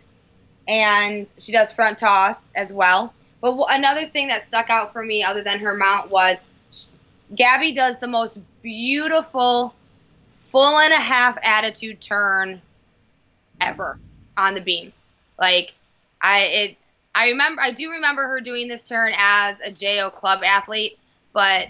and 0.68 1.32
she 1.38 1.51
does 1.51 1.72
front 1.72 1.99
toss 1.99 2.49
as 2.55 2.74
well. 2.74 3.13
But 3.41 3.51
w- 3.51 3.68
another 3.70 4.07
thing 4.07 4.30
that 4.30 4.43
stuck 4.43 4.72
out 4.72 4.91
for 4.91 5.05
me, 5.05 5.24
other 5.24 5.43
than 5.43 5.59
her 5.59 5.76
mount, 5.76 6.09
was 6.09 6.43
she, 6.72 6.88
Gabby 7.36 7.74
does 7.74 7.99
the 7.99 8.07
most 8.07 8.39
beautiful 8.63 9.76
full 10.32 10.80
and 10.80 10.93
a 10.93 10.99
half 10.99 11.38
attitude 11.43 12.01
turn 12.01 12.59
ever 13.61 13.99
on 14.36 14.55
the 14.55 14.61
beam. 14.61 14.93
Like 15.38 15.76
I 16.20 16.39
it 16.39 16.78
I 17.13 17.30
remember 17.30 17.61
I 17.61 17.70
do 17.70 17.91
remember 17.91 18.28
her 18.28 18.41
doing 18.41 18.68
this 18.68 18.84
turn 18.84 19.13
as 19.15 19.61
a 19.61 19.70
JO 19.70 20.09
club 20.09 20.41
athlete, 20.43 20.97
but 21.34 21.68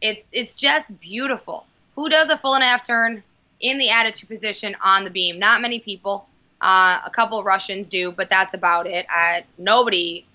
it's 0.00 0.30
it's 0.32 0.54
just 0.54 1.00
beautiful. 1.00 1.66
Who 1.96 2.08
does 2.08 2.28
a 2.28 2.38
full 2.38 2.54
and 2.54 2.62
a 2.62 2.66
half 2.66 2.86
turn 2.86 3.24
in 3.60 3.78
the 3.78 3.90
attitude 3.90 4.28
position 4.28 4.76
on 4.84 5.04
the 5.04 5.10
beam? 5.10 5.38
Not 5.38 5.60
many 5.60 5.80
people. 5.80 6.28
Uh, 6.60 7.00
a 7.04 7.10
couple 7.10 7.42
Russians 7.44 7.88
do, 7.88 8.10
but 8.10 8.28
that's 8.28 8.54
about 8.54 8.86
it. 8.86 9.06
I, 9.08 9.44
nobody 9.56 10.26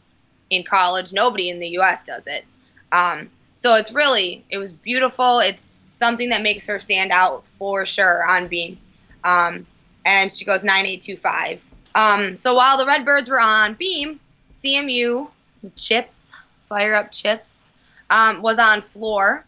in 0.50 0.64
college, 0.64 1.12
nobody 1.12 1.50
in 1.50 1.60
the 1.60 1.70
U.S. 1.70 2.06
does 2.06 2.28
it. 2.28 2.46
Um, 2.92 3.30
so 3.56 3.76
it's 3.76 3.92
really, 3.92 4.46
it 4.50 4.58
was 4.58 4.72
beautiful. 4.72 5.40
It's 5.40 5.66
something 5.72 6.30
that 6.30 6.42
makes 6.42 6.68
her 6.68 6.80
stand 6.80 7.12
out 7.12 7.48
for 7.48 7.86
sure 7.86 8.30
on 8.30 8.48
beam. 8.48 8.78
Um, 9.24 9.66
and 10.06 10.32
she 10.32 10.46
goes 10.46 10.64
9825. 10.64 11.70
Um, 11.96 12.36
so 12.36 12.54
while 12.54 12.78
the 12.78 12.86
Redbirds 12.86 13.30
were 13.30 13.40
on 13.40 13.76
beam, 13.76 14.20
CMU, 14.52 15.30
the 15.62 15.70
Chips, 15.72 16.32
Fire 16.68 16.96
Up 16.96 17.12
Chips, 17.12 17.66
um, 18.10 18.42
was 18.42 18.60
on 18.60 18.82
floor. 18.82 19.46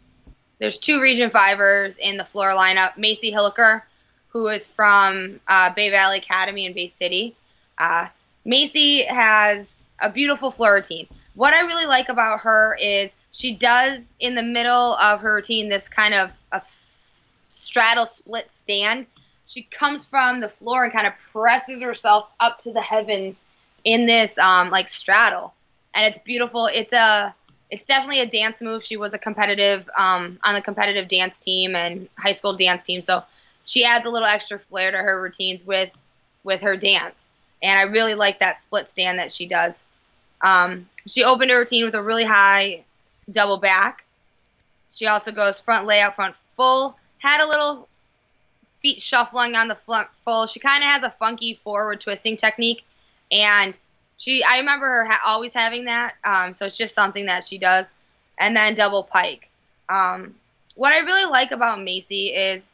There's 0.59 0.77
two 0.77 1.01
Region 1.01 1.29
Fivers 1.29 1.97
in 1.97 2.17
the 2.17 2.25
floor 2.25 2.51
lineup. 2.51 2.97
Macy 2.97 3.31
Hilliker, 3.31 3.81
who 4.29 4.47
is 4.47 4.67
from 4.67 5.39
uh, 5.47 5.73
Bay 5.73 5.89
Valley 5.89 6.17
Academy 6.19 6.65
in 6.65 6.73
Bay 6.73 6.87
City. 6.87 7.35
Uh, 7.77 8.07
Macy 8.45 9.03
has 9.03 9.87
a 9.99 10.11
beautiful 10.11 10.51
floor 10.51 10.75
routine. 10.75 11.07
What 11.33 11.53
I 11.53 11.61
really 11.61 11.85
like 11.85 12.09
about 12.09 12.41
her 12.41 12.77
is 12.79 13.13
she 13.31 13.55
does 13.55 14.13
in 14.19 14.35
the 14.35 14.43
middle 14.43 14.93
of 14.95 15.21
her 15.21 15.35
routine 15.35 15.67
this 15.67 15.89
kind 15.89 16.13
of 16.13 16.31
a 16.51 16.61
straddle 17.49 18.05
split 18.05 18.51
stand. 18.51 19.07
She 19.47 19.63
comes 19.63 20.05
from 20.05 20.39
the 20.39 20.49
floor 20.49 20.85
and 20.85 20.93
kind 20.93 21.07
of 21.07 21.13
presses 21.33 21.83
herself 21.83 22.29
up 22.39 22.59
to 22.59 22.71
the 22.71 22.81
heavens 22.81 23.43
in 23.83 24.05
this 24.05 24.37
um, 24.37 24.69
like 24.69 24.87
straddle, 24.87 25.53
and 25.93 26.05
it's 26.05 26.19
beautiful. 26.19 26.67
It's 26.67 26.93
a 26.93 27.35
it's 27.69 27.85
definitely 27.85 28.21
a 28.21 28.27
dance 28.27 28.61
move. 28.61 28.83
She 28.83 28.97
was 28.97 29.13
a 29.13 29.17
competitive 29.17 29.89
um, 29.97 30.39
on 30.43 30.55
the 30.55 30.61
competitive 30.61 31.07
dance 31.07 31.39
team 31.39 31.75
and 31.75 32.07
high 32.17 32.33
school 32.33 32.53
dance 32.53 32.83
team, 32.83 33.01
so 33.01 33.23
she 33.63 33.83
adds 33.83 34.05
a 34.05 34.09
little 34.09 34.27
extra 34.27 34.59
flair 34.59 34.91
to 34.91 34.97
her 34.97 35.21
routines 35.21 35.65
with 35.65 35.89
with 36.43 36.61
her 36.61 36.77
dance. 36.77 37.27
And 37.63 37.77
I 37.77 37.83
really 37.83 38.13
like 38.13 38.39
that 38.39 38.61
split 38.61 38.89
stand 38.89 39.19
that 39.19 39.31
she 39.31 39.47
does. 39.47 39.83
Um, 40.41 40.87
she 41.07 41.23
opened 41.23 41.49
her 41.49 41.57
routine 41.57 41.85
with 41.85 41.95
a 41.95 42.01
really 42.01 42.23
high 42.23 42.83
double 43.29 43.57
back. 43.57 44.03
She 44.91 45.07
also 45.07 45.31
goes 45.31 45.59
front 45.59 45.85
layout, 45.87 46.15
front 46.15 46.35
full. 46.55 46.95
Had 47.17 47.41
a 47.41 47.47
little 47.47 47.87
feet 48.81 49.01
shuffling 49.01 49.55
on 49.55 49.67
the 49.67 49.75
front 49.75 50.07
full. 50.23 50.45
She 50.45 50.59
kind 50.59 50.83
of 50.83 50.89
has 50.89 51.03
a 51.03 51.09
funky 51.09 51.55
forward 51.55 51.99
twisting 52.01 52.37
technique, 52.37 52.83
and 53.31 53.77
she 54.17 54.43
I 54.43 54.59
remember 54.59 54.87
her 54.87 55.05
ha- 55.05 55.21
always 55.25 55.53
having 55.53 55.85
that. 55.85 56.15
Um, 56.23 56.53
so 56.53 56.65
it's 56.65 56.77
just 56.77 56.95
something 56.95 57.25
that 57.27 57.43
she 57.43 57.57
does. 57.57 57.93
And 58.37 58.55
then 58.55 58.75
double 58.75 59.03
pike. 59.03 59.49
Um, 59.87 60.35
what 60.75 60.91
I 60.91 60.99
really 60.99 61.29
like 61.29 61.51
about 61.51 61.81
Macy 61.81 62.27
is 62.27 62.73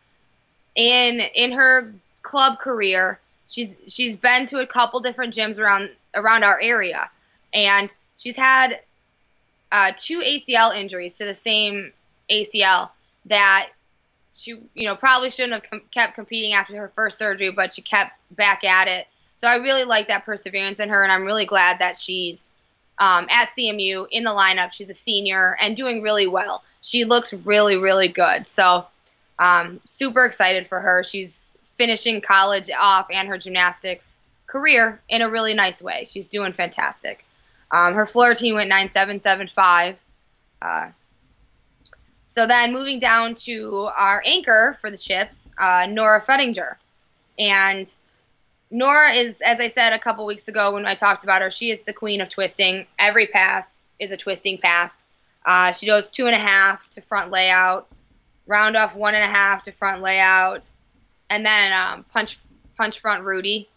in 0.76 1.20
in 1.20 1.52
her 1.54 1.94
club 2.22 2.60
career, 2.60 3.20
she's 3.48 3.78
she's 3.88 4.16
been 4.16 4.46
to 4.48 4.60
a 4.60 4.68
couple 4.68 5.00
different 5.00 5.34
gyms 5.34 5.60
around 5.60 5.90
around 6.14 6.44
our 6.44 6.60
area, 6.60 7.10
and 7.54 7.94
she's 8.18 8.36
had 8.36 8.80
uh, 9.72 9.92
two 9.96 10.20
ACL 10.20 10.76
injuries 10.76 11.16
to 11.16 11.26
the 11.26 11.34
same 11.34 11.92
ACL 12.30 12.90
that 13.26 13.70
she 14.34 14.52
you 14.74 14.86
know 14.86 14.96
probably 14.96 15.30
shouldn't 15.30 15.54
have 15.54 15.70
com- 15.70 15.82
kept 15.92 16.16
competing 16.16 16.54
after 16.54 16.76
her 16.78 16.92
first 16.96 17.18
surgery, 17.18 17.52
but 17.52 17.74
she 17.74 17.82
kept 17.82 18.12
back 18.32 18.64
at 18.64 18.88
it. 18.88 19.08
So 19.42 19.48
I 19.48 19.56
really 19.56 19.86
like 19.86 20.10
that 20.10 20.24
perseverance 20.24 20.80
in 20.80 20.90
her, 20.90 21.02
and 21.02 21.12
I'm 21.12 21.24
really 21.24 21.46
glad 21.46 21.80
that 21.80 21.98
she's 21.98 22.48
um, 23.00 23.26
at 23.28 23.50
CMU 23.58 24.06
in 24.12 24.24
the 24.24 24.30
lineup. 24.30 24.72
She's 24.72 24.92
a 24.92 24.94
senior 24.94 25.58
and 25.60 25.76
doing 25.76 26.04
really 26.04 26.28
well. 26.28 26.64
She 26.82 27.06
looks 27.06 27.34
really 27.34 27.76
really 27.78 28.08
good. 28.08 28.46
So 28.46 28.86
um, 29.40 29.80
super 29.84 30.26
excited 30.26 30.68
for 30.68 30.80
her. 30.80 31.02
She's 31.04 31.52
finishing 31.76 32.22
college 32.22 32.70
off 32.80 33.08
and 33.12 33.28
her 33.30 33.40
gymnastics 33.40 34.20
career 34.46 35.02
in 35.10 35.24
a 35.24 35.30
really 35.30 35.56
nice 35.56 35.82
way. 35.82 36.06
She's 36.06 36.28
doing 36.28 36.54
fantastic. 36.54 37.26
Um, 37.72 37.96
her 37.96 38.06
floor 38.06 38.36
team 38.36 38.54
went 38.54 38.70
9775. 38.70 40.00
Uh, 40.62 40.90
So 42.26 42.46
then 42.46 42.74
moving 42.74 43.00
down 43.00 43.34
to 43.46 43.90
our 43.98 44.22
anchor 44.24 44.78
for 44.80 44.92
the 44.92 44.98
chips, 44.98 45.50
uh, 45.58 45.88
Nora 45.90 46.22
Fettinger. 46.22 46.76
And 47.40 47.92
Nora 48.72 49.12
is, 49.12 49.42
as 49.42 49.60
I 49.60 49.68
said 49.68 49.92
a 49.92 50.00
couple 50.00 50.26
weeks 50.26 50.48
ago 50.48 50.74
when 50.74 50.86
I 50.86 50.96
talked 50.96 51.26
about 51.26 51.42
her, 51.42 51.52
she 51.52 51.72
is 51.72 51.82
the 51.82 51.94
queen 51.94 52.22
of 52.22 52.30
twisting. 52.30 52.88
Every 52.98 53.28
pass 53.28 53.86
is 54.00 54.12
a 54.12 54.18
twisting 54.18 54.58
pass. 54.58 55.04
Uh, 55.46 55.74
she 55.74 55.86
goes 55.86 56.10
two 56.10 56.26
and 56.26 56.36
a 56.36 56.40
half 56.40 56.90
to 56.92 57.02
front 57.02 57.32
layout, 57.32 57.88
round 58.48 58.78
off 58.78 58.96
one 58.96 59.14
and 59.14 59.24
a 59.24 59.28
half 59.28 59.64
to 59.64 59.74
front 59.74 60.02
layout, 60.02 60.72
and 61.30 61.46
then 61.46 61.74
um, 61.74 62.06
punch 62.14 62.40
punch 62.78 63.00
front 63.00 63.24
Rudy. 63.24 63.68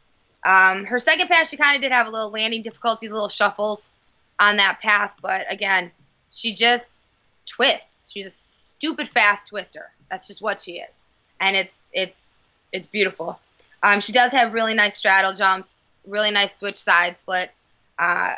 Um, 0.47 0.85
her 0.85 0.99
second 0.99 1.29
pass, 1.29 1.51
she 1.51 1.57
kind 1.57 1.75
of 1.75 1.83
did 1.83 1.91
have 1.91 2.07
a 2.07 2.11
little 2.11 2.31
landing 2.31 2.62
difficulties, 2.62 3.11
little 3.11 3.29
shuffles 3.29 3.91
on 4.39 4.59
that 4.59 4.81
pass, 4.81 5.16
but 5.21 5.47
again, 5.51 5.91
she 6.31 6.55
just 6.55 7.19
twists. 7.47 8.12
She's 8.12 8.27
a 8.27 8.31
stupid 8.31 9.09
fast 9.09 9.49
twister. 9.49 9.91
That's 10.11 10.27
just 10.27 10.43
what 10.43 10.61
she 10.61 10.79
is, 10.79 11.05
and 11.41 11.57
it's 11.57 11.91
it's 11.93 12.45
it's 12.73 12.87
beautiful. 12.87 13.41
Um, 13.85 14.01
she 14.01 14.12
does 14.12 14.32
have 14.32 14.55
really 14.55 14.73
nice 14.73 14.97
straddle 14.97 15.35
jumps, 15.35 15.93
really 16.06 16.31
nice 16.31 16.56
switch 16.56 16.78
side 16.78 17.19
split. 17.19 17.51
Uh, 17.98 18.32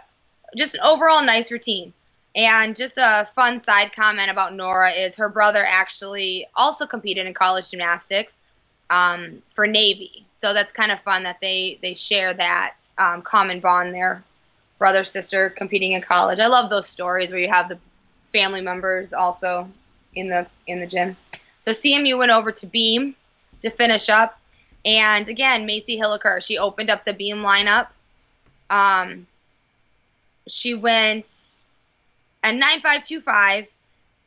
just 0.56 0.74
an 0.74 0.80
overall 0.82 1.24
nice 1.24 1.52
routine. 1.52 1.92
And 2.34 2.76
just 2.76 2.98
a 2.98 3.28
fun 3.34 3.62
side 3.62 3.92
comment 3.94 4.28
about 4.28 4.54
Nora 4.54 4.90
is 4.90 5.16
her 5.16 5.28
brother 5.28 5.64
actually 5.66 6.48
also 6.54 6.84
competed 6.84 7.26
in 7.26 7.32
college 7.32 7.70
gymnastics 7.70 8.36
um, 8.90 9.40
for 9.54 9.68
Navy. 9.68 10.26
So 10.28 10.52
that's 10.52 10.72
kind 10.72 10.90
of 10.90 11.00
fun 11.00 11.22
that 11.22 11.40
they 11.40 11.78
they 11.80 11.94
share 11.94 12.34
that 12.34 12.74
um, 12.98 13.22
common 13.22 13.60
bond 13.60 13.94
there, 13.94 14.22
brother 14.78 15.04
sister 15.04 15.48
competing 15.48 15.92
in 15.92 16.02
college. 16.02 16.40
I 16.40 16.48
love 16.48 16.70
those 16.70 16.88
stories 16.88 17.30
where 17.30 17.40
you 17.40 17.48
have 17.48 17.68
the 17.68 17.78
family 18.32 18.60
members 18.60 19.12
also 19.12 19.68
in 20.14 20.28
the 20.28 20.46
in 20.66 20.80
the 20.80 20.86
gym. 20.86 21.16
So 21.60 21.70
CMU 21.70 22.18
went 22.18 22.32
over 22.32 22.52
to 22.52 22.66
Beam 22.66 23.14
to 23.62 23.70
finish 23.70 24.08
up, 24.08 24.38
and 24.86 25.28
again 25.28 25.66
Macy 25.66 25.98
Hilliker 25.98 26.42
she 26.42 26.56
opened 26.56 26.88
up 26.88 27.04
the 27.04 27.12
Beam 27.12 27.38
lineup. 27.38 27.88
Um, 28.70 29.26
she 30.48 30.74
went 30.74 31.30
a 32.42 32.52
9525. 32.52 33.66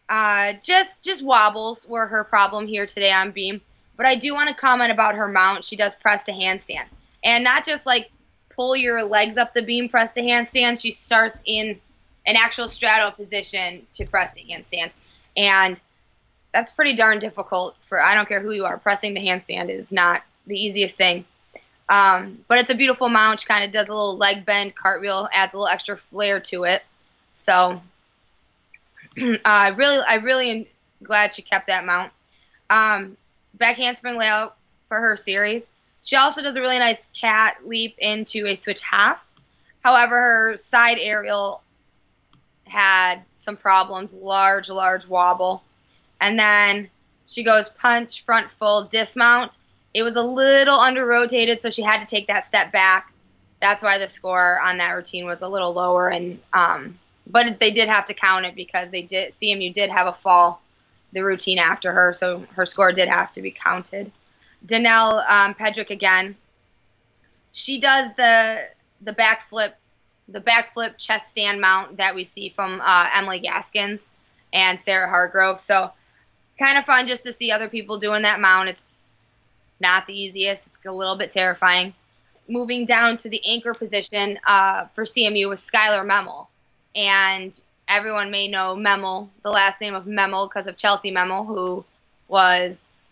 Uh, 0.09 0.53
just 0.63 1.03
just 1.03 1.23
wobbles 1.23 1.87
were 1.87 2.07
her 2.07 2.23
problem 2.23 2.67
here 2.67 2.85
today 2.85 3.11
on 3.11 3.31
beam. 3.31 3.61
But 3.95 4.05
I 4.05 4.15
do 4.15 4.33
want 4.33 4.49
to 4.49 4.55
comment 4.55 4.91
about 4.91 5.15
her 5.15 5.27
mount. 5.27 5.63
She 5.63 5.75
does 5.75 5.93
press 5.95 6.23
to 6.23 6.31
handstand, 6.31 6.85
and 7.23 7.43
not 7.43 7.65
just 7.65 7.85
like 7.85 8.09
pull 8.49 8.75
your 8.75 9.03
legs 9.03 9.37
up 9.37 9.53
the 9.53 9.61
beam, 9.61 9.87
press 9.87 10.13
to 10.13 10.21
handstand. 10.21 10.81
She 10.81 10.91
starts 10.91 11.41
in 11.45 11.79
an 12.25 12.35
actual 12.35 12.67
straddle 12.69 13.11
position 13.11 13.85
to 13.93 14.05
press 14.05 14.33
to 14.33 14.43
handstand, 14.43 14.93
and 15.37 15.79
that's 16.53 16.73
pretty 16.73 16.93
darn 16.93 17.19
difficult 17.19 17.75
for 17.79 18.01
I 18.01 18.15
don't 18.15 18.27
care 18.27 18.41
who 18.41 18.51
you 18.51 18.65
are. 18.65 18.77
Pressing 18.79 19.13
the 19.13 19.21
handstand 19.21 19.69
is 19.69 19.91
not 19.91 20.23
the 20.49 20.59
easiest 20.59 20.97
thing. 20.97 21.25
Um, 21.87 22.43
but 22.47 22.59
it's 22.59 22.69
a 22.69 22.75
beautiful 22.75 23.09
mount. 23.09 23.39
She 23.39 23.47
kind 23.47 23.63
of 23.63 23.71
does 23.71 23.87
a 23.87 23.91
little 23.91 24.17
leg 24.17 24.45
bend, 24.45 24.75
cartwheel, 24.75 25.27
adds 25.33 25.53
a 25.53 25.57
little 25.57 25.73
extra 25.73 25.95
flair 25.95 26.39
to 26.41 26.65
it. 26.65 26.83
So 27.31 27.81
I 29.17 29.69
uh, 29.69 29.75
really, 29.75 29.99
I 30.05 30.15
really 30.15 30.51
am 30.51 30.65
glad 31.01 31.31
she 31.31 31.41
kept 31.41 31.67
that 31.67 31.85
mount. 31.85 32.11
Um, 32.69 33.17
back 33.55 33.77
handspring 33.77 34.17
layout 34.17 34.55
for 34.87 34.99
her 34.99 35.15
series. 35.15 35.69
She 36.03 36.15
also 36.15 36.41
does 36.41 36.55
a 36.55 36.61
really 36.61 36.79
nice 36.79 37.07
cat 37.19 37.57
leap 37.65 37.95
into 37.97 38.45
a 38.45 38.55
switch 38.55 38.81
half. 38.81 39.23
However, 39.83 40.15
her 40.15 40.57
side 40.57 40.97
aerial 40.99 41.63
had 42.65 43.23
some 43.35 43.57
problems, 43.57 44.13
large, 44.13 44.69
large 44.69 45.07
wobble. 45.07 45.63
And 46.21 46.37
then 46.37 46.89
she 47.25 47.43
goes 47.43 47.69
punch, 47.69 48.23
front 48.23 48.49
full, 48.49 48.85
dismount. 48.85 49.57
It 49.93 50.03
was 50.03 50.15
a 50.15 50.21
little 50.21 50.75
under 50.75 51.05
rotated, 51.05 51.59
so 51.59 51.69
she 51.69 51.81
had 51.81 51.99
to 51.99 52.05
take 52.05 52.27
that 52.27 52.45
step 52.45 52.71
back. 52.71 53.11
That's 53.59 53.83
why 53.83 53.97
the 53.97 54.07
score 54.07 54.59
on 54.61 54.77
that 54.77 54.91
routine 54.91 55.25
was 55.25 55.41
a 55.41 55.47
little 55.47 55.73
lower. 55.73 56.09
And 56.09 56.39
um, 56.53 56.99
but 57.27 57.59
they 57.59 57.71
did 57.71 57.89
have 57.89 58.05
to 58.05 58.13
count 58.13 58.45
it 58.45 58.55
because 58.55 58.91
they 58.91 59.01
did 59.01 59.31
CMU 59.31 59.73
did 59.73 59.89
have 59.89 60.07
a 60.07 60.13
fall 60.13 60.61
the 61.11 61.23
routine 61.23 61.57
after 61.57 61.91
her, 61.91 62.13
so 62.13 62.45
her 62.53 62.65
score 62.65 62.91
did 62.91 63.09
have 63.09 63.31
to 63.33 63.41
be 63.41 63.51
counted. 63.51 64.11
Danelle 64.65 65.27
um, 65.29 65.53
Pedrick 65.55 65.89
again. 65.89 66.35
She 67.51 67.79
does 67.79 68.13
the 68.15 68.61
the 69.01 69.13
backflip, 69.13 69.73
the 70.27 70.41
backflip 70.41 70.97
chest 70.97 71.29
stand 71.29 71.61
mount 71.61 71.97
that 71.97 72.15
we 72.15 72.23
see 72.23 72.49
from 72.49 72.81
uh, 72.83 73.09
Emily 73.13 73.39
Gaskins 73.39 74.07
and 74.53 74.79
Sarah 74.83 75.09
Hargrove. 75.09 75.59
So 75.59 75.91
kind 76.57 76.77
of 76.77 76.85
fun 76.85 77.07
just 77.07 77.23
to 77.23 77.31
see 77.31 77.51
other 77.51 77.69
people 77.69 77.99
doing 77.99 78.23
that 78.23 78.39
mount. 78.39 78.69
It's 78.69 78.83
not 79.79 80.07
the 80.07 80.19
easiest. 80.19 80.67
It's 80.67 80.79
a 80.85 80.91
little 80.91 81.15
bit 81.15 81.31
terrifying. 81.31 81.93
Moving 82.47 82.85
down 82.85 83.17
to 83.17 83.29
the 83.29 83.41
anchor 83.45 83.73
position 83.73 84.39
uh, 84.45 84.85
for 84.93 85.03
CMU 85.03 85.49
was 85.49 85.59
Skylar 85.59 86.05
Memmel 86.05 86.47
and 86.95 87.59
everyone 87.87 88.31
may 88.31 88.47
know 88.47 88.75
Memmel, 88.75 89.29
the 89.43 89.49
last 89.49 89.81
name 89.81 89.95
of 89.95 90.05
Memmel, 90.05 90.47
because 90.47 90.67
of 90.67 90.77
Chelsie 90.77 91.13
Memmel, 91.13 91.45
who 91.45 91.85
was 92.27 93.03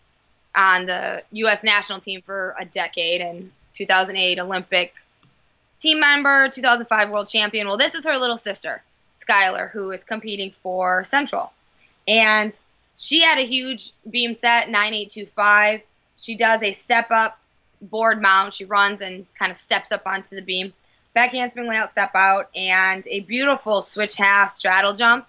on 0.54 0.86
the 0.86 1.22
U.S. 1.32 1.62
national 1.62 2.00
team 2.00 2.22
for 2.22 2.54
a 2.58 2.64
decade 2.64 3.20
and 3.20 3.50
2008 3.74 4.38
Olympic 4.38 4.94
team 5.78 6.00
member, 6.00 6.48
2005 6.48 7.10
world 7.10 7.28
champion. 7.28 7.66
Well, 7.66 7.76
this 7.76 7.94
is 7.94 8.04
her 8.04 8.16
little 8.16 8.36
sister, 8.36 8.82
Skylar, 9.12 9.70
who 9.70 9.90
is 9.90 10.04
competing 10.04 10.50
for 10.50 11.04
Central. 11.04 11.52
And 12.06 12.58
she 12.96 13.22
had 13.22 13.38
a 13.38 13.46
huge 13.46 13.92
beam 14.08 14.34
set, 14.34 14.68
9825. 14.68 15.82
She 16.18 16.34
does 16.34 16.62
a 16.62 16.72
step 16.72 17.10
up 17.10 17.38
board 17.80 18.20
mount. 18.20 18.52
She 18.52 18.64
runs 18.64 19.00
and 19.00 19.26
kind 19.38 19.50
of 19.50 19.56
steps 19.56 19.92
up 19.92 20.02
onto 20.06 20.36
the 20.36 20.42
beam 20.42 20.72
back 21.18 21.32
handspring 21.32 21.68
layout 21.68 21.88
step 21.88 22.12
out, 22.14 22.48
and 22.54 23.04
a 23.08 23.18
beautiful 23.20 23.82
switch 23.82 24.14
half 24.14 24.52
straddle 24.52 24.94
jump. 24.94 25.26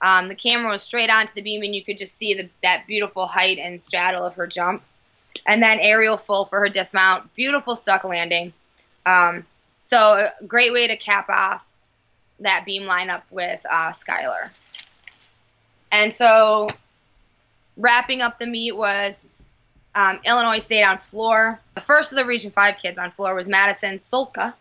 Um, 0.00 0.28
the 0.28 0.34
camera 0.34 0.70
was 0.70 0.82
straight 0.82 1.10
onto 1.10 1.34
the 1.34 1.42
beam, 1.42 1.62
and 1.62 1.74
you 1.74 1.84
could 1.84 1.98
just 1.98 2.16
see 2.16 2.32
the, 2.32 2.48
that 2.62 2.84
beautiful 2.86 3.26
height 3.26 3.58
and 3.58 3.82
straddle 3.82 4.24
of 4.24 4.36
her 4.36 4.46
jump. 4.46 4.82
And 5.46 5.62
then 5.62 5.80
aerial 5.80 6.16
full 6.16 6.46
for 6.46 6.60
her 6.60 6.70
dismount. 6.70 7.34
Beautiful 7.34 7.76
stuck 7.76 8.04
landing. 8.04 8.54
Um, 9.04 9.44
so, 9.80 9.98
a 10.14 10.44
great 10.46 10.72
way 10.72 10.86
to 10.86 10.96
cap 10.96 11.28
off 11.28 11.66
that 12.40 12.64
beam 12.64 12.84
lineup 12.84 13.22
with 13.30 13.60
uh, 13.70 13.90
Skylar. 13.90 14.48
And 15.92 16.10
so, 16.10 16.68
wrapping 17.76 18.22
up 18.22 18.38
the 18.38 18.46
meet 18.46 18.72
was 18.72 19.22
um, 19.94 20.20
Illinois 20.24 20.58
State 20.58 20.84
on 20.84 20.98
floor. 20.98 21.60
The 21.74 21.80
first 21.80 22.12
of 22.12 22.16
the 22.16 22.24
Region 22.24 22.50
5 22.50 22.78
kids 22.78 22.98
on 22.98 23.10
floor 23.10 23.34
was 23.34 23.48
Madison 23.48 23.96
Solka. 23.96 24.54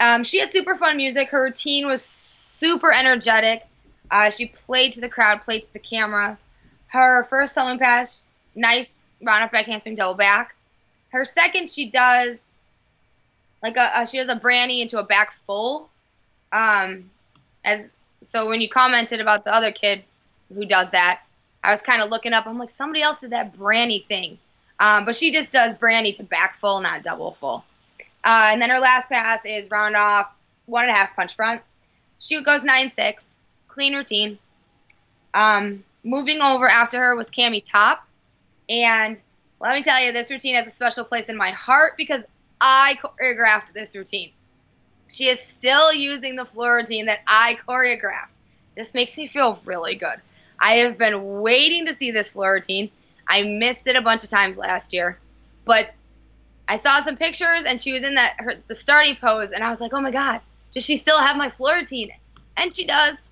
Um, 0.00 0.24
she 0.24 0.38
had 0.38 0.52
super 0.52 0.76
fun 0.76 0.96
music. 0.96 1.30
Her 1.30 1.44
routine 1.44 1.86
was 1.86 2.02
super 2.02 2.92
energetic. 2.92 3.66
Uh, 4.10 4.30
she 4.30 4.46
played 4.46 4.92
to 4.92 5.00
the 5.00 5.08
crowd, 5.08 5.42
played 5.42 5.62
to 5.62 5.72
the 5.72 5.78
cameras. 5.78 6.44
Her 6.88 7.24
first 7.24 7.54
sewing 7.54 7.78
pass, 7.78 8.20
nice 8.54 9.08
round 9.22 9.44
up 9.44 9.52
back 9.52 9.66
handspring 9.66 9.96
double 9.96 10.14
back. 10.14 10.54
Her 11.10 11.24
second, 11.24 11.70
she 11.70 11.90
does 11.90 12.56
like 13.62 13.76
a, 13.76 13.90
a 13.94 14.06
she 14.06 14.18
does 14.18 14.28
a 14.28 14.36
branny 14.36 14.82
into 14.82 14.98
a 14.98 15.02
back 15.02 15.32
full. 15.32 15.88
Um, 16.52 17.10
as 17.64 17.90
so 18.22 18.48
when 18.48 18.60
you 18.60 18.68
commented 18.68 19.20
about 19.20 19.44
the 19.44 19.54
other 19.54 19.72
kid 19.72 20.02
who 20.52 20.64
does 20.64 20.90
that, 20.90 21.22
I 21.62 21.70
was 21.70 21.82
kind 21.82 22.02
of 22.02 22.10
looking 22.10 22.32
up. 22.32 22.46
I'm 22.46 22.58
like 22.58 22.70
somebody 22.70 23.02
else 23.02 23.20
did 23.20 23.30
that 23.30 23.56
branny 23.56 24.04
thing, 24.06 24.38
um, 24.80 25.04
but 25.04 25.16
she 25.16 25.32
just 25.32 25.52
does 25.52 25.74
brandy 25.74 26.12
to 26.12 26.22
back 26.22 26.54
full, 26.54 26.80
not 26.80 27.02
double 27.02 27.32
full. 27.32 27.64
Uh, 28.24 28.50
and 28.52 28.62
then 28.62 28.70
her 28.70 28.80
last 28.80 29.08
pass 29.08 29.44
is 29.44 29.70
round 29.70 29.96
off 29.96 30.30
one 30.66 30.84
and 30.84 30.92
a 30.92 30.94
half 30.94 31.14
punch 31.16 31.34
front. 31.34 31.62
Shoot 32.20 32.44
goes 32.44 32.64
nine 32.64 32.90
six. 32.90 33.38
Clean 33.68 33.94
routine. 33.94 34.38
Um, 35.32 35.84
moving 36.02 36.40
over 36.40 36.68
after 36.68 36.98
her 36.98 37.16
was 37.16 37.30
Cami 37.30 37.62
Top, 37.64 38.06
and 38.68 39.20
let 39.60 39.74
me 39.74 39.82
tell 39.82 40.02
you, 40.02 40.12
this 40.12 40.30
routine 40.30 40.56
has 40.56 40.66
a 40.66 40.70
special 40.70 41.04
place 41.04 41.28
in 41.28 41.36
my 41.36 41.50
heart 41.50 41.96
because 41.96 42.24
I 42.60 42.96
choreographed 43.02 43.72
this 43.72 43.94
routine. 43.94 44.32
She 45.08 45.24
is 45.24 45.40
still 45.40 45.92
using 45.92 46.36
the 46.36 46.44
floor 46.44 46.76
routine 46.76 47.06
that 47.06 47.20
I 47.26 47.56
choreographed. 47.66 48.38
This 48.76 48.94
makes 48.94 49.16
me 49.16 49.26
feel 49.26 49.60
really 49.64 49.94
good. 49.94 50.20
I 50.60 50.74
have 50.78 50.98
been 50.98 51.40
waiting 51.40 51.86
to 51.86 51.94
see 51.94 52.10
this 52.10 52.30
floor 52.30 52.54
routine. 52.54 52.90
I 53.28 53.42
missed 53.42 53.86
it 53.86 53.96
a 53.96 54.02
bunch 54.02 54.24
of 54.24 54.30
times 54.30 54.56
last 54.56 54.92
year, 54.92 55.18
but 55.64 55.90
I 56.66 56.76
saw 56.76 57.00
some 57.02 57.16
pictures 57.16 57.64
and 57.64 57.80
she 57.80 57.92
was 57.92 58.02
in 58.02 58.14
that 58.14 58.36
her 58.38 58.54
the 58.68 58.74
starting 58.74 59.16
pose 59.16 59.50
and 59.50 59.62
I 59.62 59.68
was 59.70 59.80
like, 59.80 59.92
oh 59.92 60.00
my 60.00 60.10
god, 60.10 60.40
does 60.74 60.84
she 60.84 60.96
still 60.96 61.18
have 61.18 61.36
my 61.36 61.50
floor 61.50 61.74
routine? 61.74 62.10
And 62.56 62.72
she 62.72 62.86
does. 62.86 63.30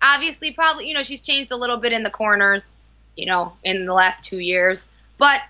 Obviously, 0.00 0.52
probably 0.52 0.88
you 0.88 0.94
know 0.94 1.02
she's 1.02 1.22
changed 1.22 1.50
a 1.52 1.56
little 1.56 1.76
bit 1.76 1.92
in 1.92 2.02
the 2.02 2.10
corners, 2.10 2.70
you 3.16 3.26
know, 3.26 3.52
in 3.64 3.86
the 3.86 3.94
last 3.94 4.22
two 4.22 4.38
years, 4.38 4.88
but 5.18 5.40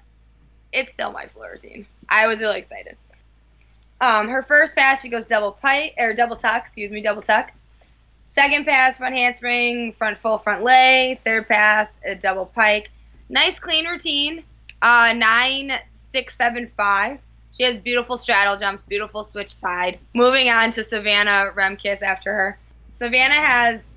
it's 0.72 0.92
still 0.92 1.12
my 1.12 1.26
floor 1.26 1.50
routine. 1.52 1.86
I 2.08 2.26
was 2.26 2.40
really 2.40 2.58
excited. 2.58 2.96
Um, 4.00 4.28
her 4.28 4.42
first 4.42 4.76
pass, 4.76 5.02
she 5.02 5.08
goes 5.08 5.26
double 5.26 5.52
pipe 5.52 5.92
or 5.98 6.14
double 6.14 6.36
tuck, 6.36 6.62
excuse 6.62 6.92
me, 6.92 7.02
double 7.02 7.22
tuck. 7.22 7.52
Second 8.24 8.66
pass, 8.66 8.98
front 8.98 9.16
handspring, 9.16 9.92
front 9.92 10.18
full, 10.18 10.38
front 10.38 10.62
lay. 10.62 11.20
Third 11.24 11.48
pass, 11.48 11.98
a 12.06 12.14
double 12.14 12.46
pike. 12.46 12.90
Nice 13.28 13.58
clean 13.58 13.86
routine. 13.86 14.42
Uh, 14.80 15.12
nine, 15.14 15.72
six, 15.94 16.36
seven, 16.36 16.70
five. 16.76 17.18
She 17.56 17.64
has 17.64 17.78
beautiful 17.78 18.16
straddle 18.16 18.56
jumps, 18.56 18.84
beautiful 18.88 19.24
switch 19.24 19.50
side. 19.50 19.98
Moving 20.14 20.48
on 20.48 20.70
to 20.72 20.84
Savannah 20.84 21.50
Remkiss 21.54 22.02
after 22.02 22.32
her. 22.32 22.58
Savannah 22.86 23.34
has 23.34 23.92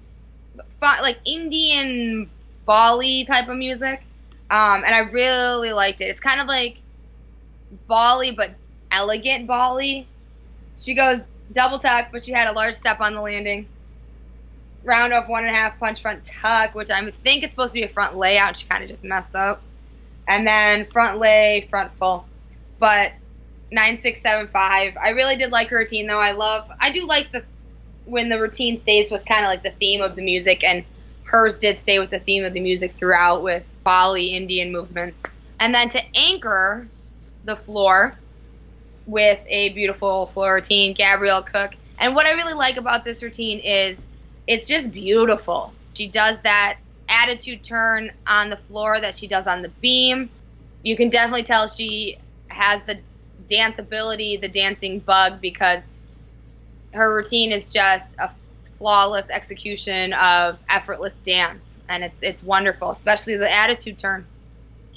like 0.82 1.20
Indian 1.26 2.30
Bali 2.66 3.24
type 3.26 3.50
of 3.50 3.58
music, 3.58 4.02
um, 4.50 4.84
and 4.84 4.96
I 4.96 5.00
really 5.12 5.74
liked 5.74 6.02
it. 6.02 6.06
It's 6.06 6.20
kind 6.20 6.42
of 6.42 6.48
like 6.48 6.78
Bali, 7.88 8.32
but 8.32 8.56
elegant 8.92 9.48
Bali. 9.48 10.08
She 10.78 10.96
goes 10.96 11.22
double 11.52 11.80
tuck, 11.80 12.10
but 12.12 12.24
she 12.24 12.32
had 12.32 12.48
a 12.48 12.54
large 12.54 12.76
step 12.76 13.00
on 13.00 13.14
the 13.14 13.22
landing. 13.22 13.68
Round 14.84 15.14
off 15.14 15.30
one 15.30 15.46
and 15.46 15.56
a 15.56 15.58
half 15.58 15.80
punch 15.80 16.02
front 16.02 16.24
tuck, 16.24 16.74
which 16.74 16.90
I 16.90 17.10
think 17.12 17.44
it's 17.44 17.56
supposed 17.56 17.74
to 17.74 17.80
be 17.80 17.84
a 17.84 17.90
front 17.90 18.18
layout. 18.18 18.58
She 18.58 18.68
kind 18.68 18.84
of 18.84 18.90
just 18.90 19.04
messed 19.04 19.36
up. 19.36 19.62
And 20.28 20.46
then 20.46 20.86
front 20.86 21.20
lay, 21.20 21.62
front 21.70 21.92
full. 21.92 22.26
But 22.80 23.12
nine 23.72 23.98
six 23.98 24.22
seven 24.22 24.48
five. 24.48 24.98
I 25.02 25.10
really 25.10 25.36
did 25.36 25.52
like 25.52 25.70
her 25.70 25.78
routine 25.78 26.08
though. 26.08 26.20
I 26.20 26.32
love. 26.32 26.70
I 26.80 26.92
do 26.92 27.08
like 27.08 27.32
the 27.32 27.44
when 28.06 28.30
the 28.30 28.40
routine 28.40 28.78
stays 28.78 29.12
with 29.12 29.26
kind 29.26 29.46
of 29.46 29.50
like 29.50 29.64
the 29.64 29.72
theme 29.72 30.02
of 30.02 30.16
the 30.16 30.24
music, 30.24 30.64
and 30.64 30.84
hers 31.24 31.58
did 31.58 31.80
stay 31.80 32.00
with 32.00 32.10
the 32.10 32.20
theme 32.20 32.44
of 32.44 32.54
the 32.54 32.60
music 32.60 32.92
throughout 32.92 33.44
with 33.44 33.64
Bali 33.84 34.28
Indian 34.28 34.72
movements. 34.72 35.24
And 35.60 35.74
then 35.74 35.90
to 35.90 36.02
anchor 36.16 36.88
the 37.46 37.56
floor 37.56 38.18
with 39.06 39.40
a 39.48 39.70
beautiful 39.70 40.28
floor 40.28 40.56
routine, 40.56 40.94
Gabrielle 40.94 41.44
Cook. 41.44 41.72
And 42.00 42.16
what 42.16 42.26
I 42.26 42.32
really 42.32 42.54
like 42.54 42.78
about 42.78 43.04
this 43.04 43.22
routine 43.22 43.60
is 43.60 43.98
it's 44.52 44.68
just 44.68 44.92
beautiful. 44.92 45.72
She 45.94 46.10
does 46.10 46.38
that 46.42 46.78
attitude 47.08 47.64
turn 47.64 48.12
on 48.28 48.50
the 48.50 48.58
floor 48.58 49.00
that 49.00 49.16
she 49.16 49.26
does 49.28 49.48
on 49.48 49.62
the 49.62 49.70
beam. 49.80 50.30
You 50.84 50.98
can 50.98 51.10
definitely 51.10 51.44
tell 51.44 51.70
she 51.70 52.18
has 52.50 52.82
the 52.84 53.00
dance 53.48 53.80
ability, 53.80 54.36
the 54.36 54.50
dancing 54.50 55.00
bug, 55.00 55.40
because 55.40 56.02
her 56.94 57.16
routine 57.16 57.54
is 57.54 57.68
just 57.68 58.18
a 58.20 58.30
flawless 58.78 59.30
execution 59.30 60.12
of 60.12 60.58
effortless 60.70 61.20
dance, 61.20 61.80
and 61.88 62.04
it's 62.04 62.22
it's 62.22 62.44
wonderful, 62.44 62.92
especially 62.92 63.38
the 63.38 63.50
attitude 63.50 63.98
turn. 63.98 64.26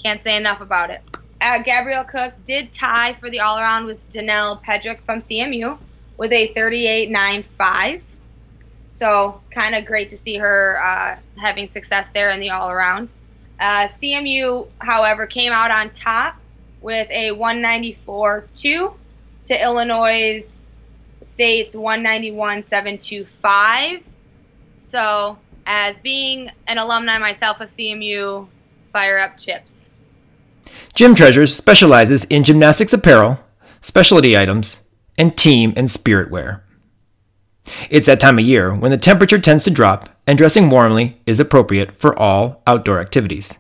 Can't 0.03 0.23
say 0.25 0.37
enough 0.37 0.63
about 0.63 0.91
it. 0.91 1.01
Uh, 1.41 1.63
Gabrielle 1.63 2.05
Cook 2.05 2.35
did 2.45 2.73
tie 2.73 3.13
for 3.15 3.31
the 3.31 3.39
all 3.39 3.57
around 3.57 3.85
with 3.85 4.09
Danelle 4.09 4.61
Pedrick 4.65 4.99
from 5.03 5.21
CMU 5.21 5.79
with 6.17 6.33
a 6.33 6.53
38.95. 6.55 8.14
So 8.95 9.41
kind 9.51 9.75
of 9.75 9.85
great 9.87 10.11
to 10.11 10.17
see 10.17 10.37
her 10.37 10.81
uh, 10.81 11.17
having 11.37 11.67
success 11.67 12.11
there 12.11 12.31
in 12.31 12.39
the 12.39 12.51
all 12.51 12.71
around. 12.71 13.13
Uh, 13.59 13.89
CMU, 13.89 14.69
however, 14.79 15.27
came 15.27 15.51
out 15.53 15.73
on 15.73 15.91
top 15.91 16.37
with 16.81 17.11
a 17.11 17.31
194.2 17.31 18.95
to 19.47 19.63
Illinois 19.63 20.57
State's 21.23 21.75
191.725. 21.75 24.05
So, 24.77 25.39
as 25.67 25.99
being 25.99 26.53
an 26.69 26.79
alumni 26.79 27.19
myself 27.19 27.61
of 27.61 27.69
CMU, 27.69 28.47
fire 28.93 29.19
up 29.19 29.37
chips. 29.37 29.91
Gym 30.95 31.17
Treasures 31.17 31.53
specializes 31.53 32.23
in 32.27 32.45
gymnastics 32.45 32.93
apparel, 32.93 33.41
specialty 33.81 34.39
items, 34.39 34.79
and 35.19 35.37
team 35.37 35.73
and 35.77 35.91
spirit 35.91 36.31
wear. 36.31 36.64
It's 37.91 38.07
that 38.07 38.21
time 38.21 38.39
of 38.39 38.45
year 38.45 38.75
when 38.75 38.91
the 38.91 38.97
temperature 38.97 39.39
tends 39.39 39.65
to 39.65 39.71
drop 39.71 40.09
and 40.27 40.39
dressing 40.39 40.69
warmly 40.71 41.21
is 41.27 41.41
appropriate 41.41 41.97
for 41.97 42.19
all 42.19 42.63
outdoor 42.67 43.01
activities. 43.01 43.59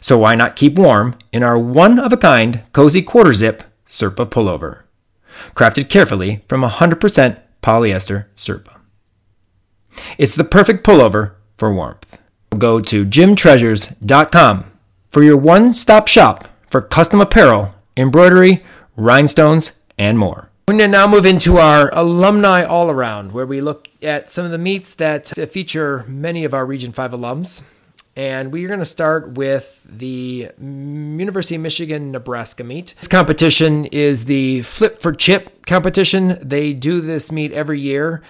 So 0.00 0.18
why 0.18 0.34
not 0.34 0.56
keep 0.56 0.78
warm 0.78 1.16
in 1.32 1.42
our 1.42 1.58
one 1.58 1.98
of 1.98 2.12
a 2.12 2.16
kind 2.16 2.62
cozy 2.72 3.02
quarter 3.02 3.32
zip 3.32 3.64
Sherpa 3.88 4.26
pullover, 4.26 4.82
crafted 5.54 5.88
carefully 5.88 6.44
from 6.48 6.62
100% 6.62 7.40
polyester 7.62 8.26
Sherpa. 8.36 8.80
It's 10.18 10.34
the 10.34 10.44
perfect 10.44 10.84
pullover 10.84 11.34
for 11.56 11.72
warmth. 11.72 12.18
Go 12.56 12.80
to 12.80 13.04
gymtreasures.com 13.04 14.70
for 15.10 15.22
your 15.22 15.36
one 15.36 15.72
stop 15.72 16.08
shop 16.08 16.48
for 16.68 16.80
custom 16.80 17.20
apparel, 17.20 17.74
embroidery, 17.96 18.62
rhinestones, 18.96 19.72
and 19.98 20.18
more. 20.18 20.49
We're 20.68 20.78
going 20.78 20.92
to 20.92 20.98
now 20.98 21.08
move 21.08 21.26
into 21.26 21.58
our 21.58 21.90
alumni 21.92 22.62
all 22.62 22.90
around, 22.90 23.32
where 23.32 23.46
we 23.46 23.60
look 23.60 23.88
at 24.02 24.30
some 24.30 24.44
of 24.44 24.52
the 24.52 24.58
meets 24.58 24.94
that 24.94 25.26
feature 25.50 26.04
many 26.06 26.44
of 26.44 26.54
our 26.54 26.64
Region 26.64 26.92
5 26.92 27.10
alums. 27.10 27.62
And 28.14 28.52
we're 28.52 28.68
going 28.68 28.80
to 28.80 28.86
start 28.86 29.32
with 29.32 29.84
the 29.88 30.50
University 30.60 31.56
of 31.56 31.62
Michigan 31.62 32.12
Nebraska 32.12 32.62
meet. 32.62 32.94
This 32.98 33.08
competition 33.08 33.86
is 33.86 34.26
the 34.26 34.62
Flip 34.62 35.00
for 35.00 35.12
Chip 35.12 35.66
competition. 35.66 36.38
They 36.40 36.72
do 36.72 37.00
this 37.00 37.32
meet 37.32 37.52
every 37.52 37.80
year. 37.80 38.22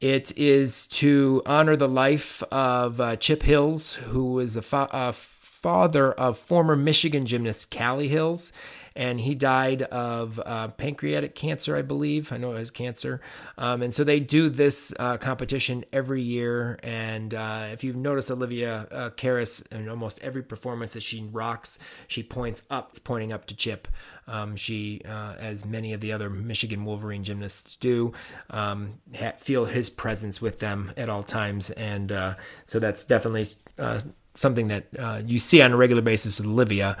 It 0.00 0.36
is 0.36 0.86
to 0.88 1.42
honor 1.46 1.76
the 1.76 1.88
life 1.88 2.42
of 2.52 3.00
uh, 3.00 3.16
Chip 3.16 3.42
Hills, 3.42 3.94
who 3.94 4.32
was 4.32 4.56
a, 4.56 4.62
fa- 4.62 4.88
a 4.90 5.14
father 5.14 6.12
of 6.12 6.36
former 6.36 6.76
Michigan 6.76 7.24
gymnast 7.24 7.74
Callie 7.74 8.08
Hills 8.08 8.52
and 8.96 9.20
he 9.20 9.34
died 9.34 9.82
of 9.82 10.40
uh, 10.44 10.68
pancreatic 10.68 11.34
cancer, 11.34 11.76
I 11.76 11.82
believe. 11.82 12.32
I 12.32 12.38
know 12.38 12.52
it 12.52 12.58
was 12.58 12.70
cancer. 12.70 13.20
Um, 13.58 13.82
and 13.82 13.94
so 13.94 14.04
they 14.04 14.20
do 14.20 14.48
this 14.48 14.94
uh, 14.98 15.18
competition 15.18 15.84
every 15.92 16.22
year. 16.22 16.78
And 16.82 17.34
uh, 17.34 17.68
if 17.72 17.84
you've 17.84 17.96
noticed 17.96 18.30
Olivia 18.30 18.88
uh, 18.90 19.10
Karas 19.10 19.70
in 19.70 19.88
almost 19.88 20.22
every 20.24 20.42
performance 20.42 20.94
that 20.94 21.02
she 21.02 21.28
rocks, 21.30 21.78
she 22.08 22.22
points 22.22 22.62
up, 22.70 22.96
pointing 23.04 23.32
up 23.34 23.46
to 23.46 23.54
Chip. 23.54 23.86
Um, 24.26 24.56
she, 24.56 25.02
uh, 25.06 25.34
as 25.38 25.64
many 25.64 25.92
of 25.92 26.00
the 26.00 26.12
other 26.12 26.30
Michigan 26.30 26.84
Wolverine 26.84 27.22
gymnasts 27.22 27.76
do, 27.76 28.12
um, 28.50 28.94
ha- 29.14 29.34
feel 29.36 29.66
his 29.66 29.90
presence 29.90 30.40
with 30.40 30.58
them 30.58 30.92
at 30.96 31.08
all 31.10 31.22
times. 31.22 31.70
And 31.70 32.10
uh, 32.10 32.34
so 32.64 32.78
that's 32.78 33.04
definitely 33.04 33.44
uh, 33.78 34.00
something 34.34 34.68
that 34.68 34.86
you 35.26 35.38
see 35.38 35.60
on 35.60 35.72
a 35.72 35.76
regular 35.76 36.02
basis 36.02 36.38
with 36.38 36.46
Olivia 36.46 36.98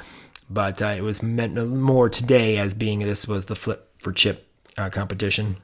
but 0.48 0.80
uh, 0.82 0.94
it 0.96 1.02
was 1.02 1.22
meant 1.22 1.54
more 1.54 2.08
today 2.08 2.58
as 2.58 2.74
being 2.74 3.00
this 3.00 3.26
was 3.26 3.46
the 3.46 3.56
flip 3.56 3.90
for 3.98 4.12
chip 4.12 4.46
uh, 4.78 4.90
competition. 4.90 5.56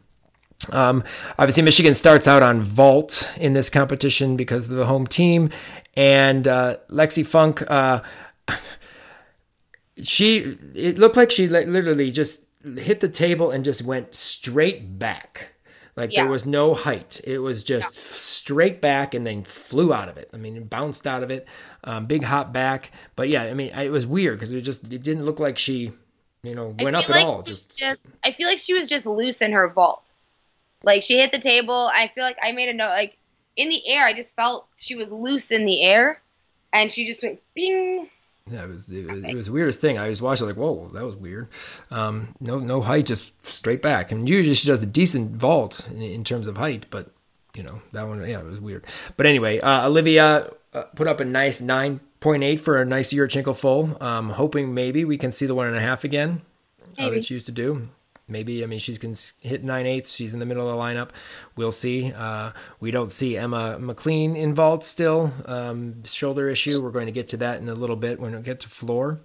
Um, 0.70 1.02
obviously, 1.38 1.62
Michigan 1.62 1.94
starts 1.94 2.28
out 2.28 2.42
on 2.42 2.62
vault 2.62 3.32
in 3.38 3.52
this 3.52 3.70
competition 3.70 4.36
because 4.36 4.68
of 4.68 4.76
the 4.76 4.86
home 4.86 5.06
team, 5.06 5.50
and 5.96 6.46
uh, 6.46 6.76
Lexi 6.88 7.26
Funk. 7.26 7.62
Uh, 7.68 8.02
she 10.02 10.56
it 10.74 10.98
looked 10.98 11.16
like 11.16 11.30
she 11.30 11.48
literally 11.48 12.10
just 12.10 12.42
hit 12.76 13.00
the 13.00 13.08
table 13.08 13.50
and 13.50 13.64
just 13.64 13.82
went 13.82 14.14
straight 14.14 14.98
back 14.98 15.51
like 15.94 16.12
yeah. 16.12 16.22
there 16.22 16.30
was 16.30 16.46
no 16.46 16.74
height. 16.74 17.20
It 17.24 17.38
was 17.38 17.62
just 17.62 17.94
yeah. 17.94 18.00
straight 18.02 18.80
back 18.80 19.14
and 19.14 19.26
then 19.26 19.44
flew 19.44 19.92
out 19.92 20.08
of 20.08 20.16
it. 20.16 20.30
I 20.32 20.38
mean, 20.38 20.56
it 20.56 20.70
bounced 20.70 21.06
out 21.06 21.22
of 21.22 21.30
it. 21.30 21.46
Um, 21.84 22.06
big 22.06 22.24
hop 22.24 22.52
back. 22.52 22.92
But 23.14 23.28
yeah, 23.28 23.42
I 23.42 23.54
mean, 23.54 23.72
it 23.74 23.90
was 23.90 24.06
weird 24.06 24.38
because 24.38 24.52
it 24.52 24.62
just 24.62 24.90
it 24.92 25.02
didn't 25.02 25.26
look 25.26 25.38
like 25.38 25.58
she, 25.58 25.92
you 26.42 26.54
know, 26.54 26.74
went 26.78 26.96
up 26.96 27.08
like 27.08 27.24
at 27.24 27.28
all. 27.28 27.42
Just, 27.42 27.76
just 27.76 28.00
I 28.24 28.32
feel 28.32 28.48
like 28.48 28.58
she 28.58 28.72
was 28.72 28.88
just 28.88 29.04
loose 29.04 29.42
in 29.42 29.52
her 29.52 29.68
vault. 29.68 30.12
Like 30.82 31.02
she 31.02 31.18
hit 31.18 31.30
the 31.30 31.38
table. 31.38 31.90
I 31.92 32.08
feel 32.08 32.24
like 32.24 32.38
I 32.42 32.52
made 32.52 32.70
a 32.70 32.74
note. 32.74 32.88
Like 32.88 33.18
in 33.56 33.68
the 33.68 33.86
air, 33.86 34.04
I 34.04 34.14
just 34.14 34.34
felt 34.34 34.66
she 34.76 34.94
was 34.94 35.12
loose 35.12 35.50
in 35.50 35.66
the 35.66 35.82
air, 35.82 36.22
and 36.72 36.90
she 36.90 37.06
just 37.06 37.22
went 37.22 37.40
bing 37.54 38.08
yeah, 38.50 38.64
it 38.64 38.68
was 38.68 38.90
it 38.90 39.06
was, 39.06 39.24
it 39.24 39.34
was 39.34 39.46
the 39.46 39.52
weirdest 39.52 39.80
thing. 39.80 39.98
I 39.98 40.08
was 40.08 40.20
watching 40.20 40.46
like, 40.46 40.56
whoa, 40.56 40.90
that 40.94 41.04
was 41.04 41.16
weird. 41.16 41.48
Um, 41.90 42.34
no 42.40 42.58
no 42.58 42.80
height, 42.80 43.06
just 43.06 43.32
straight 43.44 43.82
back. 43.82 44.12
And 44.12 44.28
usually 44.28 44.54
she 44.54 44.66
does 44.66 44.82
a 44.82 44.86
decent 44.86 45.36
vault 45.36 45.88
in, 45.90 46.02
in 46.02 46.24
terms 46.24 46.46
of 46.46 46.56
height, 46.56 46.86
but 46.90 47.10
you 47.54 47.62
know 47.62 47.82
that 47.92 48.08
one, 48.08 48.18
yeah, 48.28 48.40
it 48.40 48.44
was 48.44 48.60
weird. 48.60 48.86
But 49.16 49.26
anyway, 49.26 49.60
uh, 49.60 49.86
Olivia 49.88 50.50
uh, 50.72 50.82
put 50.94 51.06
up 51.06 51.20
a 51.20 51.24
nice 51.24 51.60
nine 51.60 52.00
point 52.20 52.42
eight 52.42 52.60
for 52.60 52.80
a 52.80 52.84
nice 52.84 53.12
Yurchenko 53.12 53.56
full. 53.56 53.96
Um, 54.02 54.30
hoping 54.30 54.74
maybe 54.74 55.04
we 55.04 55.18
can 55.18 55.32
see 55.32 55.46
the 55.46 55.54
one 55.54 55.68
and 55.68 55.76
a 55.76 55.80
half 55.80 56.04
again 56.04 56.42
uh, 56.98 57.10
that 57.10 57.24
she 57.24 57.34
used 57.34 57.46
to 57.46 57.52
do 57.52 57.88
maybe 58.32 58.64
I 58.64 58.66
mean 58.66 58.78
she's 58.78 58.98
can 58.98 59.14
hit 59.40 59.62
nine 59.62 59.86
eighths. 59.86 60.12
She's 60.12 60.32
in 60.32 60.40
the 60.40 60.46
middle 60.46 60.68
of 60.68 60.74
the 60.74 60.82
lineup. 60.82 61.10
We'll 61.56 61.72
see. 61.72 62.12
Uh, 62.12 62.52
we 62.80 62.90
don't 62.90 63.12
see 63.12 63.36
Emma 63.36 63.78
McLean 63.78 64.34
involved 64.34 64.84
still. 64.84 65.32
Um, 65.46 66.02
shoulder 66.04 66.48
issue. 66.48 66.82
We're 66.82 66.90
going 66.90 67.06
to 67.06 67.12
get 67.12 67.28
to 67.28 67.36
that 67.38 67.60
in 67.60 67.68
a 67.68 67.74
little 67.74 67.96
bit 67.96 68.18
when 68.18 68.34
we 68.34 68.42
get 68.42 68.60
to 68.60 68.68
floor. 68.68 69.20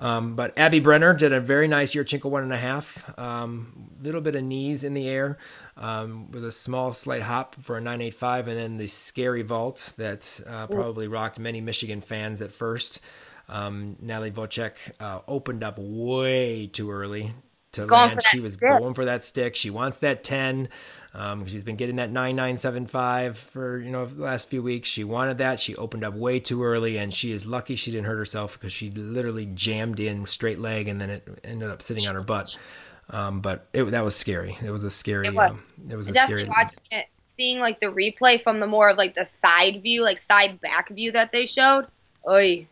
Um, 0.00 0.36
but 0.36 0.56
Abby 0.56 0.78
Brenner 0.78 1.12
did 1.12 1.32
a 1.32 1.40
very 1.40 1.66
nice 1.66 1.94
year. 1.94 2.04
Yurchenko 2.04 2.30
one 2.30 2.44
and 2.44 2.52
a 2.52 2.58
half. 2.58 3.18
Um, 3.18 3.90
little 4.00 4.20
bit 4.20 4.36
of 4.36 4.44
knees 4.44 4.84
in 4.84 4.94
the 4.94 5.08
air 5.08 5.38
um, 5.76 6.30
with 6.30 6.44
a 6.44 6.52
small 6.52 6.92
slight 6.92 7.22
hop 7.22 7.56
for 7.56 7.76
a 7.76 7.80
985, 7.80 8.48
and 8.48 8.58
then 8.58 8.76
the 8.76 8.86
scary 8.86 9.42
vault 9.42 9.92
that 9.96 10.40
uh, 10.46 10.66
probably 10.68 11.08
rocked 11.08 11.38
many 11.38 11.60
Michigan 11.60 12.00
fans 12.00 12.40
at 12.40 12.52
first. 12.52 13.00
Um, 13.48 13.96
Natalie 14.00 14.30
Wojcik 14.30 14.74
uh, 15.00 15.20
opened 15.26 15.64
up 15.64 15.78
way 15.78 16.66
too 16.66 16.90
early 16.90 17.32
to 17.72 17.86
land. 17.86 18.22
She 18.30 18.40
was 18.40 18.54
stick. 18.54 18.68
going 18.68 18.94
for 18.94 19.04
that 19.04 19.24
stick. 19.24 19.56
She 19.56 19.70
wants 19.70 19.98
that 20.00 20.24
10. 20.24 20.68
Um, 21.14 21.46
she's 21.46 21.64
been 21.64 21.76
getting 21.76 21.96
that 21.96 22.10
9975 22.10 23.38
for, 23.38 23.78
you 23.80 23.90
know, 23.90 24.06
the 24.06 24.22
last 24.22 24.50
few 24.50 24.62
weeks. 24.62 24.88
She 24.88 25.04
wanted 25.04 25.38
that. 25.38 25.58
She 25.58 25.74
opened 25.76 26.04
up 26.04 26.14
way 26.14 26.38
too 26.38 26.62
early 26.62 26.98
and 26.98 27.12
she 27.12 27.32
is 27.32 27.46
lucky 27.46 27.76
she 27.76 27.90
didn't 27.90 28.06
hurt 28.06 28.18
herself 28.18 28.52
because 28.52 28.72
she 28.72 28.90
literally 28.90 29.46
jammed 29.46 30.00
in 30.00 30.26
straight 30.26 30.58
leg 30.60 30.86
and 30.88 31.00
then 31.00 31.10
it 31.10 31.26
ended 31.44 31.70
up 31.70 31.82
sitting 31.82 32.06
on 32.06 32.14
her 32.14 32.22
butt. 32.22 32.56
Um, 33.10 33.40
but 33.40 33.66
it, 33.72 33.84
that 33.84 34.04
was 34.04 34.14
scary. 34.14 34.58
It 34.62 34.70
was 34.70 34.84
a 34.84 34.90
scary, 34.90 35.28
It 35.28 35.34
was. 35.34 35.50
um, 35.50 35.62
it 35.88 35.96
was 35.96 36.08
a 36.08 36.12
Definitely 36.12 36.44
scary. 36.44 36.56
watching 36.62 36.80
it, 36.90 37.06
seeing 37.24 37.58
like 37.58 37.80
the 37.80 37.86
replay 37.86 38.40
from 38.40 38.60
the 38.60 38.66
more 38.66 38.90
of 38.90 38.98
like 38.98 39.14
the 39.14 39.24
side 39.24 39.82
view, 39.82 40.04
like 40.04 40.18
side 40.18 40.60
back 40.60 40.90
view 40.90 41.10
that 41.12 41.32
they 41.32 41.46
showed. 41.46 41.86
Oy. 42.28 42.66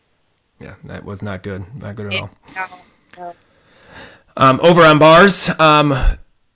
Yeah, 0.59 0.75
that 0.85 1.03
was 1.03 1.21
not 1.23 1.41
good. 1.41 1.65
Not 1.75 1.95
good 1.95 2.13
at 2.13 2.21
all. 2.21 2.29
no, 2.55 2.65
no. 3.17 3.35
Um, 4.39 4.59
over 4.61 4.83
on 4.83 4.99
bars, 4.99 5.49
um, 5.59 5.97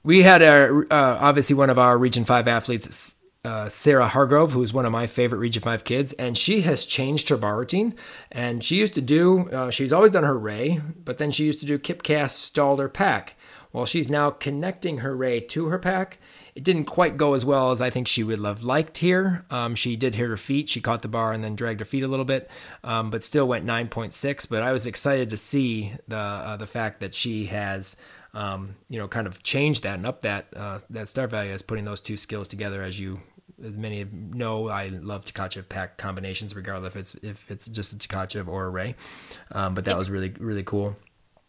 we 0.04 0.22
had 0.22 0.44
our, 0.44 0.84
uh, 0.84 1.18
obviously 1.20 1.56
one 1.56 1.72
of 1.72 1.80
our 1.80 1.98
Region 1.98 2.24
5 2.24 2.48
athletes, 2.48 3.16
uh, 3.44 3.70
Sarah 3.70 4.08
Hargrove, 4.08 4.52
who's 4.52 4.72
one 4.72 4.86
of 4.86 4.92
my 4.92 5.08
favorite 5.08 5.40
Region 5.40 5.64
5 5.64 5.84
kids, 5.84 6.14
and 6.14 6.38
she 6.38 6.62
has 6.62 6.86
changed 6.86 7.30
her 7.30 7.38
bar 7.38 7.58
routine. 7.58 7.96
And 8.32 8.64
she 8.64 8.76
used 8.76 8.94
to 8.94 9.02
do, 9.02 9.50
uh, 9.50 9.72
she's 9.72 9.92
always 9.92 10.12
done 10.12 10.24
her 10.24 10.38
ray, 10.38 10.80
but 11.04 11.18
then 11.18 11.32
she 11.32 11.46
used 11.46 11.60
to 11.62 11.66
do 11.66 11.80
kip 11.80 12.04
cast, 12.04 12.54
stalder, 12.54 12.88
Pak. 12.88 13.36
Well, 13.74 13.88
she's 13.88 14.12
now 14.12 14.30
connecting 14.30 15.00
her 15.00 15.18
ray 15.18 15.40
to 15.40 15.70
her 15.70 15.80
Pak. 15.80 16.20
It 16.54 16.64
didn't 16.64 16.86
quite 16.86 17.18
go 17.18 17.34
as 17.34 17.46
well 17.46 17.72
as 17.72 17.82
I 17.82 17.90
think 17.90 18.08
she 18.08 18.24
would 18.24 18.44
have 18.44 18.64
liked 18.64 18.98
here. 18.98 19.46
Um, 19.50 19.76
she 19.76 19.96
did 19.96 20.16
hit 20.16 20.28
her 20.28 20.38
feet. 20.38 20.68
She 20.68 20.82
caught 20.82 21.02
the 21.02 21.08
bar 21.08 21.32
and 21.32 21.44
then 21.44 21.56
dragged 21.56 21.80
her 21.80 21.86
feet 21.86 22.04
a 22.04 22.08
little 22.08 22.26
bit, 22.26 22.50
um, 22.84 23.10
but 23.10 23.24
still 23.24 23.48
went 23.48 23.66
9.6. 23.66 24.50
But 24.50 24.62
I 24.62 24.72
was 24.72 24.86
excited 24.86 25.30
to 25.30 25.38
see 25.38 25.94
the 26.08 26.18
uh, 26.18 26.58
the 26.58 26.68
fact 26.68 27.00
that 27.00 27.14
she 27.14 27.46
has, 27.46 27.96
um, 28.34 28.76
you 28.90 29.00
know, 29.00 29.08
kind 29.08 29.28
of 29.28 29.44
changed 29.44 29.84
that 29.84 29.96
and 29.96 30.06
up 30.06 30.22
that 30.22 30.48
uh, 30.56 30.80
that 30.90 31.08
start 31.08 31.32
value 31.32 31.52
as 31.52 31.62
putting 31.62 31.86
those 31.86 32.02
two 32.02 32.18
skills 32.18 32.50
together. 32.50 32.84
As 32.84 33.00
you, 33.00 33.22
as 33.64 33.78
many 33.78 34.04
know, 34.04 34.68
I 34.68 34.90
love 34.90 35.24
Tkachev 35.24 35.70
Pak 35.70 35.98
combinations, 35.98 36.54
regardless 36.54 36.90
if 36.90 36.98
it's 36.98 37.14
if 37.24 37.52
it's 37.52 37.70
just 37.70 37.94
a 37.94 37.96
Tkachev 37.96 38.50
or 38.50 38.66
a 38.66 38.70
Ray. 38.70 38.96
Um, 39.54 39.74
but 39.74 39.86
that 39.86 39.98
was 39.98 40.10
really 40.10 40.34
really 40.38 40.64
cool. 40.64 40.98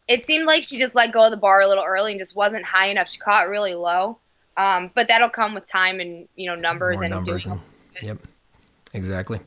It 0.09 0.27
seemed 0.27 0.47
like 0.47 0.65
she 0.65 0.79
just 0.79 0.95
let 0.95 1.13
go 1.13 1.25
of 1.25 1.31
the 1.31 1.37
bar 1.37 1.61
a 1.61 1.69
little 1.69 1.85
early 1.85 2.13
and 2.13 2.21
just 2.21 2.37
wasn't 2.37 2.65
high 2.65 2.87
enough. 2.87 3.09
She 3.09 3.19
caught 3.19 3.49
really 3.49 3.75
low. 3.75 4.19
Um, 4.57 4.91
but 4.95 5.09
that'll 5.09 5.31
come 5.31 5.55
with 5.55 5.67
time 5.71 6.01
and 6.01 6.29
you 6.37 6.47
know 6.47 6.55
numbers 6.55 6.97
more 6.97 7.05
and 7.05 7.11
numbers. 7.15 7.47
And, 7.47 7.61
yep, 8.03 8.19
exactly. 8.93 9.41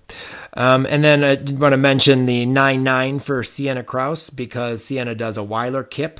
Um, 0.53 0.85
and 0.89 1.03
then 1.03 1.23
I 1.23 1.35
did 1.35 1.59
want 1.59 1.73
to 1.73 1.77
mention 1.77 2.25
the 2.25 2.45
nine 2.45 2.83
nine 2.83 3.19
for 3.19 3.43
Sienna 3.43 3.83
Crouse 3.83 4.29
because 4.29 4.83
Sienna 4.83 5.15
does 5.15 5.37
a 5.37 5.43
Weiler 5.43 5.83
kip 5.83 6.19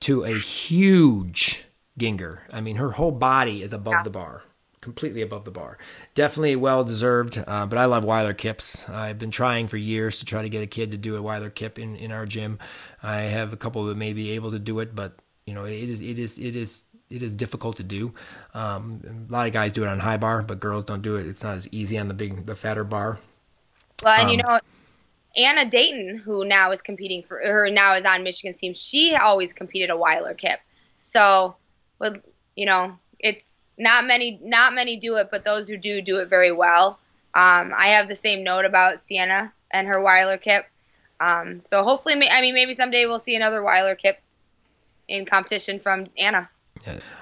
to 0.00 0.24
a 0.24 0.38
huge 0.38 1.64
Gienger. 1.98 2.40
I 2.52 2.60
mean, 2.60 2.76
her 2.76 2.92
whole 2.92 3.12
body 3.12 3.62
is 3.62 3.72
above 3.72 3.92
Yeah. 3.94 4.02
the 4.02 4.10
bar. 4.10 4.42
Completely 4.80 5.22
above 5.22 5.46
the 5.46 5.50
bar. 5.50 5.78
Definitely 6.14 6.56
well 6.56 6.84
deserved, 6.84 7.42
uh, 7.46 7.64
but 7.64 7.78
I 7.78 7.86
love 7.86 8.04
Weiler 8.04 8.34
kips. 8.34 8.86
I've 8.86 9.18
been 9.18 9.30
trying 9.30 9.66
for 9.68 9.78
years 9.78 10.18
to 10.18 10.26
try 10.26 10.42
to 10.42 10.48
get 10.50 10.62
a 10.62 10.66
kid 10.66 10.90
to 10.90 10.98
do 10.98 11.16
a 11.16 11.22
Weiler 11.22 11.48
kip 11.48 11.78
in, 11.78 11.96
in 11.96 12.12
our 12.12 12.26
gym. 12.26 12.58
I 13.02 13.22
have 13.22 13.54
a 13.54 13.56
couple 13.56 13.86
that 13.86 13.96
may 13.96 14.12
be 14.12 14.32
able 14.32 14.50
to 14.50 14.58
do 14.58 14.80
it, 14.80 14.94
but 14.94 15.14
you 15.46 15.54
know, 15.54 15.64
it 15.64 15.88
is 15.88 16.02
it 16.02 16.18
is 16.18 16.38
it 16.38 16.54
is 16.54 16.84
it 17.10 17.22
is 17.22 17.34
difficult 17.34 17.76
to 17.76 17.82
do. 17.82 18.14
Um, 18.54 19.26
a 19.28 19.32
lot 19.32 19.46
of 19.46 19.52
guys 19.52 19.72
do 19.72 19.84
it 19.84 19.88
on 19.88 19.98
high 20.00 20.16
bar, 20.16 20.42
but 20.42 20.60
girls 20.60 20.84
don't 20.84 21.02
do 21.02 21.16
it. 21.16 21.26
It's 21.26 21.42
not 21.42 21.56
as 21.56 21.72
easy 21.72 21.98
on 21.98 22.08
the 22.08 22.14
big, 22.14 22.46
the 22.46 22.54
fatter 22.54 22.84
bar. 22.84 23.18
Well, 24.02 24.20
and 24.20 24.30
you 24.30 24.40
Um, 24.44 24.54
know, 24.54 24.60
Anna 25.36 25.68
Dayton, 25.68 26.18
who 26.18 26.44
now 26.44 26.72
is 26.72 26.82
competing 26.82 27.22
for, 27.22 27.38
her 27.38 27.70
now 27.70 27.94
is 27.94 28.04
on 28.04 28.22
Michigan's 28.22 28.58
team, 28.58 28.74
she 28.74 29.14
always 29.14 29.52
competed 29.52 29.90
a 29.90 29.96
Weiler 29.96 30.34
kip. 30.34 30.60
So, 30.96 31.56
with 31.98 32.22
you 32.56 32.66
know, 32.66 32.98
it's 33.18 33.44
not 33.76 34.06
many, 34.06 34.38
not 34.42 34.74
many 34.74 34.96
do 34.96 35.16
it, 35.16 35.28
but 35.30 35.44
those 35.44 35.68
who 35.68 35.76
do 35.76 36.00
do 36.00 36.18
it 36.18 36.28
very 36.28 36.52
well. 36.52 36.98
Um, 37.34 37.72
I 37.76 37.88
have 37.88 38.08
the 38.08 38.14
same 38.14 38.44
note 38.44 38.64
about 38.64 39.00
Sienna 39.00 39.52
and 39.70 39.88
her 39.88 40.00
Weiler 40.00 40.38
kip. 40.38 40.66
Um, 41.18 41.60
so 41.60 41.82
hopefully, 41.82 42.14
I 42.28 42.40
mean, 42.40 42.54
maybe 42.54 42.74
someday 42.74 43.06
we'll 43.06 43.18
see 43.18 43.34
another 43.34 43.62
Weiler 43.62 43.96
kip 43.96 44.20
in 45.08 45.26
competition 45.26 45.80
from 45.80 46.06
Anna. 46.16 46.48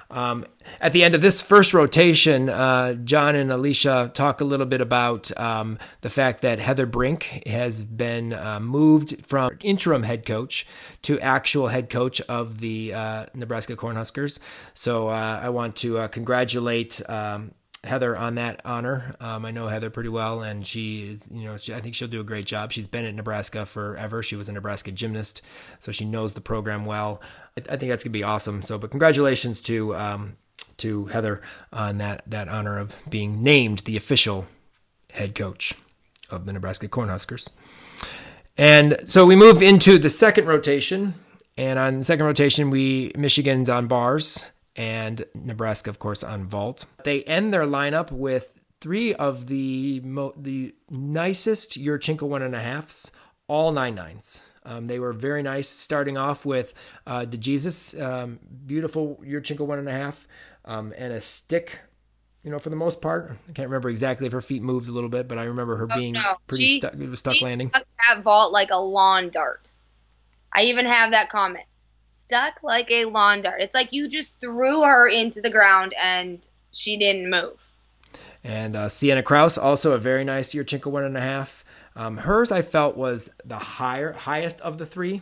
Um, 0.09 0.45
at 0.81 0.91
the 0.91 1.03
end 1.03 1.15
of 1.15 1.21
this 1.21 1.41
first 1.41 1.73
rotation, 1.73 2.49
uh, 2.49 2.93
John 2.93 3.35
and 3.35 3.51
Alicia 3.51 4.11
talk 4.13 4.41
a 4.41 4.43
little 4.43 4.65
bit 4.65 4.81
about 4.81 5.35
um, 5.37 5.79
the 6.01 6.09
fact 6.09 6.41
that 6.41 6.59
Heather 6.59 6.85
Brink 6.85 7.43
has 7.47 7.83
been 7.83 8.33
uh, 8.33 8.59
moved 8.59 9.25
from 9.25 9.57
interim 9.61 10.03
head 10.03 10.25
coach 10.25 10.67
to 11.03 11.19
actual 11.19 11.67
head 11.67 11.89
coach 11.89 12.21
of 12.21 12.59
the 12.59 12.93
uh, 12.93 13.25
Nebraska 13.33 13.75
Cornhuskers. 13.75 14.39
So 14.73 15.09
uh, 15.09 15.39
I 15.41 15.49
want 15.49 15.75
to 15.77 15.99
uh, 15.99 16.07
congratulate. 16.07 17.01
Um, 17.09 17.53
Heather 17.83 18.15
on 18.15 18.35
that 18.35 18.61
honor. 18.63 19.15
Um, 19.19 19.45
I 19.45 19.51
know 19.51 19.67
Heather 19.67 19.89
pretty 19.89 20.09
well, 20.09 20.41
and 20.41 20.65
she 20.65 21.09
is, 21.09 21.27
you 21.29 21.43
know, 21.43 21.57
she, 21.57 21.73
I 21.73 21.81
think 21.81 21.95
she'll 21.95 22.07
do 22.07 22.21
a 22.21 22.25
great 22.25 22.45
job. 22.45 22.71
She's 22.71 22.87
been 22.87 23.03
at 23.03 23.13
Nebraska 23.13 23.65
forever. 23.65 24.23
She 24.23 24.37
was 24.37 24.47
a 24.47 24.53
Nebraska 24.53 24.91
gymnast, 24.91 25.41
so 25.81 25.91
she 25.91 26.05
knows 26.05 26.33
the 26.33 26.41
program 26.41 26.85
well. 26.85 27.21
I, 27.57 27.73
I 27.73 27.77
think 27.77 27.89
that's 27.89 28.03
gonna 28.03 28.13
be 28.13 28.23
awesome. 28.23 28.61
So, 28.61 28.77
but 28.77 28.89
congratulations 28.89 29.61
to 29.63 29.95
um, 29.95 30.37
to 30.77 31.05
Heather 31.07 31.41
on 31.73 31.97
that 31.97 32.23
that 32.25 32.47
honor 32.47 32.77
of 32.77 32.95
being 33.09 33.43
named 33.43 33.79
the 33.79 33.97
official 33.97 34.47
head 35.11 35.35
coach 35.35 35.73
of 36.29 36.45
the 36.45 36.53
Nebraska 36.53 36.87
Cornhuskers. 36.87 37.49
And 38.57 38.97
so 39.05 39.25
we 39.25 39.35
move 39.35 39.61
into 39.61 39.97
the 39.97 40.09
second 40.09 40.45
rotation, 40.45 41.15
and 41.57 41.77
on 41.77 41.99
the 41.99 42.05
second 42.05 42.25
rotation, 42.25 42.69
we 42.69 43.11
Michigan's 43.17 43.69
on 43.69 43.87
bars 43.87 44.51
and 44.75 45.25
Nebraska, 45.35 45.89
of 45.89 45.99
course, 45.99 46.23
on 46.23 46.45
vault. 46.47 46.85
They 47.03 47.23
end 47.23 47.53
their 47.53 47.65
lineup 47.65 48.11
with 48.11 48.53
three 48.81 49.13
of 49.13 49.47
the 49.47 50.01
mo- 50.01 50.33
the 50.35 50.75
nicest 50.89 51.79
Yurchenko 51.81 52.23
one 52.27 52.41
and 52.41 52.55
a 52.55 52.59
halfs, 52.61 53.11
all 53.47 53.71
nine 53.71 53.95
nines. 53.95 54.41
Um, 54.65 54.87
they 54.87 54.97
were 54.99 55.11
very 55.13 55.43
nice, 55.43 55.67
starting 55.67 56.17
off 56.17 56.45
with 56.45 56.73
uh, 57.05 57.21
DeJesus, 57.21 58.01
um, 58.01 58.39
beautiful 58.65 59.21
Yurchenko 59.23 59.65
one 59.67 59.77
and 59.79 59.89
a 59.89 59.93
half, 59.93 60.27
um, 60.65 60.93
and 60.97 61.11
a 61.13 61.19
stick. 61.21 61.79
You 62.43 62.51
know, 62.51 62.59
for 62.59 62.69
the 62.69 62.75
most 62.75 63.01
part, 63.01 63.31
I 63.47 63.51
can't 63.53 63.69
remember 63.69 63.89
exactly 63.89 64.27
if 64.27 64.33
her 64.33 64.41
feet 64.41 64.61
moved 64.61 64.89
a 64.89 64.91
little 64.91 65.09
bit, 65.09 65.27
but 65.29 65.37
I 65.37 65.43
remember 65.43 65.77
her 65.77 65.87
being 65.87 66.15
Oh, 66.17 66.21
no. 66.21 66.35
pretty 66.47 66.65
She- 66.65 66.77
stuck, 66.79 66.93
stuck 67.15 67.35
She 67.35 67.45
landing. 67.45 67.69
stuck 67.69 67.85
that 68.09 68.21
vault 68.21 68.51
like 68.51 68.69
a 68.71 68.77
lawn 68.77 69.29
dart. 69.29 69.71
I 70.53 70.63
even 70.63 70.85
have 70.85 71.11
that 71.11 71.29
comment. 71.29 71.65
Stuck 72.25 72.63
like 72.63 72.89
a 72.89 73.05
lawn 73.05 73.41
dart. 73.41 73.61
It's 73.61 73.73
like 73.73 73.91
you 73.91 74.07
just 74.07 74.39
threw 74.39 74.81
her 74.83 75.09
into 75.09 75.41
the 75.41 75.49
ground 75.49 75.93
and 76.01 76.47
she 76.71 76.97
didn't 76.97 77.29
move. 77.29 77.71
And 78.43 78.75
uh, 78.75 78.89
Sienna 78.89 79.23
Crouse, 79.23 79.57
also 79.57 79.91
a 79.91 79.97
very 79.97 80.23
nice 80.23 80.53
Yurchenko 80.53 80.87
one 80.87 81.03
and 81.03 81.17
a 81.17 81.21
half. 81.21 81.63
Um, 81.95 82.17
hers, 82.17 82.51
I 82.51 82.61
felt, 82.61 82.97
was 82.97 83.29
the 83.45 83.57
higher, 83.57 84.13
highest 84.13 84.59
of 84.61 84.77
the 84.77 84.85
3 84.85 85.21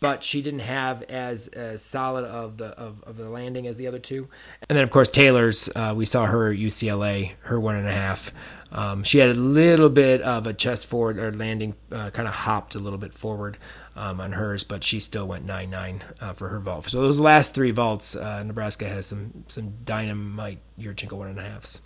but 0.00 0.24
she 0.24 0.42
didn't 0.42 0.60
have 0.60 1.02
as, 1.02 1.46
as 1.48 1.82
solid 1.82 2.24
of 2.24 2.56
the 2.56 2.66
of, 2.66 3.02
of 3.04 3.16
the 3.16 3.28
landing 3.28 3.68
as 3.68 3.76
the 3.76 3.86
other 3.86 4.00
two. 4.00 4.28
And 4.68 4.76
then, 4.76 4.82
of 4.82 4.90
course, 4.90 5.08
Taylor's. 5.08 5.68
Uh, 5.74 5.94
we 5.96 6.04
saw 6.04 6.26
her 6.26 6.52
UCLA, 6.52 7.32
her 7.42 7.60
one 7.60 7.76
and 7.76 7.86
a 7.86 7.92
half. 7.92 8.32
Um, 8.72 9.04
she 9.04 9.18
had 9.18 9.30
a 9.30 9.34
little 9.34 9.88
bit 9.88 10.20
of 10.22 10.46
a 10.46 10.52
chest 10.52 10.86
forward 10.86 11.18
or 11.18 11.32
landing, 11.32 11.74
uh, 11.92 12.10
kind 12.10 12.26
of 12.26 12.34
hopped 12.34 12.74
a 12.74 12.80
little 12.80 12.98
bit 12.98 13.14
forward 13.14 13.56
um, 13.96 14.20
on 14.20 14.32
hers, 14.32 14.64
but 14.64 14.84
she 14.84 15.00
still 15.00 15.26
went 15.26 15.44
nine 15.44 15.70
nine 15.70 16.02
uh, 16.20 16.32
for 16.32 16.48
her 16.48 16.58
vault. 16.60 16.88
So 16.88 17.00
those 17.00 17.20
last 17.20 17.54
three 17.54 17.70
vaults, 17.70 18.16
uh, 18.16 18.42
Nebraska 18.42 18.88
has 18.88 19.06
some 19.06 19.44
some 19.48 19.74
dynamite 19.84 20.58
Yurchenko 20.78 21.12
one 21.12 21.28
and 21.28 21.38
a 21.38 21.42
halves 21.42 21.80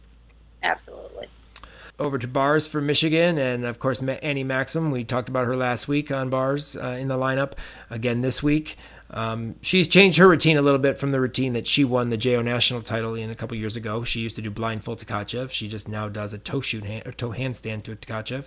Absolutely. 0.62 1.28
over 1.98 2.18
to 2.18 2.28
bars 2.28 2.66
for 2.66 2.80
Michigan, 2.80 3.38
and 3.38 3.64
of 3.64 3.78
course 3.78 4.02
Annie 4.02 4.44
Maxim. 4.44 4.90
We 4.90 5.04
talked 5.04 5.28
about 5.28 5.46
her 5.46 5.56
last 5.56 5.88
week 5.88 6.10
on 6.10 6.30
bars 6.30 6.76
uh, 6.76 6.96
in 6.98 7.08
the 7.08 7.16
lineup 7.16 7.52
again 7.90 8.20
this 8.20 8.42
week. 8.42 8.76
Um, 9.10 9.54
she's 9.62 9.88
changed 9.88 10.18
her 10.18 10.28
routine 10.28 10.56
a 10.56 10.62
little 10.62 10.78
bit 10.78 10.98
from 10.98 11.12
the 11.12 11.20
routine 11.20 11.52
that 11.52 11.66
she 11.66 11.84
won 11.84 12.10
the 12.10 12.16
JO 12.16 12.42
national 12.42 12.82
title 12.82 13.14
in 13.14 13.30
a 13.30 13.34
couple 13.34 13.56
years 13.56 13.76
ago. 13.76 14.04
She 14.04 14.20
used 14.20 14.36
to 14.36 14.42
do 14.42 14.50
blindfold 14.50 14.98
Tkachev. 14.98 15.50
She 15.50 15.68
just 15.68 15.88
now 15.88 16.08
does 16.08 16.32
a 16.32 16.38
toe 16.38 16.60
shoot 16.60 16.84
hand, 16.84 17.06
or 17.06 17.12
toe 17.12 17.30
handstand 17.30 17.84
to 17.84 17.92
a 17.92 17.96
Tkachev, 17.96 18.46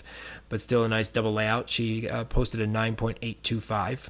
but 0.50 0.62
still 0.62 0.84
a 0.84 0.90
nice 0.90 1.08
double 1.10 1.34
layout. 1.34 1.70
She 1.70 2.10
uh, 2.10 2.26
posted 2.26 2.62
a 2.62 2.68
9.825. 2.68 4.10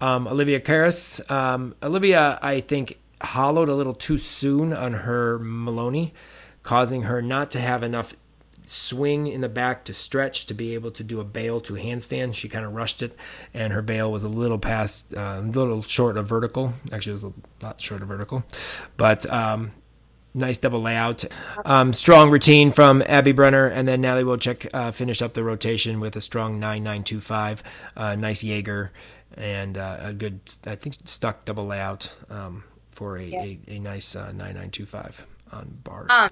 Um, 0.00 0.26
Olivia 0.26 0.60
Karas. 0.60 1.28
Um, 1.30 1.74
Olivia, 1.82 2.38
I 2.42 2.60
think, 2.60 2.98
hollowed 3.20 3.68
a 3.68 3.74
little 3.74 3.94
too 3.94 4.18
soon 4.18 4.72
on 4.72 4.92
her 4.92 5.38
Maloney, 5.38 6.14
causing 6.62 7.02
her 7.02 7.22
not 7.22 7.50
to 7.52 7.60
have 7.60 7.82
enough 7.82 8.14
swing 8.68 9.26
in 9.26 9.40
the 9.40 9.48
back 9.48 9.84
to 9.84 9.94
stretch 9.94 10.46
to 10.46 10.54
be 10.54 10.74
able 10.74 10.90
to 10.92 11.02
do 11.04 11.20
a 11.20 11.24
bail 11.24 11.60
to 11.62 11.74
handstand. 11.74 12.34
She 12.34 12.48
kind 12.48 12.64
of 12.66 12.74
rushed 12.74 13.02
it, 13.02 13.16
and 13.54 13.72
her 13.72 13.82
bail 13.82 14.10
was 14.12 14.22
a 14.24 14.28
little 14.28 14.58
past, 14.58 15.14
uh, 15.14 15.36
a 15.38 15.42
little 15.42 15.82
short 15.82 16.16
of 16.16 16.28
vertical. 16.28 16.74
Actually, 16.92 17.12
it 17.12 17.22
was 17.22 17.24
a 17.24 17.32
lot 17.64 17.80
short 17.80 18.02
of 18.02 18.08
vertical, 18.08 18.44
but 18.96 19.24
um, 19.32 19.72
nice 20.34 20.58
double 20.58 20.82
layout. 20.82 21.24
Um, 21.64 21.92
strong 21.92 22.30
routine 22.30 22.72
from 22.72 23.02
Abby 23.06 23.32
Brenner, 23.32 23.66
and 23.66 23.86
then 23.88 24.00
Natalie 24.00 24.24
Wojcik 24.24 24.68
uh, 24.74 24.90
finished 24.92 25.22
up 25.22 25.34
the 25.34 25.44
rotation 25.44 26.00
with 26.00 26.14
a 26.16 26.20
strong 26.20 26.58
9925. 26.60 27.62
Uh, 27.96 28.14
nice 28.16 28.42
Jaeger. 28.42 28.92
and 29.34 29.76
uh, 29.78 29.98
a 30.00 30.12
good, 30.12 30.40
I 30.66 30.76
think, 30.76 30.96
stuck 31.04 31.44
double 31.44 31.66
layout 31.66 32.12
um, 32.30 32.64
for 32.90 33.16
a, 33.18 33.24
Yes. 33.24 33.64
a, 33.68 33.72
a 33.74 33.78
nice 33.78 34.16
uh, 34.16 34.32
9925 34.32 35.26
on 35.52 35.78
bars. 35.84 36.10
Um, 36.10 36.30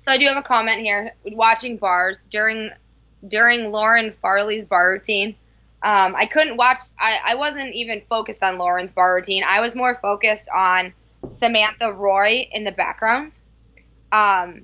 So 0.00 0.10
I 0.10 0.16
do 0.16 0.26
have 0.26 0.38
a 0.38 0.42
comment 0.42 0.80
here. 0.80 1.12
Watching 1.32 1.76
bars 1.76 2.26
during 2.26 2.70
during 3.28 3.70
Lauren 3.70 4.12
Farley's 4.12 4.64
bar 4.64 4.92
routine, 4.92 5.36
um, 5.82 6.16
I 6.16 6.24
couldn't 6.24 6.56
watch. 6.56 6.78
I, 6.98 7.18
I 7.24 7.34
wasn't 7.34 7.74
even 7.74 8.00
focused 8.08 8.42
on 8.42 8.56
Lauren's 8.56 8.92
bar 8.92 9.14
routine. 9.14 9.44
I 9.46 9.60
was 9.60 9.74
more 9.74 9.94
focused 9.94 10.48
on 10.54 10.94
Samantha 11.26 11.92
Roy 11.92 12.48
in 12.50 12.64
the 12.64 12.72
background. 12.72 13.38
Um, 14.10 14.62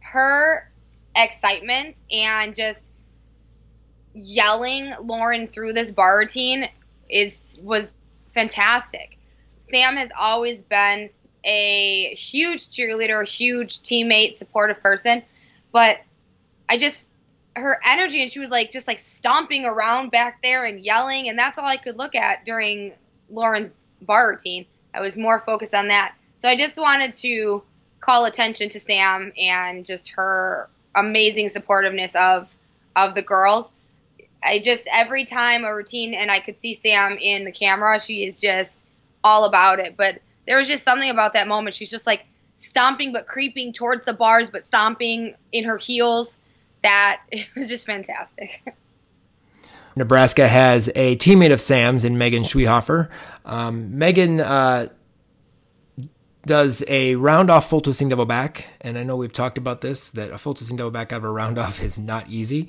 her 0.00 0.70
excitement 1.14 1.98
and 2.10 2.56
just 2.56 2.92
yelling 4.14 4.94
Lauren 5.02 5.46
through 5.46 5.74
this 5.74 5.90
bar 5.90 6.18
routine 6.18 6.70
is 7.10 7.38
was 7.60 8.00
fantastic. 8.30 9.18
Sam 9.58 9.96
has 9.96 10.10
always 10.18 10.62
been 10.62 11.10
a 11.44 12.14
huge 12.14 12.68
cheerleader, 12.68 13.22
a 13.22 13.28
huge 13.28 13.80
teammate, 13.80 14.36
supportive 14.36 14.82
person, 14.82 15.22
but 15.72 15.98
I 16.68 16.76
just 16.76 17.06
her 17.56 17.80
energy 17.84 18.22
and 18.22 18.30
she 18.30 18.38
was 18.38 18.50
like 18.50 18.70
just 18.70 18.86
like 18.86 18.98
stomping 18.98 19.64
around 19.64 20.10
back 20.10 20.40
there 20.42 20.64
and 20.64 20.80
yelling 20.84 21.28
and 21.28 21.38
that's 21.38 21.58
all 21.58 21.64
I 21.64 21.76
could 21.76 21.96
look 21.96 22.14
at 22.14 22.44
during 22.44 22.92
Lauren's 23.28 23.70
bar 24.00 24.30
routine. 24.30 24.66
I 24.94 25.00
was 25.00 25.16
more 25.16 25.40
focused 25.40 25.74
on 25.74 25.88
that. 25.88 26.14
So 26.36 26.48
I 26.48 26.56
just 26.56 26.78
wanted 26.78 27.14
to 27.14 27.62
call 28.00 28.24
attention 28.24 28.70
to 28.70 28.80
Sam 28.80 29.32
and 29.36 29.84
just 29.84 30.10
her 30.10 30.68
amazing 30.94 31.48
supportiveness 31.48 32.14
of 32.16 32.54
of 32.96 33.14
the 33.14 33.22
girls. 33.22 33.70
I 34.42 34.58
just 34.58 34.86
every 34.90 35.26
time 35.26 35.64
a 35.64 35.74
routine 35.74 36.14
and 36.14 36.30
I 36.30 36.40
could 36.40 36.56
see 36.56 36.74
Sam 36.74 37.18
in 37.18 37.44
the 37.44 37.52
camera, 37.52 38.00
she 38.00 38.24
is 38.24 38.40
just 38.40 38.84
all 39.22 39.44
about 39.44 39.80
it. 39.80 39.96
But 39.96 40.20
there 40.46 40.56
was 40.56 40.68
just 40.68 40.84
something 40.84 41.10
about 41.10 41.34
that 41.34 41.48
moment. 41.48 41.74
She's 41.74 41.90
just 41.90 42.06
like 42.06 42.26
stomping 42.56 43.12
but 43.12 43.26
creeping 43.26 43.72
towards 43.72 44.04
the 44.04 44.12
bars 44.12 44.50
but 44.50 44.66
stomping 44.66 45.34
in 45.52 45.64
her 45.64 45.78
heels. 45.78 46.38
That 46.82 47.22
it 47.32 47.46
was 47.54 47.68
just 47.68 47.86
fantastic. 47.86 48.62
Nebraska 49.96 50.46
has 50.46 50.88
a 50.94 51.16
teammate 51.16 51.52
of 51.52 51.60
Sam's 51.60 52.04
in 52.04 52.16
Megan 52.16 52.42
Schwehofer. 52.42 53.08
Um, 53.44 53.98
Megan 53.98 54.40
uh, 54.40 54.88
does 56.46 56.84
a 56.88 57.16
round 57.16 57.50
off 57.50 57.68
full 57.68 57.80
twisting 57.80 58.08
double 58.08 58.24
back, 58.24 58.66
and 58.80 58.96
I 58.96 59.02
know 59.02 59.16
we've 59.16 59.32
talked 59.32 59.58
about 59.58 59.80
this 59.80 60.10
that 60.12 60.30
a 60.30 60.38
full 60.38 60.54
twisting 60.54 60.76
double 60.76 60.90
back 60.90 61.12
out 61.12 61.18
of 61.18 61.24
a 61.24 61.30
round 61.30 61.58
off 61.58 61.82
is 61.82 61.98
not 61.98 62.28
easy. 62.28 62.68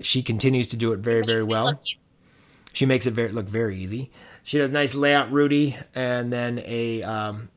She 0.00 0.22
continues 0.22 0.68
to 0.68 0.76
do 0.76 0.92
it 0.92 1.00
very, 1.00 1.24
very 1.24 1.42
well. 1.42 1.80
She 2.72 2.86
makes 2.86 3.06
it 3.06 3.12
very 3.12 3.32
look 3.32 3.46
very 3.46 3.76
easy. 3.76 4.10
She 4.42 4.58
does 4.58 4.70
a 4.70 4.72
nice 4.72 4.94
layout 4.94 5.30
Rudy, 5.30 5.76
and 5.94 6.32
then 6.32 6.62
a 6.64 7.02
um, 7.02 7.48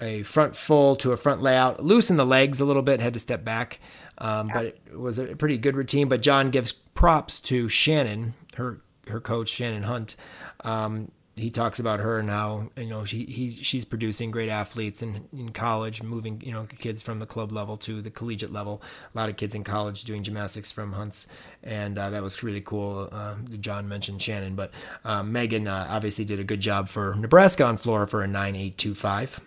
a 0.00 0.22
front 0.22 0.56
full 0.56 0.96
to 0.96 1.12
a 1.12 1.16
front 1.16 1.42
layout. 1.42 1.84
Loosen 1.84 2.16
the 2.16 2.26
legs 2.26 2.60
a 2.60 2.64
little 2.64 2.82
bit, 2.82 3.00
had 3.00 3.14
to 3.14 3.20
step 3.20 3.44
back, 3.44 3.78
um, 4.18 4.50
but 4.52 4.64
it 4.64 4.98
was 4.98 5.18
a 5.18 5.36
pretty 5.36 5.58
good 5.58 5.76
routine. 5.76 6.08
But 6.08 6.22
John 6.22 6.50
gives 6.50 6.72
props 6.72 7.40
to 7.42 7.68
Shannon, 7.68 8.34
her 8.54 8.80
her 9.08 9.20
coach 9.20 9.48
Shannon 9.48 9.82
Hunt. 9.82 10.16
Um, 10.64 11.10
he 11.40 11.50
talks 11.50 11.80
about 11.80 12.00
her 12.00 12.18
and 12.18 12.28
how 12.30 12.68
you 12.76 12.86
know 12.86 13.04
she 13.04 13.24
he's 13.24 13.58
she's 13.62 13.84
producing 13.84 14.30
great 14.30 14.48
athletes 14.48 15.02
in, 15.02 15.26
in 15.32 15.50
college, 15.50 16.02
moving 16.02 16.40
you 16.44 16.52
know 16.52 16.66
kids 16.78 17.02
from 17.02 17.18
the 17.18 17.26
club 17.26 17.50
level 17.52 17.76
to 17.78 18.02
the 18.02 18.10
collegiate 18.10 18.52
level. 18.52 18.82
A 19.14 19.18
lot 19.18 19.28
of 19.28 19.36
kids 19.36 19.54
in 19.54 19.64
college 19.64 20.04
doing 20.04 20.22
gymnastics 20.22 20.70
from 20.70 20.92
Hunts, 20.92 21.26
and 21.62 21.98
uh, 21.98 22.10
that 22.10 22.22
was 22.22 22.42
really 22.42 22.60
cool. 22.60 23.08
Uh, 23.10 23.36
John 23.60 23.88
mentioned 23.88 24.20
Shannon, 24.22 24.54
but 24.54 24.70
uh, 25.04 25.22
Megan 25.22 25.66
uh, 25.66 25.86
obviously 25.88 26.24
did 26.24 26.38
a 26.40 26.44
good 26.44 26.60
job 26.60 26.88
for 26.88 27.14
Nebraska 27.14 27.64
on 27.64 27.76
floor 27.76 28.06
for 28.06 28.22
a 28.22 28.26
nine 28.28 28.54
eight 28.56 28.76
two 28.78 28.94
five. 28.94 29.40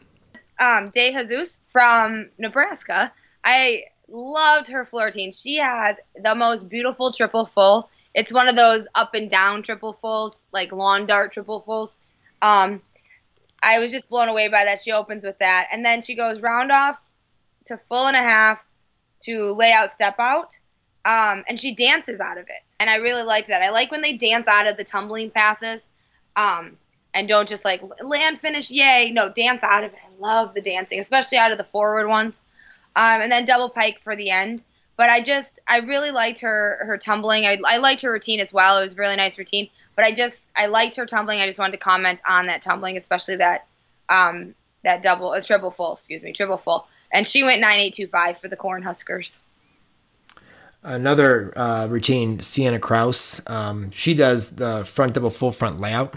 um, 0.60 0.90
De 0.94 1.12
Jesus 1.12 1.60
from 1.70 2.30
Nebraska. 2.38 3.12
I 3.44 3.84
loved 4.08 4.68
her 4.70 4.86
floor 4.86 5.06
routine. 5.06 5.32
She 5.32 5.58
has 5.58 5.98
the 6.22 6.36
most 6.36 6.70
beautiful 6.70 7.12
triple 7.12 7.46
full. 7.46 7.90
It's 8.14 8.32
one 8.32 8.48
of 8.48 8.56
those 8.56 8.88
up 8.94 9.14
and 9.14 9.30
down 9.30 9.64
triple 9.64 9.94
fulls, 9.94 10.44
like 10.52 10.72
lawn 10.72 11.06
dart 11.06 11.32
triple 11.32 11.62
fulls. 11.62 11.96
Um, 12.42 12.82
I 13.62 13.80
was 13.80 13.92
just 13.92 14.10
blown 14.10 14.28
away 14.28 14.50
by 14.50 14.66
that. 14.66 14.82
She 14.82 14.92
opens 14.92 15.24
with 15.24 15.40
that, 15.40 15.68
and 15.72 15.86
then 15.86 16.02
she 16.02 16.16
goes 16.16 16.42
round 16.42 16.72
off 16.72 17.10
to 17.66 17.78
full 17.78 18.08
and 18.08 18.18
a 18.18 18.22
half 18.22 18.64
to 19.22 19.54
lay 19.54 19.72
out 19.72 19.90
step 19.90 20.16
out, 20.20 20.60
um, 21.06 21.44
and 21.48 21.60
she 21.60 21.74
dances 21.74 22.20
out 22.20 22.38
of 22.38 22.46
it. 22.48 22.76
And 22.80 22.90
I 22.90 22.98
really 22.98 23.24
like 23.24 23.48
that. 23.48 23.62
I 23.62 23.70
like 23.70 23.90
when 23.90 24.02
they 24.02 24.18
dance 24.18 24.48
out 24.48 24.68
of 24.68 24.78
the 24.78 24.84
tumbling 24.84 25.32
passes. 25.32 25.82
Um, 26.36 26.78
and 27.14 27.28
don't 27.28 27.48
just 27.48 27.64
like 27.64 27.82
land 28.02 28.40
finish, 28.40 28.72
yay. 28.72 29.12
No, 29.14 29.32
dance 29.32 29.64
out 29.64 29.84
of 29.84 29.94
it. 29.94 30.00
I 30.04 30.20
love 30.20 30.54
the 30.54 30.62
dancing, 30.62 31.00
especially 31.00 31.38
out 31.38 31.52
of 31.52 31.58
the 31.58 31.64
forward 31.66 32.08
ones. 32.08 32.42
Um, 32.96 33.22
and 33.22 33.32
then 33.32 33.46
double 33.46 33.70
pike 33.70 34.00
for 34.00 34.16
the 34.16 34.30
end. 34.30 34.64
But 34.96 35.10
I 35.10 35.22
just, 35.22 35.60
I 35.68 35.78
really 35.80 36.12
liked 36.12 36.42
her 36.42 36.84
her 36.86 36.98
tumbling. 36.98 37.46
I, 37.46 37.58
I 37.66 37.78
liked 37.78 38.04
her 38.04 38.12
routine 38.12 38.40
as 38.40 38.54
well. 38.54 38.78
It 38.78 38.82
was 38.82 38.94
a 38.94 38.98
really 38.98 39.16
nice 39.16 39.38
routine. 39.38 39.70
But 39.96 40.06
I 40.06 40.12
just, 40.12 40.48
I 40.56 40.68
liked 40.68 40.96
her 40.98 41.06
tumbling. 41.06 41.40
I 41.40 41.46
just 41.46 41.60
wanted 41.60 41.74
to 41.74 41.78
comment 41.78 42.22
on 42.28 42.48
that 42.48 42.62
tumbling, 42.62 42.98
especially 42.98 43.38
that, 43.38 43.68
um, 44.10 44.56
that 44.84 45.02
double, 45.02 45.34
a 45.34 45.42
triple 45.42 45.72
full, 45.72 45.94
excuse 45.94 46.24
me, 46.24 46.34
triple 46.34 46.58
full. 46.58 46.88
And 47.12 47.28
she 47.28 47.44
went 47.44 47.62
nine 47.62 47.80
eight 47.80 47.94
two 47.94 48.08
five 48.08 48.40
for 48.40 48.48
the 48.48 48.58
Cornhuskers. 48.58 49.40
Another 50.82 51.54
uh, 51.58 51.88
routine, 51.88 52.42
Sienna 52.42 52.80
Crouse. 52.80 53.42
Um, 53.48 53.92
she 53.92 54.14
does 54.14 54.52
the 54.52 54.84
front 54.84 55.14
double 55.14 55.30
full 55.30 55.52
front 55.52 55.80
layout 55.80 56.14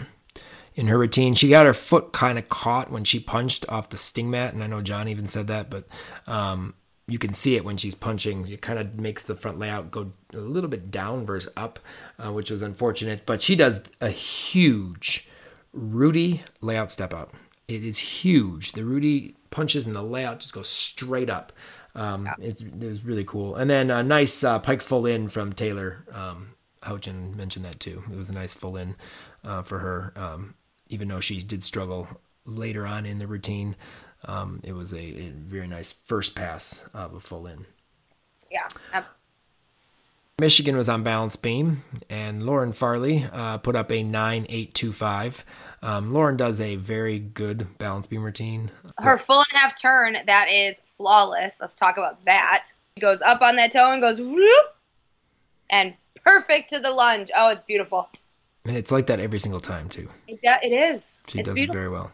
in 0.75 0.89
her 0.89 0.99
routine. 0.99 1.35
She 1.35 1.49
got 1.49 1.67
her 1.67 1.75
foot 1.75 2.13
kind 2.13 2.39
of 2.39 2.49
caught 2.49 2.91
when 2.91 3.05
she 3.05 3.21
punched 3.21 3.65
off 3.69 3.91
the 3.91 3.97
sting 3.97 4.31
mat, 4.31 4.55
and 4.55 4.65
I 4.65 4.67
know 4.67 4.83
John 4.83 5.07
even 5.07 5.29
said 5.29 5.47
that, 5.47 5.71
but 5.71 5.87
um, 6.27 6.75
you 7.09 7.19
can 7.19 7.33
see 7.33 7.57
it 7.57 7.65
when 7.65 7.77
she's 7.77 7.95
punching. 7.95 8.49
It 8.49 8.63
kind 8.63 8.79
of 8.79 8.99
makes 8.99 9.23
the 9.23 9.37
front 9.37 9.59
layout 9.59 9.91
go 9.91 10.13
a 10.35 10.39
little 10.39 10.69
bit 10.69 10.91
down 10.91 11.25
versus 11.25 11.53
up, 11.57 11.79
uh, 12.19 12.33
which 12.33 12.51
was 12.51 12.63
unfortunate. 12.63 13.25
But 13.27 13.43
she 13.43 13.55
does 13.55 13.81
a 14.01 14.11
huge 14.11 15.29
Rudy 15.73 16.43
layout 16.61 16.91
step 16.91 17.15
out. 17.15 17.33
It 17.69 17.85
is 17.85 17.99
huge. 17.99 18.73
The 18.73 18.85
Rudy 18.85 19.37
punches 19.51 19.87
and 19.87 19.95
the 19.95 20.03
layout 20.03 20.41
just 20.41 20.55
goes 20.55 20.69
straight 20.69 21.31
up. 21.31 21.53
Um, 21.95 22.29
it, 22.41 22.61
it 22.61 22.85
was 22.85 23.05
really 23.05 23.25
cool. 23.25 23.55
And 23.55 23.71
then 23.71 23.91
a 23.91 24.03
nice 24.03 24.43
uh, 24.43 24.59
pike 24.59 24.83
full 24.83 25.07
in 25.07 25.29
from 25.29 25.53
Taylor. 25.53 26.05
Um, 26.13 26.55
Houchin 26.83 27.35
mentioned 27.35 27.65
that 27.65 27.81
too. 27.81 28.05
It 28.11 28.17
was 28.17 28.31
a 28.31 28.35
nice 28.35 28.55
full 28.55 28.77
in 28.77 28.97
uh, 29.45 29.63
for 29.63 29.79
her, 29.79 30.13
um, 30.17 30.55
even 30.89 31.09
though 31.09 31.21
she 31.21 31.43
did 31.43 31.65
struggle 31.65 32.09
later 32.45 32.87
on 32.87 33.07
in 33.07 33.19
the 33.19 33.27
routine. 33.27 33.77
Um, 34.25 34.61
it 34.65 34.73
was 34.73 34.93
a, 34.93 34.99
a 34.99 35.31
very 35.31 35.67
nice 35.69 35.93
first 35.93 36.35
pass 36.35 36.85
of 36.95 37.15
a 37.15 37.21
full 37.21 37.47
in. 37.47 37.67
Yeah, 38.51 38.67
absolutely. 38.93 39.21
Michigan 40.39 40.77
was 40.77 40.89
on 40.89 41.03
balance 41.03 41.35
beam, 41.37 41.83
and 42.11 42.45
Lauren 42.45 42.73
Farley 42.73 43.27
uh, 43.33 43.57
put 43.59 43.75
up 43.75 43.91
a 43.91 44.03
9825. 44.03 45.45
Um, 45.83 46.13
Lauren 46.13 46.37
does 46.37 46.61
a 46.61 46.77
very 46.77 47.19
good 47.19 47.79
balance 47.79 48.07
beam 48.07 48.23
routine. 48.23 48.71
her 48.99 49.17
full 49.17 49.39
and 49.39 49.61
half 49.61 49.81
turn 49.81 50.17
that 50.27 50.49
is 50.51 50.83
flawless. 50.85 51.57
Let's 51.61 51.75
talk 51.77 51.97
about 51.97 52.23
that. 52.27 52.67
She 52.97 53.01
goes 53.01 53.23
up 53.23 53.41
on 53.41 53.57
that 53.57 53.73
toe 53.73 53.93
and 53.93 54.03
goes 54.03 54.21
whoop, 54.21 54.67
and 55.71 55.95
perfect 56.23 56.69
to 56.71 56.81
the 56.81 56.91
lunge. 56.91 57.31
Oh, 57.35 57.51
it's 57.51 57.63
beautiful. 57.63 58.09
And 58.67 58.77
it's 58.77 58.91
like 58.91 59.07
that 59.07 59.21
every 59.21 59.39
single 59.39 59.61
time, 59.61 59.89
too. 59.89 60.11
It, 60.29 60.41
do- 60.43 60.49
it 60.63 60.73
is. 60.73 61.19
She 61.29 61.39
it's 61.39 61.49
does 61.49 61.55
beautiful. 61.55 61.77
it 61.77 61.79
very 61.79 61.89
well. 61.89 62.13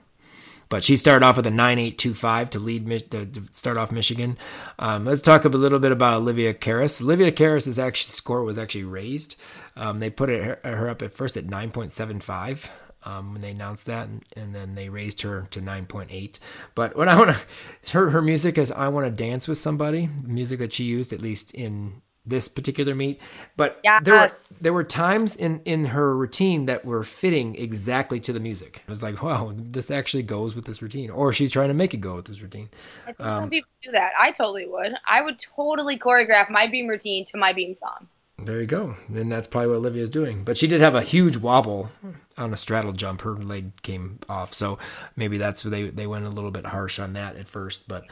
But 0.73 0.85
she 0.85 0.97
started 0.97 1.23
off 1.23 1.37
with 1.37 1.47
a 1.47 1.51
9825 1.51 2.49
to 2.49 2.59
lead 2.59 3.11
to 3.11 3.43
start 3.53 3.77
off 3.77 3.93
Michigan. 3.93 4.39
Um, 4.79 5.05
let's 5.05 5.21
talk 5.21 5.45
a 5.45 5.49
little 5.51 5.79
bit 5.79 5.93
about 5.93 6.15
Olivia 6.15 6.55
Karas. 6.55 7.03
Olivia 7.03 7.31
Karas' 7.31 7.79
actually 7.79 8.13
score 8.13 8.43
was 8.43 8.57
actually 8.57 8.85
raised. 8.85 9.37
Um, 9.77 10.01
they 10.01 10.09
put 10.09 10.31
her, 10.31 10.59
her 10.65 10.89
up 10.89 11.03
at 11.03 11.13
first 11.13 11.37
at 11.37 11.47
9.75 11.47 12.71
um, 13.05 13.33
when 13.33 13.43
they 13.43 13.51
announced 13.51 13.85
that, 13.85 14.09
and, 14.09 14.25
and 14.35 14.55
then 14.55 14.75
they 14.75 14.89
raised 14.89 15.21
her 15.21 15.47
to 15.51 15.61
9.8. 15.61 16.39
But 16.75 16.97
what 16.97 17.07
I 17.07 17.19
want 17.19 17.37
to, 17.37 17.93
her, 17.93 18.09
her 18.09 18.23
music 18.23 18.57
is 18.57 18.73
I 18.73 18.89
Want 18.89 19.05
to 19.07 19.11
Dance 19.11 19.47
with 19.47 19.59
Somebody, 19.59 20.09
music 20.25 20.59
that 20.61 20.73
she 20.73 20.85
used 20.85 21.13
at 21.13 21.21
least 21.21 21.53
in 21.53 22.01
this 22.25 22.49
particular 22.49 22.95
meet. 22.95 23.21
But 23.57 23.81
there 24.03 24.15
were 24.15 24.33
there 24.61 24.73
were 24.73 24.85
times 24.85 25.35
in 25.35 25.61
in 25.65 25.87
her 25.87 26.17
routine 26.17 26.67
that 26.67 26.85
were 26.85 27.03
fitting 27.03 27.57
exactly 27.57 28.21
to 28.21 28.33
the 28.33 28.41
music. 28.41 28.83
It 28.87 28.91
was 28.91 29.03
like, 29.03 29.23
wow, 29.23 29.53
this 29.57 29.91
actually 29.91 30.23
goes 30.23 30.55
with 30.55 30.65
this 30.65 30.81
routine, 30.83 31.11
or 31.11 31.33
she's 31.33 31.53
trying 31.53 31.69
to 31.69 31.75
make 31.75 31.95
it 31.95 31.99
go 31.99 32.15
with 32.15 32.27
this 32.27 32.41
routine. 32.41 32.69
I 33.03 33.13
think 33.13 33.21
Um, 33.21 33.43
some 33.43 33.51
people 33.51 33.71
do 33.83 33.91
that. 33.93 34.13
I 34.21 34.31
totally 34.31 34.67
would. 34.67 34.95
I 35.07 35.23
would 35.23 35.39
totally 35.39 35.99
choreograph 35.99 36.49
my 36.51 36.67
beam 36.67 36.87
routine 36.87 37.25
to 37.27 37.37
my 37.37 37.53
beam 37.53 37.75
song. 37.75 38.09
There 38.39 38.61
you 38.61 38.67
go, 38.67 38.97
and 39.15 39.31
that's 39.31 39.47
probably 39.47 39.69
what 39.69 39.77
Olivia's 39.77 40.11
doing. 40.11 40.43
But 40.43 40.57
she 40.59 40.67
did 40.67 40.81
have 40.81 40.95
a 40.95 41.03
huge 41.03 41.37
wobble 41.37 41.91
on 42.37 42.53
a 42.53 42.57
straddle 42.57 42.93
jump. 42.93 43.21
Her 43.21 43.35
leg 43.37 43.81
came 43.83 44.19
off, 44.29 44.53
so 44.53 44.79
maybe 45.15 45.39
that's 45.39 45.65
where 45.65 45.71
they 45.71 45.91
they 45.91 46.07
went 46.07 46.25
a 46.25 46.31
little 46.31 46.51
bit 46.51 46.67
harsh 46.67 46.99
on 46.99 47.13
that 47.13 47.37
at 47.37 47.49
first. 47.49 47.87
But 47.87 48.05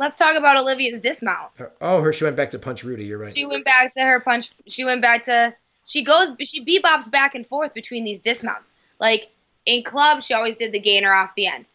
Let's 0.00 0.16
talk 0.16 0.34
about 0.34 0.56
Olivia's 0.56 1.02
dismount. 1.02 1.52
oh, 1.82 2.00
her 2.00 2.10
she 2.10 2.24
went 2.24 2.34
back 2.34 2.52
to 2.52 2.58
punch 2.58 2.84
Rudy. 2.84 3.04
You're 3.04 3.18
right. 3.18 3.30
She 3.30 3.44
went 3.44 3.66
back 3.66 3.92
to 3.92 4.00
her 4.00 4.18
punch. 4.18 4.50
She 4.66 4.82
went 4.82 5.02
back 5.02 5.26
to. 5.26 5.54
She 5.86 6.04
goes. 6.04 6.30
She 6.40 6.64
bebops 6.64 7.10
back 7.10 7.34
and 7.34 7.46
forth 7.46 7.74
between 7.74 8.04
these 8.04 8.22
dismounts. 8.22 8.70
Like 8.98 9.28
in 9.66 9.82
club, 9.82 10.22
she 10.22 10.32
always 10.32 10.56
did 10.56 10.72
the 10.72 10.80
gainer 10.80 11.12
off 11.12 11.34
the 11.34 11.48
end, 11.48 11.68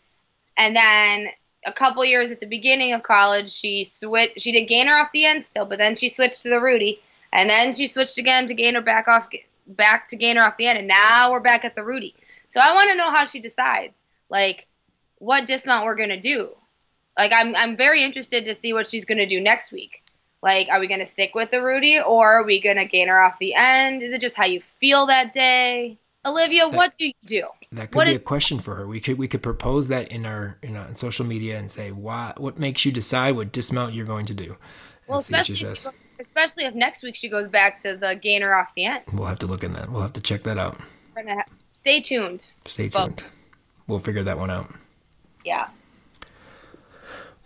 and 0.58 0.76
then 0.76 1.28
a 1.68 1.72
couple 1.72 2.04
years 2.04 2.32
at 2.32 2.40
the 2.40 2.48
beginning 2.48 2.94
of 2.94 3.04
college, 3.04 3.52
she 3.52 3.84
switched. 3.84 4.42
She 4.42 4.52
did 4.52 4.66
gainer 4.66 4.96
off 4.96 5.12
the 5.14 5.26
end 5.26 5.46
still, 5.46 5.68
but 5.68 5.78
then 5.78 5.94
she 5.94 6.10
switched 6.10 6.42
to 6.42 6.50
the 6.50 6.60
Rudy, 6.60 7.00
and 7.32 7.48
then 7.48 7.74
she 7.74 7.86
switched 7.86 8.18
again 8.18 8.48
to 8.48 8.56
gainer 8.56 8.82
back 8.82 9.08
off, 9.08 9.28
back 9.68 10.10
to 10.10 10.16
gainer 10.16 10.42
off 10.42 10.58
the 10.58 10.66
end, 10.66 10.80
and 10.80 10.88
now 10.88 11.32
we're 11.32 11.42
back 11.42 11.64
at 11.64 11.76
the 11.76 11.84
Rudy. 11.84 12.16
So 12.48 12.60
I 12.60 12.74
want 12.74 12.90
to 12.90 12.96
know 12.96 13.12
how 13.12 13.26
she 13.26 13.40
decides, 13.40 14.04
like 14.30 14.66
what 15.20 15.46
dismount 15.46 15.86
we're 15.86 15.96
gonna 15.96 16.20
do. 16.20 16.56
Like 17.18 17.32
I'm 17.34 17.56
I'm 17.56 17.78
very 17.78 18.04
interested 18.04 18.46
to 18.46 18.56
see 18.56 18.74
what 18.74 18.88
she's 18.88 19.06
gonna 19.06 19.26
do 19.28 19.40
next 19.40 19.72
week. 19.72 20.04
Like, 20.42 20.68
are 20.70 20.80
we 20.80 20.88
gonna 20.88 21.06
stick 21.06 21.34
with 21.34 21.50
the 21.52 21.64
Rudy 21.64 22.00
or 22.00 22.40
are 22.40 22.44
we 22.44 22.62
gonna 22.62 22.86
gain 22.86 23.08
her 23.08 23.20
off 23.20 23.40
the 23.40 23.54
end? 23.56 24.04
Is 24.04 24.12
it 24.14 24.22
just 24.22 24.36
how 24.36 24.46
you 24.46 24.62
feel 24.80 25.08
that 25.08 25.34
day? 25.34 25.98
Olivia, 26.26 26.70
That- 26.70 26.76
what 26.76 26.96
do 26.96 27.08
you 27.08 27.14
do? 27.26 27.48
That 27.72 27.92
could 27.92 27.96
What 27.96 28.06
be 28.08 28.12
is- 28.12 28.18
a 28.18 28.24
question 28.24 28.60
for 28.60 28.76
her. 28.76 28.88
We 28.88 29.00
could 29.00 29.18
we 29.18 29.28
could 29.28 29.42
propose 29.44 29.88
that 29.90 30.10
in 30.10 30.26
our 30.26 30.58
in 30.62 30.76
uh, 30.76 30.80
our 30.82 30.88
on 30.88 30.96
social 30.96 31.26
media 31.26 31.58
and 31.58 31.72
say 31.72 31.92
why 31.92 32.34
what 32.38 32.60
makes 32.60 32.86
you 32.86 32.92
decide 32.92 33.36
what 33.36 33.52
dismount 33.52 33.94
you're 33.94 34.06
going 34.06 34.26
to 34.28 34.34
do. 34.34 34.58
Well, 35.08 35.20
especially 35.20 35.56
says. 35.58 35.88
especially 36.20 36.66
if 36.66 36.74
next 36.74 37.04
week 37.04 37.16
she 37.16 37.30
goes 37.30 37.48
back 37.48 37.82
to 37.84 37.96
the 37.96 38.16
gainer 38.16 38.56
off 38.56 38.74
the 38.76 38.86
end. 38.86 39.04
We'll 39.14 39.28
have 39.28 39.40
to 39.40 39.48
look 39.48 39.64
in 39.64 39.74
that. 39.74 39.92
We'll 39.92 40.02
have 40.02 40.14
to 40.14 40.22
check 40.22 40.44
that 40.44 40.58
out. 40.58 40.80
We're 41.16 41.24
gonna 41.24 41.36
ha- 41.36 41.52
stay 41.74 42.02
tuned. 42.02 42.48
Stay 42.66 42.90
tuned. 42.90 43.24
We'll 43.88 44.00
figure 44.00 44.24
that 44.24 44.40
one 44.40 44.50
out. 44.50 44.74
Yeah. 45.44 45.68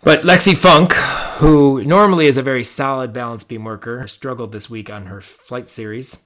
But 0.02 0.22
Lexi 0.22 0.56
Funk, 0.56 0.94
who 1.40 1.84
normally 1.84 2.26
is 2.26 2.38
a 2.38 2.42
very 2.42 2.64
solid 2.64 3.12
balance 3.12 3.44
beam 3.44 3.64
worker, 3.64 4.06
struggled 4.06 4.52
this 4.52 4.70
week 4.70 4.90
on 4.90 5.06
her 5.06 5.20
flight 5.20 5.68
series. 5.68 6.24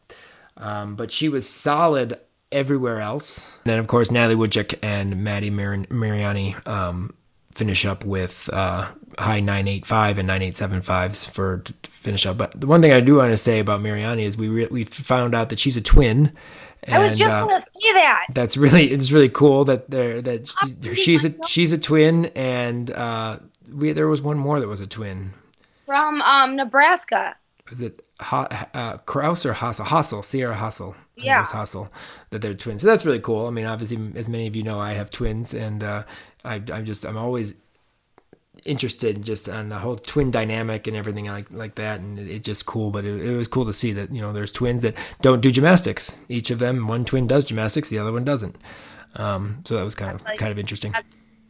Um, 0.56 0.94
but 0.94 1.10
she 1.10 1.28
was 1.28 1.48
solid 1.48 2.18
everywhere 2.52 3.00
else. 3.00 3.56
And 3.64 3.72
then, 3.72 3.78
of 3.78 3.88
course, 3.88 4.10
Natalie 4.12 4.36
Wojcik 4.36 4.78
and 4.82 5.24
Maddie 5.24 5.50
Mar- 5.50 5.86
Mariani 5.90 6.54
um, 6.66 7.14
finish 7.52 7.84
up 7.84 8.04
with 8.04 8.48
uh, 8.52 8.88
high 9.18 9.40
985 9.40 10.18
and 10.18 10.28
9875s 10.28 11.28
for 11.28 11.58
to 11.58 11.90
finish 11.90 12.26
up. 12.26 12.36
But 12.36 12.60
the 12.60 12.68
one 12.68 12.80
thing 12.80 12.92
I 12.92 13.00
do 13.00 13.16
want 13.16 13.32
to 13.32 13.36
say 13.36 13.58
about 13.58 13.80
Mariani 13.80 14.24
is 14.24 14.36
we 14.36 14.48
re- 14.48 14.68
we 14.70 14.84
found 14.84 15.34
out 15.34 15.48
that 15.48 15.58
she's 15.58 15.76
a 15.76 15.82
twin. 15.82 16.32
I 16.86 16.98
was 16.98 17.18
just 17.18 17.34
uh, 17.34 17.44
gonna 17.46 17.60
say 17.60 17.92
that. 17.94 18.26
that's 18.34 18.58
really 18.58 18.90
it's 18.92 19.10
really 19.10 19.30
cool 19.30 19.64
that 19.64 19.88
they're 19.90 20.20
that 20.20 20.52
she's 20.94 21.24
a 21.24 21.34
she's 21.46 21.72
a 21.72 21.78
twin 21.78 22.26
and 22.36 22.90
uh 22.90 23.38
we 23.74 23.92
there 23.92 24.08
was 24.08 24.22
one 24.22 24.38
more 24.38 24.60
that 24.60 24.68
was 24.68 24.80
a 24.80 24.86
twin. 24.86 25.32
From 25.78 26.22
um 26.22 26.56
Nebraska. 26.56 27.36
was 27.68 27.82
it 27.82 28.02
ha, 28.20 28.68
uh, 28.74 28.98
Crouse 28.98 29.44
or 29.44 29.52
Hassel? 29.54 29.84
Hassel 29.86 30.22
Sierra 30.22 30.54
Hassel. 30.54 30.92
Think 30.92 30.98
it 31.18 31.24
Yeah. 31.26 31.40
was 31.40 31.50
Hassel 31.52 31.90
that 32.30 32.40
they're 32.42 32.54
twins. 32.54 32.80
So 32.82 32.86
that's 32.88 33.04
really 33.04 33.20
cool. 33.20 33.46
I 33.46 33.50
mean 33.50 33.66
obviously 33.66 33.98
as 34.16 34.28
many 34.28 34.46
of 34.46 34.56
you 34.56 34.62
know 34.62 34.78
I 34.80 34.92
have 34.94 35.10
twins 35.10 35.52
and 35.54 35.82
uh 35.82 36.04
I 36.44 36.62
I'm 36.72 36.84
just 36.84 37.04
I'm 37.04 37.16
always 37.18 37.54
interested 38.64 39.22
just 39.22 39.48
on 39.48 39.68
the 39.68 39.78
whole 39.78 39.96
twin 39.96 40.30
dynamic 40.30 40.86
and 40.86 40.96
everything 40.96 41.26
like 41.26 41.50
like 41.50 41.74
that 41.74 42.00
and 42.00 42.18
it, 42.18 42.30
it's 42.30 42.46
just 42.46 42.64
cool. 42.66 42.90
But 42.90 43.04
it, 43.04 43.20
it 43.22 43.36
was 43.36 43.48
cool 43.48 43.66
to 43.66 43.72
see 43.72 43.92
that 43.92 44.12
you 44.14 44.20
know 44.22 44.32
there's 44.32 44.52
twins 44.52 44.82
that 44.82 44.94
don't 45.22 45.40
do 45.40 45.50
gymnastics. 45.50 46.16
Each 46.28 46.50
of 46.50 46.58
them 46.60 46.86
one 46.86 47.04
twin 47.04 47.26
does 47.26 47.44
gymnastics 47.44 47.88
the 47.90 47.98
other 47.98 48.12
one 48.12 48.24
doesn't. 48.24 48.56
Um 49.16 49.60
so 49.64 49.76
that 49.76 49.84
was 49.84 49.94
kind 49.94 50.12
of 50.14 50.22
like- 50.24 50.38
kind 50.38 50.52
of 50.52 50.58
interesting. 50.58 50.92
That's, 50.92 51.06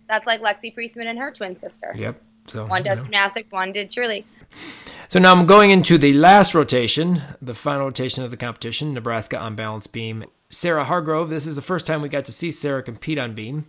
that's 0.09 0.27
like 0.27 0.41
Lexi 0.41 0.75
Priessman 0.75 1.07
and 1.07 1.19
her 1.19 1.31
twin 1.31 1.57
sister. 1.57 1.93
yep 1.97 2.21
so 2.47 2.67
One 2.67 2.81
you 2.81 2.85
does 2.85 2.99
know. 2.99 3.05
gymnastics, 3.05 3.53
one 3.53 3.73
did 3.73 3.89
cheerleading. 3.89 4.25
So 5.09 5.19
now 5.19 5.33
I'm 5.33 5.47
going 5.47 5.71
into 5.71 5.99
the 5.99 6.13
last 6.13 6.55
rotation, 6.55 7.23
the 7.41 7.55
final 7.55 7.87
rotation 7.87 8.23
of 8.25 8.31
the 8.31 8.37
competition, 8.37 8.93
Nebraska 8.95 9.39
on 9.39 9.55
balance 9.55 9.87
beam. 9.87 10.25
Sarah 10.51 10.85
Hargrove, 10.85 11.31
this 11.31 11.47
is 11.47 11.57
the 11.57 11.63
first 11.63 11.87
time 11.87 12.03
we 12.03 12.09
got 12.09 12.25
to 12.27 12.33
see 12.33 12.53
Sarah 12.53 12.83
compete 12.83 13.19
on 13.19 13.35
beam. 13.35 13.67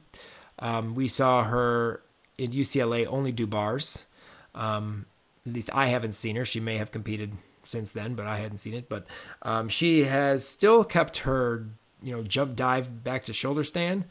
Um, 0.60 0.96
we 0.96 1.08
saw 1.08 1.44
her 1.44 2.02
in 2.38 2.52
UCLA 2.52 3.08
only 3.10 3.32
do 3.32 3.48
bars. 3.48 4.06
Um, 4.54 5.06
at 5.46 5.54
least 5.54 5.70
I 5.74 5.88
haven't 5.88 6.14
seen 6.14 6.36
her. 6.36 6.46
She 6.46 6.60
may 6.60 6.78
have 6.78 6.92
competed 6.92 7.34
since 7.64 7.92
then, 7.92 8.16
but 8.16 8.26
I 8.28 8.38
hadn't 8.38 8.58
seen 8.58 8.74
it. 8.74 8.90
But 8.90 9.06
um, 9.42 9.70
she 9.70 10.04
has 10.04 10.48
still 10.48 10.84
kept 10.84 11.20
her, 11.20 11.68
you 12.02 12.12
know, 12.12 12.24
jump 12.24 12.56
dive 12.56 13.04
back 13.04 13.26
to 13.26 13.34
shoulder 13.34 13.64
stand. 13.64 14.06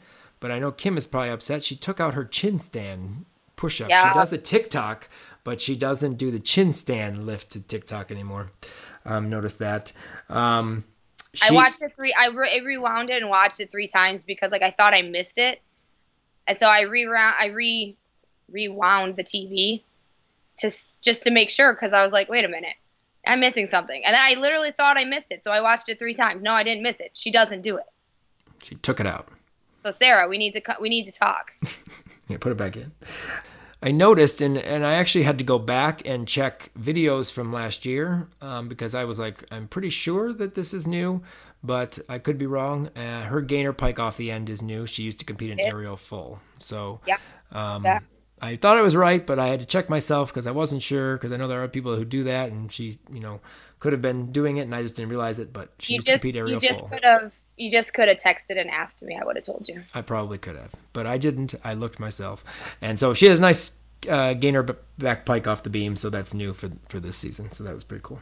But 0.45 0.51
I 0.51 0.59
know 0.59 0.71
Kim 0.71 0.95
is 0.95 1.07
probably 1.07 1.31
upset. 1.31 1.63
She 1.63 1.75
took 1.75 1.99
out 1.99 2.13
her 2.13 2.23
chin 2.23 2.59
stand 2.59 3.25
push 3.55 3.81
up. 3.81 3.89
Yeah. 3.89 4.09
She 4.09 4.13
does 4.13 4.29
the 4.29 4.37
TikTok, 4.37 5.09
but 5.43 5.59
she 5.59 5.75
doesn't 5.75 6.19
do 6.19 6.29
the 6.29 6.37
chin 6.37 6.71
stand 6.71 7.25
lift 7.25 7.49
to 7.53 7.61
TikTok 7.61 8.11
anymore. 8.11 8.51
Um, 9.05 9.27
notice 9.27 9.53
that. 9.53 9.91
Um, 10.29 10.83
I 11.41 11.51
watched 11.51 11.81
it 11.81 11.93
three. 11.95 12.13
I, 12.13 12.27
re- 12.27 12.61
I 12.61 12.63
rewound 12.63 13.09
it 13.09 13.23
and 13.23 13.31
watched 13.31 13.59
it 13.59 13.71
three 13.71 13.87
times 13.87 14.21
because 14.21 14.51
like 14.51 14.61
I 14.61 14.69
thought 14.69 14.93
I 14.93 15.01
missed 15.01 15.39
it, 15.39 15.63
and 16.45 16.55
so 16.59 16.67
I 16.67 16.81
rewound. 16.81 17.33
I 17.39 17.47
re 17.47 17.95
rewound 18.51 19.15
the 19.15 19.23
TV 19.23 19.81
to 20.59 20.69
just 21.01 21.23
to 21.23 21.31
make 21.31 21.49
sure 21.49 21.73
because 21.73 21.91
I 21.91 22.03
was 22.03 22.13
like, 22.13 22.29
wait 22.29 22.45
a 22.45 22.49
minute, 22.49 22.75
I'm 23.25 23.39
missing 23.39 23.65
something, 23.65 24.05
and 24.05 24.15
I 24.15 24.35
literally 24.35 24.69
thought 24.69 24.95
I 24.95 25.05
missed 25.05 25.31
it, 25.31 25.43
so 25.43 25.51
I 25.51 25.61
watched 25.61 25.89
it 25.89 25.97
three 25.97 26.13
times. 26.13 26.43
No, 26.43 26.53
I 26.53 26.61
didn't 26.61 26.83
miss 26.83 26.99
it. 26.99 27.09
She 27.15 27.31
doesn't 27.31 27.61
do 27.61 27.77
it. 27.77 27.85
She 28.61 28.75
took 28.75 28.99
it 28.99 29.07
out. 29.07 29.27
So 29.85 29.91
Sarah, 29.91 30.27
we 30.27 30.39
need 30.39 30.53
to 30.53 30.61
we 30.81 30.89
need 30.89 31.05
to 31.05 31.11
talk. 31.11 31.51
Yeah, 32.27 32.37
put 32.39 32.51
it 32.51 32.57
back 32.57 32.75
in. 32.75 32.91
I 33.83 33.91
noticed, 33.91 34.41
and, 34.41 34.57
and 34.57 34.83
I 34.83 34.95
actually 34.95 35.25
had 35.25 35.37
to 35.37 35.43
go 35.43 35.59
back 35.59 36.01
and 36.07 36.27
check 36.27 36.71
videos 36.75 37.31
from 37.31 37.53
last 37.53 37.85
year 37.85 38.27
um, 38.41 38.67
because 38.67 38.95
I 38.95 39.03
was 39.03 39.19
like, 39.19 39.43
I'm 39.51 39.67
pretty 39.67 39.91
sure 39.91 40.33
that 40.33 40.55
this 40.55 40.73
is 40.73 40.87
new, 40.87 41.21
but 41.63 41.99
I 42.09 42.17
could 42.17 42.39
be 42.39 42.47
wrong. 42.47 42.89
Uh, 42.95 43.25
her 43.25 43.41
gainer 43.41 43.73
pike 43.73 43.99
off 43.99 44.17
the 44.17 44.31
end 44.31 44.49
is 44.49 44.63
new. 44.63 44.87
She 44.87 45.03
used 45.03 45.19
to 45.19 45.25
compete 45.25 45.51
in 45.51 45.59
aerial 45.59 45.97
full. 45.97 46.39
So 46.57 46.99
Yeah. 47.05 47.17
um, 47.51 47.83
Yeah. 47.85 47.99
I 48.41 48.55
thought 48.55 48.75
I 48.77 48.81
was 48.81 48.95
right, 48.95 49.23
but 49.23 49.37
I 49.37 49.45
had 49.49 49.59
to 49.59 49.67
check 49.67 49.87
myself 49.87 50.33
because 50.33 50.47
I 50.47 50.51
wasn't 50.51 50.81
sure 50.81 51.13
because 51.17 51.31
I 51.31 51.37
know 51.37 51.47
there 51.47 51.63
are 51.63 51.67
people 51.67 51.95
who 51.95 52.05
do 52.05 52.23
that, 52.23 52.51
and 52.51 52.71
she, 52.71 52.97
you 53.13 53.19
know, 53.19 53.39
could 53.77 53.93
have 53.93 54.01
been 54.01 54.31
doing 54.31 54.57
it, 54.57 54.61
and 54.61 54.73
I 54.73 54.81
just 54.81 54.95
didn't 54.95 55.09
realize 55.09 55.37
it. 55.37 55.53
But 55.53 55.73
she 55.77 55.93
You 55.93 55.97
used 55.97 56.07
just 56.07 56.23
to 56.23 56.31
compete 56.31 56.49
you 56.51 56.59
just 56.59 56.79
full. 56.79 56.89
could 56.89 57.03
have 57.03 57.33
you 57.57 57.71
just 57.71 57.93
could 57.93 58.07
have 58.07 58.17
texted 58.17 58.59
and 58.59 58.69
asked 58.69 59.03
me. 59.03 59.17
I 59.19 59.25
would 59.25 59.35
have 59.35 59.45
told 59.45 59.67
you. 59.67 59.81
I 59.93 60.01
probably 60.01 60.37
could 60.37 60.55
have, 60.55 60.71
but 60.93 61.05
I 61.05 61.17
didn't. 61.17 61.55
I 61.63 61.73
looked 61.73 61.99
myself, 61.99 62.43
and 62.81 62.99
so 62.99 63.13
she 63.13 63.27
has 63.27 63.39
a 63.39 63.41
nice 63.41 63.77
uh, 64.09 64.33
gainer 64.33 64.63
back 64.97 65.25
pike 65.25 65.47
off 65.47 65.63
the 65.63 65.69
beam, 65.69 65.95
so 65.95 66.09
that's 66.09 66.33
new 66.33 66.53
for 66.53 66.69
for 66.87 66.99
this 66.99 67.15
season. 67.15 67.51
So 67.51 67.63
that 67.63 67.73
was 67.73 67.83
pretty 67.83 68.03
cool. 68.03 68.21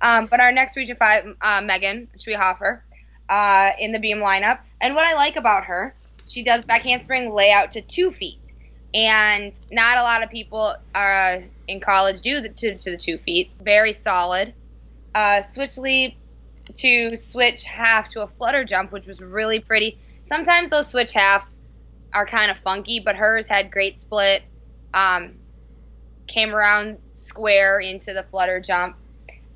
Um, 0.00 0.26
but 0.26 0.40
our 0.40 0.52
next 0.52 0.76
Region 0.76 0.96
5, 0.96 1.36
uh, 1.40 1.60
Megan 1.62 2.08
Schweihofer, 2.16 2.80
uh, 3.28 3.70
in 3.78 3.92
the 3.92 3.98
beam 3.98 4.18
lineup. 4.18 4.60
And 4.80 4.94
what 4.94 5.04
I 5.04 5.14
like 5.14 5.36
about 5.36 5.64
her, 5.66 5.94
she 6.26 6.42
does 6.42 6.64
back 6.64 6.82
handspring 6.82 7.32
layout 7.32 7.72
to 7.72 7.80
two 7.80 8.10
feet. 8.10 8.52
And 8.92 9.58
not 9.72 9.98
a 9.98 10.02
lot 10.02 10.22
of 10.22 10.30
people 10.30 10.76
uh, 10.94 11.38
in 11.66 11.80
college 11.80 12.20
do 12.20 12.40
the, 12.40 12.48
to, 12.50 12.76
to 12.76 12.90
the 12.92 12.96
two 12.96 13.18
feet. 13.18 13.50
Very 13.60 13.92
solid. 13.92 14.54
Uh, 15.14 15.42
switch 15.42 15.76
leap 15.78 16.16
to 16.72 17.16
switch 17.16 17.64
half 17.64 18.08
to 18.10 18.22
a 18.22 18.26
flutter 18.26 18.64
jump, 18.64 18.92
which 18.92 19.06
was 19.06 19.20
really 19.20 19.60
pretty. 19.60 19.98
Sometimes 20.24 20.70
those 20.70 20.88
switch 20.88 21.12
halves 21.12 21.60
are 22.12 22.26
kind 22.26 22.50
of 22.50 22.58
funky, 22.58 23.00
but 23.00 23.16
hers 23.16 23.46
had 23.46 23.70
great 23.70 23.98
split. 23.98 24.42
Um, 24.94 25.34
came 26.26 26.54
around 26.54 26.98
square 27.14 27.80
into 27.80 28.12
the 28.14 28.22
flutter 28.22 28.60
jump. 28.60 28.96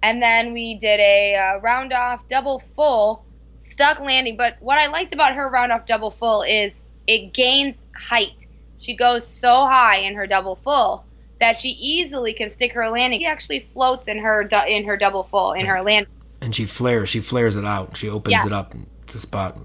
And 0.02 0.22
then 0.22 0.52
we 0.52 0.74
did 0.74 1.00
a 1.00 1.34
uh, 1.34 1.60
round 1.60 1.92
off 1.92 2.28
double 2.28 2.58
full 2.58 3.24
stuck 3.56 4.00
landing. 4.00 4.36
But 4.36 4.56
what 4.60 4.78
I 4.78 4.86
liked 4.88 5.12
about 5.12 5.34
her 5.34 5.48
round 5.48 5.72
off 5.72 5.86
double 5.86 6.10
full 6.10 6.42
is 6.42 6.82
it 7.06 7.32
gains 7.32 7.82
height. 7.96 8.46
She 8.78 8.94
goes 8.94 9.26
so 9.26 9.66
high 9.66 9.98
in 9.98 10.14
her 10.14 10.26
double 10.26 10.56
full 10.56 11.04
that 11.40 11.56
she 11.56 11.70
easily 11.70 12.32
can 12.32 12.50
stick 12.50 12.72
her 12.72 12.88
landing. 12.90 13.20
She 13.20 13.26
actually 13.26 13.60
floats 13.60 14.08
in 14.08 14.18
her 14.18 14.42
in 14.68 14.84
her 14.86 14.96
double 14.96 15.24
full 15.24 15.52
in 15.52 15.66
her 15.66 15.82
land 15.82 16.06
And 16.48 16.54
she 16.54 16.64
flares. 16.64 17.10
She 17.10 17.20
flares 17.20 17.56
it 17.56 17.66
out. 17.66 17.94
She 17.94 18.08
opens 18.08 18.32
Yeah. 18.32 18.46
it 18.46 18.52
up 18.54 18.72
to 19.08 19.20
spot. 19.20 19.58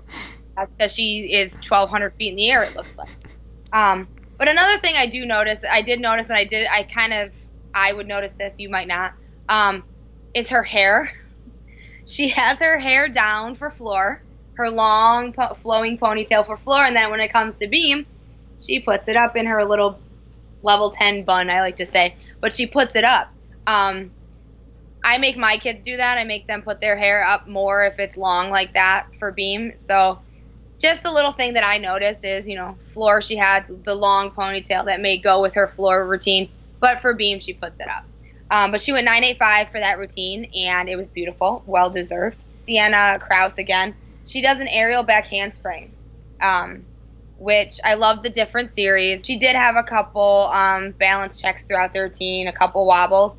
because 0.57 0.93
she 0.93 1.19
is 1.33 1.57
1,200 1.65 2.11
feet 2.11 2.31
in 2.31 2.35
the 2.35 2.51
air. 2.51 2.61
It 2.63 2.75
looks 2.75 2.97
like. 2.97 3.07
Um, 3.71 4.05
but 4.37 4.49
another 4.49 4.77
thing 4.79 4.95
I 4.97 5.05
do 5.05 5.25
notice, 5.25 5.61
I 5.69 5.81
did 5.81 6.01
notice, 6.01 6.27
and 6.27 6.37
I 6.37 6.43
did, 6.43 6.67
I 6.69 6.83
kind 6.83 7.13
of, 7.13 7.33
I 7.73 7.93
would 7.93 8.05
notice 8.05 8.33
this. 8.33 8.59
You 8.59 8.67
might 8.67 8.89
not. 8.89 9.13
Um, 9.47 9.85
is 10.33 10.49
her 10.49 10.61
hair. 10.63 11.09
She 12.05 12.27
has 12.27 12.59
her 12.59 12.77
hair 12.77 13.07
down 13.07 13.55
for 13.55 13.71
floor, 13.71 14.21
her 14.55 14.69
long 14.69 15.31
po- 15.31 15.53
flowing 15.53 15.97
ponytail 15.97 16.45
for 16.45 16.57
floor, 16.57 16.83
and 16.83 16.93
then 16.93 17.09
when 17.11 17.21
it 17.21 17.31
comes 17.31 17.55
to 17.57 17.67
beam, 17.69 18.05
she 18.59 18.81
puts 18.81 19.07
it 19.07 19.15
up 19.15 19.37
in 19.37 19.45
her 19.45 19.63
little 19.63 19.97
level 20.63 20.89
10 20.91 21.23
bun, 21.23 21.49
I 21.49 21.61
like 21.61 21.77
to 21.77 21.85
say, 21.85 22.17
but 22.41 22.51
she 22.53 22.67
puts 22.67 22.97
it 22.97 23.05
up. 23.05 23.29
Um, 23.67 24.11
I 25.03 25.17
make 25.17 25.37
my 25.37 25.57
kids 25.57 25.83
do 25.83 25.97
that. 25.97 26.17
I 26.17 26.23
make 26.23 26.47
them 26.47 26.61
put 26.61 26.79
their 26.79 26.97
hair 26.97 27.23
up 27.23 27.47
more 27.47 27.83
if 27.83 27.99
it's 27.99 28.15
long 28.15 28.49
like 28.49 28.73
that 28.73 29.07
for 29.19 29.31
beam. 29.31 29.73
So 29.75 30.19
just 30.81 31.05
a 31.05 31.11
little 31.11 31.31
thing 31.31 31.53
that 31.53 31.65
I 31.65 31.77
noticed 31.77 32.23
is, 32.23 32.47
you 32.47 32.55
know, 32.55 32.77
floor 32.85 33.21
she 33.21 33.35
had 33.35 33.65
the 33.83 33.95
long 33.95 34.31
ponytail 34.31 34.85
that 34.85 35.01
may 35.01 35.17
go 35.17 35.41
with 35.41 35.55
her 35.55 35.67
floor 35.67 36.07
routine, 36.07 36.49
but 36.79 36.99
for 36.99 37.13
beam 37.13 37.39
she 37.39 37.53
puts 37.53 37.79
it 37.79 37.87
up. 37.87 38.03
Um, 38.49 38.71
but 38.71 38.81
she 38.81 38.91
went 38.91 39.05
985 39.05 39.69
for 39.69 39.79
that 39.79 39.97
routine, 39.97 40.45
and 40.53 40.87
it 40.87 40.95
was 40.95 41.07
beautiful, 41.07 41.63
well 41.65 41.89
deserved. 41.89 42.45
Sienna 42.67 43.19
Crouse 43.19 43.57
again. 43.57 43.95
she 44.25 44.41
does 44.41 44.59
an 44.59 44.67
aerial 44.67 45.03
back 45.03 45.27
handspring, 45.27 45.95
um, 46.39 46.85
which 47.37 47.79
I 47.83 47.95
love 47.95 48.21
the 48.21 48.29
different 48.29 48.73
series. 48.73 49.25
She 49.25 49.39
did 49.39 49.55
have 49.55 49.75
a 49.75 49.83
couple 49.83 50.49
um, 50.53 50.91
balance 50.99 51.41
checks 51.41 51.63
throughout 51.63 51.93
the 51.93 52.01
routine, 52.01 52.47
a 52.47 52.53
couple 52.53 52.85
wobbles, 52.85 53.35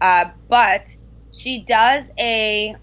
uh, 0.00 0.26
but 0.48 0.82
she 1.34 1.64
does 1.64 2.10
a 2.16 2.76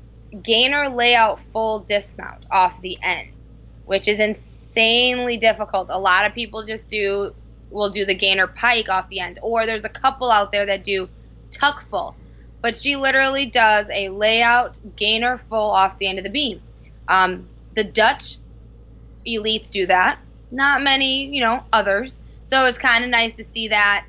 gainer 0.43 0.89
layout 0.89 1.39
full 1.39 1.79
dismount 1.79 2.47
off 2.51 2.81
the 2.81 2.97
end, 3.01 3.29
which 3.85 4.09
is 4.09 4.19
insanely 4.19 5.37
difficult. 5.37 5.87
A 5.89 5.97
lot 5.97 6.25
of 6.25 6.35
people 6.35 6.65
just 6.65 6.89
do 6.89 7.33
will 7.69 7.89
do 7.89 8.03
the 8.03 8.13
gainer 8.13 8.47
pike 8.47 8.89
off 8.89 9.07
the 9.07 9.21
end, 9.21 9.39
or 9.41 9.65
there's 9.65 9.85
a 9.85 9.89
couple 9.89 10.29
out 10.29 10.51
there 10.51 10.65
that 10.65 10.83
do 10.83 11.07
tuck 11.51 11.81
full. 11.81 12.13
But 12.61 12.75
she 12.75 12.97
literally 12.97 13.45
does 13.45 13.89
a 13.89 14.09
layout 14.09 14.77
gainer 14.97 15.37
full 15.37 15.71
off 15.71 15.97
the 15.97 16.07
end 16.07 16.17
of 16.17 16.25
the 16.25 16.29
beam. 16.29 16.61
Um, 17.07 17.47
the 17.73 17.85
Dutch 17.85 18.37
elites 19.25 19.71
do 19.71 19.85
that. 19.85 20.19
Not 20.51 20.83
many, 20.83 21.33
you 21.33 21.41
know, 21.41 21.63
others. 21.71 22.21
So 22.43 22.65
it's 22.65 22.77
kind 22.77 23.05
of 23.05 23.09
nice 23.09 23.37
to 23.37 23.45
see 23.45 23.69
that 23.69 24.05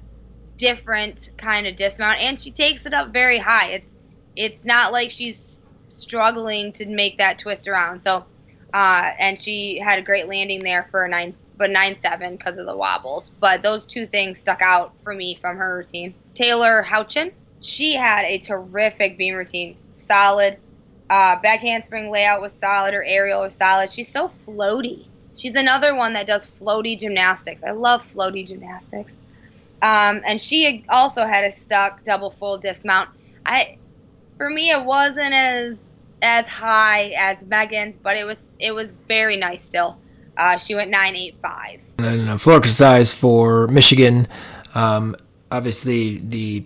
different 0.56 1.30
kind 1.36 1.68
of 1.68 1.76
dismount, 1.76 2.20
and 2.20 2.40
she 2.40 2.50
takes 2.50 2.86
it 2.86 2.92
up 2.92 3.12
very 3.12 3.38
high. 3.38 3.70
It's 3.70 3.91
it's 4.36 4.64
not 4.64 4.92
like 4.92 5.10
she's 5.10 5.62
struggling 5.88 6.72
to 6.72 6.86
make 6.86 7.18
that 7.18 7.38
twist 7.38 7.68
around. 7.68 8.00
So, 8.00 8.24
uh, 8.72 9.10
and 9.18 9.38
she 9.38 9.78
had 9.78 9.98
a 9.98 10.02
great 10.02 10.28
landing 10.28 10.60
there 10.60 10.88
for 10.90 11.04
a 11.04 11.08
nine, 11.08 11.34
but 11.56 11.70
nine 11.70 11.98
seven 12.00 12.36
because 12.36 12.58
of 12.58 12.66
the 12.66 12.76
wobbles. 12.76 13.30
But 13.40 13.62
those 13.62 13.86
two 13.86 14.06
things 14.06 14.38
stuck 14.38 14.62
out 14.62 14.98
for 15.00 15.14
me 15.14 15.34
from 15.34 15.56
her 15.56 15.78
routine. 15.78 16.14
Taylor 16.34 16.82
Houchin, 16.82 17.32
she 17.60 17.94
had 17.94 18.24
a 18.24 18.38
terrific 18.38 19.18
beam 19.18 19.34
routine, 19.34 19.76
solid. 19.90 20.58
Uh, 21.10 21.40
back 21.42 21.60
handspring 21.60 22.10
layout 22.10 22.40
was 22.40 22.52
solid. 22.52 22.94
Her 22.94 23.04
aerial 23.04 23.42
was 23.42 23.54
solid. 23.54 23.90
She's 23.90 24.10
so 24.10 24.28
floaty. 24.28 25.06
She's 25.36 25.54
another 25.54 25.94
one 25.94 26.14
that 26.14 26.26
does 26.26 26.50
floaty 26.50 26.98
gymnastics. 26.98 27.62
I 27.62 27.72
love 27.72 28.02
floaty 28.02 28.46
gymnastics. 28.46 29.16
Um, 29.82 30.22
and 30.24 30.40
she 30.40 30.84
also 30.88 31.24
had 31.26 31.44
a 31.44 31.50
stuck 31.50 32.04
double 32.04 32.30
full 32.30 32.58
dismount. 32.58 33.10
I, 33.44 33.78
for 34.36 34.50
me, 34.50 34.70
it 34.70 34.84
wasn't 34.84 35.32
as 35.34 36.02
as 36.22 36.48
high 36.48 37.12
as 37.18 37.44
Megan's, 37.44 37.98
but 37.98 38.16
it 38.16 38.24
was 38.24 38.54
it 38.58 38.72
was 38.72 38.98
very 39.08 39.36
nice 39.36 39.62
still. 39.62 39.98
Uh, 40.36 40.56
she 40.56 40.74
went 40.74 40.90
nine 40.90 41.16
eight 41.16 41.36
five. 41.42 41.82
And 41.98 42.06
then 42.06 42.28
uh, 42.28 42.38
floor 42.38 42.56
exercise 42.56 43.12
for 43.12 43.66
Michigan. 43.68 44.28
Um, 44.74 45.16
obviously, 45.50 46.18
the 46.18 46.64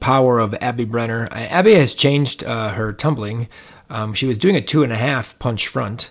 power 0.00 0.38
of 0.38 0.54
Abby 0.60 0.84
Brenner. 0.84 1.28
Uh, 1.30 1.46
Abby 1.50 1.74
has 1.74 1.94
changed 1.94 2.44
uh, 2.44 2.70
her 2.70 2.92
tumbling. 2.92 3.48
Um, 3.90 4.14
she 4.14 4.26
was 4.26 4.38
doing 4.38 4.56
a 4.56 4.60
two 4.60 4.82
and 4.82 4.92
a 4.92 4.96
half 4.96 5.38
punch 5.38 5.68
front. 5.68 6.10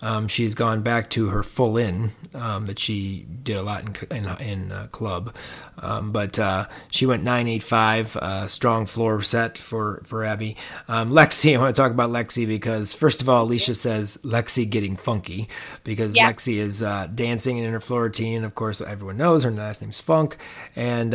Um, 0.00 0.28
she's 0.28 0.54
gone 0.54 0.82
back 0.82 1.10
to 1.10 1.28
her 1.28 1.42
full 1.42 1.76
in 1.76 2.12
um, 2.34 2.66
that 2.66 2.78
she 2.78 3.26
did 3.42 3.56
a 3.56 3.62
lot 3.62 3.84
in 4.10 4.16
in, 4.16 4.40
in 4.40 4.72
uh, 4.72 4.86
club, 4.92 5.34
um, 5.78 6.12
but 6.12 6.38
uh, 6.38 6.66
she 6.90 7.06
went 7.06 7.24
nine 7.24 7.48
eight 7.48 7.62
five, 7.62 8.16
uh, 8.16 8.46
strong 8.46 8.86
floor 8.86 9.20
set 9.22 9.58
for 9.58 10.02
for 10.04 10.24
Abby. 10.24 10.56
Um, 10.86 11.10
Lexi, 11.10 11.54
I 11.56 11.58
want 11.60 11.74
to 11.74 11.82
talk 11.82 11.92
about 11.92 12.10
Lexi 12.10 12.46
because 12.46 12.94
first 12.94 13.22
of 13.22 13.28
all, 13.28 13.44
Alicia 13.44 13.74
says 13.74 14.18
Lexi 14.22 14.68
getting 14.68 14.96
funky 14.96 15.48
because 15.84 16.14
yeah. 16.14 16.30
Lexi 16.30 16.58
is 16.58 16.82
uh, 16.82 17.08
dancing 17.12 17.58
in 17.58 17.72
her 17.72 17.80
floor 17.80 18.04
routine. 18.04 18.44
Of 18.44 18.54
course, 18.54 18.80
everyone 18.80 19.16
knows 19.16 19.44
her 19.44 19.50
last 19.50 19.82
name's 19.82 20.00
Funk, 20.00 20.36
and 20.76 21.14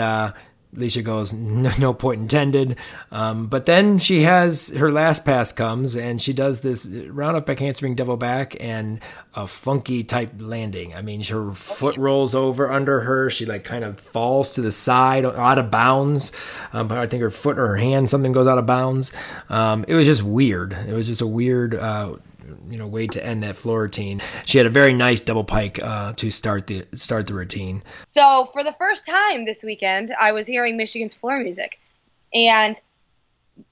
Alicia 0.76 1.02
goes, 1.02 1.34
no, 1.34 1.72
no 1.80 1.94
point 1.94 2.22
intended. 2.22 2.78
Um, 3.12 3.48
but 3.48 3.66
then 3.66 4.00
she 4.00 4.22
has 4.22 4.70
her 4.70 4.92
last 4.92 5.26
pass 5.26 5.52
comes 5.52 5.96
and 5.96 6.22
she 6.22 6.34
does 6.34 6.62
this 6.62 6.88
round 6.88 7.38
up 7.38 7.46
back 7.46 7.60
handspring 7.60 7.96
double 7.96 8.18
back 8.18 8.56
and 8.60 9.00
a 9.36 9.48
funky 9.48 10.04
type 10.04 10.32
landing. 10.40 10.94
I 10.96 11.02
mean, 11.02 11.24
her 11.26 11.54
foot 11.54 11.98
rolls 11.98 12.36
over 12.36 12.72
under 12.72 13.02
her. 13.02 13.30
She 13.30 13.46
like 13.46 13.64
kind 13.64 13.84
of 13.84 14.00
falls 14.00 14.52
to 14.54 14.62
the 14.62 14.72
side 14.72 15.26
out 15.26 15.58
of 15.58 15.72
bounds. 15.72 16.32
Um, 16.72 16.92
I 16.92 17.08
think 17.08 17.22
her 17.22 17.32
foot 17.32 17.58
or 17.58 17.68
her 17.68 17.78
hand, 17.78 18.10
something 18.10 18.32
goes 18.32 18.48
out 18.48 18.58
of 18.58 18.66
bounds. 18.66 19.12
Um, 19.50 19.86
it 19.88 19.96
was 19.96 20.06
just 20.06 20.24
weird. 20.24 20.74
It 20.74 20.94
was 20.94 21.08
just 21.08 21.22
a 21.22 21.28
weird, 21.28 21.76
uh, 21.76 22.16
you 22.70 22.78
know 22.78 22.88
way 22.88 23.08
to 23.08 23.26
end 23.26 23.44
that 23.44 23.56
floor 23.56 23.82
routine. 23.82 24.22
She 24.46 24.58
had 24.58 24.68
a 24.68 24.70
very 24.70 24.94
nice 24.94 25.20
double 25.20 25.44
pike 25.44 25.84
uh, 25.84 26.14
to 26.14 26.32
start 26.32 26.68
the 26.68 26.86
start 26.94 27.28
the 27.28 27.34
routine. 27.34 27.84
So 28.06 28.46
for 28.54 28.64
the 28.64 28.74
first 28.74 29.06
time 29.06 29.46
this 29.46 29.64
weekend, 29.64 30.14
I 30.20 30.32
was 30.32 30.48
hearing 30.48 30.78
Michigan's 30.78 31.14
floor 31.14 31.40
music, 31.40 31.80
and 32.34 32.76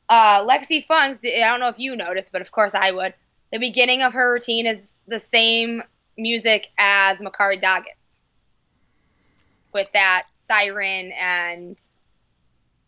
uh, 0.10 0.46
Lexi 0.46 0.84
Funks. 0.84 1.20
I 1.24 1.40
don't 1.40 1.60
know 1.60 1.70
if 1.70 1.80
you 1.80 1.96
noticed, 1.96 2.32
but 2.32 2.42
of 2.42 2.52
course 2.52 2.74
I 2.74 2.92
would. 2.92 3.14
The 3.52 3.60
beginning 3.60 4.02
of 4.02 4.14
her 4.14 4.34
routine 4.34 4.66
is 4.66 4.82
the 5.08 5.20
same 5.20 5.84
music 6.18 6.68
as 6.78 7.20
Makarri 7.20 7.60
Doggette's, 7.60 8.20
with 9.74 9.88
that 9.94 10.28
siren 10.32 11.12
and 11.20 11.78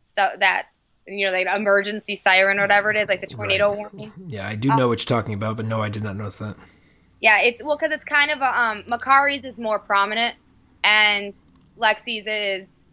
stuff 0.02 0.40
that 0.40 0.68
you 1.08 1.26
know, 1.26 1.32
like 1.32 1.48
emergency 1.48 2.16
siren 2.16 2.60
or 2.60 2.64
whatever 2.64 2.92
it 2.92 2.98
is, 2.98 3.08
like 3.08 3.22
the 3.22 3.28
tornado 3.28 3.70
right. 3.70 3.78
warning. 3.78 4.14
Yeah, 4.28 4.48
I 4.48 4.56
do 4.56 4.70
know 4.70 4.84
um, 4.84 4.90
what 4.90 5.00
you're 5.00 5.18
talking 5.18 5.34
about, 5.34 5.58
but 5.58 5.66
no, 5.66 5.82
I 5.82 5.90
did 5.90 6.04
not 6.04 6.16
notice 6.16 6.38
that. 6.38 6.56
Yeah, 7.20 7.42
it's 7.42 7.64
well 7.64 7.78
because 7.78 7.94
it's 7.94 8.06
kind 8.06 8.32
of 8.32 8.42
a 8.42 8.60
um 8.60 8.84
Makarri's 8.84 9.46
is 9.46 9.60
more 9.60 9.80
prominent, 9.80 10.36
and 10.84 11.34
Lexi's 11.80 12.28
is 12.28 12.86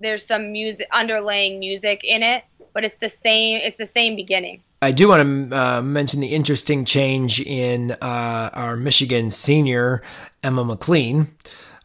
there's 0.00 0.26
some 0.26 0.52
music 0.52 0.90
underlaying 0.92 1.58
music 1.58 2.00
in 2.04 2.22
it, 2.22 2.44
but 2.72 2.84
it's 2.84 2.96
the 2.96 3.08
same. 3.08 3.60
It's 3.62 3.76
the 3.76 3.86
same 3.86 4.16
beginning. 4.16 4.62
I 4.82 4.92
do 4.92 5.08
want 5.08 5.50
to 5.50 5.56
uh, 5.56 5.82
mention 5.82 6.20
the 6.20 6.28
interesting 6.28 6.84
change 6.84 7.40
in 7.40 7.92
uh, 7.92 8.50
our 8.52 8.76
Michigan 8.76 9.30
senior 9.30 10.02
Emma 10.42 10.62
McLean. 10.62 11.34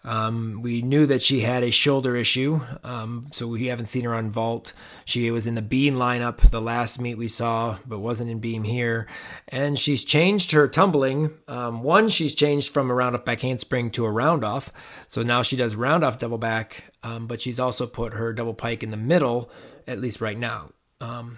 Um, 0.10 0.64
we 0.64 0.82
knew 0.82 1.06
that 1.06 1.22
she 1.22 1.42
had 1.42 1.62
a 1.62 1.70
shoulder 1.70 2.16
issue, 2.16 2.62
um, 2.84 3.28
so 3.32 3.46
we 3.46 3.68
haven't 3.68 3.86
seen 3.86 4.06
her 4.06 4.16
on 4.16 4.32
vault. 4.32 4.74
She 5.06 5.30
was 5.30 5.46
in 5.46 5.54
the 5.54 5.62
beam 5.62 5.94
lineup 5.94 6.50
the 6.50 6.60
last 6.60 7.00
meet 7.00 7.14
we 7.14 7.28
saw, 7.28 7.78
but 7.86 8.00
wasn't 8.00 8.32
in 8.32 8.40
beam 8.40 8.64
here. 8.64 9.06
And 9.50 9.78
she's 9.78 10.04
changed 10.04 10.50
her 10.50 10.68
tumbling. 10.68 11.38
Um, 11.48 11.84
one, 11.84 12.08
she's 12.08 12.34
changed 12.34 12.74
from 12.74 12.90
a 12.90 12.94
round 12.96 13.16
off 13.16 13.24
back 13.24 13.42
handspring 13.42 13.92
to 13.92 14.06
a 14.06 14.10
round 14.10 14.44
off. 14.44 14.72
So 15.10 15.22
now 15.22 15.44
she 15.44 15.56
does 15.56 15.76
round 15.76 16.04
off 16.04 16.18
double 16.18 16.40
back, 16.40 16.86
um, 17.04 17.28
but 17.28 17.40
she's 17.40 17.60
also 17.60 17.86
put 17.86 18.14
her 18.14 18.34
double 18.34 18.56
pike 18.56 18.82
in 18.82 18.90
the 18.90 18.98
middle, 18.98 19.52
at 19.86 20.02
least 20.02 20.22
right 20.22 20.40
now, 20.40 20.72
um, 21.00 21.38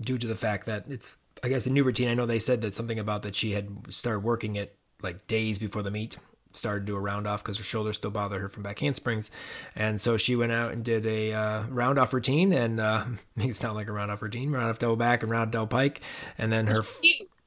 due 0.00 0.18
to 0.18 0.26
the 0.26 0.34
fact 0.34 0.66
that 0.66 0.88
it's, 0.88 1.16
I 1.44 1.48
guess, 1.48 1.62
the 1.62 1.70
new 1.70 1.84
routine. 1.84 2.08
I 2.08 2.14
know 2.14 2.26
they 2.26 2.40
said 2.40 2.62
that 2.62 2.74
something 2.74 2.98
about 2.98 3.22
that 3.22 3.36
she 3.36 3.52
had 3.52 3.92
started 3.92 4.24
working 4.24 4.56
it 4.56 4.74
like 5.00 5.28
days 5.28 5.60
before 5.60 5.82
the 5.82 5.92
meet 5.92 6.16
started 6.52 6.86
to 6.86 6.92
do 6.92 6.96
a 6.96 7.00
round 7.00 7.26
off 7.26 7.42
because 7.42 7.58
her 7.58 7.64
shoulder 7.64 7.92
still 7.92 8.10
bothered 8.10 8.40
her 8.40 8.48
from 8.48 8.62
back 8.62 8.78
handsprings. 8.78 9.30
And 9.74 10.00
so 10.00 10.16
she 10.16 10.36
went 10.36 10.52
out 10.52 10.72
and 10.72 10.84
did 10.84 11.06
a 11.06 11.32
uh, 11.32 11.62
round 11.68 11.98
off 11.98 12.12
routine 12.12 12.52
and 12.52 12.80
uh, 12.80 13.04
make 13.36 13.50
it 13.50 13.56
sound 13.56 13.76
like 13.76 13.88
a 13.88 13.92
round 13.92 14.10
off 14.10 14.22
routine, 14.22 14.50
round 14.50 14.70
off 14.70 14.78
double 14.78 14.96
back 14.96 15.22
and 15.22 15.30
round 15.30 15.48
off 15.48 15.52
double 15.52 15.66
pike. 15.66 16.00
And 16.38 16.52
then 16.52 16.66
her 16.66 16.82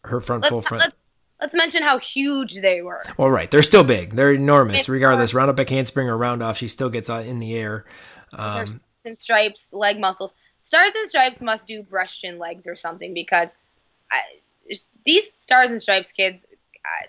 her 0.04 0.20
front 0.20 0.44
let's, 0.44 0.52
full 0.52 0.62
front. 0.62 0.84
Let's, 0.84 0.96
let's, 1.42 1.56
mention 1.56 1.84
how 1.84 2.00
huge 2.00 2.56
they 2.56 2.82
were. 2.82 3.04
Well, 3.18 3.30
right. 3.30 3.50
They're 3.50 3.64
still 3.64 3.84
big. 3.84 4.16
They're 4.16 4.34
enormous. 4.34 4.90
Regardless, 4.90 5.34
round 5.34 5.50
up 5.50 5.56
back 5.56 5.70
handspring 5.70 6.10
or 6.10 6.18
round 6.18 6.44
off, 6.44 6.58
she 6.58 6.68
still 6.68 6.90
gets 6.90 7.10
uh, 7.10 7.24
in 7.26 7.40
the 7.40 7.56
air. 7.56 7.86
Um, 8.34 8.66
and 9.06 9.18
stripes, 9.18 9.72
leg 9.74 10.00
muscles. 10.00 10.34
Stars 10.60 10.94
and 10.96 11.10
stripes 11.10 11.42
must 11.42 11.68
do 11.68 11.86
Russian 11.90 12.40
legs 12.40 12.68
or 12.68 12.76
something 12.76 13.14
because 13.14 13.50
I, 14.10 14.22
these 15.04 15.34
stars 15.34 15.72
and 15.72 15.82
stripes 15.82 16.14
kids, 16.14 16.46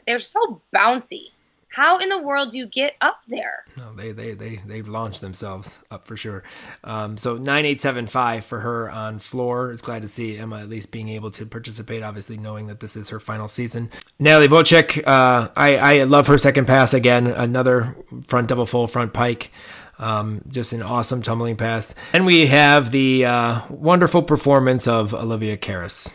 they're 0.07 0.19
so 0.19 0.61
bouncy 0.75 1.29
how 1.75 1.99
in 1.99 2.09
the 2.09 2.19
world 2.19 2.53
do 2.53 2.59
you 2.59 2.67
get 2.67 2.95
up 3.01 3.23
there? 3.27 3.65
No, 3.77 3.93
they 3.95 4.13
they 4.13 4.35
they 4.35 4.57
they've 4.65 4.87
launched 4.87 5.21
themselves 5.21 5.79
up 5.91 6.07
for 6.07 6.17
sure. 6.17 6.45
Um, 6.85 7.17
so 7.17 7.37
nine 7.37 7.65
eight 7.65 7.81
seven 7.81 8.07
five 8.07 8.45
for 8.45 8.61
her 8.61 8.89
on 8.91 9.19
floor. 9.19 9.73
It's 9.73 9.83
glad 9.83 10.03
to 10.03 10.09
see 10.09 10.39
Emma 10.39 10.61
at 10.61 10.69
least 10.69 10.93
being 10.93 11.09
able 11.09 11.31
to 11.33 11.45
participate. 11.45 12.03
Obviously, 12.03 12.37
knowing 12.37 12.69
that 12.69 12.79
this 12.79 12.97
is 12.97 13.09
her 13.09 13.19
final 13.19 13.49
season. 13.49 13.91
Natalie 14.19 14.49
Wojcik, 14.49 14.99
uh, 15.07 15.49
I 15.57 15.77
I 15.77 16.05
love 16.05 16.29
her 16.29 16.39
second 16.39 16.67
pass 16.67 16.95
again. 16.95 17.27
Another 17.27 17.97
front 18.27 18.49
double 18.49 18.67
full 18.67 18.87
front 18.87 19.13
pike. 19.13 19.51
Um, 19.99 20.43
just 20.49 20.73
an 20.73 20.83
awesome 20.83 21.23
tumbling 21.23 21.57
pass. 21.57 21.95
And 22.13 22.27
we 22.27 22.47
have 22.47 22.91
the 22.91 23.25
uh, 23.25 23.61
wonderful 23.69 24.23
performance 24.23 24.89
of 24.89 25.15
Olivia 25.15 25.57
Karas. 25.57 26.13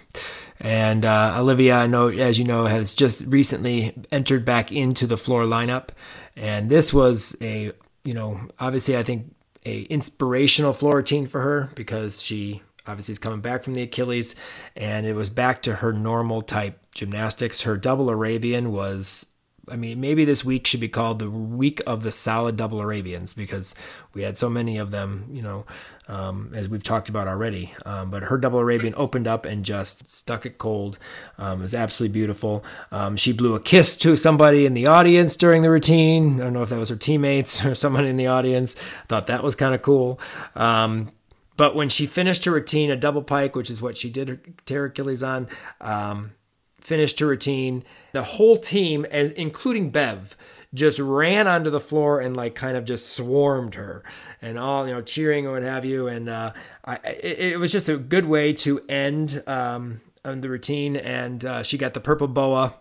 And 0.60 1.06
uh, 1.06 1.38
Olivia, 1.40 1.78
I 1.78 1.88
know, 1.88 2.10
as 2.10 2.38
you 2.38 2.46
know, 2.46 2.66
has 2.66 2.94
just 2.94 3.26
recently 3.26 3.96
entered 4.12 4.44
back 4.44 4.72
into 4.72 5.08
the 5.08 5.18
floor 5.18 5.44
lineup. 5.44 5.90
And 6.36 6.70
this 6.70 6.94
was 6.94 7.36
a, 7.42 7.72
you 8.04 8.14
know, 8.14 8.42
obviously, 8.60 8.98
I 8.98 9.04
think 9.04 9.34
a 9.66 9.84
inspirational 9.84 10.74
floor 10.74 10.98
routine 10.98 11.28
for 11.28 11.42
her 11.42 11.72
because 11.76 12.22
she 12.22 12.62
obviously 12.88 13.12
is 13.14 13.20
coming 13.20 13.42
back 13.42 13.64
from 13.64 13.74
the 13.74 13.84
Achilles 13.84 14.36
and 14.76 15.06
it 15.06 15.14
was 15.14 15.30
back 15.30 15.62
to 15.62 15.76
her 15.76 15.94
normal 15.94 16.42
type 16.42 16.80
gymnastics. 16.96 17.62
Her 17.62 17.78
double 17.78 18.10
Arabian 18.10 18.72
was 18.72 19.28
I 19.72 19.76
mean, 19.76 20.00
maybe 20.00 20.26
this 20.26 20.44
week 20.44 20.68
should 20.68 20.80
be 20.80 20.90
called 20.90 21.20
the 21.20 21.30
week 21.30 21.82
of 21.86 22.04
the 22.04 22.12
solid 22.12 22.58
double 22.58 22.82
Arabians 22.82 23.34
because 23.34 23.76
we 24.14 24.24
had 24.24 24.38
so 24.38 24.50
many 24.50 24.78
of 24.78 24.92
them, 24.92 25.30
you 25.32 25.42
know, 25.42 25.66
um, 26.08 26.52
as 26.56 26.68
we've 26.68 26.84
talked 26.84 27.10
about 27.10 27.28
already. 27.28 27.74
Um, 27.86 28.10
but 28.10 28.24
her 28.24 28.38
double 28.38 28.60
Arabian 28.60 28.94
opened 28.98 29.28
up 29.28 29.46
and 29.46 29.64
just 29.64 30.10
stuck 30.10 30.46
it 30.46 30.58
cold. 30.58 30.98
Um, 31.38 31.60
it 31.60 31.64
was 31.64 31.76
absolutely 31.76 32.14
beautiful. 32.14 32.64
Um, 32.92 33.16
she 33.16 33.32
blew 33.32 33.56
a 33.56 33.60
kiss 33.60 33.96
to 33.98 34.16
somebody 34.16 34.66
in 34.66 34.74
the 34.74 34.88
audience 34.88 35.36
during 35.36 35.62
the 35.62 35.70
routine. 35.70 36.42
I 36.42 36.46
don't 36.46 36.54
know 36.54 36.64
if 36.64 36.70
that 36.70 36.80
was 36.80 36.90
her 36.90 36.96
teammates 36.96 37.64
or 37.66 37.76
someone 37.76 38.06
in 38.06 38.18
the 38.18 38.28
audience. 38.28 38.76
I 39.04 39.06
thought 39.08 39.28
that 39.28 39.44
was 39.44 39.56
kind 39.56 39.76
of 39.76 39.82
cool. 39.82 40.20
Um, 40.56 41.12
but 41.60 41.76
when 41.76 41.90
she 41.90 42.06
finished 42.06 42.46
her 42.46 42.54
routine, 42.54 42.90
a 42.90 42.96
double 42.96 43.22
pike, 43.22 43.56
which 43.56 43.70
is 43.70 43.82
what 43.82 43.98
she 43.98 44.10
did 44.10 44.40
her 44.70 44.86
Achilles 44.86 45.22
on, 45.22 45.50
um, 45.82 46.32
finished 46.80 47.20
her 47.20 47.28
routine. 47.28 47.84
The 48.12 48.24
whole 48.24 48.58
team, 48.58 49.06
including 49.06 49.92
Bev, 49.92 50.36
just 50.74 51.00
ran 51.00 51.48
onto 51.48 51.70
the 51.70 51.80
floor 51.80 52.20
and 52.20 52.36
like 52.36 52.56
kind 52.56 52.78
of 52.78 52.86
just 52.86 53.14
swarmed 53.14 53.76
her 53.76 54.04
and 54.42 54.60
all 54.60 54.88
you 54.88 54.94
know 54.94 55.02
cheering 55.02 55.46
and 55.46 55.54
what 55.54 55.64
have 55.64 55.86
you. 55.86 56.08
And 56.08 56.30
uh, 56.30 56.54
I, 56.86 56.96
it, 56.96 57.40
it, 57.40 57.60
was 57.60 57.72
just 57.72 57.90
a 57.90 57.98
good 57.98 58.26
way 58.26 58.54
to 58.54 58.82
end 58.88 59.44
um, 59.48 60.02
the 60.24 60.50
routine. 60.50 60.96
And 60.96 61.44
uh, 61.44 61.64
she 61.64 61.78
got 61.78 61.94
the 61.94 62.00
purple 62.00 62.28
boa 62.28 62.76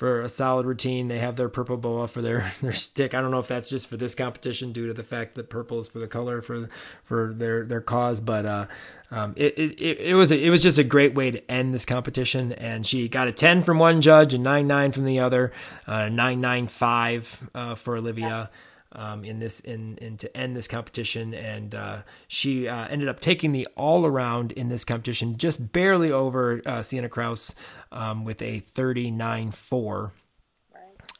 for 0.00 0.22
a 0.22 0.30
solid 0.30 0.64
routine. 0.64 1.08
They 1.08 1.18
have 1.18 1.36
their 1.36 1.50
purple 1.50 1.76
boa 1.76 2.08
for 2.08 2.22
their 2.22 2.54
their 2.62 2.72
stick. 2.72 3.12
I 3.12 3.20
don't 3.20 3.30
know 3.30 3.38
if 3.38 3.48
that's 3.48 3.68
just 3.68 3.86
for 3.86 3.98
this 3.98 4.14
competition 4.14 4.72
due 4.72 4.86
to 4.86 4.94
the 4.94 5.02
fact 5.02 5.34
that 5.34 5.50
purple 5.50 5.78
is 5.78 5.88
for 5.88 5.98
the 5.98 6.08
color 6.08 6.40
for 6.40 6.70
for 7.04 7.34
their 7.34 7.66
their 7.66 7.82
cause, 7.82 8.22
but 8.22 8.46
uh, 8.46 8.66
um, 9.10 9.34
it, 9.36 9.58
it 9.58 10.00
it 10.00 10.14
was 10.14 10.32
a, 10.32 10.42
it 10.42 10.48
was 10.48 10.62
just 10.62 10.78
a 10.78 10.84
great 10.84 11.14
way 11.14 11.30
to 11.30 11.50
end 11.50 11.74
this 11.74 11.84
competition. 11.84 12.52
And 12.52 12.86
she 12.86 13.10
got 13.10 13.28
a 13.28 13.32
ten 13.32 13.62
from 13.62 13.78
one 13.78 14.00
judge, 14.00 14.32
a 14.32 14.38
nine 14.38 14.66
nine 14.66 14.90
from 14.92 15.04
the 15.04 15.20
other, 15.20 15.52
uh, 15.86 16.08
nine 16.08 16.40
nine 16.40 16.66
five 16.66 17.50
uh, 17.54 17.74
for 17.74 17.98
Olivia 17.98 18.48
um, 18.92 19.24
in 19.24 19.38
this 19.38 19.60
in, 19.60 19.96
in 19.98 20.16
to 20.18 20.36
end 20.36 20.56
this 20.56 20.68
competition, 20.68 21.34
and 21.34 21.74
uh, 21.74 22.02
she 22.28 22.68
uh, 22.68 22.88
ended 22.88 23.08
up 23.08 23.20
taking 23.20 23.52
the 23.52 23.66
all 23.76 24.06
around 24.06 24.52
in 24.52 24.68
this 24.68 24.84
competition, 24.84 25.36
just 25.36 25.72
barely 25.72 26.10
over 26.10 26.60
uh, 26.66 26.82
Sienna 26.82 27.08
Crouse 27.08 27.54
um, 27.92 28.24
with 28.24 28.42
a 28.42 28.60
39-4. 28.60 30.10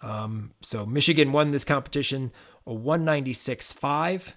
Um, 0.02 0.52
so 0.62 0.86
Michigan 0.86 1.30
won 1.32 1.51
this 1.51 1.64
competition 1.64 2.32
a 2.66 2.70
196-5 2.70 4.32